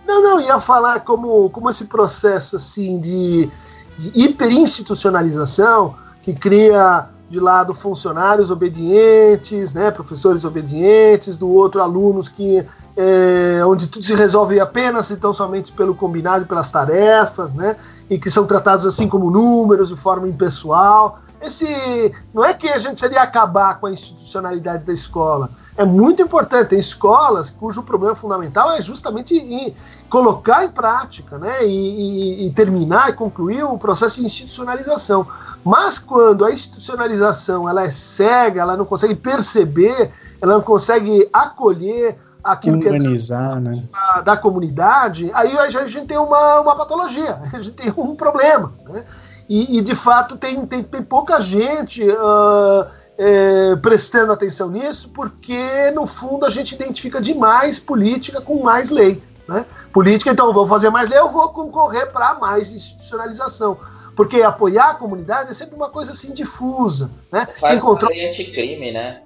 Não, 0.06 0.22
não, 0.22 0.40
ia 0.40 0.58
falar 0.58 1.00
como, 1.00 1.50
como 1.50 1.68
esse 1.68 1.84
processo 1.84 2.56
assim 2.56 2.98
de, 2.98 3.50
de 3.96 4.10
hiperinstitucionalização 4.14 5.94
que 6.22 6.32
cria 6.32 7.08
de 7.28 7.38
lado 7.38 7.74
funcionários 7.74 8.50
obedientes, 8.50 9.74
né, 9.74 9.90
professores 9.90 10.44
obedientes, 10.44 11.36
do 11.36 11.48
outro 11.50 11.82
alunos 11.82 12.28
que 12.28 12.66
é, 12.96 13.64
onde 13.64 13.86
tudo 13.86 14.04
se 14.04 14.14
resolve 14.14 14.58
apenas 14.58 15.10
então 15.10 15.32
somente 15.32 15.72
pelo 15.72 15.94
combinado 15.94 16.44
e 16.44 16.48
pelas 16.48 16.70
tarefas, 16.70 17.54
né, 17.54 17.76
e 18.08 18.18
que 18.18 18.30
são 18.30 18.46
tratados 18.46 18.86
assim 18.86 19.06
como 19.08 19.30
números 19.30 19.90
de 19.90 19.96
forma 19.96 20.26
impessoal. 20.26 21.20
Esse 21.40 22.12
não 22.34 22.44
é 22.44 22.52
que 22.54 22.68
a 22.68 22.78
gente 22.78 22.98
seria 22.98 23.22
acabar 23.22 23.78
com 23.78 23.86
a 23.86 23.92
institucionalidade 23.92 24.84
da 24.84 24.92
escola, 24.92 25.50
é 25.78 25.84
muito 25.84 26.20
importante. 26.20 26.70
Tem 26.70 26.78
escolas 26.78 27.50
cujo 27.50 27.84
problema 27.84 28.14
fundamental 28.14 28.72
é 28.72 28.82
justamente 28.82 29.36
em 29.36 29.74
colocar 30.10 30.64
em 30.64 30.70
prática 30.70 31.38
né, 31.38 31.64
e, 31.64 32.42
e, 32.42 32.46
e 32.46 32.50
terminar 32.50 33.08
e 33.08 33.12
concluir 33.12 33.62
o 33.62 33.78
processo 33.78 34.16
de 34.16 34.26
institucionalização. 34.26 35.26
Mas 35.64 35.98
quando 35.98 36.44
a 36.44 36.52
institucionalização 36.52 37.68
ela 37.68 37.84
é 37.84 37.90
cega, 37.90 38.60
ela 38.60 38.76
não 38.76 38.84
consegue 38.84 39.14
perceber, 39.14 40.10
ela 40.42 40.54
não 40.54 40.62
consegue 40.62 41.28
acolher 41.32 42.18
aquilo 42.42 42.80
que 42.80 42.88
é 42.88 42.98
da, 42.98 43.60
né? 43.60 43.72
da, 43.90 44.20
da, 44.22 44.36
comunidade, 44.36 45.30
aí 45.34 45.56
a 45.58 45.68
gente 45.70 46.06
tem 46.06 46.16
uma, 46.16 46.60
uma 46.60 46.76
patologia, 46.76 47.38
a 47.52 47.60
gente 47.60 47.72
tem 47.72 47.92
um 47.96 48.16
problema. 48.16 48.72
Né? 48.88 49.04
E, 49.48 49.78
e, 49.78 49.80
de 49.80 49.94
fato 49.94 50.36
tem, 50.36 50.66
tem, 50.66 50.82
tem 50.82 51.02
pouca 51.02 51.40
gente 51.40 52.02
uh, 52.02 52.86
é, 53.18 53.74
prestando 53.76 54.32
atenção 54.32 54.70
nisso, 54.70 55.10
porque 55.10 55.90
no 55.92 56.06
fundo 56.06 56.46
a 56.46 56.50
gente 56.50 56.76
identifica 56.76 57.20
demais 57.20 57.80
política 57.80 58.40
com 58.40 58.62
mais 58.62 58.90
lei. 58.90 59.20
Né? 59.48 59.66
Política, 59.92 60.30
então, 60.30 60.52
vou 60.52 60.66
fazer 60.66 60.90
mais 60.90 61.08
lei, 61.08 61.18
eu 61.18 61.28
vou 61.28 61.48
concorrer 61.48 62.12
para 62.12 62.34
mais 62.34 62.72
institucionalização. 62.72 63.76
Porque 64.14 64.42
apoiar 64.42 64.90
a 64.90 64.94
comunidade 64.94 65.50
é 65.50 65.54
sempre 65.54 65.74
uma 65.74 65.88
coisa 65.88 66.12
assim 66.12 66.32
difusa. 66.32 67.10
Né? 67.32 67.48
Faz 67.58 67.78
Encontrou... 67.78 68.10
lei 68.10 68.28
anticrime, 68.28 68.92
né? 68.92 69.22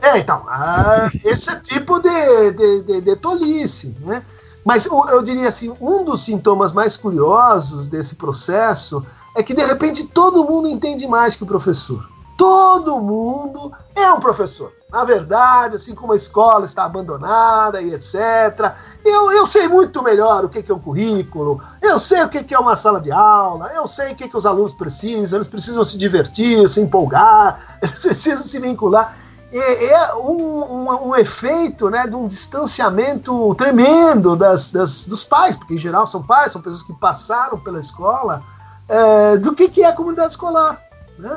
É, 0.00 0.18
então, 0.18 0.42
ah, 0.48 1.08
esse 1.24 1.48
é 1.48 1.60
tipo 1.60 2.00
de, 2.00 2.50
de, 2.52 2.82
de, 2.82 3.00
de 3.02 3.16
tolice, 3.16 3.96
né? 4.00 4.24
Mas 4.64 4.86
eu 4.86 5.22
diria 5.22 5.46
assim, 5.46 5.72
um 5.80 6.04
dos 6.04 6.24
sintomas 6.24 6.72
mais 6.72 6.96
curiosos 6.96 7.86
desse 7.86 8.16
processo 8.16 9.04
é 9.36 9.42
que 9.42 9.54
de 9.54 9.64
repente 9.64 10.06
todo 10.06 10.44
mundo 10.44 10.68
entende 10.68 11.06
mais 11.06 11.36
que 11.36 11.42
o 11.42 11.46
professor 11.46 12.11
todo 12.36 13.00
mundo 13.00 13.72
é 13.94 14.10
um 14.12 14.20
professor. 14.20 14.72
Na 14.90 15.04
verdade, 15.04 15.76
assim 15.76 15.94
como 15.94 16.12
a 16.12 16.16
escola 16.16 16.66
está 16.66 16.84
abandonada 16.84 17.80
e 17.80 17.94
etc., 17.94 18.74
eu, 19.02 19.32
eu 19.32 19.46
sei 19.46 19.66
muito 19.66 20.02
melhor 20.02 20.44
o 20.44 20.48
que, 20.50 20.70
é 20.70 20.74
um 20.74 20.78
currículo, 20.78 21.62
eu 21.80 21.98
sei 21.98 22.22
o 22.22 22.28
que, 22.28 22.54
é 22.54 22.58
uma 22.58 22.76
sala 22.76 23.00
de 23.00 23.10
aula, 23.10 23.70
eu 23.74 23.86
sei 23.88 24.12
o 24.12 24.14
que, 24.14 24.28
que 24.28 24.36
os 24.36 24.44
alunos 24.44 24.74
precisam, 24.74 25.38
eles 25.38 25.48
precisam 25.48 25.84
se 25.84 25.96
divertir, 25.96 26.68
se 26.68 26.80
empolgar, 26.80 27.78
eles 27.82 27.98
precisam 27.98 28.44
se 28.44 28.60
vincular. 28.60 29.16
É, 29.50 29.84
é 29.86 30.14
um, 30.14 30.62
um, 30.62 31.08
um, 31.08 31.16
efeito 31.16 31.90
né, 31.90 32.06
de 32.06 32.16
um 32.16 32.26
distanciamento 32.26 33.54
tremendo 33.54 34.34
das, 34.34 34.70
das, 34.70 35.06
dos 35.06 35.24
pais, 35.24 35.56
porque 35.56 35.74
em 35.74 35.78
geral 35.78 36.06
são 36.06 36.22
pais, 36.22 36.52
são 36.52 36.62
pessoas 36.62 36.82
que 36.82 36.92
passaram 36.94 37.58
pela 37.58 37.78
escola, 37.78 38.42
é, 38.88 39.36
do 39.36 39.54
que, 39.54 39.68
que 39.68 39.82
é 39.82 39.88
a 39.88 39.92
comunidade 39.92 40.32
escolar. 40.32 40.82
Né? 41.18 41.36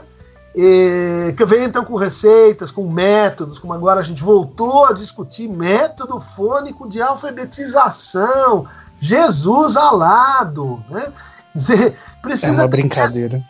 E, 0.56 1.34
que 1.36 1.44
vem 1.44 1.66
então 1.66 1.84
com 1.84 1.98
receitas, 1.98 2.72
com 2.72 2.90
métodos, 2.90 3.60
como 3.60 3.74
agora 3.74 4.00
a 4.00 4.04
gente 4.04 4.24
voltou 4.24 4.86
a 4.86 4.94
discutir 4.94 5.50
método 5.50 6.18
fônico 6.18 6.88
de 6.88 7.02
alfabetização. 7.02 8.66
Jesus 8.98 9.76
alado, 9.76 10.82
né? 10.90 11.12
Dizer, 11.54 11.98
precisa 12.22 12.62
é 12.62 12.64
uma 12.64 12.70
brincadeira. 12.70 13.44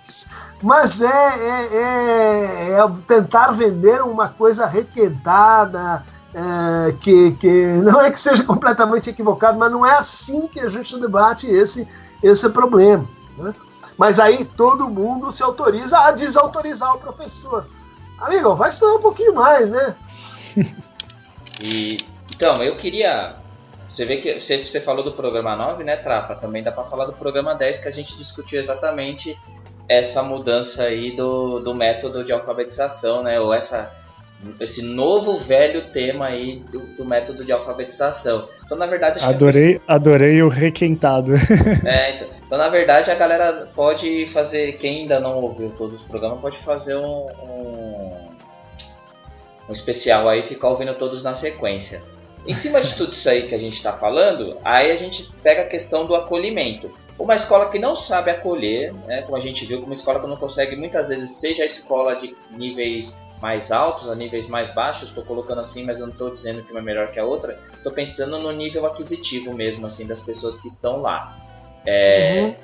Mas 0.62 1.00
é, 1.00 1.06
é, 1.08 1.76
é, 1.76 2.72
é, 2.80 2.92
tentar 3.08 3.52
vender 3.52 4.02
uma 4.02 4.30
coisa 4.30 4.66
requentada, 4.66 6.04
é, 6.34 6.92
que, 6.94 7.34
que 7.34 7.66
não 7.84 8.02
é 8.02 8.10
que 8.10 8.20
seja 8.20 8.44
completamente 8.44 9.12
equivocado, 9.12 9.60
mas 9.60 9.72
não 9.72 9.86
é 9.86 9.96
assim 9.96 10.48
que 10.48 10.60
a 10.60 10.70
gente 10.70 11.00
debate 11.00 11.48
esse, 11.48 11.88
esse 12.24 12.50
problema. 12.50 13.08
Né? 13.38 13.54
Mas 13.98 14.20
aí 14.20 14.46
todo 14.46 14.90
mundo 14.90 15.32
se 15.32 15.42
autoriza 15.42 15.98
a 16.00 16.12
desautorizar 16.12 16.96
o 16.96 17.00
professor. 17.00 17.68
Amigo, 18.18 18.56
vai 18.56 18.70
estudar 18.70 18.96
um 18.96 19.02
pouquinho 19.02 19.34
mais, 19.34 19.70
né? 19.70 19.96
e, 21.62 21.98
então, 22.34 22.64
eu 22.64 22.76
queria. 22.78 23.38
Você 23.88 24.06
vê 24.06 24.18
que 24.18 24.40
você, 24.40 24.60
você 24.60 24.82
falou 24.82 25.04
do 25.04 25.12
programa 25.12 25.56
9, 25.56 25.84
né, 25.84 25.96
Trafa? 25.98 26.36
Também 26.36 26.64
dá 26.64 26.72
para 26.72 26.86
falar 26.86 27.06
do 27.06 27.14
programa 27.14 27.54
10 27.54 27.80
que 27.80 27.88
a 27.88 27.92
gente 27.92 28.18
discutiu 28.18 28.60
exatamente 28.60 29.40
essa 29.88 30.24
mudança 30.24 30.84
aí 30.84 31.16
do, 31.16 31.60
do 31.60 31.74
método 31.74 32.24
de 32.24 32.32
alfabetização, 32.32 33.22
né? 33.22 33.40
Ou 33.40 33.54
essa 33.54 33.94
esse 34.60 34.84
novo 34.84 35.38
velho 35.38 35.90
tema 35.92 36.28
aí 36.28 36.60
do, 36.72 36.86
do, 36.96 37.06
método 37.06 37.44
de 37.44 37.52
alfabetização. 37.52 38.48
Então, 38.64 38.78
na 38.78 38.86
verdade, 38.86 39.24
adorei, 39.24 39.82
adorei 39.88 40.42
o 40.42 40.50
requentado. 40.50 41.34
É, 41.86 42.16
então, 42.16 42.28
então, 42.46 42.58
na 42.58 42.70
verdade, 42.70 43.10
a 43.10 43.16
galera 43.16 43.70
pode 43.76 44.28
fazer, 44.28 44.74
quem 44.74 45.02
ainda 45.02 45.20
não 45.20 45.42
ouviu 45.42 45.72
todos 45.72 46.02
os 46.02 46.06
programas, 46.06 46.40
pode 46.40 46.58
fazer 46.58 46.96
um, 46.96 47.28
um, 47.28 48.30
um 49.68 49.72
especial 49.72 50.30
aí, 50.30 50.44
ficar 50.44 50.70
ouvindo 50.70 50.94
todos 50.96 51.24
na 51.24 51.34
sequência. 51.34 52.04
Em 52.46 52.54
cima 52.54 52.80
de 52.82 52.96
tudo 52.96 53.14
isso 53.14 53.28
aí 53.28 53.48
que 53.48 53.56
a 53.56 53.58
gente 53.58 53.74
está 53.74 53.94
falando, 53.94 54.58
aí 54.64 54.92
a 54.92 54.96
gente 54.96 55.32
pega 55.42 55.64
a 55.64 55.68
questão 55.68 56.06
do 56.06 56.14
acolhimento. 56.14 56.92
Uma 57.18 57.34
escola 57.34 57.70
que 57.70 57.80
não 57.80 57.96
sabe 57.96 58.30
acolher, 58.30 58.94
né, 59.08 59.22
como 59.24 59.38
a 59.38 59.40
gente 59.40 59.66
viu, 59.66 59.80
uma 59.80 59.94
escola 59.94 60.20
que 60.20 60.28
não 60.28 60.38
consegue 60.38 60.76
muitas 60.76 61.10
vezes, 61.10 61.32
seja 61.32 61.64
a 61.64 61.66
escola 61.66 62.16
de 62.16 62.36
níveis 62.52 63.18
mais 63.46 63.72
altos 63.72 64.10
a 64.10 64.16
níveis 64.16 64.48
mais 64.48 64.72
baixos, 64.72 65.10
estou 65.10 65.24
colocando 65.24 65.62
assim, 65.62 65.86
mas 65.86 66.00
eu 66.00 66.08
não 66.08 66.14
estou 66.14 66.32
dizendo 66.32 66.64
que 66.64 66.72
uma 66.72 66.80
é 66.80 66.84
melhor 66.84 67.12
que 67.12 67.20
a 67.20 67.24
outra, 67.24 67.60
estou 67.76 67.92
pensando 67.92 68.40
no 68.40 68.52
nível 68.52 68.88
aquisitivo 68.88 69.54
mesmo, 69.54 69.86
assim, 69.86 70.08
das 70.08 70.20
pessoas 70.20 70.58
que 70.58 70.68
estão 70.68 71.00
lá. 71.00 71.38
É, 71.86 72.42
uhum. 72.42 72.56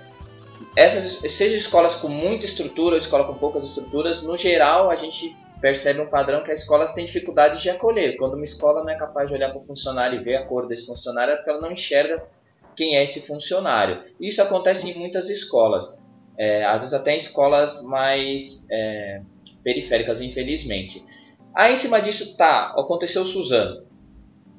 Essas, 0.75 1.32
seja 1.32 1.55
escolas 1.55 1.93
com 1.93 2.07
muita 2.07 2.47
estrutura 2.47 2.95
ou 2.95 2.97
escola 2.97 3.25
com 3.25 3.36
poucas 3.36 3.63
estruturas, 3.63 4.23
no 4.23 4.36
geral 4.36 4.89
a 4.89 4.95
gente 4.95 5.38
percebe 5.61 6.01
um 6.01 6.07
padrão 6.07 6.41
que 6.41 6.51
as 6.51 6.61
escolas 6.61 6.91
têm 6.93 7.05
dificuldade 7.05 7.61
de 7.61 7.69
acolher. 7.69 8.17
Quando 8.17 8.34
uma 8.34 8.43
escola 8.43 8.84
não 8.84 8.89
é 8.89 8.95
capaz 8.95 9.27
de 9.27 9.36
olhar 9.36 9.51
para 9.51 9.59
o 9.59 9.63
funcionário 9.63 10.19
e 10.19 10.23
ver 10.23 10.38
a 10.38 10.47
cor 10.47 10.67
desse 10.67 10.88
funcionário, 10.88 11.34
é 11.34 11.36
porque 11.36 11.51
ela 11.51 11.61
não 11.61 11.71
enxerga 11.71 12.23
quem 12.75 12.97
é 12.97 13.03
esse 13.03 13.27
funcionário. 13.27 14.01
Isso 14.19 14.41
acontece 14.41 14.89
em 14.89 14.97
muitas 14.97 15.29
escolas. 15.29 15.95
É, 16.39 16.65
às 16.65 16.82
vezes 16.82 16.93
até 16.95 17.13
em 17.13 17.17
escolas 17.17 17.84
mais 17.84 18.65
é, 18.71 19.21
periféricas, 19.64 20.22
infelizmente. 20.22 21.03
Aí 21.53 21.74
em 21.74 21.76
cima 21.76 21.99
disso 21.99 22.36
tá, 22.38 22.74
aconteceu 22.78 23.24
o 23.24 23.26
Suzano. 23.26 23.84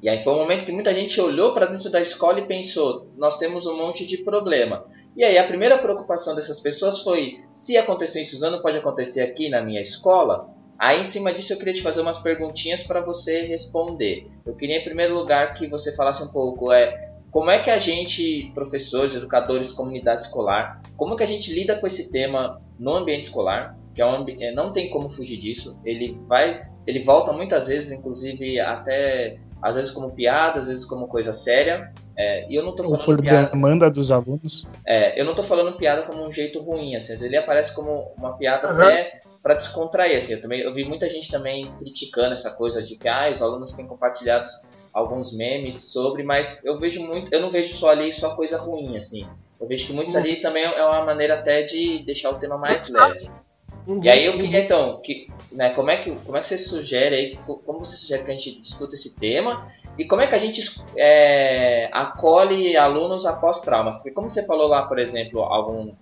E 0.02 0.08
aí 0.08 0.18
foi 0.18 0.32
um 0.32 0.38
momento 0.38 0.64
que 0.64 0.72
muita 0.72 0.92
gente 0.92 1.20
olhou 1.20 1.54
para 1.54 1.66
dentro 1.66 1.88
da 1.90 2.00
escola 2.00 2.40
e 2.40 2.46
pensou: 2.46 3.08
nós 3.16 3.38
temos 3.38 3.66
um 3.66 3.76
monte 3.76 4.04
de 4.04 4.18
problema. 4.18 4.84
E 5.16 5.22
aí 5.22 5.38
a 5.38 5.46
primeira 5.46 5.78
preocupação 5.78 6.34
dessas 6.34 6.58
pessoas 6.58 7.02
foi: 7.02 7.36
se 7.52 7.76
acontecer 7.76 8.20
em 8.20 8.24
Suzano, 8.24 8.60
pode 8.60 8.76
acontecer 8.76 9.20
aqui 9.20 9.48
na 9.48 9.62
minha 9.62 9.80
escola? 9.80 10.50
Aí 10.76 11.00
em 11.00 11.04
cima 11.04 11.32
disso 11.32 11.52
eu 11.52 11.58
queria 11.58 11.74
te 11.74 11.82
fazer 11.82 12.00
umas 12.00 12.18
perguntinhas 12.18 12.82
para 12.82 13.00
você 13.00 13.42
responder. 13.46 14.26
Eu 14.44 14.56
queria 14.56 14.78
em 14.78 14.84
primeiro 14.84 15.14
lugar 15.14 15.54
que 15.54 15.68
você 15.68 15.94
falasse 15.94 16.24
um 16.24 16.28
pouco 16.28 16.72
é 16.72 17.12
como 17.30 17.50
é 17.50 17.62
que 17.62 17.70
a 17.70 17.78
gente, 17.78 18.50
professores, 18.52 19.14
educadores, 19.14 19.72
comunidade 19.72 20.22
escolar, 20.22 20.82
como 20.96 21.16
que 21.16 21.22
a 21.22 21.26
gente 21.26 21.54
lida 21.54 21.78
com 21.78 21.86
esse 21.86 22.10
tema 22.10 22.60
no 22.78 22.94
ambiente 22.94 23.22
escolar? 23.22 23.78
Que 23.94 24.00
é 24.00 24.06
um, 24.06 24.24
é, 24.40 24.52
não 24.52 24.72
tem 24.72 24.90
como 24.90 25.10
fugir 25.10 25.38
disso. 25.38 25.78
Ele 25.84 26.18
vai, 26.26 26.66
ele 26.86 27.00
volta 27.00 27.32
muitas 27.32 27.68
vezes, 27.68 27.92
inclusive 27.92 28.58
até 28.60 29.38
às 29.62 29.76
vezes 29.76 29.90
como 29.90 30.10
piada, 30.10 30.60
às 30.60 30.68
vezes 30.68 30.84
como 30.84 31.06
coisa 31.06 31.32
séria. 31.32 31.92
É, 32.16 32.46
e 32.50 32.54
eu 32.54 32.64
não 32.64 32.74
tô 32.74 32.84
falando 32.84 33.04
por 33.04 33.22
piada. 33.22 33.50
demanda 33.50 33.90
dos 33.90 34.10
alunos. 34.10 34.66
É, 34.84 35.18
eu 35.18 35.24
não 35.24 35.34
tô 35.34 35.42
falando 35.42 35.76
piada 35.76 36.02
como 36.02 36.26
um 36.26 36.32
jeito 36.32 36.60
ruim, 36.60 36.94
assim, 36.94 37.12
ele 37.24 37.36
aparece 37.36 37.74
como 37.74 38.12
uma 38.18 38.36
piada 38.36 38.68
uhum. 38.68 38.82
até 38.82 39.20
para 39.42 39.54
descontrair, 39.54 40.16
assim. 40.16 40.34
Eu 40.34 40.42
também 40.42 40.60
eu 40.60 40.72
vi 40.72 40.84
muita 40.84 41.08
gente 41.08 41.30
também 41.30 41.72
criticando 41.78 42.34
essa 42.34 42.50
coisa 42.50 42.82
de 42.82 42.96
que 42.96 43.08
ah, 43.08 43.30
os 43.30 43.40
alunos 43.40 43.72
têm 43.72 43.86
compartilhado 43.86 44.48
alguns 44.92 45.34
memes 45.34 45.92
sobre, 45.92 46.22
mas 46.22 46.60
eu 46.64 46.78
vejo 46.78 47.02
muito, 47.02 47.32
eu 47.32 47.40
não 47.40 47.50
vejo 47.50 47.72
só 47.74 47.90
ali 47.90 48.12
só 48.12 48.34
coisa 48.34 48.58
ruim, 48.58 48.96
assim. 48.96 49.26
Eu 49.60 49.66
vejo 49.66 49.86
que 49.86 49.92
muitos 49.92 50.14
uhum. 50.14 50.20
ali 50.20 50.40
também 50.40 50.64
é 50.64 50.84
uma 50.84 51.04
maneira 51.04 51.34
até 51.34 51.62
de 51.62 52.04
deixar 52.04 52.30
o 52.30 52.34
tema 52.34 52.58
mais 52.58 52.92
leve. 52.92 53.30
Uhum, 53.86 54.00
e 54.02 54.08
aí 54.08 54.26
eu 54.26 54.38
queria 54.38 54.60
uhum. 54.60 54.64
então, 54.64 55.00
que, 55.02 55.28
né, 55.50 55.70
como, 55.70 55.90
é 55.90 55.96
que, 55.96 56.14
como 56.16 56.36
é 56.36 56.40
que 56.40 56.46
você 56.46 56.58
sugere 56.58 57.14
aí, 57.14 57.38
como 57.44 57.80
você 57.80 57.96
sugere 57.96 58.24
que 58.24 58.30
a 58.30 58.36
gente 58.36 58.60
discuta 58.60 58.94
esse 58.94 59.18
tema 59.18 59.66
e 59.98 60.04
como 60.04 60.22
é 60.22 60.26
que 60.26 60.34
a 60.34 60.38
gente 60.38 60.62
é, 60.96 61.88
acolhe 61.92 62.76
alunos 62.76 63.26
após 63.26 63.60
traumas? 63.60 63.96
Porque 63.96 64.12
como 64.12 64.30
você 64.30 64.46
falou 64.46 64.68
lá, 64.68 64.86
por 64.86 64.98
exemplo, 64.98 65.42
algum, 65.42 65.92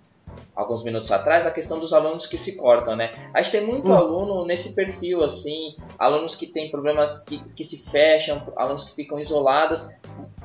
alguns 0.55 0.83
minutos 0.83 1.11
atrás, 1.11 1.45
a 1.45 1.51
questão 1.51 1.79
dos 1.79 1.93
alunos 1.93 2.27
que 2.27 2.37
se 2.37 2.57
cortam, 2.57 2.95
né? 2.95 3.11
A 3.33 3.41
gente 3.41 3.51
tem 3.51 3.65
muito 3.65 3.89
uhum. 3.89 3.95
aluno 3.95 4.45
nesse 4.45 4.75
perfil, 4.75 5.23
assim, 5.23 5.75
alunos 5.97 6.35
que 6.35 6.47
têm 6.47 6.69
problemas 6.69 7.23
que, 7.23 7.39
que 7.53 7.63
se 7.63 7.89
fecham, 7.89 8.51
alunos 8.55 8.83
que 8.83 8.95
ficam 8.95 9.19
isolados 9.19 9.83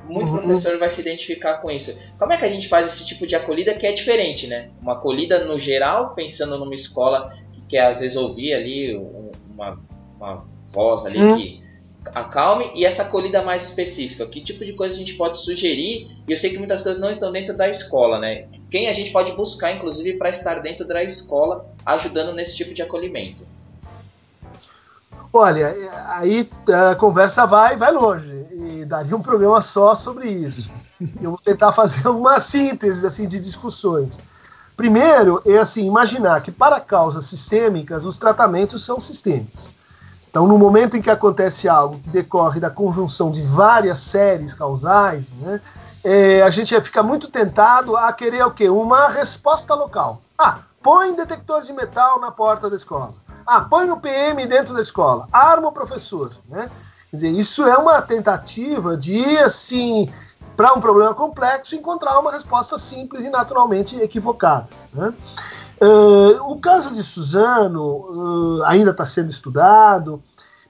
muito 0.08 0.30
uhum. 0.30 0.38
professor 0.38 0.78
vai 0.78 0.88
se 0.88 1.00
identificar 1.00 1.58
com 1.58 1.70
isso. 1.70 1.96
Como 2.18 2.32
é 2.32 2.36
que 2.36 2.44
a 2.44 2.48
gente 2.48 2.68
faz 2.68 2.86
esse 2.86 3.04
tipo 3.04 3.26
de 3.26 3.34
acolhida 3.34 3.74
que 3.74 3.86
é 3.86 3.92
diferente, 3.92 4.46
né? 4.46 4.70
Uma 4.80 4.94
acolhida 4.94 5.44
no 5.44 5.58
geral, 5.58 6.14
pensando 6.14 6.58
numa 6.58 6.74
escola 6.74 7.30
que 7.52 7.60
quer 7.62 7.86
às 7.86 8.00
vezes 8.00 8.16
ouvir 8.16 8.54
ali 8.54 8.96
uma, 9.50 9.78
uma 10.16 10.44
voz 10.66 11.04
ali 11.04 11.18
uhum. 11.18 11.36
que 11.36 11.65
acalme 12.14 12.70
e 12.74 12.84
essa 12.84 13.02
acolhida 13.02 13.42
mais 13.42 13.64
específica. 13.64 14.26
Que 14.26 14.40
tipo 14.40 14.64
de 14.64 14.72
coisa 14.72 14.94
a 14.94 14.98
gente 14.98 15.14
pode 15.14 15.38
sugerir? 15.38 16.08
E 16.26 16.32
eu 16.32 16.36
sei 16.36 16.50
que 16.50 16.58
muitas 16.58 16.82
coisas 16.82 17.00
não 17.00 17.10
estão 17.10 17.32
dentro 17.32 17.56
da 17.56 17.68
escola, 17.68 18.18
né? 18.18 18.46
Quem 18.70 18.88
a 18.88 18.92
gente 18.92 19.10
pode 19.10 19.32
buscar, 19.32 19.72
inclusive, 19.72 20.14
para 20.18 20.30
estar 20.30 20.60
dentro 20.60 20.86
da 20.86 21.02
escola, 21.02 21.66
ajudando 21.84 22.34
nesse 22.34 22.56
tipo 22.56 22.72
de 22.72 22.82
acolhimento? 22.82 23.46
Olha, 25.32 25.74
aí 26.08 26.48
a 26.90 26.94
conversa 26.94 27.46
vai, 27.46 27.76
vai 27.76 27.92
longe 27.92 28.46
daria 28.86 29.16
um 29.16 29.22
programa 29.22 29.60
só 29.60 29.94
sobre 29.94 30.30
isso. 30.30 30.70
Eu 31.20 31.30
vou 31.30 31.40
tentar 31.42 31.72
fazer 31.72 32.08
uma 32.08 32.40
síntese 32.40 33.06
assim 33.06 33.28
de 33.28 33.40
discussões. 33.40 34.18
Primeiro 34.76 35.42
é 35.44 35.58
assim 35.58 35.86
imaginar 35.86 36.40
que 36.42 36.52
para 36.52 36.80
causas 36.80 37.26
sistêmicas 37.26 38.04
os 38.04 38.18
tratamentos 38.18 38.84
são 38.84 39.00
sistêmicos. 39.00 39.58
Então, 40.36 40.46
no 40.46 40.58
momento 40.58 40.98
em 40.98 41.00
que 41.00 41.08
acontece 41.08 41.66
algo 41.66 41.98
que 41.98 42.10
decorre 42.10 42.60
da 42.60 42.68
conjunção 42.68 43.30
de 43.30 43.40
várias 43.40 44.00
séries 44.00 44.52
causais, 44.52 45.32
né, 45.32 45.62
é, 46.04 46.42
a 46.42 46.50
gente 46.50 46.78
fica 46.82 47.02
muito 47.02 47.28
tentado 47.28 47.96
a 47.96 48.12
querer 48.12 48.44
o 48.44 48.50
quê? 48.50 48.68
Uma 48.68 49.08
resposta 49.08 49.74
local. 49.74 50.20
Ah, 50.36 50.58
põe 50.82 51.16
detector 51.16 51.62
de 51.62 51.72
metal 51.72 52.20
na 52.20 52.30
porta 52.30 52.68
da 52.68 52.76
escola. 52.76 53.14
Ah, 53.46 53.62
põe 53.62 53.90
o 53.90 53.96
PM 53.96 54.44
dentro 54.44 54.74
da 54.74 54.82
escola. 54.82 55.26
Arma 55.32 55.68
o 55.68 55.72
professor. 55.72 56.30
Né? 56.50 56.70
Quer 57.10 57.16
dizer, 57.16 57.30
isso 57.30 57.62
é 57.64 57.78
uma 57.78 58.02
tentativa 58.02 58.94
de, 58.94 59.38
assim, 59.38 60.12
para 60.54 60.74
um 60.74 60.82
problema 60.82 61.14
complexo, 61.14 61.74
encontrar 61.74 62.18
uma 62.18 62.30
resposta 62.30 62.76
simples 62.76 63.24
e 63.24 63.30
naturalmente 63.30 63.98
equivocada. 64.02 64.68
Né? 64.92 65.14
Uh, 65.80 66.50
o 66.50 66.58
caso 66.58 66.94
de 66.94 67.02
Suzano 67.02 67.82
uh, 67.84 68.64
ainda 68.64 68.92
está 68.92 69.04
sendo 69.04 69.30
estudado, 69.30 70.22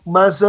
mas 0.04 0.40
uh, 0.40 0.46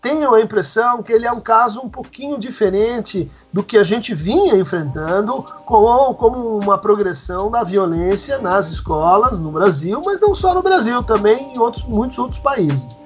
tenho 0.00 0.32
a 0.32 0.40
impressão 0.40 1.02
que 1.02 1.12
ele 1.12 1.26
é 1.26 1.32
um 1.32 1.40
caso 1.40 1.80
um 1.80 1.88
pouquinho 1.88 2.38
diferente 2.38 3.30
do 3.52 3.64
que 3.64 3.76
a 3.76 3.82
gente 3.82 4.14
vinha 4.14 4.56
enfrentando 4.56 5.44
com, 5.66 6.14
como 6.14 6.58
uma 6.58 6.78
progressão 6.78 7.50
da 7.50 7.64
violência 7.64 8.38
nas 8.38 8.68
escolas 8.68 9.40
no 9.40 9.50
Brasil, 9.50 10.00
mas 10.04 10.20
não 10.20 10.34
só 10.34 10.54
no 10.54 10.62
Brasil, 10.62 11.02
também 11.02 11.52
em 11.52 11.58
outros, 11.58 11.84
muitos 11.84 12.18
outros 12.18 12.40
países. 12.40 13.00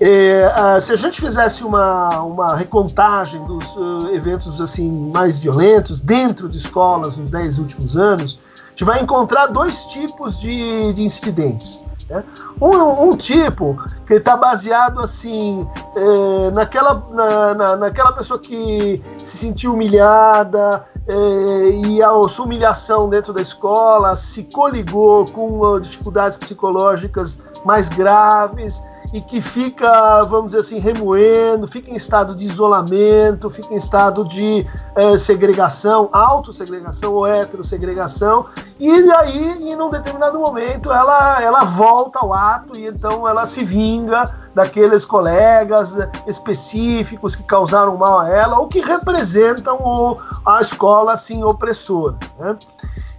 É, 0.00 0.78
se 0.80 0.92
a 0.92 0.96
gente 0.96 1.20
fizesse 1.20 1.64
uma, 1.64 2.20
uma 2.22 2.54
recontagem 2.54 3.44
dos 3.46 3.64
uh, 3.76 4.14
eventos 4.14 4.60
assim 4.60 4.88
mais 5.10 5.40
violentos 5.40 6.00
dentro 6.00 6.48
de 6.48 6.56
escolas 6.56 7.16
nos 7.16 7.32
10 7.32 7.58
últimos 7.58 7.96
anos, 7.96 8.38
gente 8.78 8.84
vai 8.84 9.02
encontrar 9.02 9.48
dois 9.48 9.86
tipos 9.86 10.38
de, 10.38 10.92
de 10.92 11.02
incidentes. 11.02 11.84
Né? 12.08 12.22
Um, 12.60 13.10
um, 13.10 13.16
tipo 13.16 13.76
que 14.06 14.14
está 14.14 14.36
baseado 14.36 15.00
assim 15.00 15.68
é, 15.96 16.50
naquela, 16.52 17.02
na, 17.10 17.54
na, 17.54 17.76
naquela 17.76 18.12
pessoa 18.12 18.38
que 18.38 19.02
se 19.18 19.38
sentiu 19.38 19.74
humilhada 19.74 20.86
é, 21.08 21.70
e 21.86 22.00
a 22.00 22.28
sua 22.28 22.44
humilhação 22.44 23.08
dentro 23.08 23.32
da 23.32 23.42
escola 23.42 24.14
se 24.14 24.44
coligou 24.44 25.26
com 25.26 25.80
dificuldades 25.80 26.38
psicológicas 26.38 27.42
mais 27.64 27.88
graves 27.88 28.80
e 29.12 29.20
que 29.20 29.40
fica, 29.40 30.22
vamos 30.24 30.52
dizer 30.52 30.60
assim, 30.60 30.78
remoendo, 30.78 31.66
fica 31.66 31.90
em 31.90 31.96
estado 31.96 32.34
de 32.34 32.44
isolamento, 32.44 33.48
fica 33.48 33.72
em 33.72 33.76
estado 33.76 34.24
de 34.24 34.66
é, 34.94 35.16
segregação, 35.16 36.10
autossegregação 36.12 37.12
ou 37.14 37.26
heterossegregação, 37.26 38.46
e 38.78 38.90
aí, 38.90 39.72
em 39.72 39.76
um 39.76 39.90
determinado 39.90 40.38
momento, 40.38 40.92
ela, 40.92 41.42
ela 41.42 41.64
volta 41.64 42.20
ao 42.20 42.32
ato 42.32 42.78
e 42.78 42.86
então 42.86 43.28
ela 43.28 43.44
se 43.46 43.64
vinga 43.64 44.32
daqueles 44.54 45.04
colegas 45.04 45.96
específicos 46.26 47.34
que 47.34 47.44
causaram 47.44 47.96
mal 47.96 48.20
a 48.20 48.28
ela 48.28 48.58
ou 48.58 48.68
que 48.68 48.80
representam 48.80 49.76
o, 49.80 50.16
a 50.44 50.60
escola 50.60 51.12
assim 51.12 51.42
opressora. 51.42 52.16
Né? 52.38 52.56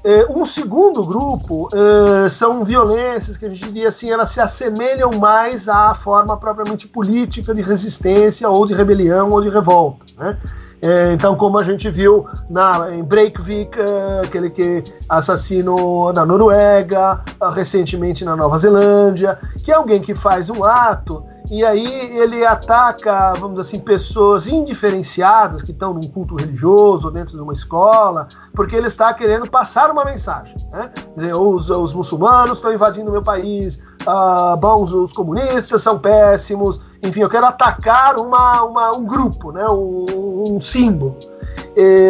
É, 0.04 0.32
um 0.32 0.46
segundo 0.46 1.06
grupo 1.06 1.68
é, 1.74 2.30
são 2.30 2.64
violências 2.64 3.36
que 3.36 3.46
a 3.46 3.50
gente 3.50 3.66
diria 3.66 3.90
assim, 3.90 4.10
elas 4.10 4.30
se 4.30 4.40
assemelham 4.40 5.12
mais 5.12 5.68
à 5.68 5.94
forma 5.94 6.38
propriamente 6.38 6.88
política 6.88 7.54
de 7.54 7.62
resistência 7.62 8.50
ou 8.50 8.66
de 8.66 8.74
rebelião 8.74 9.32
ou 9.32 9.42
de 9.42 9.50
revolta. 9.50 10.06
Né? 10.18 10.38
É, 10.82 11.12
então, 11.12 11.36
como 11.36 11.58
a 11.58 11.64
gente 11.64 11.90
viu 11.90 12.26
na, 12.50 12.96
em 12.96 13.04
Breivik, 13.04 13.78
aquele 14.24 14.50
que 14.50 14.82
assassinou 15.10 16.14
na 16.14 16.26
Noruega, 16.26 17.20
recentemente 17.54 18.24
na 18.24 18.36
Nova 18.36 18.58
Zelândia, 18.58 19.38
que 19.62 19.72
é 19.72 19.76
alguém 19.76 20.00
que 20.00 20.16
faz 20.16 20.50
um 20.50 20.64
ato 20.64 21.22
e 21.50 21.66
aí 21.66 22.18
ele 22.18 22.46
ataca, 22.46 23.34
vamos 23.34 23.60
assim, 23.60 23.80
pessoas 23.80 24.48
indiferenciadas 24.48 25.64
que 25.64 25.72
estão 25.72 25.94
num 25.94 26.04
culto 26.04 26.36
religioso 26.36 27.10
dentro 27.10 27.36
de 27.36 27.42
uma 27.42 27.54
escola, 27.54 28.28
porque 28.54 28.76
ele 28.76 28.88
está 28.88 29.12
querendo 29.14 29.50
passar 29.50 29.90
uma 29.90 30.06
mensagem. 30.06 30.56
Né? 30.72 30.92
Dizer, 31.16 31.34
os, 31.34 31.72
os 31.72 31.94
muçulmanos 31.94 32.60
estão 32.60 32.72
invadindo 32.72 33.10
o 33.10 33.12
meu 33.12 33.24
país, 33.24 33.82
ah, 34.06 34.58
os 34.62 35.12
comunistas 35.12 35.82
são 35.82 35.98
péssimos, 35.98 36.82
enfim, 37.02 37.22
eu 37.22 37.30
quero 37.30 37.48
atacar 37.48 38.18
uma, 38.18 38.64
uma 38.64 38.92
um 38.92 39.06
grupo, 39.06 39.52
né? 39.52 39.68
um, 39.68 40.54
um 40.56 40.60
símbolo. 40.60 41.18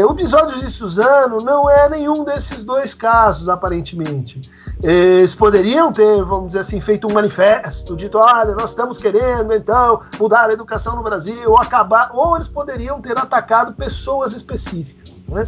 O 0.08 0.12
episódio 0.12 0.60
de 0.60 0.70
Suzano 0.70 1.38
não 1.42 1.70
é 1.70 1.88
nenhum 1.90 2.24
desses 2.24 2.66
dois 2.66 2.96
casos, 2.96 3.48
aparentemente. 3.48 4.42
Eles 4.82 5.36
poderiam 5.36 5.92
ter, 5.92 6.24
vamos 6.24 6.48
dizer 6.48 6.60
assim, 6.60 6.80
feito 6.80 7.06
um 7.08 7.12
manifesto, 7.12 7.98
dito, 7.98 8.18
olha, 8.18 8.56
nós 8.56 8.70
estamos 8.70 8.98
querendo 8.98 9.54
então 9.54 10.00
mudar 10.18 10.50
a 10.50 10.54
educação 10.54 10.96
no 10.96 11.04
Brasil, 11.04 11.50
ou 11.52 11.58
acabar, 11.58 12.12
ou 12.14 12.36
eles 12.36 12.48
poderiam 12.48 13.02
ter 13.02 13.18
atacado 13.18 13.74
pessoas 13.74 14.34
específicas. 14.34 15.22
Né? 15.28 15.46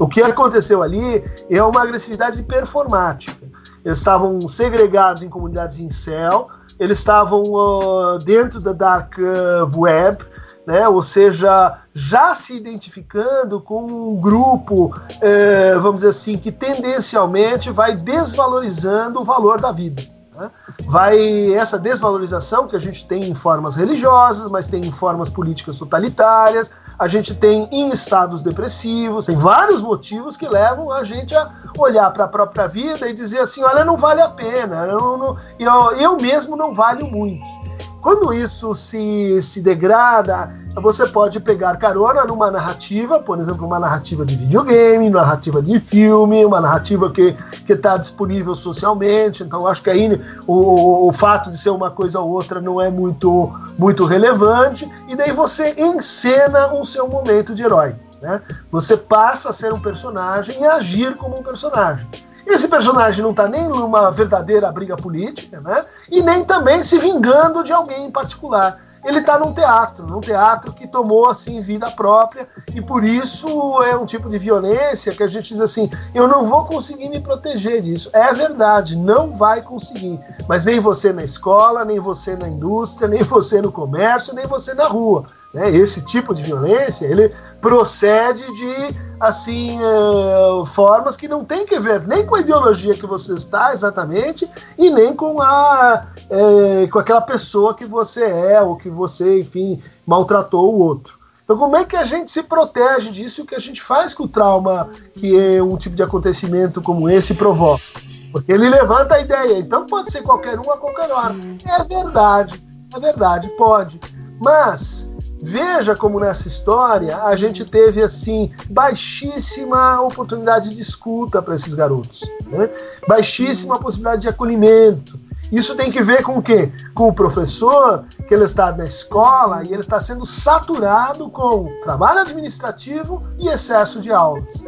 O 0.00 0.08
que 0.08 0.20
aconteceu 0.20 0.82
ali 0.82 1.22
é 1.48 1.62
uma 1.62 1.82
agressividade 1.82 2.42
performática. 2.42 3.46
Eles 3.84 3.98
estavam 3.98 4.48
segregados 4.48 5.22
em 5.22 5.28
comunidades 5.28 5.78
em 5.78 5.90
céu, 5.90 6.48
eles 6.78 6.98
estavam 6.98 7.44
uh, 7.44 8.18
dentro 8.18 8.60
da 8.60 8.72
dark 8.72 9.14
uh, 9.18 9.80
web, 9.80 10.24
né? 10.66 10.88
ou 10.88 11.02
seja, 11.02 11.78
já 11.92 12.34
se 12.34 12.56
identificando 12.56 13.60
com 13.60 13.84
um 13.84 14.16
grupo, 14.16 14.94
é, 15.20 15.74
vamos 15.74 15.96
dizer 15.96 16.08
assim, 16.08 16.38
que 16.38 16.52
tendencialmente 16.52 17.70
vai 17.70 17.94
desvalorizando 17.94 19.20
o 19.20 19.24
valor 19.24 19.60
da 19.60 19.72
vida. 19.72 20.02
Né? 20.34 20.50
Vai 20.86 21.52
essa 21.54 21.78
desvalorização 21.78 22.66
que 22.66 22.76
a 22.76 22.78
gente 22.78 23.06
tem 23.06 23.28
em 23.28 23.34
formas 23.34 23.76
religiosas, 23.76 24.50
mas 24.50 24.66
tem 24.66 24.84
em 24.84 24.92
formas 24.92 25.28
políticas 25.28 25.78
totalitárias, 25.78 26.70
a 26.98 27.08
gente 27.08 27.34
tem 27.34 27.68
em 27.72 27.88
estados 27.88 28.42
depressivos, 28.42 29.26
tem 29.26 29.36
vários 29.36 29.82
motivos 29.82 30.36
que 30.36 30.48
levam 30.48 30.90
a 30.90 31.04
gente 31.04 31.34
a 31.34 31.50
olhar 31.76 32.10
para 32.12 32.24
a 32.24 32.28
própria 32.28 32.66
vida 32.66 33.08
e 33.08 33.12
dizer 33.12 33.40
assim, 33.40 33.62
olha, 33.62 33.84
não 33.84 33.96
vale 33.96 34.20
a 34.20 34.28
pena, 34.28 34.86
eu, 34.86 35.18
não, 35.18 35.36
eu, 35.58 35.92
eu 35.98 36.16
mesmo 36.16 36.56
não 36.56 36.74
valho 36.74 37.06
muito. 37.10 37.61
Quando 38.02 38.32
isso 38.32 38.74
se, 38.74 39.40
se 39.40 39.62
degrada, 39.62 40.52
você 40.74 41.06
pode 41.06 41.38
pegar 41.38 41.76
carona 41.76 42.24
numa 42.24 42.50
narrativa, 42.50 43.20
por 43.20 43.38
exemplo, 43.38 43.64
uma 43.64 43.78
narrativa 43.78 44.26
de 44.26 44.34
videogame, 44.34 45.08
narrativa 45.08 45.62
de 45.62 45.78
filme, 45.78 46.44
uma 46.44 46.60
narrativa 46.60 47.12
que 47.12 47.36
está 47.68 47.96
disponível 47.96 48.56
socialmente. 48.56 49.44
Então, 49.44 49.68
acho 49.68 49.84
que 49.84 49.88
aí 49.88 50.20
o, 50.48 51.06
o 51.06 51.12
fato 51.12 51.48
de 51.48 51.56
ser 51.56 51.70
uma 51.70 51.92
coisa 51.92 52.18
ou 52.18 52.28
outra 52.28 52.60
não 52.60 52.80
é 52.80 52.90
muito, 52.90 53.52
muito 53.78 54.04
relevante. 54.04 54.90
E 55.06 55.14
daí 55.14 55.30
você 55.30 55.72
encena 55.78 56.74
o 56.74 56.84
seu 56.84 57.06
momento 57.06 57.54
de 57.54 57.62
herói. 57.62 57.94
Né? 58.20 58.42
Você 58.72 58.96
passa 58.96 59.50
a 59.50 59.52
ser 59.52 59.72
um 59.72 59.80
personagem 59.80 60.60
e 60.60 60.64
agir 60.64 61.14
como 61.14 61.38
um 61.38 61.42
personagem. 61.42 62.08
Esse 62.52 62.68
personagem 62.68 63.22
não 63.22 63.30
está 63.30 63.48
nem 63.48 63.66
numa 63.66 64.10
verdadeira 64.10 64.70
briga 64.70 64.94
política, 64.94 65.58
né? 65.58 65.86
E 66.10 66.22
nem 66.22 66.44
também 66.44 66.82
se 66.82 66.98
vingando 66.98 67.64
de 67.64 67.72
alguém 67.72 68.04
em 68.04 68.10
particular. 68.10 68.78
Ele 69.02 69.20
está 69.20 69.38
num 69.38 69.54
teatro, 69.54 70.06
num 70.06 70.20
teatro 70.20 70.70
que 70.72 70.86
tomou 70.86 71.28
assim 71.28 71.62
vida 71.62 71.90
própria 71.90 72.46
e 72.72 72.80
por 72.80 73.02
isso 73.02 73.82
é 73.82 73.96
um 73.96 74.04
tipo 74.04 74.28
de 74.28 74.38
violência 74.38 75.14
que 75.14 75.22
a 75.22 75.26
gente 75.26 75.48
diz 75.48 75.62
assim: 75.62 75.90
eu 76.14 76.28
não 76.28 76.46
vou 76.46 76.66
conseguir 76.66 77.08
me 77.08 77.20
proteger 77.20 77.80
disso. 77.80 78.10
É 78.12 78.34
verdade, 78.34 78.96
não 78.96 79.34
vai 79.34 79.62
conseguir. 79.62 80.20
Mas 80.46 80.66
nem 80.66 80.78
você 80.78 81.10
na 81.10 81.24
escola, 81.24 81.86
nem 81.86 81.98
você 81.98 82.36
na 82.36 82.48
indústria, 82.48 83.08
nem 83.08 83.22
você 83.22 83.62
no 83.62 83.72
comércio, 83.72 84.34
nem 84.34 84.46
você 84.46 84.74
na 84.74 84.86
rua. 84.86 85.24
Né? 85.52 85.70
Esse 85.70 86.04
tipo 86.04 86.34
de 86.34 86.42
violência, 86.42 87.06
ele 87.06 87.32
procede 87.60 88.42
de 88.42 88.98
assim 89.20 89.78
uh, 89.80 90.64
formas 90.64 91.16
que 91.16 91.28
não 91.28 91.44
tem 91.44 91.64
que 91.64 91.78
ver 91.78 92.04
nem 92.08 92.26
com 92.26 92.34
a 92.34 92.40
ideologia 92.40 92.94
que 92.94 93.06
você 93.06 93.34
está 93.34 93.72
exatamente 93.72 94.50
e 94.76 94.90
nem 94.90 95.14
com 95.14 95.40
a 95.40 96.06
uh, 96.28 96.90
com 96.90 96.98
aquela 96.98 97.20
pessoa 97.20 97.72
que 97.72 97.84
você 97.84 98.24
é 98.24 98.60
ou 98.60 98.76
que 98.76 98.90
você 98.90 99.40
enfim 99.40 99.80
maltratou 100.04 100.74
o 100.74 100.78
outro. 100.78 101.20
Então 101.44 101.56
como 101.56 101.76
é 101.76 101.84
que 101.84 101.94
a 101.94 102.02
gente 102.02 102.32
se 102.32 102.42
protege 102.42 103.10
disso 103.10 103.42
o 103.42 103.46
que 103.46 103.54
a 103.54 103.60
gente 103.60 103.80
faz 103.80 104.12
com 104.12 104.24
o 104.24 104.28
trauma 104.28 104.90
que 105.14 105.38
é 105.38 105.62
um 105.62 105.76
tipo 105.76 105.94
de 105.94 106.02
acontecimento 106.02 106.82
como 106.82 107.08
esse 107.08 107.34
provoca? 107.34 107.84
Porque 108.32 108.50
ele 108.50 108.68
levanta 108.68 109.14
a 109.14 109.20
ideia 109.20 109.58
então 109.58 109.86
pode 109.86 110.10
ser 110.10 110.22
qualquer 110.22 110.58
um 110.58 110.68
a 110.72 110.76
qualquer 110.76 111.12
hora. 111.12 111.36
É 111.64 111.84
verdade 111.84 112.72
é 112.96 113.00
verdade 113.00 113.48
pode. 113.56 114.00
Mas 114.44 115.11
Veja 115.44 115.96
como 115.96 116.20
nessa 116.20 116.46
história 116.46 117.24
a 117.24 117.34
gente 117.34 117.64
teve 117.64 118.00
assim 118.00 118.52
baixíssima 118.70 120.00
oportunidade 120.00 120.72
de 120.72 120.80
escuta 120.80 121.42
para 121.42 121.56
esses 121.56 121.74
garotos, 121.74 122.22
né? 122.46 122.70
baixíssima 123.08 123.76
possibilidade 123.80 124.22
de 124.22 124.28
acolhimento. 124.28 125.18
Isso 125.50 125.74
tem 125.74 125.90
que 125.90 126.00
ver 126.00 126.22
com 126.22 126.38
o 126.38 126.42
quê? 126.42 126.72
Com 126.94 127.08
o 127.08 127.12
professor 127.12 128.04
que 128.28 128.32
ele 128.32 128.44
está 128.44 128.70
na 128.70 128.84
escola 128.84 129.64
e 129.64 129.72
ele 129.72 129.82
está 129.82 129.98
sendo 129.98 130.24
saturado 130.24 131.28
com 131.28 131.68
trabalho 131.82 132.20
administrativo 132.20 133.20
e 133.36 133.48
excesso 133.48 134.00
de 134.00 134.12
aulas. 134.12 134.64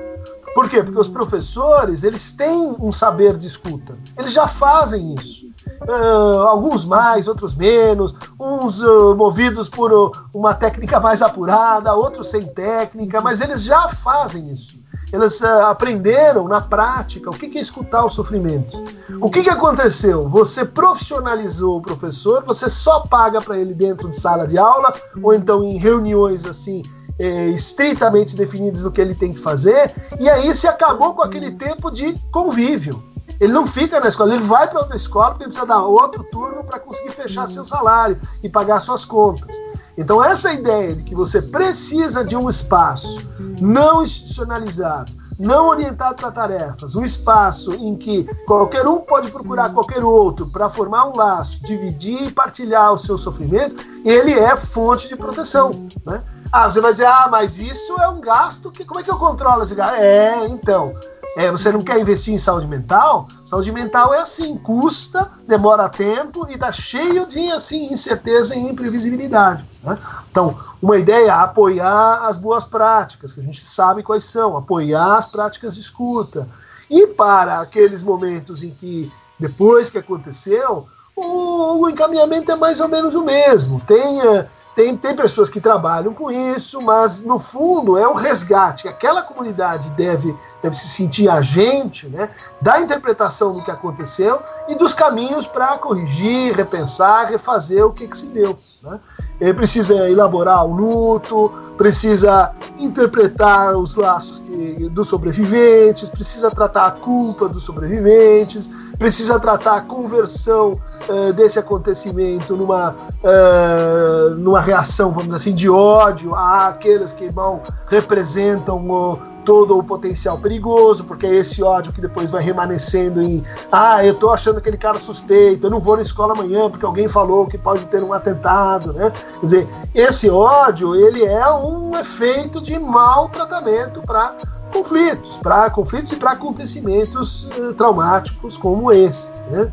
Por 0.55 0.69
quê? 0.69 0.83
Porque 0.83 0.99
os 0.99 1.09
professores 1.09 2.05
eles 2.05 2.33
têm 2.33 2.77
um 2.79 2.93
saber 2.93 3.37
de 3.37 3.47
escuta, 3.47 3.97
eles 4.17 4.33
já 4.33 4.47
fazem 4.47 5.15
isso. 5.15 5.45
Uh, 5.83 6.43
alguns 6.43 6.85
mais, 6.85 7.27
outros 7.27 7.55
menos, 7.55 8.15
uns 8.39 8.83
uh, 8.83 9.15
movidos 9.17 9.69
por 9.69 9.93
uh, 9.93 10.13
uma 10.33 10.55
técnica 10.55 11.01
mais 11.01 11.21
apurada, 11.21 11.95
outros 11.95 12.31
sem 12.31 12.47
técnica, 12.47 13.21
mas 13.21 13.41
eles 13.41 13.63
já 13.63 13.89
fazem 13.89 14.51
isso. 14.53 14.79
Eles 15.13 15.43
aprenderam 15.43 16.49
na 16.49 16.61
prática 16.61 17.31
o 17.31 17.35
que, 17.35 17.49
que 17.49 17.59
é 17.59 17.61
escutar 17.61 18.05
o 18.05 18.11
sofrimento. 18.11 18.83
O 19.21 19.31
que, 19.31 19.43
que 19.43 19.51
aconteceu? 19.51 20.29
Você 20.29 20.65
profissionalizou 20.65 21.79
o 21.79 21.83
professor, 21.83 22.43
você 22.43 22.69
só 22.69 23.01
paga 23.01 23.41
para 23.41 23.59
ele 23.59 23.75
dentro 23.75 24.09
de 24.09 24.17
sala 24.17 24.47
de 24.47 24.59
aula 24.59 24.93
ou 25.23 25.33
então 25.33 25.63
em 25.63 25.77
reuniões 25.77 26.45
assim 26.45 26.83
é, 27.19 27.47
estritamente 27.49 28.37
definidas 28.37 28.83
do 28.83 28.91
que 28.91 29.01
ele 29.01 29.15
tem 29.15 29.33
que 29.33 29.41
fazer, 29.41 29.95
e 30.19 30.29
aí 30.29 30.55
se 30.55 30.67
acabou 30.67 31.15
com 31.15 31.23
aquele 31.23 31.53
tempo 31.53 31.91
de 31.91 32.15
convívio. 32.31 33.03
Ele 33.41 33.53
não 33.53 33.67
fica 33.67 34.01
na 34.01 34.09
escola, 34.09 34.35
ele 34.35 34.45
vai 34.45 34.69
para 34.69 34.81
outra 34.81 34.97
escola 34.97 35.31
porque 35.31 35.45
precisa 35.45 35.67
dar 35.67 35.83
outro 35.83 36.23
turno 36.25 36.63
para 36.65 36.79
conseguir 36.79 37.11
fechar 37.11 37.49
seu 37.49 37.65
salário 37.65 38.19
e 38.43 38.49
pagar 38.49 38.81
suas 38.81 39.05
contas. 39.05 39.57
Então, 39.97 40.23
essa 40.25 40.53
ideia 40.53 40.95
de 40.95 41.05
que 41.05 41.15
você 41.15 41.41
precisa 41.41 42.25
de 42.25 42.37
um 42.37 42.49
espaço 42.51 43.21
não 43.61 44.03
institucionalizado, 44.03 45.13
não 45.39 45.69
orientado 45.69 46.17
para 46.17 46.31
tarefas, 46.31 46.95
um 46.95 47.05
espaço 47.05 47.75
em 47.75 47.97
que 47.97 48.25
qualquer 48.47 48.87
um 48.87 49.01
pode 49.01 49.31
procurar 49.31 49.73
qualquer 49.73 50.03
outro 50.03 50.49
para 50.51 50.71
formar 50.71 51.07
um 51.09 51.17
laço, 51.17 51.63
dividir 51.63 52.29
e 52.29 52.33
partilhar 52.33 52.93
o 52.93 52.99
seu 52.99 53.17
sofrimento, 53.17 53.77
ele 54.05 54.33
é 54.33 54.57
fonte 54.57 55.09
de 55.09 55.17
proteção. 55.17 55.89
Né? 56.05 56.23
Ah, 56.57 56.71
você 56.71 56.81
vai 56.81 56.93
dizer, 56.93 57.07
ah, 57.07 57.27
mas 57.29 57.59
isso 57.59 58.01
é 58.01 58.09
um 58.09 58.21
gasto 58.21 58.71
que 58.71 58.85
como 58.85 59.01
é 59.01 59.03
que 59.03 59.11
eu 59.11 59.17
controlo 59.17 59.65
esse 59.65 59.75
gasto? 59.75 59.97
É, 59.97 60.47
então, 60.47 60.95
é, 61.37 61.51
você 61.51 61.73
não 61.73 61.83
quer 61.83 61.99
investir 61.99 62.33
em 62.33 62.39
saúde 62.39 62.69
mental? 62.69 63.27
Saúde 63.45 63.73
mental 63.73 64.15
é 64.15 64.21
assim, 64.21 64.57
custa, 64.59 65.33
demora 65.49 65.89
tempo 65.89 66.49
e 66.49 66.55
está 66.55 66.71
cheio 66.71 67.27
de 67.27 67.51
assim 67.51 67.93
incerteza 67.93 68.55
e 68.55 68.61
imprevisibilidade. 68.61 69.69
Né? 69.83 69.97
Então, 70.31 70.57
uma 70.81 70.97
ideia 70.97 71.27
é 71.27 71.31
apoiar 71.31 72.25
as 72.25 72.39
boas 72.39 72.67
práticas, 72.67 73.33
que 73.33 73.41
a 73.41 73.43
gente 73.43 73.61
sabe 73.61 74.05
quais 74.05 74.23
são, 74.23 74.57
apoiar 74.57 75.17
as 75.17 75.27
práticas 75.27 75.75
de 75.75 75.81
escuta. 75.81 76.49
E 76.89 77.09
para 77.09 77.59
aqueles 77.59 78.01
momentos 78.05 78.63
em 78.63 78.71
que, 78.71 79.13
depois 79.41 79.91
que 79.91 79.99
aconteceu, 79.99 80.87
o, 81.17 81.83
o 81.83 81.89
encaminhamento 81.89 82.51
é 82.51 82.57
mais 82.57 82.81
ou 82.81 82.89
menos 82.89 83.15
o 83.15 83.23
mesmo. 83.23 83.81
Tenha 83.87 84.49
tem, 84.75 84.97
tem 84.97 85.15
pessoas 85.15 85.49
que 85.49 85.61
trabalham 85.61 86.13
com 86.13 86.31
isso, 86.31 86.83
mas 86.83 87.23
no 87.23 87.39
fundo 87.39 87.97
é 87.97 88.09
um 88.09 88.15
resgate. 88.15 88.89
Aquela 88.89 89.23
comunidade 89.23 89.89
deve, 89.91 90.37
deve 90.61 90.75
se 90.75 90.89
sentir 90.89 91.29
agente 91.29 92.09
né, 92.09 92.29
da 92.61 92.81
interpretação 92.81 93.53
do 93.53 93.63
que 93.63 93.71
aconteceu 93.71 94.41
e 94.67 94.75
dos 94.75 94.93
caminhos 94.93 95.47
para 95.47 95.79
corrigir, 95.79 96.57
repensar, 96.57 97.27
refazer 97.27 97.87
o 97.87 97.93
que, 97.93 98.09
que 98.09 98.19
se 98.19 98.27
deu. 98.31 98.59
Né? 98.83 98.99
ele 99.41 99.55
precisa 99.55 100.09
elaborar 100.09 100.65
o 100.65 100.75
luto, 100.75 101.53
precisa 101.77 102.53
interpretar 102.79 103.77
os 103.77 103.95
laços 103.97 104.43
dos 104.91 105.09
sobreviventes, 105.09 106.11
precisa 106.11 106.51
tratar 106.51 106.87
a 106.87 106.91
culpa 106.91 107.49
dos 107.49 107.65
sobreviventes, 107.65 108.71
precisa 108.99 109.39
tratar 109.39 109.77
a 109.77 109.81
conversão 109.81 110.81
uh, 111.09 111.33
desse 111.33 111.59
acontecimento 111.59 112.57
numa, 112.57 112.91
uh, 112.91 114.31
numa 114.37 114.61
reação, 114.61 115.11
vamos 115.11 115.27
dizer 115.27 115.37
assim, 115.37 115.55
de 115.55 115.69
ódio 115.69 116.35
àqueles 116.35 117.13
que 117.13 117.33
não 117.35 117.63
representam 117.89 118.79
o 118.89 119.35
todo 119.45 119.79
o 119.79 119.85
potencial 119.85 120.39
perigoso, 120.39 121.05
porque 121.05 121.27
é 121.27 121.35
esse 121.35 121.63
ódio 121.63 121.93
que 121.93 122.01
depois 122.01 122.31
vai 122.31 122.43
remanescendo 122.43 123.21
em 123.23 123.45
ah, 123.71 124.05
eu 124.05 124.15
tô 124.15 124.31
achando 124.31 124.59
aquele 124.59 124.77
cara 124.77 124.99
suspeito, 124.99 125.67
eu 125.67 125.71
não 125.71 125.81
vou 125.81 125.97
na 125.97 126.03
escola 126.03 126.33
amanhã 126.33 126.71
porque 126.71 126.85
alguém 126.85 127.09
falou 127.09 127.47
que 127.47 127.59
pode 127.59 127.85
ter 127.87 128.03
um 128.03 128.13
atentado, 128.13 128.93
né? 128.93 129.13
Quer 129.41 129.47
dizer, 129.47 129.69
esse 129.95 130.31
ódio, 130.31 130.97
ele 130.97 131.25
é 131.25 131.49
um 131.53 131.97
efeito 131.97 132.61
de 132.61 132.79
mau 132.79 133.29
tratamento 133.29 134.01
para 134.03 134.35
conflitos, 134.75 135.39
para 135.39 135.71
conflitos 135.71 136.13
e 136.13 136.17
para 136.17 136.33
acontecimentos 136.33 137.45
uh, 137.57 137.73
traumáticos 137.75 138.57
como 138.57 138.91
esses, 138.93 139.43
né? 139.51 139.73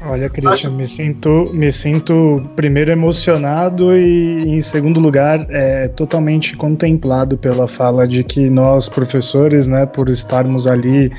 Olha, 0.00 0.28
Christian, 0.30 0.70
me 0.70 0.86
sinto, 0.86 1.50
me 1.52 1.72
sinto 1.72 2.48
primeiro 2.54 2.92
emocionado 2.92 3.96
e, 3.96 4.44
em 4.46 4.60
segundo 4.60 5.00
lugar, 5.00 5.44
é, 5.50 5.88
totalmente 5.88 6.56
contemplado 6.56 7.36
pela 7.36 7.66
fala 7.66 8.06
de 8.06 8.22
que 8.22 8.48
nós, 8.48 8.88
professores, 8.88 9.66
né, 9.66 9.86
por 9.86 10.08
estarmos 10.08 10.68
ali 10.68 11.10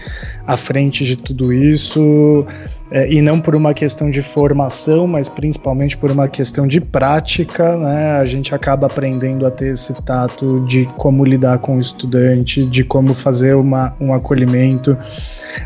à 0.48 0.56
frente 0.56 1.04
de 1.04 1.18
tudo 1.18 1.52
isso, 1.52 2.46
é, 2.92 3.12
e 3.12 3.22
não 3.22 3.40
por 3.40 3.56
uma 3.56 3.74
questão 3.74 4.10
de 4.10 4.22
formação, 4.22 5.08
mas 5.08 5.30
principalmente 5.30 5.96
por 5.96 6.10
uma 6.10 6.28
questão 6.28 6.66
de 6.66 6.82
prática, 6.82 7.78
né, 7.78 8.14
a 8.14 8.26
gente 8.26 8.56
acaba 8.56 8.88
aprendendo 8.88 9.46
a 9.46 9.52
ter 9.52 9.74
esse 9.74 9.94
tato 10.04 10.64
de 10.68 10.86
como 10.98 11.24
lidar 11.24 11.60
com 11.60 11.78
o 11.78 11.80
estudante, 11.80 12.66
de 12.66 12.84
como 12.84 13.14
fazer 13.14 13.56
uma, 13.56 13.94
um 14.00 14.14
acolhimento. 14.14 14.98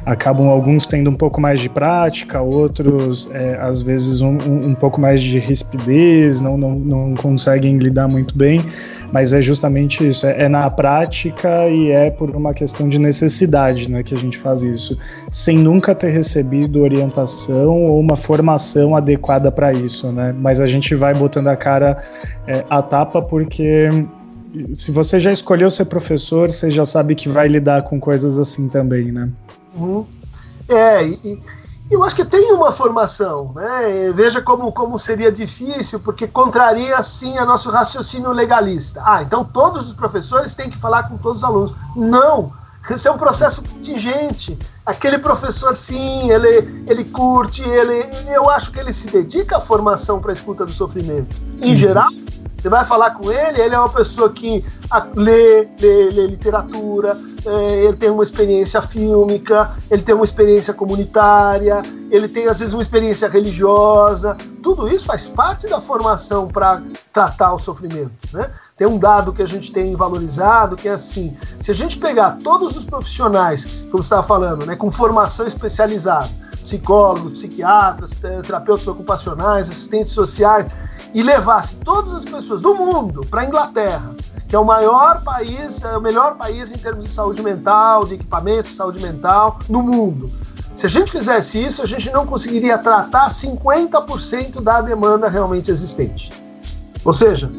Acabam 0.05 0.47
alguns 0.47 0.85
tendo 0.85 1.09
um 1.09 1.15
pouco 1.15 1.39
mais 1.39 1.59
de 1.59 1.69
prática, 1.69 2.41
outros 2.41 3.29
é, 3.31 3.57
às 3.61 3.81
vezes 3.81 4.21
um, 4.21 4.37
um, 4.37 4.67
um, 4.69 4.75
pouco 4.75 4.99
mais 4.99 5.21
de 5.21 5.39
rispidez, 5.39 6.41
não, 6.41 6.57
não, 6.57 6.75
não 6.75 7.13
conseguem 7.13 7.77
lidar 7.77 8.07
muito 8.07 8.37
bem, 8.37 8.61
mas 9.13 9.31
é 9.31 9.39
justamente 9.43 10.07
isso, 10.07 10.25
é, 10.25 10.45
é, 10.45 10.49
na 10.49 10.67
prática 10.71 11.69
e 11.69 11.91
é 11.91 12.09
por 12.09 12.35
uma 12.35 12.51
questão 12.51 12.89
de 12.89 12.97
necessidade 12.97 13.89
né, 13.89 14.01
que 14.01 14.15
a 14.15 14.17
gente 14.17 14.39
faz 14.39 14.63
isso, 14.63 14.97
sem 15.29 15.55
nunca 15.55 15.93
ter 15.93 16.09
recebido 16.09 16.81
orientação 16.81 17.83
ou 17.83 17.99
uma 17.99 18.17
formação 18.17 18.95
adequada 18.95 19.51
para 19.51 19.71
isso, 19.71 20.11
né? 20.11 20.33
Mas 20.35 20.59
a 20.59 20.65
gente 20.65 20.95
vai 20.95 21.13
botando 21.13 21.47
a 21.47 21.55
cara 21.55 22.03
é, 22.47 22.65
a 22.67 22.81
tapa 22.81 23.21
porque 23.21 23.87
se 24.73 24.89
você 24.89 25.19
já 25.19 25.31
escolheu 25.31 25.69
ser 25.69 25.85
professor, 25.85 26.49
você 26.49 26.71
já 26.71 26.83
sabe 26.83 27.13
que 27.13 27.29
vai 27.29 27.47
lidar 27.47 27.83
com 27.83 27.99
coisas 27.99 28.39
assim 28.39 28.67
também, 28.67 29.11
né? 29.11 29.29
Uhum. 29.77 30.05
É, 30.67 31.05
e, 31.05 31.39
eu 31.93 32.03
acho 32.03 32.15
que 32.15 32.25
tem 32.25 32.51
uma 32.51 32.71
formação, 32.71 33.53
né? 33.55 34.11
Veja 34.13 34.41
como, 34.41 34.71
como 34.71 34.97
seria 34.97 35.31
difícil, 35.31 35.99
porque 35.99 36.27
contraria 36.27 37.01
sim 37.03 37.37
a 37.37 37.45
nosso 37.45 37.69
raciocínio 37.69 38.31
legalista. 38.31 39.01
Ah, 39.05 39.21
então 39.21 39.43
todos 39.43 39.87
os 39.87 39.93
professores 39.93 40.55
têm 40.55 40.69
que 40.69 40.77
falar 40.77 41.03
com 41.03 41.17
todos 41.17 41.39
os 41.39 41.43
alunos. 41.43 41.73
Não! 41.95 42.51
Esse 42.89 43.07
é 43.07 43.11
um 43.11 43.17
processo 43.17 43.63
contingente. 43.63 44.59
Aquele 44.85 45.17
professor, 45.17 45.73
sim, 45.73 46.29
ele, 46.29 46.83
ele 46.85 47.05
curte, 47.05 47.63
ele, 47.63 48.05
eu 48.29 48.49
acho 48.49 48.71
que 48.71 48.79
ele 48.79 48.93
se 48.93 49.09
dedica 49.09 49.57
à 49.57 49.61
formação 49.61 50.19
para 50.19 50.31
a 50.31 50.33
escuta 50.33 50.65
do 50.65 50.71
sofrimento. 50.71 51.41
Em 51.61 51.69
uhum. 51.69 51.75
geral, 51.75 52.09
você 52.63 52.69
vai 52.69 52.85
falar 52.85 53.11
com 53.11 53.29
ele, 53.29 53.61
ele 53.61 53.75
é 53.75 53.77
uma 53.77 53.89
pessoa 53.89 54.29
que 54.29 54.63
lê, 55.15 55.67
lê, 55.81 56.09
lê 56.11 56.27
literatura, 56.27 57.19
é, 57.45 57.83
ele 57.83 57.97
tem 57.97 58.09
uma 58.09 58.23
experiência 58.23 58.81
fílmica, 58.81 59.71
ele 59.91 60.01
tem 60.01 60.15
uma 60.15 60.23
experiência 60.23 60.73
comunitária, 60.73 61.81
ele 62.09 62.29
tem 62.29 62.47
às 62.47 62.59
vezes 62.59 62.73
uma 62.73 62.81
experiência 62.81 63.27
religiosa. 63.27 64.37
Tudo 64.61 64.87
isso 64.87 65.07
faz 65.07 65.27
parte 65.27 65.67
da 65.67 65.81
formação 65.81 66.47
para 66.47 66.81
tratar 67.11 67.53
o 67.53 67.59
sofrimento. 67.59 68.13
Né? 68.31 68.49
Tem 68.77 68.87
um 68.87 68.97
dado 68.97 69.33
que 69.33 69.41
a 69.41 69.47
gente 69.47 69.73
tem 69.73 69.93
valorizado 69.93 70.77
que 70.77 70.87
é 70.87 70.93
assim: 70.93 71.35
se 71.59 71.69
a 71.69 71.75
gente 71.75 71.97
pegar 71.97 72.37
todos 72.41 72.77
os 72.77 72.85
profissionais, 72.85 73.89
como 73.91 74.01
estava 74.01 74.23
falando, 74.23 74.65
né, 74.65 74.77
com 74.77 74.89
formação 74.89 75.45
especializada, 75.45 76.29
psicólogos, 76.63 77.33
psiquiatras, 77.33 78.11
terapeutas 78.15 78.87
ocupacionais, 78.87 79.69
assistentes 79.69 80.13
sociais, 80.13 80.65
e 81.13 81.21
levasse 81.21 81.75
todas 81.77 82.13
as 82.13 82.25
pessoas 82.25 82.61
do 82.61 82.73
mundo 82.73 83.25
para 83.29 83.41
a 83.41 83.45
Inglaterra, 83.45 84.15
que 84.47 84.55
é 84.55 84.59
o 84.59 84.65
maior 84.65 85.23
país, 85.23 85.83
é 85.83 85.97
o 85.97 86.01
melhor 86.01 86.35
país 86.35 86.71
em 86.71 86.77
termos 86.77 87.05
de 87.05 87.11
saúde 87.11 87.41
mental, 87.41 88.05
de 88.05 88.15
equipamentos 88.15 88.71
de 88.71 88.75
saúde 88.75 89.01
mental 89.01 89.59
no 89.69 89.81
mundo. 89.81 90.29
Se 90.75 90.87
a 90.87 90.89
gente 90.89 91.11
fizesse 91.11 91.63
isso, 91.63 91.83
a 91.83 91.85
gente 91.85 92.11
não 92.11 92.25
conseguiria 92.25 92.77
tratar 92.77 93.29
50% 93.29 94.61
da 94.61 94.81
demanda 94.81 95.29
realmente 95.29 95.69
existente. 95.69 96.31
Ou 97.05 97.13
seja, 97.13 97.51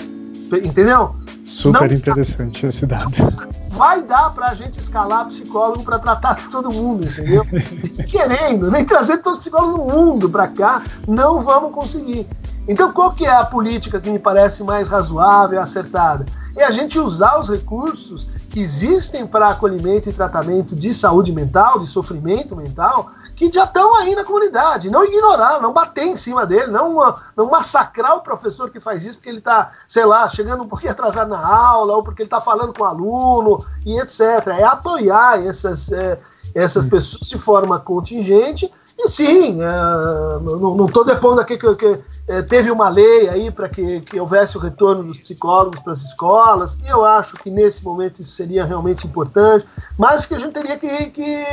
entendeu? 0.64 1.14
Super 1.44 1.90
não, 1.90 1.96
interessante 1.96 2.66
esse 2.66 2.86
dado. 2.86 3.12
Vai 3.70 4.02
dar 4.02 4.30
para 4.30 4.50
a 4.50 4.54
gente 4.54 4.78
escalar 4.78 5.26
psicólogo 5.26 5.82
para 5.82 5.98
tratar 5.98 6.36
todo 6.48 6.72
mundo, 6.72 7.06
entendeu? 7.06 7.44
Querendo, 8.08 8.70
nem 8.70 8.84
trazer 8.84 9.18
todos 9.18 9.38
os 9.38 9.44
psicólogos 9.44 9.74
do 9.74 9.92
mundo 9.92 10.30
para 10.30 10.48
cá, 10.48 10.82
não 11.06 11.40
vamos 11.40 11.72
conseguir. 11.72 12.26
Então, 12.66 12.92
qual 12.92 13.12
que 13.12 13.26
é 13.26 13.30
a 13.30 13.44
política 13.44 14.00
que 14.00 14.10
me 14.10 14.18
parece 14.18 14.64
mais 14.64 14.88
razoável 14.88 15.58
e 15.58 15.62
acertada? 15.62 16.24
É 16.56 16.64
a 16.64 16.70
gente 16.70 16.98
usar 16.98 17.38
os 17.38 17.50
recursos 17.50 18.26
que 18.48 18.60
existem 18.60 19.26
para 19.26 19.48
acolhimento 19.48 20.08
e 20.08 20.12
tratamento 20.12 20.74
de 20.74 20.94
saúde 20.94 21.32
mental, 21.32 21.80
de 21.80 21.88
sofrimento 21.88 22.54
mental, 22.54 23.10
que 23.34 23.52
já 23.52 23.64
estão 23.64 23.96
aí 23.96 24.14
na 24.14 24.24
comunidade. 24.24 24.88
Não 24.88 25.04
ignorar, 25.04 25.60
não 25.60 25.72
bater 25.72 26.04
em 26.04 26.16
cima 26.16 26.46
dele, 26.46 26.68
não, 26.68 27.16
não 27.36 27.50
massacrar 27.50 28.16
o 28.16 28.20
professor 28.20 28.70
que 28.70 28.78
faz 28.78 29.04
isso 29.04 29.18
porque 29.18 29.28
ele 29.28 29.38
está, 29.38 29.72
sei 29.88 30.04
lá, 30.04 30.28
chegando 30.28 30.62
um 30.62 30.68
pouquinho 30.68 30.92
atrasado 30.92 31.28
na 31.28 31.44
aula, 31.44 31.96
ou 31.96 32.02
porque 32.02 32.22
ele 32.22 32.28
está 32.28 32.40
falando 32.40 32.72
com 32.72 32.84
o 32.84 32.86
aluno, 32.86 33.66
e 33.84 33.98
etc. 33.98 34.46
É 34.58 34.62
apoiar 34.62 35.44
essas, 35.44 35.90
é, 35.90 36.20
essas 36.54 36.86
pessoas 36.86 37.28
de 37.28 37.36
forma 37.36 37.80
contingente 37.80 38.72
e 38.98 39.08
sim, 39.08 39.60
é, 39.60 40.38
não 40.40 40.86
estou 40.86 41.04
depondo 41.04 41.40
aqui 41.40 41.58
que, 41.58 41.74
que 41.74 42.00
é, 42.28 42.42
teve 42.42 42.70
uma 42.70 42.88
lei 42.88 43.28
aí 43.28 43.50
para 43.50 43.68
que, 43.68 44.00
que 44.02 44.20
houvesse 44.20 44.56
o 44.56 44.60
retorno 44.60 45.02
dos 45.02 45.18
psicólogos 45.18 45.80
para 45.80 45.92
as 45.92 46.02
escolas, 46.02 46.78
e 46.82 46.88
eu 46.88 47.04
acho 47.04 47.36
que 47.36 47.50
nesse 47.50 47.84
momento 47.84 48.22
isso 48.22 48.32
seria 48.32 48.64
realmente 48.64 49.06
importante, 49.06 49.66
mas 49.98 50.26
que 50.26 50.34
a 50.34 50.38
gente 50.38 50.52
teria 50.52 50.78
que, 50.78 51.10
que 51.10 51.44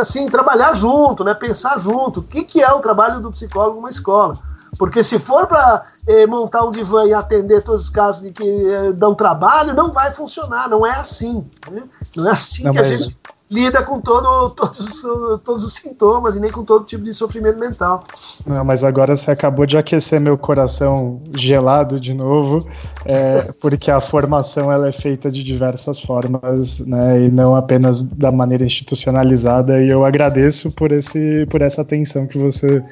assim, 0.00 0.28
trabalhar 0.28 0.74
junto, 0.74 1.22
né, 1.22 1.34
pensar 1.34 1.78
junto. 1.78 2.20
O 2.20 2.22
que, 2.22 2.42
que 2.42 2.62
é 2.62 2.70
o 2.72 2.80
trabalho 2.80 3.20
do 3.20 3.30
psicólogo 3.30 3.76
numa 3.76 3.90
escola? 3.90 4.36
Porque 4.76 5.02
se 5.02 5.18
for 5.18 5.46
para 5.46 5.86
é, 6.06 6.26
montar 6.26 6.64
um 6.64 6.70
divã 6.70 7.06
e 7.06 7.14
atender 7.14 7.62
todos 7.62 7.84
os 7.84 7.90
casos 7.90 8.22
de 8.22 8.32
que 8.32 8.92
dão 8.94 9.14
trabalho, 9.14 9.74
não 9.74 9.92
vai 9.92 10.10
funcionar, 10.10 10.68
não 10.68 10.84
é 10.84 10.90
assim. 10.90 11.48
Né? 11.70 11.82
Não 12.14 12.28
é 12.28 12.32
assim 12.32 12.64
não, 12.64 12.72
que 12.72 12.78
a 12.78 12.82
gente 12.82 13.18
lida 13.50 13.82
com 13.82 14.00
todo, 14.00 14.50
todos, 14.50 15.02
todos 15.42 15.64
os 15.64 15.74
sintomas 15.74 16.36
e 16.36 16.40
nem 16.40 16.50
com 16.50 16.64
todo 16.64 16.84
tipo 16.84 17.02
de 17.02 17.14
sofrimento 17.14 17.58
mental. 17.58 18.04
Não, 18.46 18.64
mas 18.64 18.84
agora 18.84 19.16
você 19.16 19.30
acabou 19.30 19.64
de 19.64 19.78
aquecer 19.78 20.20
meu 20.20 20.36
coração 20.36 21.22
gelado 21.34 21.98
de 21.98 22.12
novo, 22.12 22.68
é, 23.06 23.52
porque 23.60 23.90
a 23.90 24.00
formação 24.00 24.70
ela 24.70 24.88
é 24.88 24.92
feita 24.92 25.30
de 25.30 25.42
diversas 25.42 26.00
formas, 26.00 26.80
né, 26.80 27.22
e 27.22 27.30
não 27.30 27.56
apenas 27.56 28.02
da 28.02 28.30
maneira 28.30 28.64
institucionalizada. 28.64 29.82
E 29.82 29.88
eu 29.88 30.04
agradeço 30.04 30.70
por 30.72 30.92
esse, 30.92 31.46
por 31.46 31.62
essa 31.62 31.82
atenção 31.82 32.26
que 32.26 32.36
você 32.36 32.82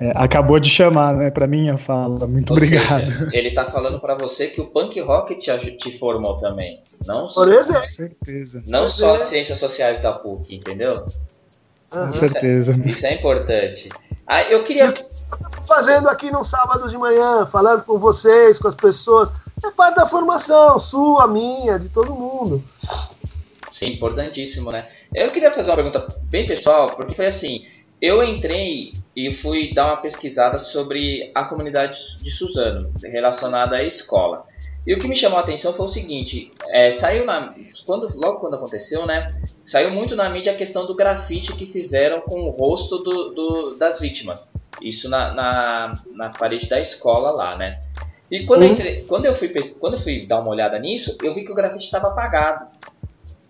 é, 0.00 0.12
acabou 0.16 0.58
de 0.58 0.68
chamar, 0.68 1.14
né, 1.14 1.30
para 1.30 1.46
minha 1.46 1.76
fala. 1.76 2.26
Muito 2.26 2.50
Ou 2.50 2.56
obrigado. 2.56 3.10
Seja, 3.10 3.30
ele 3.32 3.48
está 3.48 3.66
falando 3.66 4.00
para 4.00 4.16
você 4.16 4.48
que 4.48 4.60
o 4.60 4.66
punk 4.66 5.00
rock 5.00 5.36
te, 5.36 5.76
te 5.76 5.96
formou 5.98 6.36
também. 6.38 6.80
Não 7.06 7.20
Por 7.22 7.28
só, 7.28 7.48
exemplo. 7.48 7.86
certeza. 7.86 8.62
Não 8.66 8.84
Por 8.84 8.88
só 8.88 9.14
as 9.16 9.22
ciências 9.22 9.58
sociais 9.58 10.00
da 10.00 10.12
PUC, 10.12 10.56
entendeu? 10.56 11.06
Com 11.88 12.12
certeza. 12.12 12.72
Isso 12.72 12.82
é, 12.82 12.90
isso 12.90 13.06
é 13.06 13.14
importante. 13.14 13.88
Ah, 14.26 14.42
eu 14.42 14.62
queria. 14.64 14.94
fazendo 15.66 16.08
aqui 16.08 16.30
no 16.30 16.44
sábado 16.44 16.88
de 16.88 16.96
manhã, 16.96 17.46
falando 17.46 17.82
com 17.84 17.98
vocês, 17.98 18.58
com 18.58 18.68
as 18.68 18.74
pessoas. 18.74 19.32
É 19.64 19.70
parte 19.70 19.96
da 19.96 20.06
formação, 20.06 20.78
sua, 20.78 21.26
minha, 21.26 21.78
de 21.78 21.90
todo 21.90 22.14
mundo. 22.14 22.62
Sim, 23.70 23.92
importantíssimo, 23.92 24.70
né? 24.72 24.86
Eu 25.14 25.30
queria 25.30 25.50
fazer 25.50 25.70
uma 25.70 25.76
pergunta 25.76 26.06
bem 26.24 26.46
pessoal, 26.46 26.96
porque 26.96 27.14
foi 27.14 27.26
assim: 27.26 27.66
eu 28.00 28.22
entrei 28.22 28.92
e 29.14 29.32
fui 29.32 29.72
dar 29.74 29.86
uma 29.86 29.96
pesquisada 29.98 30.58
sobre 30.58 31.30
a 31.34 31.44
comunidade 31.44 32.18
de 32.22 32.30
Suzano, 32.30 32.90
relacionada 33.02 33.76
à 33.76 33.82
escola. 33.82 34.46
E 34.86 34.94
o 34.94 34.98
que 34.98 35.06
me 35.06 35.14
chamou 35.14 35.38
a 35.38 35.42
atenção 35.42 35.74
foi 35.74 35.84
o 35.84 35.88
seguinte, 35.88 36.52
é, 36.68 36.90
saiu 36.90 37.26
na, 37.26 37.54
quando, 37.84 38.08
logo 38.16 38.40
quando 38.40 38.54
aconteceu, 38.54 39.04
né, 39.06 39.34
saiu 39.64 39.90
muito 39.90 40.16
na 40.16 40.28
mídia 40.30 40.52
a 40.52 40.56
questão 40.56 40.86
do 40.86 40.94
grafite 40.94 41.52
que 41.52 41.66
fizeram 41.66 42.22
com 42.22 42.42
o 42.42 42.50
rosto 42.50 42.98
do, 42.98 43.30
do, 43.30 43.76
das 43.76 44.00
vítimas. 44.00 44.54
Isso 44.80 45.08
na, 45.08 45.34
na, 45.34 45.94
na, 46.14 46.30
parede 46.30 46.68
da 46.68 46.80
escola 46.80 47.30
lá, 47.30 47.56
né. 47.56 47.82
E 48.30 48.44
quando, 48.46 48.62
eu, 48.62 48.70
uhum. 48.70 49.04
quando, 49.06 49.26
eu 49.26 49.34
fui, 49.34 49.52
quando 49.78 49.94
eu 49.94 50.00
fui 50.00 50.26
dar 50.26 50.40
uma 50.40 50.50
olhada 50.50 50.78
nisso, 50.78 51.18
eu 51.22 51.34
vi 51.34 51.44
que 51.44 51.52
o 51.52 51.54
grafite 51.54 51.84
estava 51.84 52.08
apagado. 52.08 52.66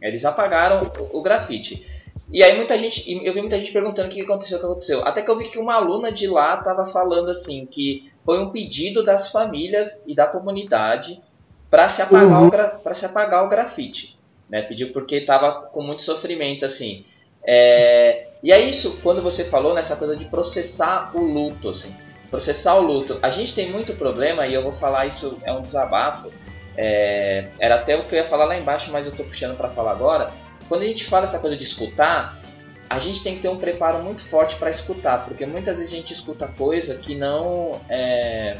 Eles 0.00 0.24
apagaram 0.24 0.90
o, 0.98 1.18
o, 1.18 1.22
grafite. 1.22 1.86
E 2.32 2.42
aí 2.42 2.56
muita 2.56 2.78
gente, 2.78 3.04
eu 3.24 3.32
vi 3.32 3.40
muita 3.40 3.58
gente 3.58 3.72
perguntando 3.72 4.08
o 4.08 4.10
que 4.10 4.20
aconteceu, 4.20 4.56
o 4.56 4.60
que 4.60 4.66
aconteceu. 4.66 5.04
Até 5.04 5.22
que 5.22 5.30
eu 5.30 5.36
vi 5.36 5.48
que 5.48 5.58
uma 5.58 5.74
aluna 5.74 6.12
de 6.12 6.26
lá 6.26 6.58
estava 6.58 6.86
falando 6.86 7.30
assim 7.30 7.66
que 7.66 8.10
foi 8.24 8.38
um 8.38 8.50
pedido 8.50 9.04
das 9.04 9.30
famílias 9.30 10.02
e 10.06 10.14
da 10.14 10.26
comunidade 10.26 11.20
para 11.68 11.88
se 11.88 12.02
apagar 12.02 12.40
uhum. 12.40 12.48
o 12.48 12.50
para 12.50 12.94
se 12.94 13.04
apagar 13.04 13.44
o 13.44 13.48
grafite, 13.48 14.18
né? 14.48 14.62
Pediu 14.62 14.92
porque 14.92 15.16
estava 15.16 15.62
com 15.62 15.82
muito 15.82 16.02
sofrimento 16.02 16.64
assim. 16.64 17.04
É, 17.42 18.28
e 18.42 18.52
é 18.52 18.60
isso 18.60 19.00
quando 19.02 19.22
você 19.22 19.44
falou 19.44 19.74
nessa 19.74 19.96
coisa 19.96 20.14
de 20.14 20.26
processar 20.26 21.10
o 21.14 21.22
luto, 21.22 21.70
assim 21.70 21.94
processar 22.30 22.76
o 22.76 22.80
luto. 22.80 23.18
A 23.20 23.28
gente 23.28 23.54
tem 23.54 23.70
muito 23.70 23.94
problema, 23.94 24.46
e 24.46 24.54
eu 24.54 24.62
vou 24.62 24.72
falar 24.72 25.06
isso, 25.06 25.38
é 25.42 25.52
um 25.52 25.60
desabafo. 25.60 26.30
É, 26.76 27.48
era 27.58 27.74
até 27.74 27.96
o 27.96 28.04
que 28.04 28.14
eu 28.14 28.20
ia 28.20 28.24
falar 28.24 28.44
lá 28.44 28.56
embaixo, 28.56 28.90
mas 28.92 29.06
eu 29.06 29.10
estou 29.10 29.26
puxando 29.26 29.56
para 29.56 29.68
falar 29.70 29.90
agora. 29.90 30.30
Quando 30.70 30.82
a 30.82 30.86
gente 30.86 31.04
fala 31.06 31.24
essa 31.24 31.40
coisa 31.40 31.56
de 31.56 31.64
escutar, 31.64 32.40
a 32.88 32.96
gente 33.00 33.24
tem 33.24 33.34
que 33.34 33.42
ter 33.42 33.48
um 33.48 33.58
preparo 33.58 34.04
muito 34.04 34.24
forte 34.24 34.54
para 34.54 34.70
escutar, 34.70 35.24
porque 35.24 35.44
muitas 35.44 35.78
vezes 35.78 35.92
a 35.92 35.96
gente 35.96 36.12
escuta 36.12 36.46
coisa 36.46 36.94
que 36.94 37.16
não. 37.16 37.80
É, 37.88 38.56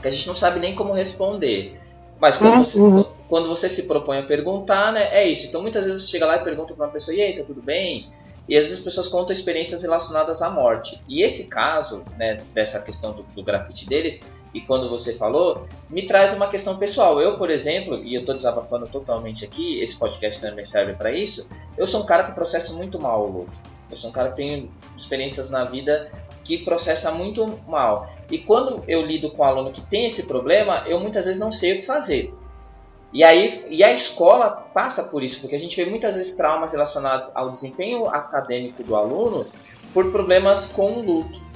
que 0.00 0.06
a 0.06 0.10
gente 0.12 0.24
não 0.28 0.36
sabe 0.36 0.60
nem 0.60 0.76
como 0.76 0.92
responder. 0.92 1.80
Mas 2.20 2.36
quando, 2.36 2.58
uhum. 2.58 2.64
você, 2.64 3.08
quando 3.28 3.48
você 3.48 3.68
se 3.68 3.88
propõe 3.88 4.18
a 4.18 4.22
perguntar, 4.22 4.92
né, 4.92 5.08
é 5.10 5.28
isso. 5.28 5.48
Então 5.48 5.60
muitas 5.60 5.84
vezes 5.84 6.04
você 6.04 6.12
chega 6.12 6.26
lá 6.26 6.36
e 6.36 6.44
pergunta 6.44 6.74
para 6.74 6.86
uma 6.86 6.92
pessoa: 6.92 7.16
e 7.16 7.20
aí, 7.20 7.36
tá 7.36 7.42
tudo 7.42 7.60
bem? 7.60 8.08
E 8.48 8.56
às 8.56 8.64
vezes 8.64 8.78
as 8.78 8.84
pessoas 8.84 9.08
contam 9.08 9.32
experiências 9.32 9.82
relacionadas 9.82 10.40
à 10.40 10.50
morte. 10.50 11.00
E 11.08 11.22
esse 11.22 11.48
caso, 11.48 12.02
né, 12.16 12.36
dessa 12.54 12.80
questão 12.80 13.12
do, 13.12 13.22
do 13.22 13.42
grafite 13.42 13.86
deles, 13.86 14.20
e 14.54 14.60
quando 14.60 14.88
você 14.88 15.14
falou, 15.14 15.66
me 15.90 16.06
traz 16.06 16.32
uma 16.32 16.48
questão 16.48 16.78
pessoal. 16.78 17.20
Eu, 17.20 17.34
por 17.34 17.50
exemplo, 17.50 18.02
e 18.02 18.14
eu 18.14 18.20
estou 18.20 18.34
desabafando 18.34 18.86
totalmente 18.86 19.44
aqui, 19.44 19.80
esse 19.80 19.98
podcast 19.98 20.40
também 20.40 20.64
serve 20.64 20.94
para 20.94 21.12
isso, 21.12 21.48
eu 21.76 21.86
sou 21.86 22.02
um 22.02 22.06
cara 22.06 22.24
que 22.24 22.32
processa 22.32 22.72
muito 22.72 23.00
mal 23.00 23.26
o 23.26 23.30
luto. 23.30 23.76
Eu 23.90 23.96
sou 23.96 24.10
um 24.10 24.12
cara 24.12 24.30
que 24.30 24.36
tem 24.36 24.70
experiências 24.96 25.50
na 25.50 25.64
vida 25.64 26.10
que 26.42 26.58
processa 26.58 27.10
muito 27.10 27.60
mal. 27.66 28.08
E 28.30 28.38
quando 28.38 28.82
eu 28.88 29.04
lido 29.04 29.30
com 29.30 29.42
um 29.42 29.44
aluno 29.44 29.70
que 29.70 29.80
tem 29.82 30.06
esse 30.06 30.24
problema, 30.24 30.82
eu 30.86 30.98
muitas 30.98 31.24
vezes 31.24 31.40
não 31.40 31.52
sei 31.52 31.74
o 31.74 31.80
que 31.80 31.86
fazer. 31.86 32.32
E 33.12 33.22
aí 33.24 33.64
e 33.68 33.82
a 33.82 33.92
escola 33.92 34.50
passa 34.50 35.04
por 35.04 35.22
isso, 35.22 35.40
porque 35.40 35.56
a 35.56 35.60
gente 35.60 35.76
vê 35.76 35.88
muitas 35.88 36.14
vezes 36.14 36.36
traumas 36.36 36.72
relacionados 36.72 37.30
ao 37.34 37.50
desempenho 37.50 38.06
acadêmico 38.06 38.82
do 38.82 38.94
aluno 38.94 39.46
por 39.94 40.10
problemas 40.10 40.66
com 40.66 40.92
o 40.92 41.02
luto. 41.02 41.46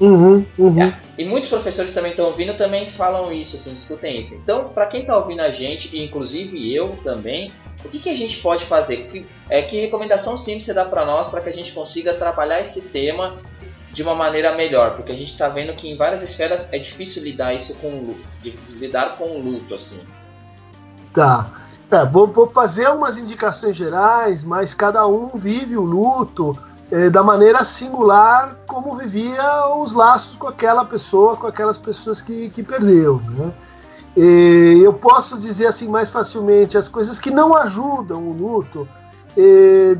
Uhum, 0.00 0.44
uhum. 0.58 0.82
É, 0.82 0.98
e 1.16 1.24
muitos 1.24 1.48
professores 1.48 1.94
também 1.94 2.10
estão 2.10 2.26
ouvindo 2.26 2.54
também 2.54 2.86
falam 2.86 3.32
isso, 3.32 3.54
assim, 3.54 3.72
escutem 3.72 4.18
isso. 4.18 4.34
Então, 4.34 4.70
para 4.70 4.86
quem 4.86 5.02
está 5.02 5.16
ouvindo 5.16 5.40
a 5.40 5.50
gente, 5.50 5.94
e 5.94 6.02
inclusive 6.02 6.74
eu 6.74 6.96
também, 7.04 7.52
o 7.84 7.88
que, 7.88 8.00
que 8.00 8.10
a 8.10 8.14
gente 8.14 8.38
pode 8.38 8.64
fazer? 8.64 9.08
Que, 9.08 9.26
é, 9.48 9.62
que 9.62 9.80
recomendação 9.80 10.36
simples 10.36 10.64
você 10.64 10.74
dá 10.74 10.84
para 10.84 11.04
nós 11.04 11.28
para 11.28 11.40
que 11.40 11.48
a 11.48 11.52
gente 11.52 11.72
consiga 11.72 12.14
trabalhar 12.14 12.60
esse 12.60 12.88
tema 12.88 13.36
de 13.92 14.02
uma 14.02 14.14
maneira 14.14 14.56
melhor? 14.56 14.96
Porque 14.96 15.12
a 15.12 15.14
gente 15.14 15.32
está 15.32 15.48
vendo 15.48 15.72
que 15.74 15.88
em 15.88 15.96
várias 15.96 16.22
esferas 16.22 16.66
é 16.72 16.78
difícil 16.78 17.22
lidar 17.22 17.54
isso 17.54 17.76
com 17.78 18.16
de, 18.40 18.50
de 18.50 18.74
lidar 18.78 19.16
com 19.16 19.24
o 19.24 19.38
luto, 19.38 19.74
assim. 19.74 20.00
Tá. 21.12 21.50
É, 21.90 22.06
vou, 22.06 22.26
vou, 22.26 22.46
fazer 22.46 22.86
algumas 22.86 23.18
indicações 23.18 23.76
gerais, 23.76 24.44
mas 24.44 24.72
cada 24.72 25.06
um 25.06 25.30
vive 25.34 25.76
o 25.76 25.82
luto 25.82 26.56
é, 26.90 27.10
da 27.10 27.22
maneira 27.22 27.64
singular 27.64 28.56
como 28.66 28.96
vivia 28.96 29.66
os 29.76 29.92
laços 29.92 30.36
com 30.36 30.48
aquela 30.48 30.86
pessoa, 30.86 31.36
com 31.36 31.46
aquelas 31.46 31.78
pessoas 31.78 32.22
que, 32.22 32.48
que 32.48 32.62
perdeu. 32.62 33.20
Né? 33.30 33.52
E 34.16 34.80
eu 34.82 34.92
posso 34.94 35.38
dizer 35.38 35.66
assim 35.66 35.88
mais 35.88 36.10
facilmente 36.10 36.78
as 36.78 36.88
coisas 36.88 37.18
que 37.18 37.30
não 37.30 37.54
ajudam 37.54 38.26
o 38.26 38.32
luto 38.32 38.88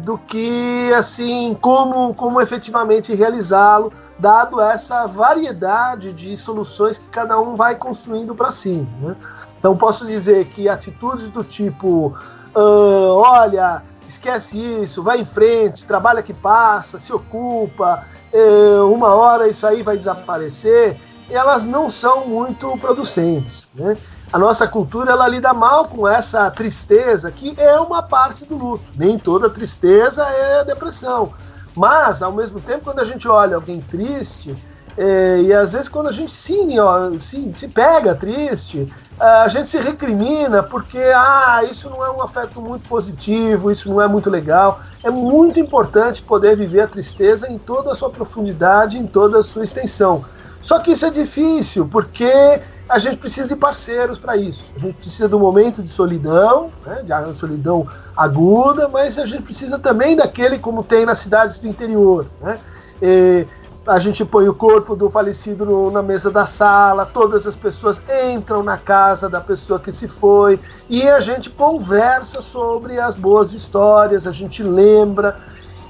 do 0.01 0.19
que 0.19 0.93
assim 0.95 1.57
como, 1.59 2.15
como 2.15 2.41
efetivamente 2.41 3.15
realizá-lo, 3.15 3.91
dado 4.19 4.61
essa 4.61 5.07
variedade 5.07 6.13
de 6.13 6.37
soluções 6.37 6.99
que 6.99 7.09
cada 7.09 7.41
um 7.41 7.55
vai 7.55 7.75
construindo 7.75 8.35
para 8.35 8.53
si. 8.53 8.87
Né? 9.01 9.17
Então 9.63 9.77
posso 9.77 10.05
dizer 10.05 10.47
que 10.47 10.69
atitudes 10.69 11.29
do 11.29 11.45
tipo, 11.45 12.09
uh, 12.53 13.15
olha, 13.15 13.81
esquece 14.09 14.59
isso, 14.59 15.05
vai 15.05 15.21
em 15.21 15.25
frente, 15.25 15.87
trabalha 15.87 16.21
que 16.21 16.35
passa, 16.35 16.99
se 16.99 17.13
ocupa, 17.13 18.05
uh, 18.33 18.93
uma 18.93 19.15
hora 19.15 19.47
isso 19.47 19.65
aí 19.65 19.85
vai 19.85 19.97
desaparecer, 19.97 20.99
elas 21.31 21.65
não 21.65 21.89
são 21.89 22.27
muito 22.27 22.77
producentes. 22.79 23.71
Né? 23.77 23.97
A 24.33 24.39
nossa 24.39 24.67
cultura 24.67 25.13
ela 25.13 25.29
lida 25.29 25.55
mal 25.55 25.85
com 25.85 26.09
essa 26.09 26.51
tristeza, 26.51 27.31
que 27.31 27.55
é 27.57 27.79
uma 27.79 28.03
parte 28.03 28.45
do 28.45 28.57
luto. 28.59 28.83
Nem 28.97 29.17
toda 29.17 29.49
tristeza 29.49 30.25
é 30.25 30.65
depressão. 30.65 31.35
Mas, 31.73 32.21
ao 32.21 32.33
mesmo 32.33 32.61
tempo, 32.61 32.83
quando 32.83 32.99
a 32.99 33.05
gente 33.05 33.29
olha 33.29 33.55
alguém 33.55 33.81
triste, 33.81 34.57
é, 34.97 35.41
e 35.43 35.53
às 35.53 35.73
vezes 35.73 35.89
quando 35.89 36.09
a 36.09 36.13
gente 36.13 36.33
sim, 36.33 36.79
ó, 36.79 37.11
se 37.19 37.69
pega 37.69 38.15
triste, 38.15 38.93
a 39.23 39.49
gente 39.49 39.69
se 39.69 39.79
recrimina 39.79 40.65
porque 40.65 40.99
ah, 40.99 41.63
isso 41.71 41.89
não 41.89 42.05
é 42.05 42.11
um 42.11 42.21
afeto 42.21 42.61
muito 42.61 42.89
positivo, 42.89 43.71
isso 43.71 43.89
não 43.89 44.03
é 44.03 44.09
muito 44.09 44.29
legal. 44.29 44.81
É 45.05 45.11
muito 45.11 45.61
importante 45.61 46.23
poder 46.23 46.57
viver 46.57 46.81
a 46.81 46.89
tristeza 46.89 47.49
em 47.49 47.57
toda 47.57 47.93
a 47.93 47.95
sua 47.95 48.11
profundidade, 48.11 48.99
em 48.99 49.07
toda 49.07 49.39
a 49.39 49.43
sua 49.45 49.63
extensão. 49.63 50.25
Só 50.61 50.81
que 50.81 50.91
isso 50.91 51.07
é 51.07 51.11
difícil 51.11 51.87
porque 51.87 52.61
a 52.89 52.99
gente 52.99 53.17
precisa 53.17 53.47
de 53.47 53.55
parceiros 53.55 54.19
para 54.19 54.37
isso. 54.37 54.73
A 54.75 54.79
gente 54.81 54.97
precisa 54.97 55.37
um 55.37 55.39
momento 55.39 55.83
de 55.83 55.89
solidão, 55.89 56.73
né, 56.85 57.05
de 57.05 57.39
solidão 57.39 57.87
aguda, 58.17 58.89
mas 58.89 59.21
a 59.21 59.27
gente 59.27 59.43
precisa 59.43 59.79
também 59.79 60.17
daquele 60.17 60.59
como 60.59 60.83
tem 60.83 61.07
nas 61.07 61.21
cidades 61.21 61.61
do 61.61 61.69
interior. 61.69 62.27
Né? 62.41 62.59
E, 63.01 63.47
a 63.87 63.99
gente 63.99 64.25
põe 64.25 64.49
o 64.49 64.55
corpo 64.55 64.95
do 64.95 65.11
falecido 65.11 65.67
no, 65.67 65.91
na 65.91 66.03
mesa 66.03 66.31
da 66.31 66.47
sala, 66.47 67.05
todas 67.05 67.47
as 67.47 67.57
pessoas 67.57 68.01
entram 68.31 68.63
na 68.63 68.77
casa 68.77 69.29
da 69.29 69.41
pessoa 69.41 69.81
que 69.81 69.91
se 69.91 70.07
foi 70.07 70.61
e 70.89 71.09
a 71.09 71.19
gente 71.19 71.51
conversa 71.51 72.41
sobre 72.41 73.01
as 73.01 73.17
boas 73.17 73.53
histórias, 73.53 74.27
a 74.27 74.33
gente 74.33 74.63
lembra. 74.63 75.37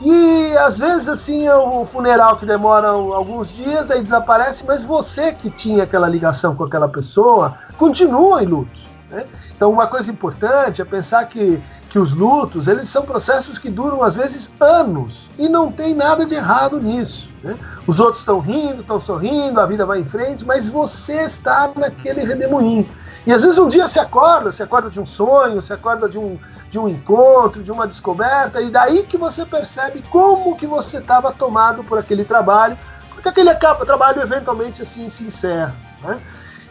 E 0.01 0.57
às 0.57 0.79
vezes 0.79 1.09
assim 1.09 1.47
é 1.47 1.57
um 1.57 1.85
funeral 1.85 2.37
que 2.37 2.47
demora 2.47 2.89
alguns 2.89 3.55
dias, 3.55 3.91
aí 3.91 4.03
desaparece, 4.03 4.65
mas 4.67 4.85
você 4.85 5.33
que 5.33 5.51
tinha 5.51 5.85
aquela 5.85 6.09
ligação 6.09 6.57
com 6.57 6.65
aquela 6.65 6.89
pessoa 6.89 7.57
continua 7.77 8.43
em 8.43 8.47
luto. 8.47 8.81
Né? 9.11 9.27
Então 9.55 9.71
uma 9.71 9.87
coisa 9.87 10.11
importante 10.11 10.81
é 10.81 10.85
pensar 10.85 11.25
que 11.27 11.63
que 11.93 11.99
os 11.99 12.15
lutos 12.15 12.69
eles 12.69 12.89
são 12.89 13.03
processos 13.03 13.59
que 13.59 13.69
duram 13.69 14.03
às 14.03 14.17
vezes 14.17 14.57
anos 14.59 15.31
e 15.39 15.47
não 15.47 15.71
tem 15.71 15.95
nada 15.95 16.25
de 16.25 16.35
errado 16.35 16.81
nisso. 16.81 17.31
Né? 17.45 17.55
Os 17.87 18.01
outros 18.01 18.21
estão 18.21 18.41
rindo, 18.41 18.81
estão 18.81 18.99
sorrindo, 18.99 19.61
a 19.61 19.67
vida 19.67 19.85
vai 19.85 20.01
em 20.01 20.05
frente, 20.07 20.43
mas 20.47 20.71
você 20.71 21.25
está 21.25 21.71
naquele 21.77 22.25
redemoinho. 22.25 22.89
E 23.27 23.33
às 23.33 23.43
vezes 23.43 23.59
um 23.59 23.69
dia 23.69 23.87
se 23.89 24.01
acorda, 24.01 24.51
se 24.51 24.63
acorda 24.63 24.89
de 24.89 24.99
um 24.99 25.05
sonho, 25.05 25.61
se 25.61 25.71
acorda 25.71 26.09
de 26.09 26.19
um, 26.19 26.39
de 26.71 26.79
um 26.79 26.89
encontro, 26.89 27.63
de 27.63 27.71
uma 27.71 27.87
descoberta, 27.87 28.63
e 28.63 28.71
daí 28.71 29.03
que 29.03 29.19
você 29.19 29.45
percebe 29.45 30.03
como 30.09 30.57
que 30.57 30.67
você 30.67 30.97
estava 30.97 31.31
tomado 31.31 31.85
por 31.85 31.99
aquele 31.99 32.25
trabalho, 32.25 32.79
porque 33.11 33.29
aquele 33.29 33.55
trabalho 33.55 34.23
eventualmente 34.23 34.81
assim 34.81 35.11
se 35.11 35.25
encerra. 35.25 35.77
Né? 36.03 36.19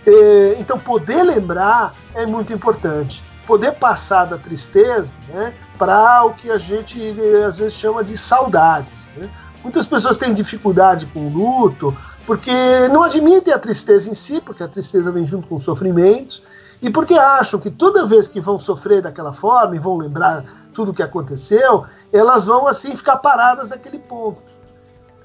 E, 0.03 0.55
então 0.57 0.79
poder 0.79 1.21
lembrar 1.21 1.93
é 2.15 2.25
muito 2.25 2.51
importante 2.51 3.23
poder 3.51 3.73
passar 3.73 4.23
da 4.23 4.37
tristeza 4.37 5.11
né, 5.27 5.53
para 5.77 6.23
o 6.23 6.33
que 6.33 6.49
a 6.49 6.57
gente 6.57 6.97
às 7.45 7.57
vezes 7.57 7.73
chama 7.73 8.01
de 8.01 8.15
saudades. 8.15 9.09
Né? 9.17 9.29
Muitas 9.61 9.85
pessoas 9.85 10.17
têm 10.17 10.33
dificuldade 10.33 11.05
com 11.07 11.27
o 11.27 11.29
luto 11.29 11.97
porque 12.25 12.49
não 12.93 13.03
admitem 13.03 13.53
a 13.53 13.59
tristeza 13.59 14.09
em 14.09 14.13
si, 14.13 14.39
porque 14.39 14.63
a 14.63 14.69
tristeza 14.69 15.11
vem 15.11 15.25
junto 15.25 15.49
com 15.49 15.55
o 15.55 15.59
sofrimento, 15.59 16.41
e 16.81 16.89
porque 16.89 17.15
acham 17.15 17.59
que 17.59 17.69
toda 17.69 18.05
vez 18.05 18.25
que 18.25 18.39
vão 18.39 18.57
sofrer 18.57 19.01
daquela 19.01 19.33
forma 19.33 19.75
e 19.75 19.79
vão 19.79 19.97
lembrar 19.97 20.45
tudo 20.73 20.91
o 20.91 20.93
que 20.93 21.03
aconteceu, 21.03 21.85
elas 22.13 22.45
vão 22.45 22.67
assim 22.67 22.95
ficar 22.95 23.17
paradas 23.17 23.71
naquele 23.71 23.99
ponto. 23.99 24.41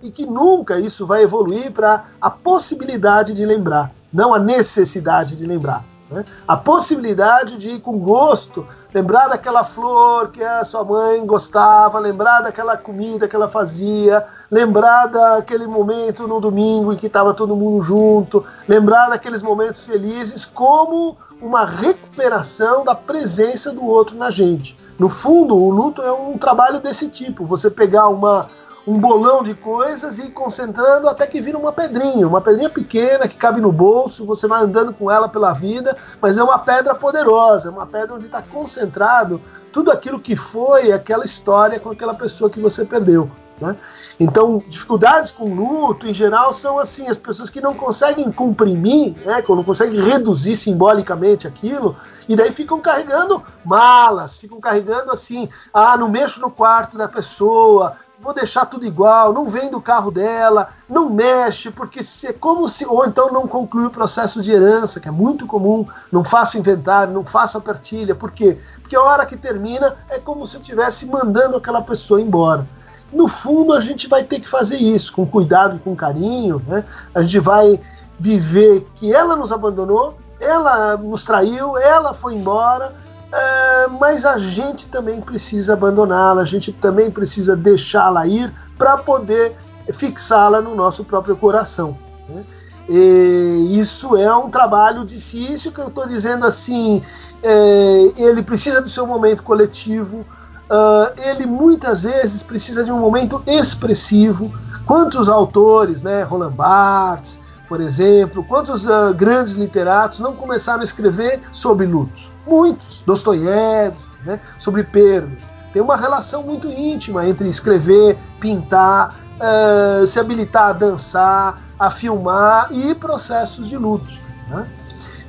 E 0.03 0.11
que 0.11 0.27
nunca 0.27 0.81
isso 0.81 1.07
vai 1.07 1.23
evoluir 1.23 1.71
para 1.71 2.07
a 2.21 2.29
possibilidade 2.29 3.33
de 3.33 3.47
lembrar, 3.47 3.93
não 4.13 4.35
a 4.35 4.39
necessidade 4.41 5.37
de 5.37 5.47
lembrar. 5.47 5.85
Né? 6.11 6.25
A 6.47 6.57
possibilidade 6.57 7.57
de 7.57 7.71
ir 7.71 7.81
com 7.81 7.99
gosto, 7.99 8.67
lembrar 8.95 9.29
daquela 9.29 9.65
flor 9.65 10.31
que 10.31 10.43
a 10.43 10.65
sua 10.65 10.85
mãe 10.85 11.25
gostava, 11.27 11.99
lembrar 11.99 12.43
daquela 12.43 12.77
comida 12.77 13.27
que 13.27 13.35
ela 13.35 13.49
fazia, 13.49 14.25
lembrar 14.51 15.07
daquele 15.07 15.67
momento 15.67 16.29
no 16.29 16.41
domingo 16.41 16.93
em 16.93 16.97
que 16.97 17.07
estava 17.07 17.35
todo 17.35 17.57
mundo 17.57 17.83
junto, 17.83 18.45
lembrar 18.69 19.09
daqueles 19.09 19.43
momentos 19.43 19.85
felizes 19.85 20.45
como 20.45 21.17
uma 21.41 21.65
recuperação 21.65 22.85
da 22.85 22.95
presença 22.95 23.73
do 23.73 23.85
outro 23.85 24.17
na 24.17 24.31
gente. 24.31 24.79
No 24.99 25.09
fundo, 25.09 25.55
o 25.55 25.71
luto 25.71 26.01
é 26.01 26.11
um 26.11 26.39
trabalho 26.39 26.81
desse 26.81 27.09
tipo. 27.11 27.45
Você 27.45 27.69
pegar 27.69 28.09
uma, 28.09 28.49
um 28.87 29.01
bolão 29.01 29.43
de 29.43 29.53
coisas 29.55 30.19
e 30.21 30.31
concentrando 30.31 31.09
até 31.09 31.27
que 31.27 31.41
vira 31.41 31.59
uma 31.59 31.73
pedrinha, 31.73 32.27
uma 32.29 32.41
pedrinha 32.41 32.71
pequena 32.71 33.27
que 33.27 33.37
cabe 33.37 33.61
no 33.61 33.73
bolso, 33.73 34.25
você 34.25 34.47
vai 34.47 34.63
andando 34.63 34.93
com 34.93 35.11
ela 35.11 35.29
pela 35.29 35.53
vida, 35.53 35.97
mas 36.21 36.39
é 36.39 36.43
uma 36.43 36.59
pedra 36.59 36.95
poderosa, 36.95 37.71
uma 37.71 37.87
pedra 37.87 38.15
onde 38.15 38.27
está 38.27 38.41
concentrado 38.41 39.41
tudo 39.73 39.91
aquilo 39.91 40.21
que 40.21 40.37
foi 40.37 40.93
aquela 40.93 41.25
história 41.25 41.81
com 41.81 41.91
aquela 41.91 42.15
pessoa 42.15 42.49
que 42.49 42.61
você 42.61 42.85
perdeu. 42.85 43.29
Né? 43.61 43.75
Então, 44.21 44.63
dificuldades 44.69 45.33
com 45.33 45.55
luto, 45.55 46.07
em 46.07 46.15
geral, 46.15 46.53
são 46.53 46.79
assim: 46.79 47.09
as 47.09 47.19
pessoas 47.19 47.51
que 47.51 47.61
não 47.61 47.75
conseguem 47.75 48.31
comprimir, 48.31 49.15
né, 49.25 49.41
que 49.41 49.51
não 49.51 49.65
conseguem 49.65 49.99
reduzir 49.99 50.57
simbolicamente 50.57 51.47
aquilo, 51.47 51.97
e 52.29 52.37
daí 52.37 52.53
ficam 52.53 52.81
carregando 52.81 53.43
malas, 53.65 54.39
ficam 54.39 54.61
carregando 54.61 55.11
assim: 55.11 55.49
ah, 55.73 55.97
não 55.97 56.11
mexo 56.11 56.41
no 56.41 56.51
quarto 56.51 56.99
da 56.99 57.09
pessoa, 57.09 57.97
vou 58.21 58.33
deixar 58.33 58.67
tudo 58.67 58.87
igual, 58.87 59.33
não 59.33 59.49
vem 59.49 59.71
do 59.71 59.81
carro 59.81 60.11
dela, 60.11 60.69
não 60.89 61.11
mexe, 61.11 61.71
porque 61.71 62.03
se, 62.03 62.33
como 62.33 62.69
se. 62.69 62.87
Ou 62.87 63.05
então 63.07 63.31
não 63.31 63.47
conclui 63.47 63.87
o 63.87 63.91
processo 63.91 64.43
de 64.43 64.53
herança, 64.53 65.01
que 65.01 65.09
é 65.09 65.11
muito 65.13 65.47
comum, 65.47 65.87
não 66.11 66.25
faço 66.25 66.59
inventário, 66.59 67.13
não 67.13 67.25
faço 67.25 67.59
a 67.59 67.61
partilha. 67.61 68.15
Por 68.15 68.31
quê? 68.31 68.59
Porque 68.81 68.97
a 68.97 69.03
hora 69.03 69.27
que 69.27 69.37
termina 69.37 69.97
é 70.09 70.19
como 70.19 70.47
se 70.47 70.57
eu 70.57 70.61
estivesse 70.61 71.07
mandando 71.07 71.57
aquela 71.57 71.83
pessoa 71.83 72.21
embora. 72.21 72.67
No 73.13 73.29
fundo, 73.29 73.73
a 73.73 73.81
gente 73.81 74.09
vai 74.09 74.25
ter 74.25 74.41
que 74.41 74.49
fazer 74.49 74.79
isso 74.79 75.13
com 75.13 75.27
cuidado 75.27 75.77
e 75.77 75.79
com 75.79 75.95
carinho. 75.95 76.61
Né? 76.67 76.85
A 77.15 77.23
gente 77.23 77.39
vai 77.39 77.81
viver 78.19 78.87
que 78.95 79.15
ela 79.15 79.37
nos 79.37 79.53
abandonou, 79.53 80.19
ela 80.41 80.97
nos 80.97 81.25
traiu, 81.25 81.77
ela 81.77 82.13
foi 82.13 82.35
embora, 82.35 82.95
é, 83.33 83.87
mas 84.01 84.25
a 84.25 84.39
gente 84.39 84.89
também 84.89 85.21
precisa 85.21 85.75
abandoná-la, 85.75 86.43
a 86.43 86.45
gente 86.45 86.73
também 86.73 87.11
precisa 87.11 87.57
deixá-la 87.57 88.27
ir 88.27 88.53
para 88.79 88.97
poder 88.97 89.57
fixá-la 89.93 90.61
no 90.61 90.75
nosso 90.75 91.05
próprio 91.05 91.37
coração. 91.37 91.97
Né? 92.29 92.45
Isso 92.89 94.17
é 94.17 94.35
um 94.37 94.49
trabalho 94.49 95.05
difícil 95.05 95.73
que 95.73 95.81
eu 95.81 95.89
estou 95.89 96.07
dizendo 96.07 96.47
assim. 96.47 97.03
É, 97.43 98.13
ele 98.17 98.43
precisa 98.43 98.81
do 98.81 98.89
seu 98.89 99.07
momento 99.07 99.43
coletivo, 99.43 100.25
Uh, 100.67 101.15
ele 101.23 101.47
muitas 101.47 102.03
vezes 102.03 102.43
precisa 102.43 102.83
de 102.83 102.91
um 102.91 102.99
momento 102.99 103.41
expressivo. 103.47 104.53
Quantos 104.85 105.29
autores, 105.29 106.03
né, 106.03 106.23
Roland 106.25 106.51
Barthes, 106.53 107.41
por 107.69 107.81
exemplo, 107.81 108.45
quantos 108.45 108.85
uh, 108.85 109.15
grandes 109.15 109.55
literatos 109.55 110.19
não 110.19 110.33
começaram 110.33 110.81
a 110.81 110.85
escrever 110.85 111.41
sobre 111.53 111.87
lutos? 111.87 112.29
Muitos. 112.47 113.03
Dostoiévski, 113.05 114.17
né, 114.25 114.41
sobre 114.59 114.85
perdas. 114.85 115.51
Tem 115.73 115.83
uma 115.83 115.97
relação 115.97 116.43
muito 116.43 116.69
íntima 116.69 117.27
entre 117.27 117.49
escrever, 117.49 118.17
pintar, 118.41 119.17
uh, 119.37 120.07
se 120.07 120.19
habilitar 120.19 120.69
a 120.69 120.73
dançar, 120.73 121.61
a 121.79 121.91
filmar 121.91 122.69
e 122.71 122.95
processos 122.95 123.69
de 123.69 123.77
luto. 123.77 124.11
Né? 124.49 124.67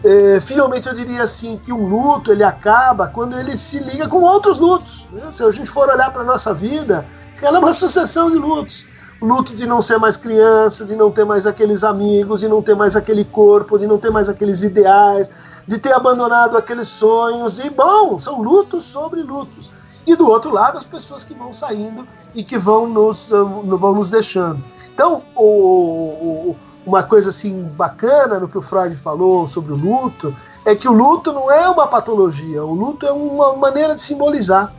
É, 0.04 0.40
finalmente 0.40 0.88
eu 0.88 0.94
diria 0.94 1.24
assim 1.24 1.58
que 1.58 1.74
o 1.74 1.86
luto 1.86 2.32
ele 2.32 2.44
acaba 2.44 3.08
quando 3.08 3.38
ele 3.38 3.58
se 3.58 3.80
liga 3.80 4.08
com 4.08 4.22
outros 4.22 4.60
lutos. 4.60 5.08
Né? 5.12 5.24
Se 5.32 5.44
a 5.44 5.52
gente 5.52 5.70
for 5.70 5.90
olhar 5.90 6.12
para 6.14 6.22
a 6.22 6.26
nossa 6.26 6.54
vida, 6.54 7.06
ela 7.42 7.58
é 7.58 7.60
uma 7.60 7.74
sucessão 7.74 8.30
de 8.32 8.38
lutos. 8.38 8.88
O 9.20 9.26
luto 9.26 9.56
de 9.56 9.66
não 9.66 9.82
ser 9.82 9.98
mais 9.98 10.16
criança, 10.16 10.86
de 10.86 10.96
não 10.96 11.12
ter 11.12 11.26
mais 11.26 11.48
aqueles 11.48 11.84
amigos, 11.84 12.42
de 12.42 12.48
não 12.48 12.62
ter 12.62 12.76
mais 12.76 12.96
aquele 12.96 13.26
corpo, 13.26 13.78
de 13.78 13.88
não 13.88 13.98
ter 13.98 14.12
mais 14.12 14.30
aqueles 14.30 14.62
ideais, 14.62 15.32
de 15.68 15.78
ter 15.78 15.94
abandonado 15.94 16.58
aqueles 16.58 16.88
sonhos. 16.88 17.60
E 17.60 17.70
bom, 17.70 18.18
são 18.18 18.42
lutos 18.42 18.86
sobre 18.86 19.22
lutos. 19.22 19.70
E 20.06 20.16
do 20.16 20.28
outro 20.28 20.52
lado, 20.52 20.78
as 20.78 20.86
pessoas 20.86 21.24
que 21.24 21.34
vão 21.34 21.52
saindo 21.52 22.08
e 22.34 22.44
que 22.44 22.58
vão 22.58 22.88
nos, 22.88 23.30
vão 23.30 23.94
nos 23.94 24.10
deixando. 24.10 24.64
Então, 24.94 25.22
o, 25.36 25.44
o 25.44 26.56
uma 26.88 27.04
coisa 27.04 27.30
assim 27.30 27.64
bacana 27.64 28.40
no 28.40 28.48
que 28.48 28.58
o 28.58 28.62
Freud 28.62 28.96
falou 28.96 29.46
sobre 29.46 29.74
o 29.74 29.76
luto 29.76 30.34
é 30.64 30.74
que 30.74 30.88
o 30.88 30.94
luto 30.94 31.34
não 31.34 31.52
é 31.52 31.68
uma 31.68 31.86
patologia, 31.86 32.64
o 32.64 32.74
luto 32.74 33.06
é 33.06 33.12
uma 33.12 33.58
maneira 33.58 33.94
de 33.94 34.00
simbolizar. 34.02 34.74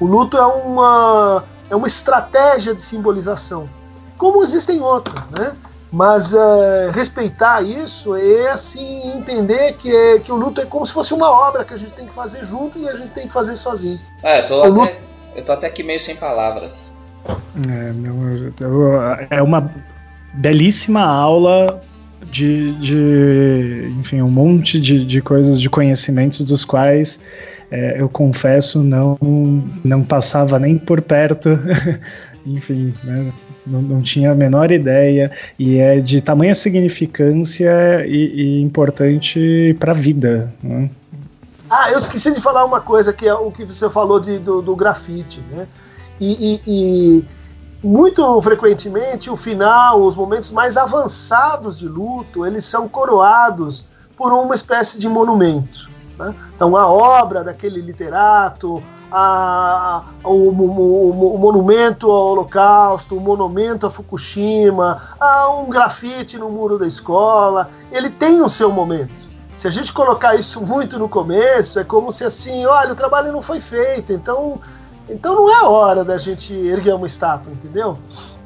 O 0.00 0.06
luto 0.06 0.36
é 0.36 0.44
uma, 0.44 1.44
é 1.70 1.76
uma 1.76 1.86
estratégia 1.86 2.74
de 2.74 2.80
simbolização, 2.80 3.68
como 4.16 4.42
existem 4.42 4.80
outras, 4.80 5.28
né? 5.28 5.54
Mas 5.92 6.32
é, 6.32 6.90
respeitar 6.90 7.60
isso 7.60 8.16
é 8.16 8.50
assim 8.50 9.12
entender 9.14 9.74
que, 9.74 9.94
é, 9.94 10.18
que 10.20 10.32
o 10.32 10.36
luto 10.36 10.62
é 10.62 10.64
como 10.64 10.86
se 10.86 10.92
fosse 10.92 11.12
uma 11.12 11.30
obra 11.30 11.66
que 11.66 11.74
a 11.74 11.76
gente 11.76 11.92
tem 11.92 12.06
que 12.06 12.14
fazer 12.14 12.46
junto 12.46 12.78
e 12.78 12.88
a 12.88 12.96
gente 12.96 13.10
tem 13.10 13.26
que 13.26 13.32
fazer 13.32 13.56
sozinho. 13.56 14.00
É, 14.22 14.40
eu 14.40 14.46
tô, 14.46 14.60
até, 14.60 14.68
luto... 14.70 14.92
eu 15.36 15.44
tô 15.44 15.52
até 15.52 15.66
aqui 15.66 15.82
meio 15.82 16.00
sem 16.00 16.16
palavras. 16.16 16.96
É, 17.68 17.92
meu, 17.92 18.14
é 19.28 19.42
uma 19.42 19.70
belíssima 20.32 21.02
aula 21.02 21.78
de, 22.30 22.72
de 22.80 23.94
enfim, 24.00 24.22
um 24.22 24.30
monte 24.30 24.80
de, 24.80 25.04
de 25.04 25.20
coisas, 25.20 25.60
de 25.60 25.68
conhecimentos 25.68 26.40
dos 26.40 26.64
quais 26.64 27.20
é, 27.70 28.00
eu 28.00 28.08
confesso 28.08 28.82
não, 28.82 29.18
não 29.84 30.02
passava 30.02 30.58
nem 30.58 30.78
por 30.78 31.02
perto, 31.02 31.50
enfim, 32.46 32.94
né? 33.04 33.30
Não, 33.66 33.80
não, 33.82 34.02
tinha 34.02 34.32
a 34.32 34.34
menor 34.34 34.70
ideia 34.70 35.30
e 35.58 35.78
é 35.78 36.00
de 36.00 36.20
tamanha 36.20 36.54
significância 36.54 38.04
e, 38.06 38.58
e 38.58 38.60
importante 38.60 39.76
para 39.78 39.92
a 39.92 39.94
vida. 39.94 40.52
Né? 40.62 40.90
Ah, 41.70 41.90
eu 41.90 41.98
esqueci 41.98 42.32
de 42.32 42.40
falar 42.40 42.64
uma 42.64 42.80
coisa 42.80 43.12
que 43.12 43.26
é 43.26 43.34
o 43.34 43.50
que 43.50 43.64
você 43.64 43.88
falou 43.88 44.20
de, 44.20 44.38
do, 44.38 44.60
do 44.60 44.76
grafite, 44.76 45.40
né? 45.50 45.66
e, 46.20 46.54
e, 46.54 46.62
e 46.66 47.24
muito 47.82 48.40
frequentemente 48.40 49.30
o 49.30 49.36
final, 49.36 50.02
os 50.02 50.14
momentos 50.14 50.52
mais 50.52 50.76
avançados 50.76 51.78
de 51.78 51.88
luto, 51.88 52.46
eles 52.46 52.64
são 52.64 52.88
coroados 52.88 53.88
por 54.16 54.32
uma 54.32 54.54
espécie 54.54 54.98
de 54.98 55.08
monumento. 55.08 55.90
Né? 56.18 56.34
Então 56.54 56.76
a 56.76 56.86
obra 56.86 57.42
daquele 57.42 57.80
literato, 57.80 58.82
a, 59.12 60.04
o, 60.24 60.30
o, 60.30 61.34
o, 61.34 61.38
monumento 61.38 62.10
ao 62.10 62.28
Holocausto, 62.28 63.16
o 63.16 63.20
monumento 63.20 63.86
a 63.86 63.90
Fukushima, 63.90 65.02
a 65.20 65.50
um 65.50 65.68
grafite 65.68 66.38
no 66.38 66.48
muro 66.48 66.78
da 66.78 66.86
escola, 66.86 67.70
ele 67.90 68.08
tem 68.08 68.40
o 68.40 68.48
seu 68.48 68.70
momento. 68.72 69.30
Se 69.54 69.68
a 69.68 69.70
gente 69.70 69.92
colocar 69.92 70.34
isso 70.34 70.64
muito 70.64 70.98
no 70.98 71.08
começo, 71.08 71.78
é 71.78 71.84
como 71.84 72.10
se 72.10 72.24
assim, 72.24 72.64
olha, 72.64 72.92
o 72.92 72.96
trabalho 72.96 73.30
não 73.30 73.42
foi 73.42 73.60
feito, 73.60 74.12
então 74.12 74.58
então 75.08 75.34
não 75.34 75.50
é 75.50 75.62
hora 75.64 76.04
da 76.04 76.16
gente 76.16 76.54
erguer 76.54 76.94
uma 76.94 77.06
estátua, 77.06 77.52
entendeu? 77.52 77.98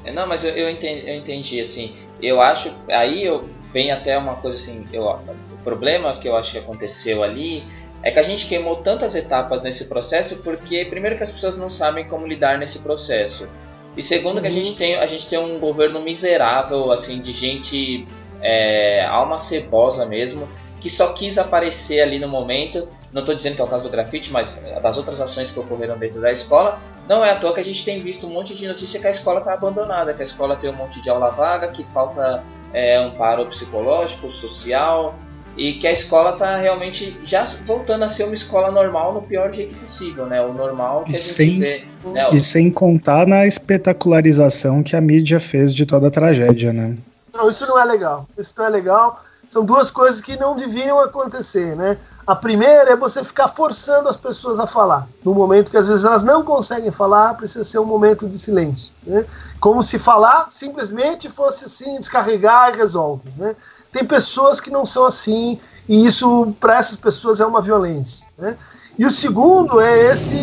É, 0.05 0.13
não, 0.13 0.27
mas 0.27 0.43
eu, 0.43 0.51
eu, 0.51 0.69
entendi, 0.69 1.09
eu 1.09 1.15
entendi, 1.15 1.61
assim, 1.61 1.95
eu 2.21 2.41
acho, 2.41 2.75
aí 2.89 3.25
eu 3.25 3.49
vem 3.73 3.93
até 3.93 4.17
uma 4.19 4.37
coisa 4.37 4.57
assim, 4.57 4.87
eu, 4.93 5.05
o 5.05 5.63
problema 5.63 6.17
que 6.17 6.29
eu 6.29 6.37
acho 6.37 6.53
que 6.53 6.59
aconteceu 6.59 7.23
ali 7.23 7.65
é 8.07 8.13
que 8.13 8.21
a 8.21 8.23
gente 8.23 8.47
queimou 8.47 8.77
tantas 8.77 9.17
etapas 9.17 9.63
nesse 9.63 9.87
processo 9.87 10.37
porque 10.37 10.85
primeiro 10.85 11.17
que 11.17 11.25
as 11.25 11.31
pessoas 11.31 11.57
não 11.57 11.69
sabem 11.69 12.07
como 12.07 12.25
lidar 12.25 12.57
nesse 12.57 12.79
processo 12.79 13.49
e 13.97 14.03
segundo 14.03 14.37
uhum. 14.37 14.43
que 14.43 14.47
a 14.47 14.51
gente 14.51 14.71
uhum. 14.71 14.77
tem 14.77 14.95
a 14.95 15.07
gente 15.07 15.29
tem 15.29 15.41
um 15.41 15.59
governo 15.59 16.01
miserável 16.01 16.93
assim 16.93 17.21
de 17.21 17.33
gente 17.33 18.07
é, 18.41 19.05
alma 19.07 19.37
cebosa 19.37 20.07
mesmo 20.07 20.49
que 20.79 20.89
só 20.89 21.13
quis 21.13 21.39
aparecer 21.39 22.01
ali 22.01 22.19
no 22.19 22.29
momento. 22.29 22.87
Não 23.13 23.21
estou 23.21 23.35
dizendo 23.35 23.57
que 23.57 23.63
é 23.63 23.65
o 23.65 23.67
caso 23.67 23.85
do 23.85 23.91
grafite, 23.91 24.31
mas 24.31 24.57
das 24.83 24.97
outras 24.97 25.21
ações 25.21 25.51
que 25.51 25.59
ocorreram 25.59 25.99
dentro 25.99 26.21
da 26.21 26.31
escola. 26.31 26.79
Não 27.09 27.25
é 27.25 27.31
à 27.31 27.37
toa 27.37 27.55
que 27.55 27.61
a 27.61 27.65
gente 27.65 27.85
tem 27.85 28.03
visto 28.03 28.27
um 28.27 28.31
monte 28.31 28.55
de 28.55 28.69
notícia 28.69 29.01
que 29.01 29.07
a 29.07 29.11
escola 29.11 29.39
está 29.39 29.55
abandonada, 29.55 30.13
que 30.13 30.21
a 30.21 30.25
escola 30.25 30.55
tem 30.55 30.69
um 30.69 30.75
monte 30.75 31.01
de 31.01 31.09
aula 31.09 31.31
vaga, 31.31 31.73
que 31.73 31.83
falta 31.83 32.45
é, 32.73 32.97
amparo 32.97 33.47
psicológico, 33.47 34.29
social, 34.31 35.15
e 35.57 35.75
que 35.75 35.87
a 35.87 35.93
escola 35.93 36.33
está 36.33 36.57
realmente 36.57 37.19
já 37.23 37.45
voltando 37.67 38.05
a 38.05 38.09
ser 38.09 38.25
uma 38.25 38.35
escola 38.35 38.71
normal 38.71 39.15
no 39.15 39.23
pior 39.23 39.53
jeito 39.53 39.75
possível, 39.77 40.27
né? 40.27 40.41
O 40.43 40.53
normal 40.53 41.05
que 41.05 41.13
e 41.13 41.15
a 41.15 41.19
gente 41.19 41.35
sem, 41.35 41.59
vê, 41.59 41.85
né? 42.05 42.29
E 42.33 42.41
sem 42.41 42.71
contar 42.71 43.27
na 43.27 43.47
espetacularização 43.47 44.83
que 44.83 44.95
a 44.95 45.01
mídia 45.01 45.41
fez 45.41 45.75
de 45.75 45.87
toda 45.87 46.09
a 46.09 46.11
tragédia, 46.11 46.73
né? 46.73 46.95
Não, 47.33 47.49
isso 47.49 47.67
não 47.67 47.79
é 47.79 47.85
legal. 47.85 48.29
Isso 48.39 48.55
não 48.57 48.67
é 48.67 48.69
legal 48.69 49.23
são 49.49 49.65
duas 49.65 49.91
coisas 49.91 50.21
que 50.21 50.37
não 50.37 50.57
deviam 50.57 51.01
acontecer, 51.01 51.77
né? 51.77 51.99
A 52.27 52.35
primeira 52.35 52.91
é 52.91 52.97
você 52.97 53.23
ficar 53.23 53.47
forçando 53.47 54.09
as 54.09 54.17
pessoas 54.17 54.59
a 54.59 54.67
falar. 54.67 55.09
No 55.25 55.33
momento 55.33 55.71
que 55.71 55.77
às 55.77 55.87
vezes 55.87 56.05
elas 56.05 56.25
não 56.25 56.43
conseguem 56.43 56.91
falar, 56.91 57.35
precisa 57.35 57.63
ser 57.63 57.79
um 57.79 57.85
momento 57.85 58.29
de 58.29 58.37
silêncio. 58.37 58.93
Né? 59.07 59.25
Como 59.61 59.81
se 59.81 59.97
falar 59.97 60.49
simplesmente 60.51 61.31
fosse 61.31 61.67
assim, 61.67 62.01
descarregar 62.01 62.75
e 62.75 62.79
resolve. 62.79 63.23
Né? 63.37 63.55
Tem 63.97 64.05
pessoas 64.05 64.61
que 64.61 64.71
não 64.71 64.85
são 64.85 65.07
assim, 65.07 65.59
e 65.89 66.05
isso 66.05 66.55
para 66.61 66.77
essas 66.77 66.99
pessoas 66.99 67.41
é 67.41 67.47
uma 67.47 67.63
violência. 67.63 68.27
Né? 68.37 68.55
E 68.99 69.07
o 69.07 69.11
segundo 69.11 69.81
é 69.81 70.13
esse 70.13 70.37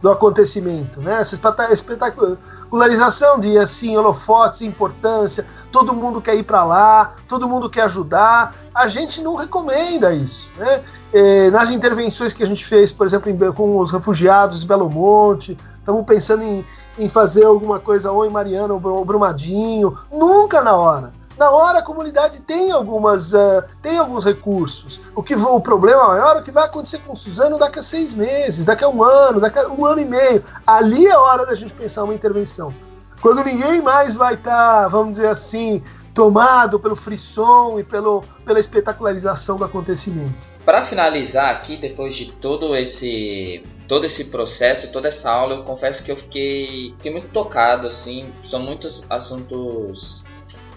do 0.00 0.08
acontecimento, 0.08 1.00
né? 1.00 1.20
Essa 1.20 1.34
espetacularização 1.72 3.40
de 3.40 3.58
assim 3.58 3.96
holofotes, 3.96 4.62
importância, 4.62 5.44
todo 5.72 5.92
mundo 5.92 6.22
quer 6.22 6.36
ir 6.36 6.44
para 6.44 6.62
lá, 6.62 7.14
todo 7.26 7.48
mundo 7.48 7.68
quer 7.68 7.82
ajudar. 7.82 8.54
A 8.72 8.86
gente 8.86 9.20
não 9.20 9.34
recomenda 9.34 10.14
isso, 10.14 10.52
né? 10.56 10.84
É, 11.12 11.50
nas 11.50 11.70
intervenções 11.70 12.32
que 12.32 12.44
a 12.44 12.46
gente 12.46 12.64
fez, 12.64 12.92
por 12.92 13.08
exemplo, 13.08 13.28
em, 13.28 13.52
com 13.52 13.78
os 13.80 13.90
refugiados 13.90 14.60
de 14.60 14.68
Belo 14.68 14.88
Monte, 14.88 15.58
estamos 15.80 16.04
pensando 16.04 16.44
em, 16.44 16.64
em 16.96 17.08
fazer 17.08 17.42
alguma 17.42 17.80
coisa 17.80 18.12
ou 18.12 18.24
em 18.24 18.30
Mariana 18.30 18.72
ou 18.72 19.04
Brumadinho. 19.04 19.98
Nunca 20.12 20.62
na 20.62 20.76
hora. 20.76 21.25
Na 21.38 21.50
hora 21.50 21.80
a 21.80 21.82
comunidade 21.82 22.40
tem 22.40 22.72
algumas 22.72 23.34
uh, 23.34 23.62
tem 23.82 23.98
alguns 23.98 24.24
recursos. 24.24 25.00
O 25.14 25.22
que 25.22 25.34
o 25.34 25.60
problema 25.60 26.08
maior 26.08 26.36
é 26.36 26.40
o 26.40 26.42
que 26.42 26.50
vai 26.50 26.64
acontecer 26.64 26.98
com 27.00 27.12
o 27.12 27.16
Suzano 27.16 27.58
daqui 27.58 27.78
a 27.78 27.82
seis 27.82 28.14
meses, 28.14 28.64
daqui 28.64 28.84
a 28.84 28.88
um 28.88 29.02
ano, 29.02 29.40
daqui 29.40 29.58
a 29.58 29.68
um 29.68 29.84
ano 29.84 30.00
e 30.00 30.04
meio. 30.04 30.42
Ali 30.66 31.06
é 31.06 31.16
hora 31.16 31.44
da 31.44 31.54
gente 31.54 31.74
pensar 31.74 32.04
uma 32.04 32.14
intervenção. 32.14 32.74
Quando 33.20 33.44
ninguém 33.44 33.82
mais 33.82 34.16
vai 34.16 34.34
estar, 34.34 34.82
tá, 34.82 34.88
vamos 34.88 35.16
dizer 35.16 35.28
assim, 35.28 35.82
tomado 36.14 36.80
pelo 36.80 36.96
frisson 36.96 37.78
e 37.78 37.84
pelo, 37.84 38.24
pela 38.44 38.58
espetacularização 38.58 39.58
do 39.58 39.64
acontecimento. 39.64 40.34
Para 40.64 40.82
finalizar 40.82 41.54
aqui, 41.54 41.76
depois 41.76 42.14
de 42.16 42.32
todo 42.32 42.74
esse 42.74 43.62
todo 43.86 44.04
esse 44.04 44.24
processo, 44.24 44.90
toda 44.90 45.06
essa 45.06 45.30
aula, 45.30 45.54
eu 45.54 45.62
confesso 45.62 46.02
que 46.02 46.10
eu 46.10 46.16
fiquei, 46.16 46.92
fiquei 46.96 47.12
muito 47.12 47.28
tocado, 47.28 47.86
assim, 47.86 48.32
são 48.42 48.58
muitos 48.60 49.04
assuntos 49.08 50.25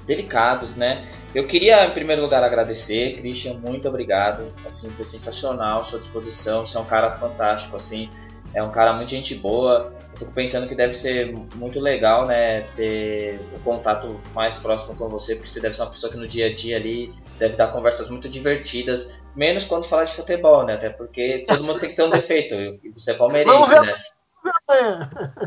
delicados, 0.10 0.76
né? 0.76 1.08
Eu 1.36 1.46
queria, 1.46 1.86
em 1.86 1.92
primeiro 1.92 2.24
lugar, 2.24 2.44
agradecer, 2.44 3.16
Christian, 3.18 3.54
muito 3.54 3.88
obrigado, 3.88 4.52
assim, 4.66 4.90
foi 4.92 5.06
sensacional 5.06 5.84
sua 5.84 6.00
disposição, 6.00 6.66
você 6.66 6.76
é 6.76 6.80
um 6.80 6.86
cara 6.86 7.12
fantástico, 7.12 7.76
assim, 7.76 8.10
é 8.56 8.64
um 8.64 8.72
cara 8.72 8.94
muito 8.94 9.10
gente 9.10 9.36
boa, 9.36 9.96
eu 10.12 10.18
fico 10.18 10.32
pensando 10.32 10.68
que 10.68 10.74
deve 10.74 10.94
ser 10.94 11.32
muito 11.56 11.80
legal, 11.80 12.26
né, 12.26 12.62
ter 12.76 13.40
o 13.56 13.60
contato 13.60 14.20
mais 14.34 14.58
próximo 14.58 14.96
com 14.96 15.08
você, 15.08 15.36
porque 15.36 15.48
você 15.48 15.62
deve 15.62 15.76
ser 15.76 15.84
uma 15.84 15.92
pessoa 15.92 16.12
que 16.12 16.18
no 16.18 16.28
dia 16.28 16.48
a 16.48 16.54
dia 16.54 16.78
ali 16.78 17.14
deve 17.38 17.56
dar 17.56 17.68
conversas 17.68 18.10
muito 18.10 18.28
divertidas, 18.28 19.22
menos 19.36 19.64
quando 19.64 19.88
fala 19.88 20.04
de 20.06 20.16
futebol, 20.16 20.66
né, 20.66 20.74
até 20.74 20.90
porque 20.90 21.44
todo 21.48 21.64
mundo 21.64 21.80
tem 21.80 21.90
que 21.90 21.96
ter 21.96 22.04
um 22.04 22.10
defeito, 22.10 22.56
e 22.56 22.90
você 22.92 23.12
é 23.12 23.14
palmeirense, 23.14 23.80
né. 23.82 23.94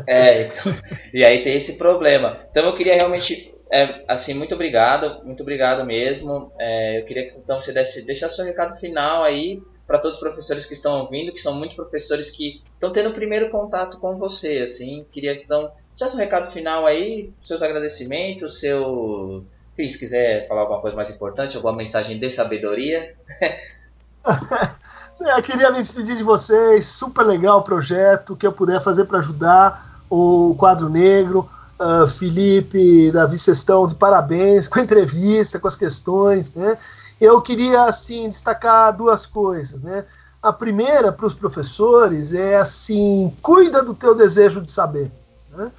É, 0.07 0.43
então, 0.43 0.73
e 1.13 1.25
aí 1.25 1.41
tem 1.41 1.55
esse 1.55 1.77
problema. 1.77 2.45
Então 2.49 2.65
eu 2.65 2.75
queria 2.75 2.95
realmente 2.95 3.52
é, 3.71 4.03
assim, 4.07 4.33
muito 4.33 4.53
obrigado, 4.53 5.23
muito 5.23 5.41
obrigado 5.41 5.85
mesmo. 5.85 6.51
É, 6.59 6.99
eu 6.99 7.05
queria 7.05 7.29
que 7.29 7.37
então 7.37 7.59
você 7.59 7.71
desse, 7.71 8.05
deixar 8.05 8.29
seu 8.29 8.45
recado 8.45 8.75
final 8.75 9.23
aí 9.23 9.61
para 9.85 9.99
todos 9.99 10.17
os 10.17 10.21
professores 10.21 10.65
que 10.65 10.73
estão 10.73 10.99
ouvindo, 11.01 11.31
que 11.31 11.39
são 11.39 11.53
muitos 11.55 11.75
professores 11.75 12.29
que 12.29 12.61
estão 12.73 12.91
tendo 12.91 13.09
o 13.09 13.13
primeiro 13.13 13.49
contato 13.49 13.97
com 13.99 14.17
você, 14.17 14.59
assim. 14.59 15.05
Queria 15.11 15.33
então 15.33 15.71
deixar 15.89 16.07
seu 16.07 16.19
recado 16.19 16.51
final 16.51 16.85
aí, 16.85 17.31
seus 17.41 17.61
agradecimentos, 17.61 18.59
seu 18.59 19.45
se 19.75 19.97
quiser 19.97 20.47
falar 20.47 20.61
alguma 20.61 20.79
coisa 20.79 20.95
mais 20.95 21.09
importante, 21.09 21.55
alguma 21.55 21.75
mensagem 21.75 22.19
de 22.19 22.29
sabedoria. 22.29 23.15
eu 25.19 25.41
queria 25.41 25.71
me 25.71 25.77
despedir 25.77 26.15
de 26.15 26.23
vocês. 26.23 26.85
Super 26.85 27.25
legal 27.25 27.59
o 27.59 27.63
projeto. 27.63 28.33
O 28.33 28.35
que 28.35 28.45
eu 28.45 28.51
puder 28.51 28.79
fazer 28.81 29.05
para 29.05 29.19
ajudar 29.19 30.03
o 30.09 30.55
quadro 30.57 30.89
negro. 30.89 31.49
Uh, 31.79 32.07
Felipe, 32.07 33.11
Davi 33.11 33.37
Sestão, 33.37 33.87
de 33.87 33.95
parabéns 33.95 34.67
com 34.67 34.79
a 34.79 34.81
entrevista, 34.83 35.59
com 35.59 35.67
as 35.67 35.75
questões. 35.75 36.53
Né? 36.53 36.77
Eu 37.19 37.41
queria 37.41 37.85
assim 37.85 38.29
destacar 38.29 38.95
duas 38.95 39.25
coisas, 39.25 39.81
né? 39.81 40.05
A 40.41 40.51
primeira 40.51 41.11
para 41.11 41.25
os 41.25 41.33
professores 41.33 42.33
é 42.33 42.57
assim, 42.57 43.33
cuida 43.41 43.81
do 43.81 43.93
teu 43.93 44.13
desejo 44.13 44.59
de 44.59 44.69
saber. 44.69 45.09
Né? 45.55 45.71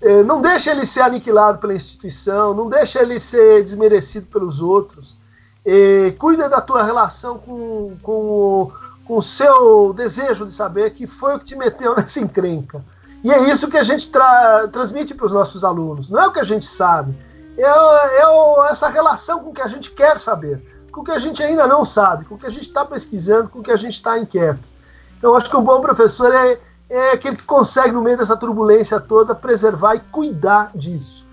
É, 0.00 0.22
não 0.22 0.42
deixa 0.42 0.70
ele 0.70 0.84
ser 0.84 1.02
aniquilado 1.02 1.58
pela 1.58 1.74
instituição, 1.74 2.52
não 2.52 2.68
deixa 2.68 3.00
ele 3.00 3.18
ser 3.18 3.62
desmerecido 3.62 4.26
pelos 4.26 4.60
outros. 4.60 5.16
É, 5.64 6.12
cuida 6.18 6.48
da 6.48 6.60
tua 6.60 6.82
relação 6.82 7.38
com, 7.38 7.96
com, 8.02 8.72
com 9.04 9.16
o 9.18 9.22
seu 9.22 9.92
desejo 9.92 10.46
de 10.46 10.52
saber, 10.52 10.90
que 10.92 11.06
foi 11.06 11.34
o 11.34 11.38
que 11.38 11.44
te 11.44 11.56
meteu 11.56 11.94
nessa 11.96 12.20
encrenca. 12.20 12.82
E 13.22 13.30
é 13.30 13.50
isso 13.50 13.68
que 13.68 13.76
a 13.76 13.82
gente 13.82 14.10
tra 14.10 14.68
transmite 14.68 15.14
para 15.14 15.26
os 15.26 15.32
nossos 15.32 15.64
alunos. 15.64 16.10
Não 16.10 16.20
é 16.20 16.26
o 16.28 16.32
que 16.32 16.40
a 16.40 16.44
gente 16.44 16.66
sabe, 16.66 17.16
é, 17.56 17.62
é 17.62 18.70
essa 18.70 18.88
relação 18.88 19.40
com 19.40 19.50
o 19.50 19.54
que 19.54 19.62
a 19.62 19.68
gente 19.68 19.90
quer 19.90 20.18
saber 20.20 20.62
com 20.98 21.02
o 21.02 21.04
que 21.04 21.12
a 21.12 21.18
gente 21.18 21.40
ainda 21.40 21.64
não 21.64 21.84
sabe, 21.84 22.24
com 22.24 22.34
o 22.34 22.38
que 22.38 22.46
a 22.46 22.50
gente 22.50 22.64
está 22.64 22.84
pesquisando, 22.84 23.48
com 23.48 23.60
o 23.60 23.62
que 23.62 23.70
a 23.70 23.76
gente 23.76 23.94
está 23.94 24.18
inquieto. 24.18 24.66
Então, 25.16 25.36
acho 25.36 25.48
que 25.48 25.56
um 25.56 25.62
bom 25.62 25.80
professor 25.80 26.34
é, 26.34 26.58
é 26.90 27.12
aquele 27.12 27.36
que 27.36 27.44
consegue, 27.44 27.92
no 27.92 28.02
meio 28.02 28.18
dessa 28.18 28.36
turbulência 28.36 28.98
toda, 28.98 29.32
preservar 29.32 29.94
e 29.94 30.00
cuidar 30.00 30.72
disso. 30.74 31.24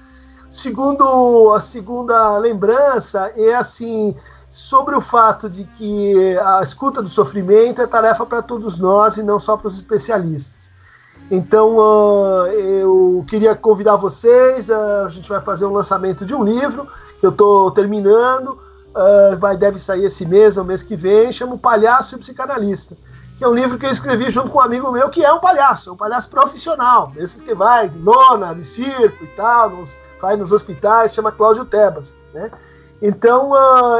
Segundo 0.51 1.51
a 1.51 1.59
segunda 1.59 2.37
lembrança 2.37 3.31
é 3.35 3.55
assim 3.55 4.15
sobre 4.51 4.95
o 4.95 5.01
fato 5.01 5.49
de 5.49 5.63
que 5.63 6.37
a 6.37 6.61
escuta 6.61 7.01
do 7.01 7.09
sofrimento 7.09 7.81
é 7.81 7.87
tarefa 7.87 8.23
para 8.23 8.43
todos 8.43 8.77
nós 8.77 9.17
e 9.17 9.23
não 9.23 9.39
só 9.39 9.57
para 9.57 9.67
os 9.67 9.77
especialistas. 9.77 10.64
Então 11.29 11.77
uh, 11.77 12.45
eu 12.47 13.25
queria 13.27 13.55
convidar 13.55 13.95
vocês, 13.95 14.69
uh, 14.69 15.05
a 15.05 15.09
gente 15.09 15.27
vai 15.27 15.41
fazer 15.41 15.65
um 15.65 15.73
lançamento 15.73 16.23
de 16.23 16.35
um 16.35 16.43
livro 16.43 16.87
que 17.19 17.25
eu 17.25 17.31
estou 17.31 17.71
terminando, 17.71 18.49
uh, 18.49 19.37
vai, 19.39 19.57
deve 19.57 19.79
sair 19.79 20.05
esse 20.05 20.25
mês 20.25 20.57
ou 20.57 20.63
mês 20.63 20.83
que 20.83 20.95
vem, 20.95 21.31
chama 21.31 21.55
O 21.55 21.57
Palhaço 21.57 22.13
e 22.13 22.17
o 22.17 22.19
Psicanalista, 22.19 22.95
que 23.37 23.43
é 23.43 23.47
um 23.47 23.55
livro 23.55 23.79
que 23.79 23.87
eu 23.87 23.91
escrevi 23.91 24.29
junto 24.29 24.51
com 24.51 24.59
um 24.59 24.61
amigo 24.61 24.91
meu 24.91 25.09
que 25.09 25.25
é 25.25 25.33
um 25.33 25.39
palhaço, 25.39 25.89
é 25.89 25.93
um 25.93 25.97
palhaço 25.97 26.29
profissional, 26.29 27.07
desses 27.07 27.41
que 27.41 27.55
vai 27.55 27.89
de 27.89 27.97
lona, 27.97 28.53
de 28.53 28.63
circo 28.63 29.23
e 29.23 29.27
tal, 29.35 29.71
nos, 29.71 29.97
vai 30.21 30.35
nos 30.35 30.51
hospitais, 30.51 31.13
chama 31.13 31.31
Cláudio 31.31 31.65
Tebas, 31.65 32.15
né? 32.33 32.51
Então 33.01 33.51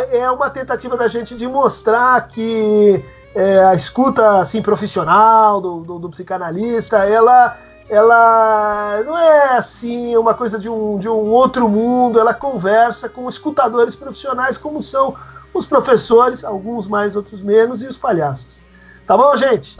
é 0.10 0.31
uma 0.31 0.49
tentativa 0.49 0.95
da 0.95 1.07
gente 1.07 1.35
de 1.35 1.45
mostrar 1.47 2.27
que 2.30 3.03
é, 3.36 3.66
a 3.66 3.76
escuta 3.76 4.40
assim 4.40 4.62
profissional 4.62 5.60
do, 5.60 5.82
do, 5.82 5.99
do 5.99 6.10
psicanalista, 6.10 6.99
ela 7.06 7.57
ela 7.88 9.03
não 9.06 9.16
é 9.16 9.57
assim 9.57 10.16
uma 10.18 10.34
coisa 10.34 10.57
de 10.57 10.68
um, 10.68 10.98
de 10.98 11.07
um 11.07 11.30
outro 11.30 11.70
mundo, 11.70 12.20
ela 12.20 12.34
conversa 12.34 13.07
com 13.07 13.30
escutadores 13.30 13.95
profissionais, 13.95 14.57
como 14.57 14.82
são 14.82 15.16
os 15.53 15.68
professores, 15.68 16.44
alguns 16.44 16.88
mais, 16.88 17.16
outros 17.16 17.41
menos, 17.41 17.84
e 17.84 17.88
os 17.88 17.98
palhaços. 17.98 18.60
Tá 19.06 19.16
bom, 19.16 19.36
gente? 19.38 19.78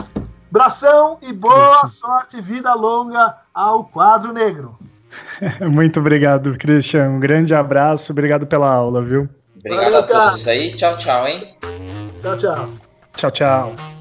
Bração 0.52 1.18
e 1.24 1.34
boa 1.34 1.88
sorte, 1.88 2.40
vida 2.40 2.74
longa 2.76 3.38
ao 3.52 3.86
quadro 3.86 4.32
negro. 4.32 4.78
Muito 5.68 6.00
obrigado, 6.00 6.56
Christian. 6.60 7.10
Um 7.10 7.20
grande 7.20 7.56
abraço, 7.56 8.12
obrigado 8.12 8.46
pela 8.46 8.72
aula, 8.72 9.02
viu? 9.02 9.28
Obrigado 9.58 9.92
Valeu, 9.92 10.00
a 10.00 10.04
todos 10.04 10.48
aí. 10.48 10.76
Tchau, 10.76 10.96
tchau, 10.98 11.28
hein? 11.28 11.58
Tchau, 12.22 12.38
tchau. 12.38 12.85
Tchau, 13.16 13.32
tchau. 13.32 13.95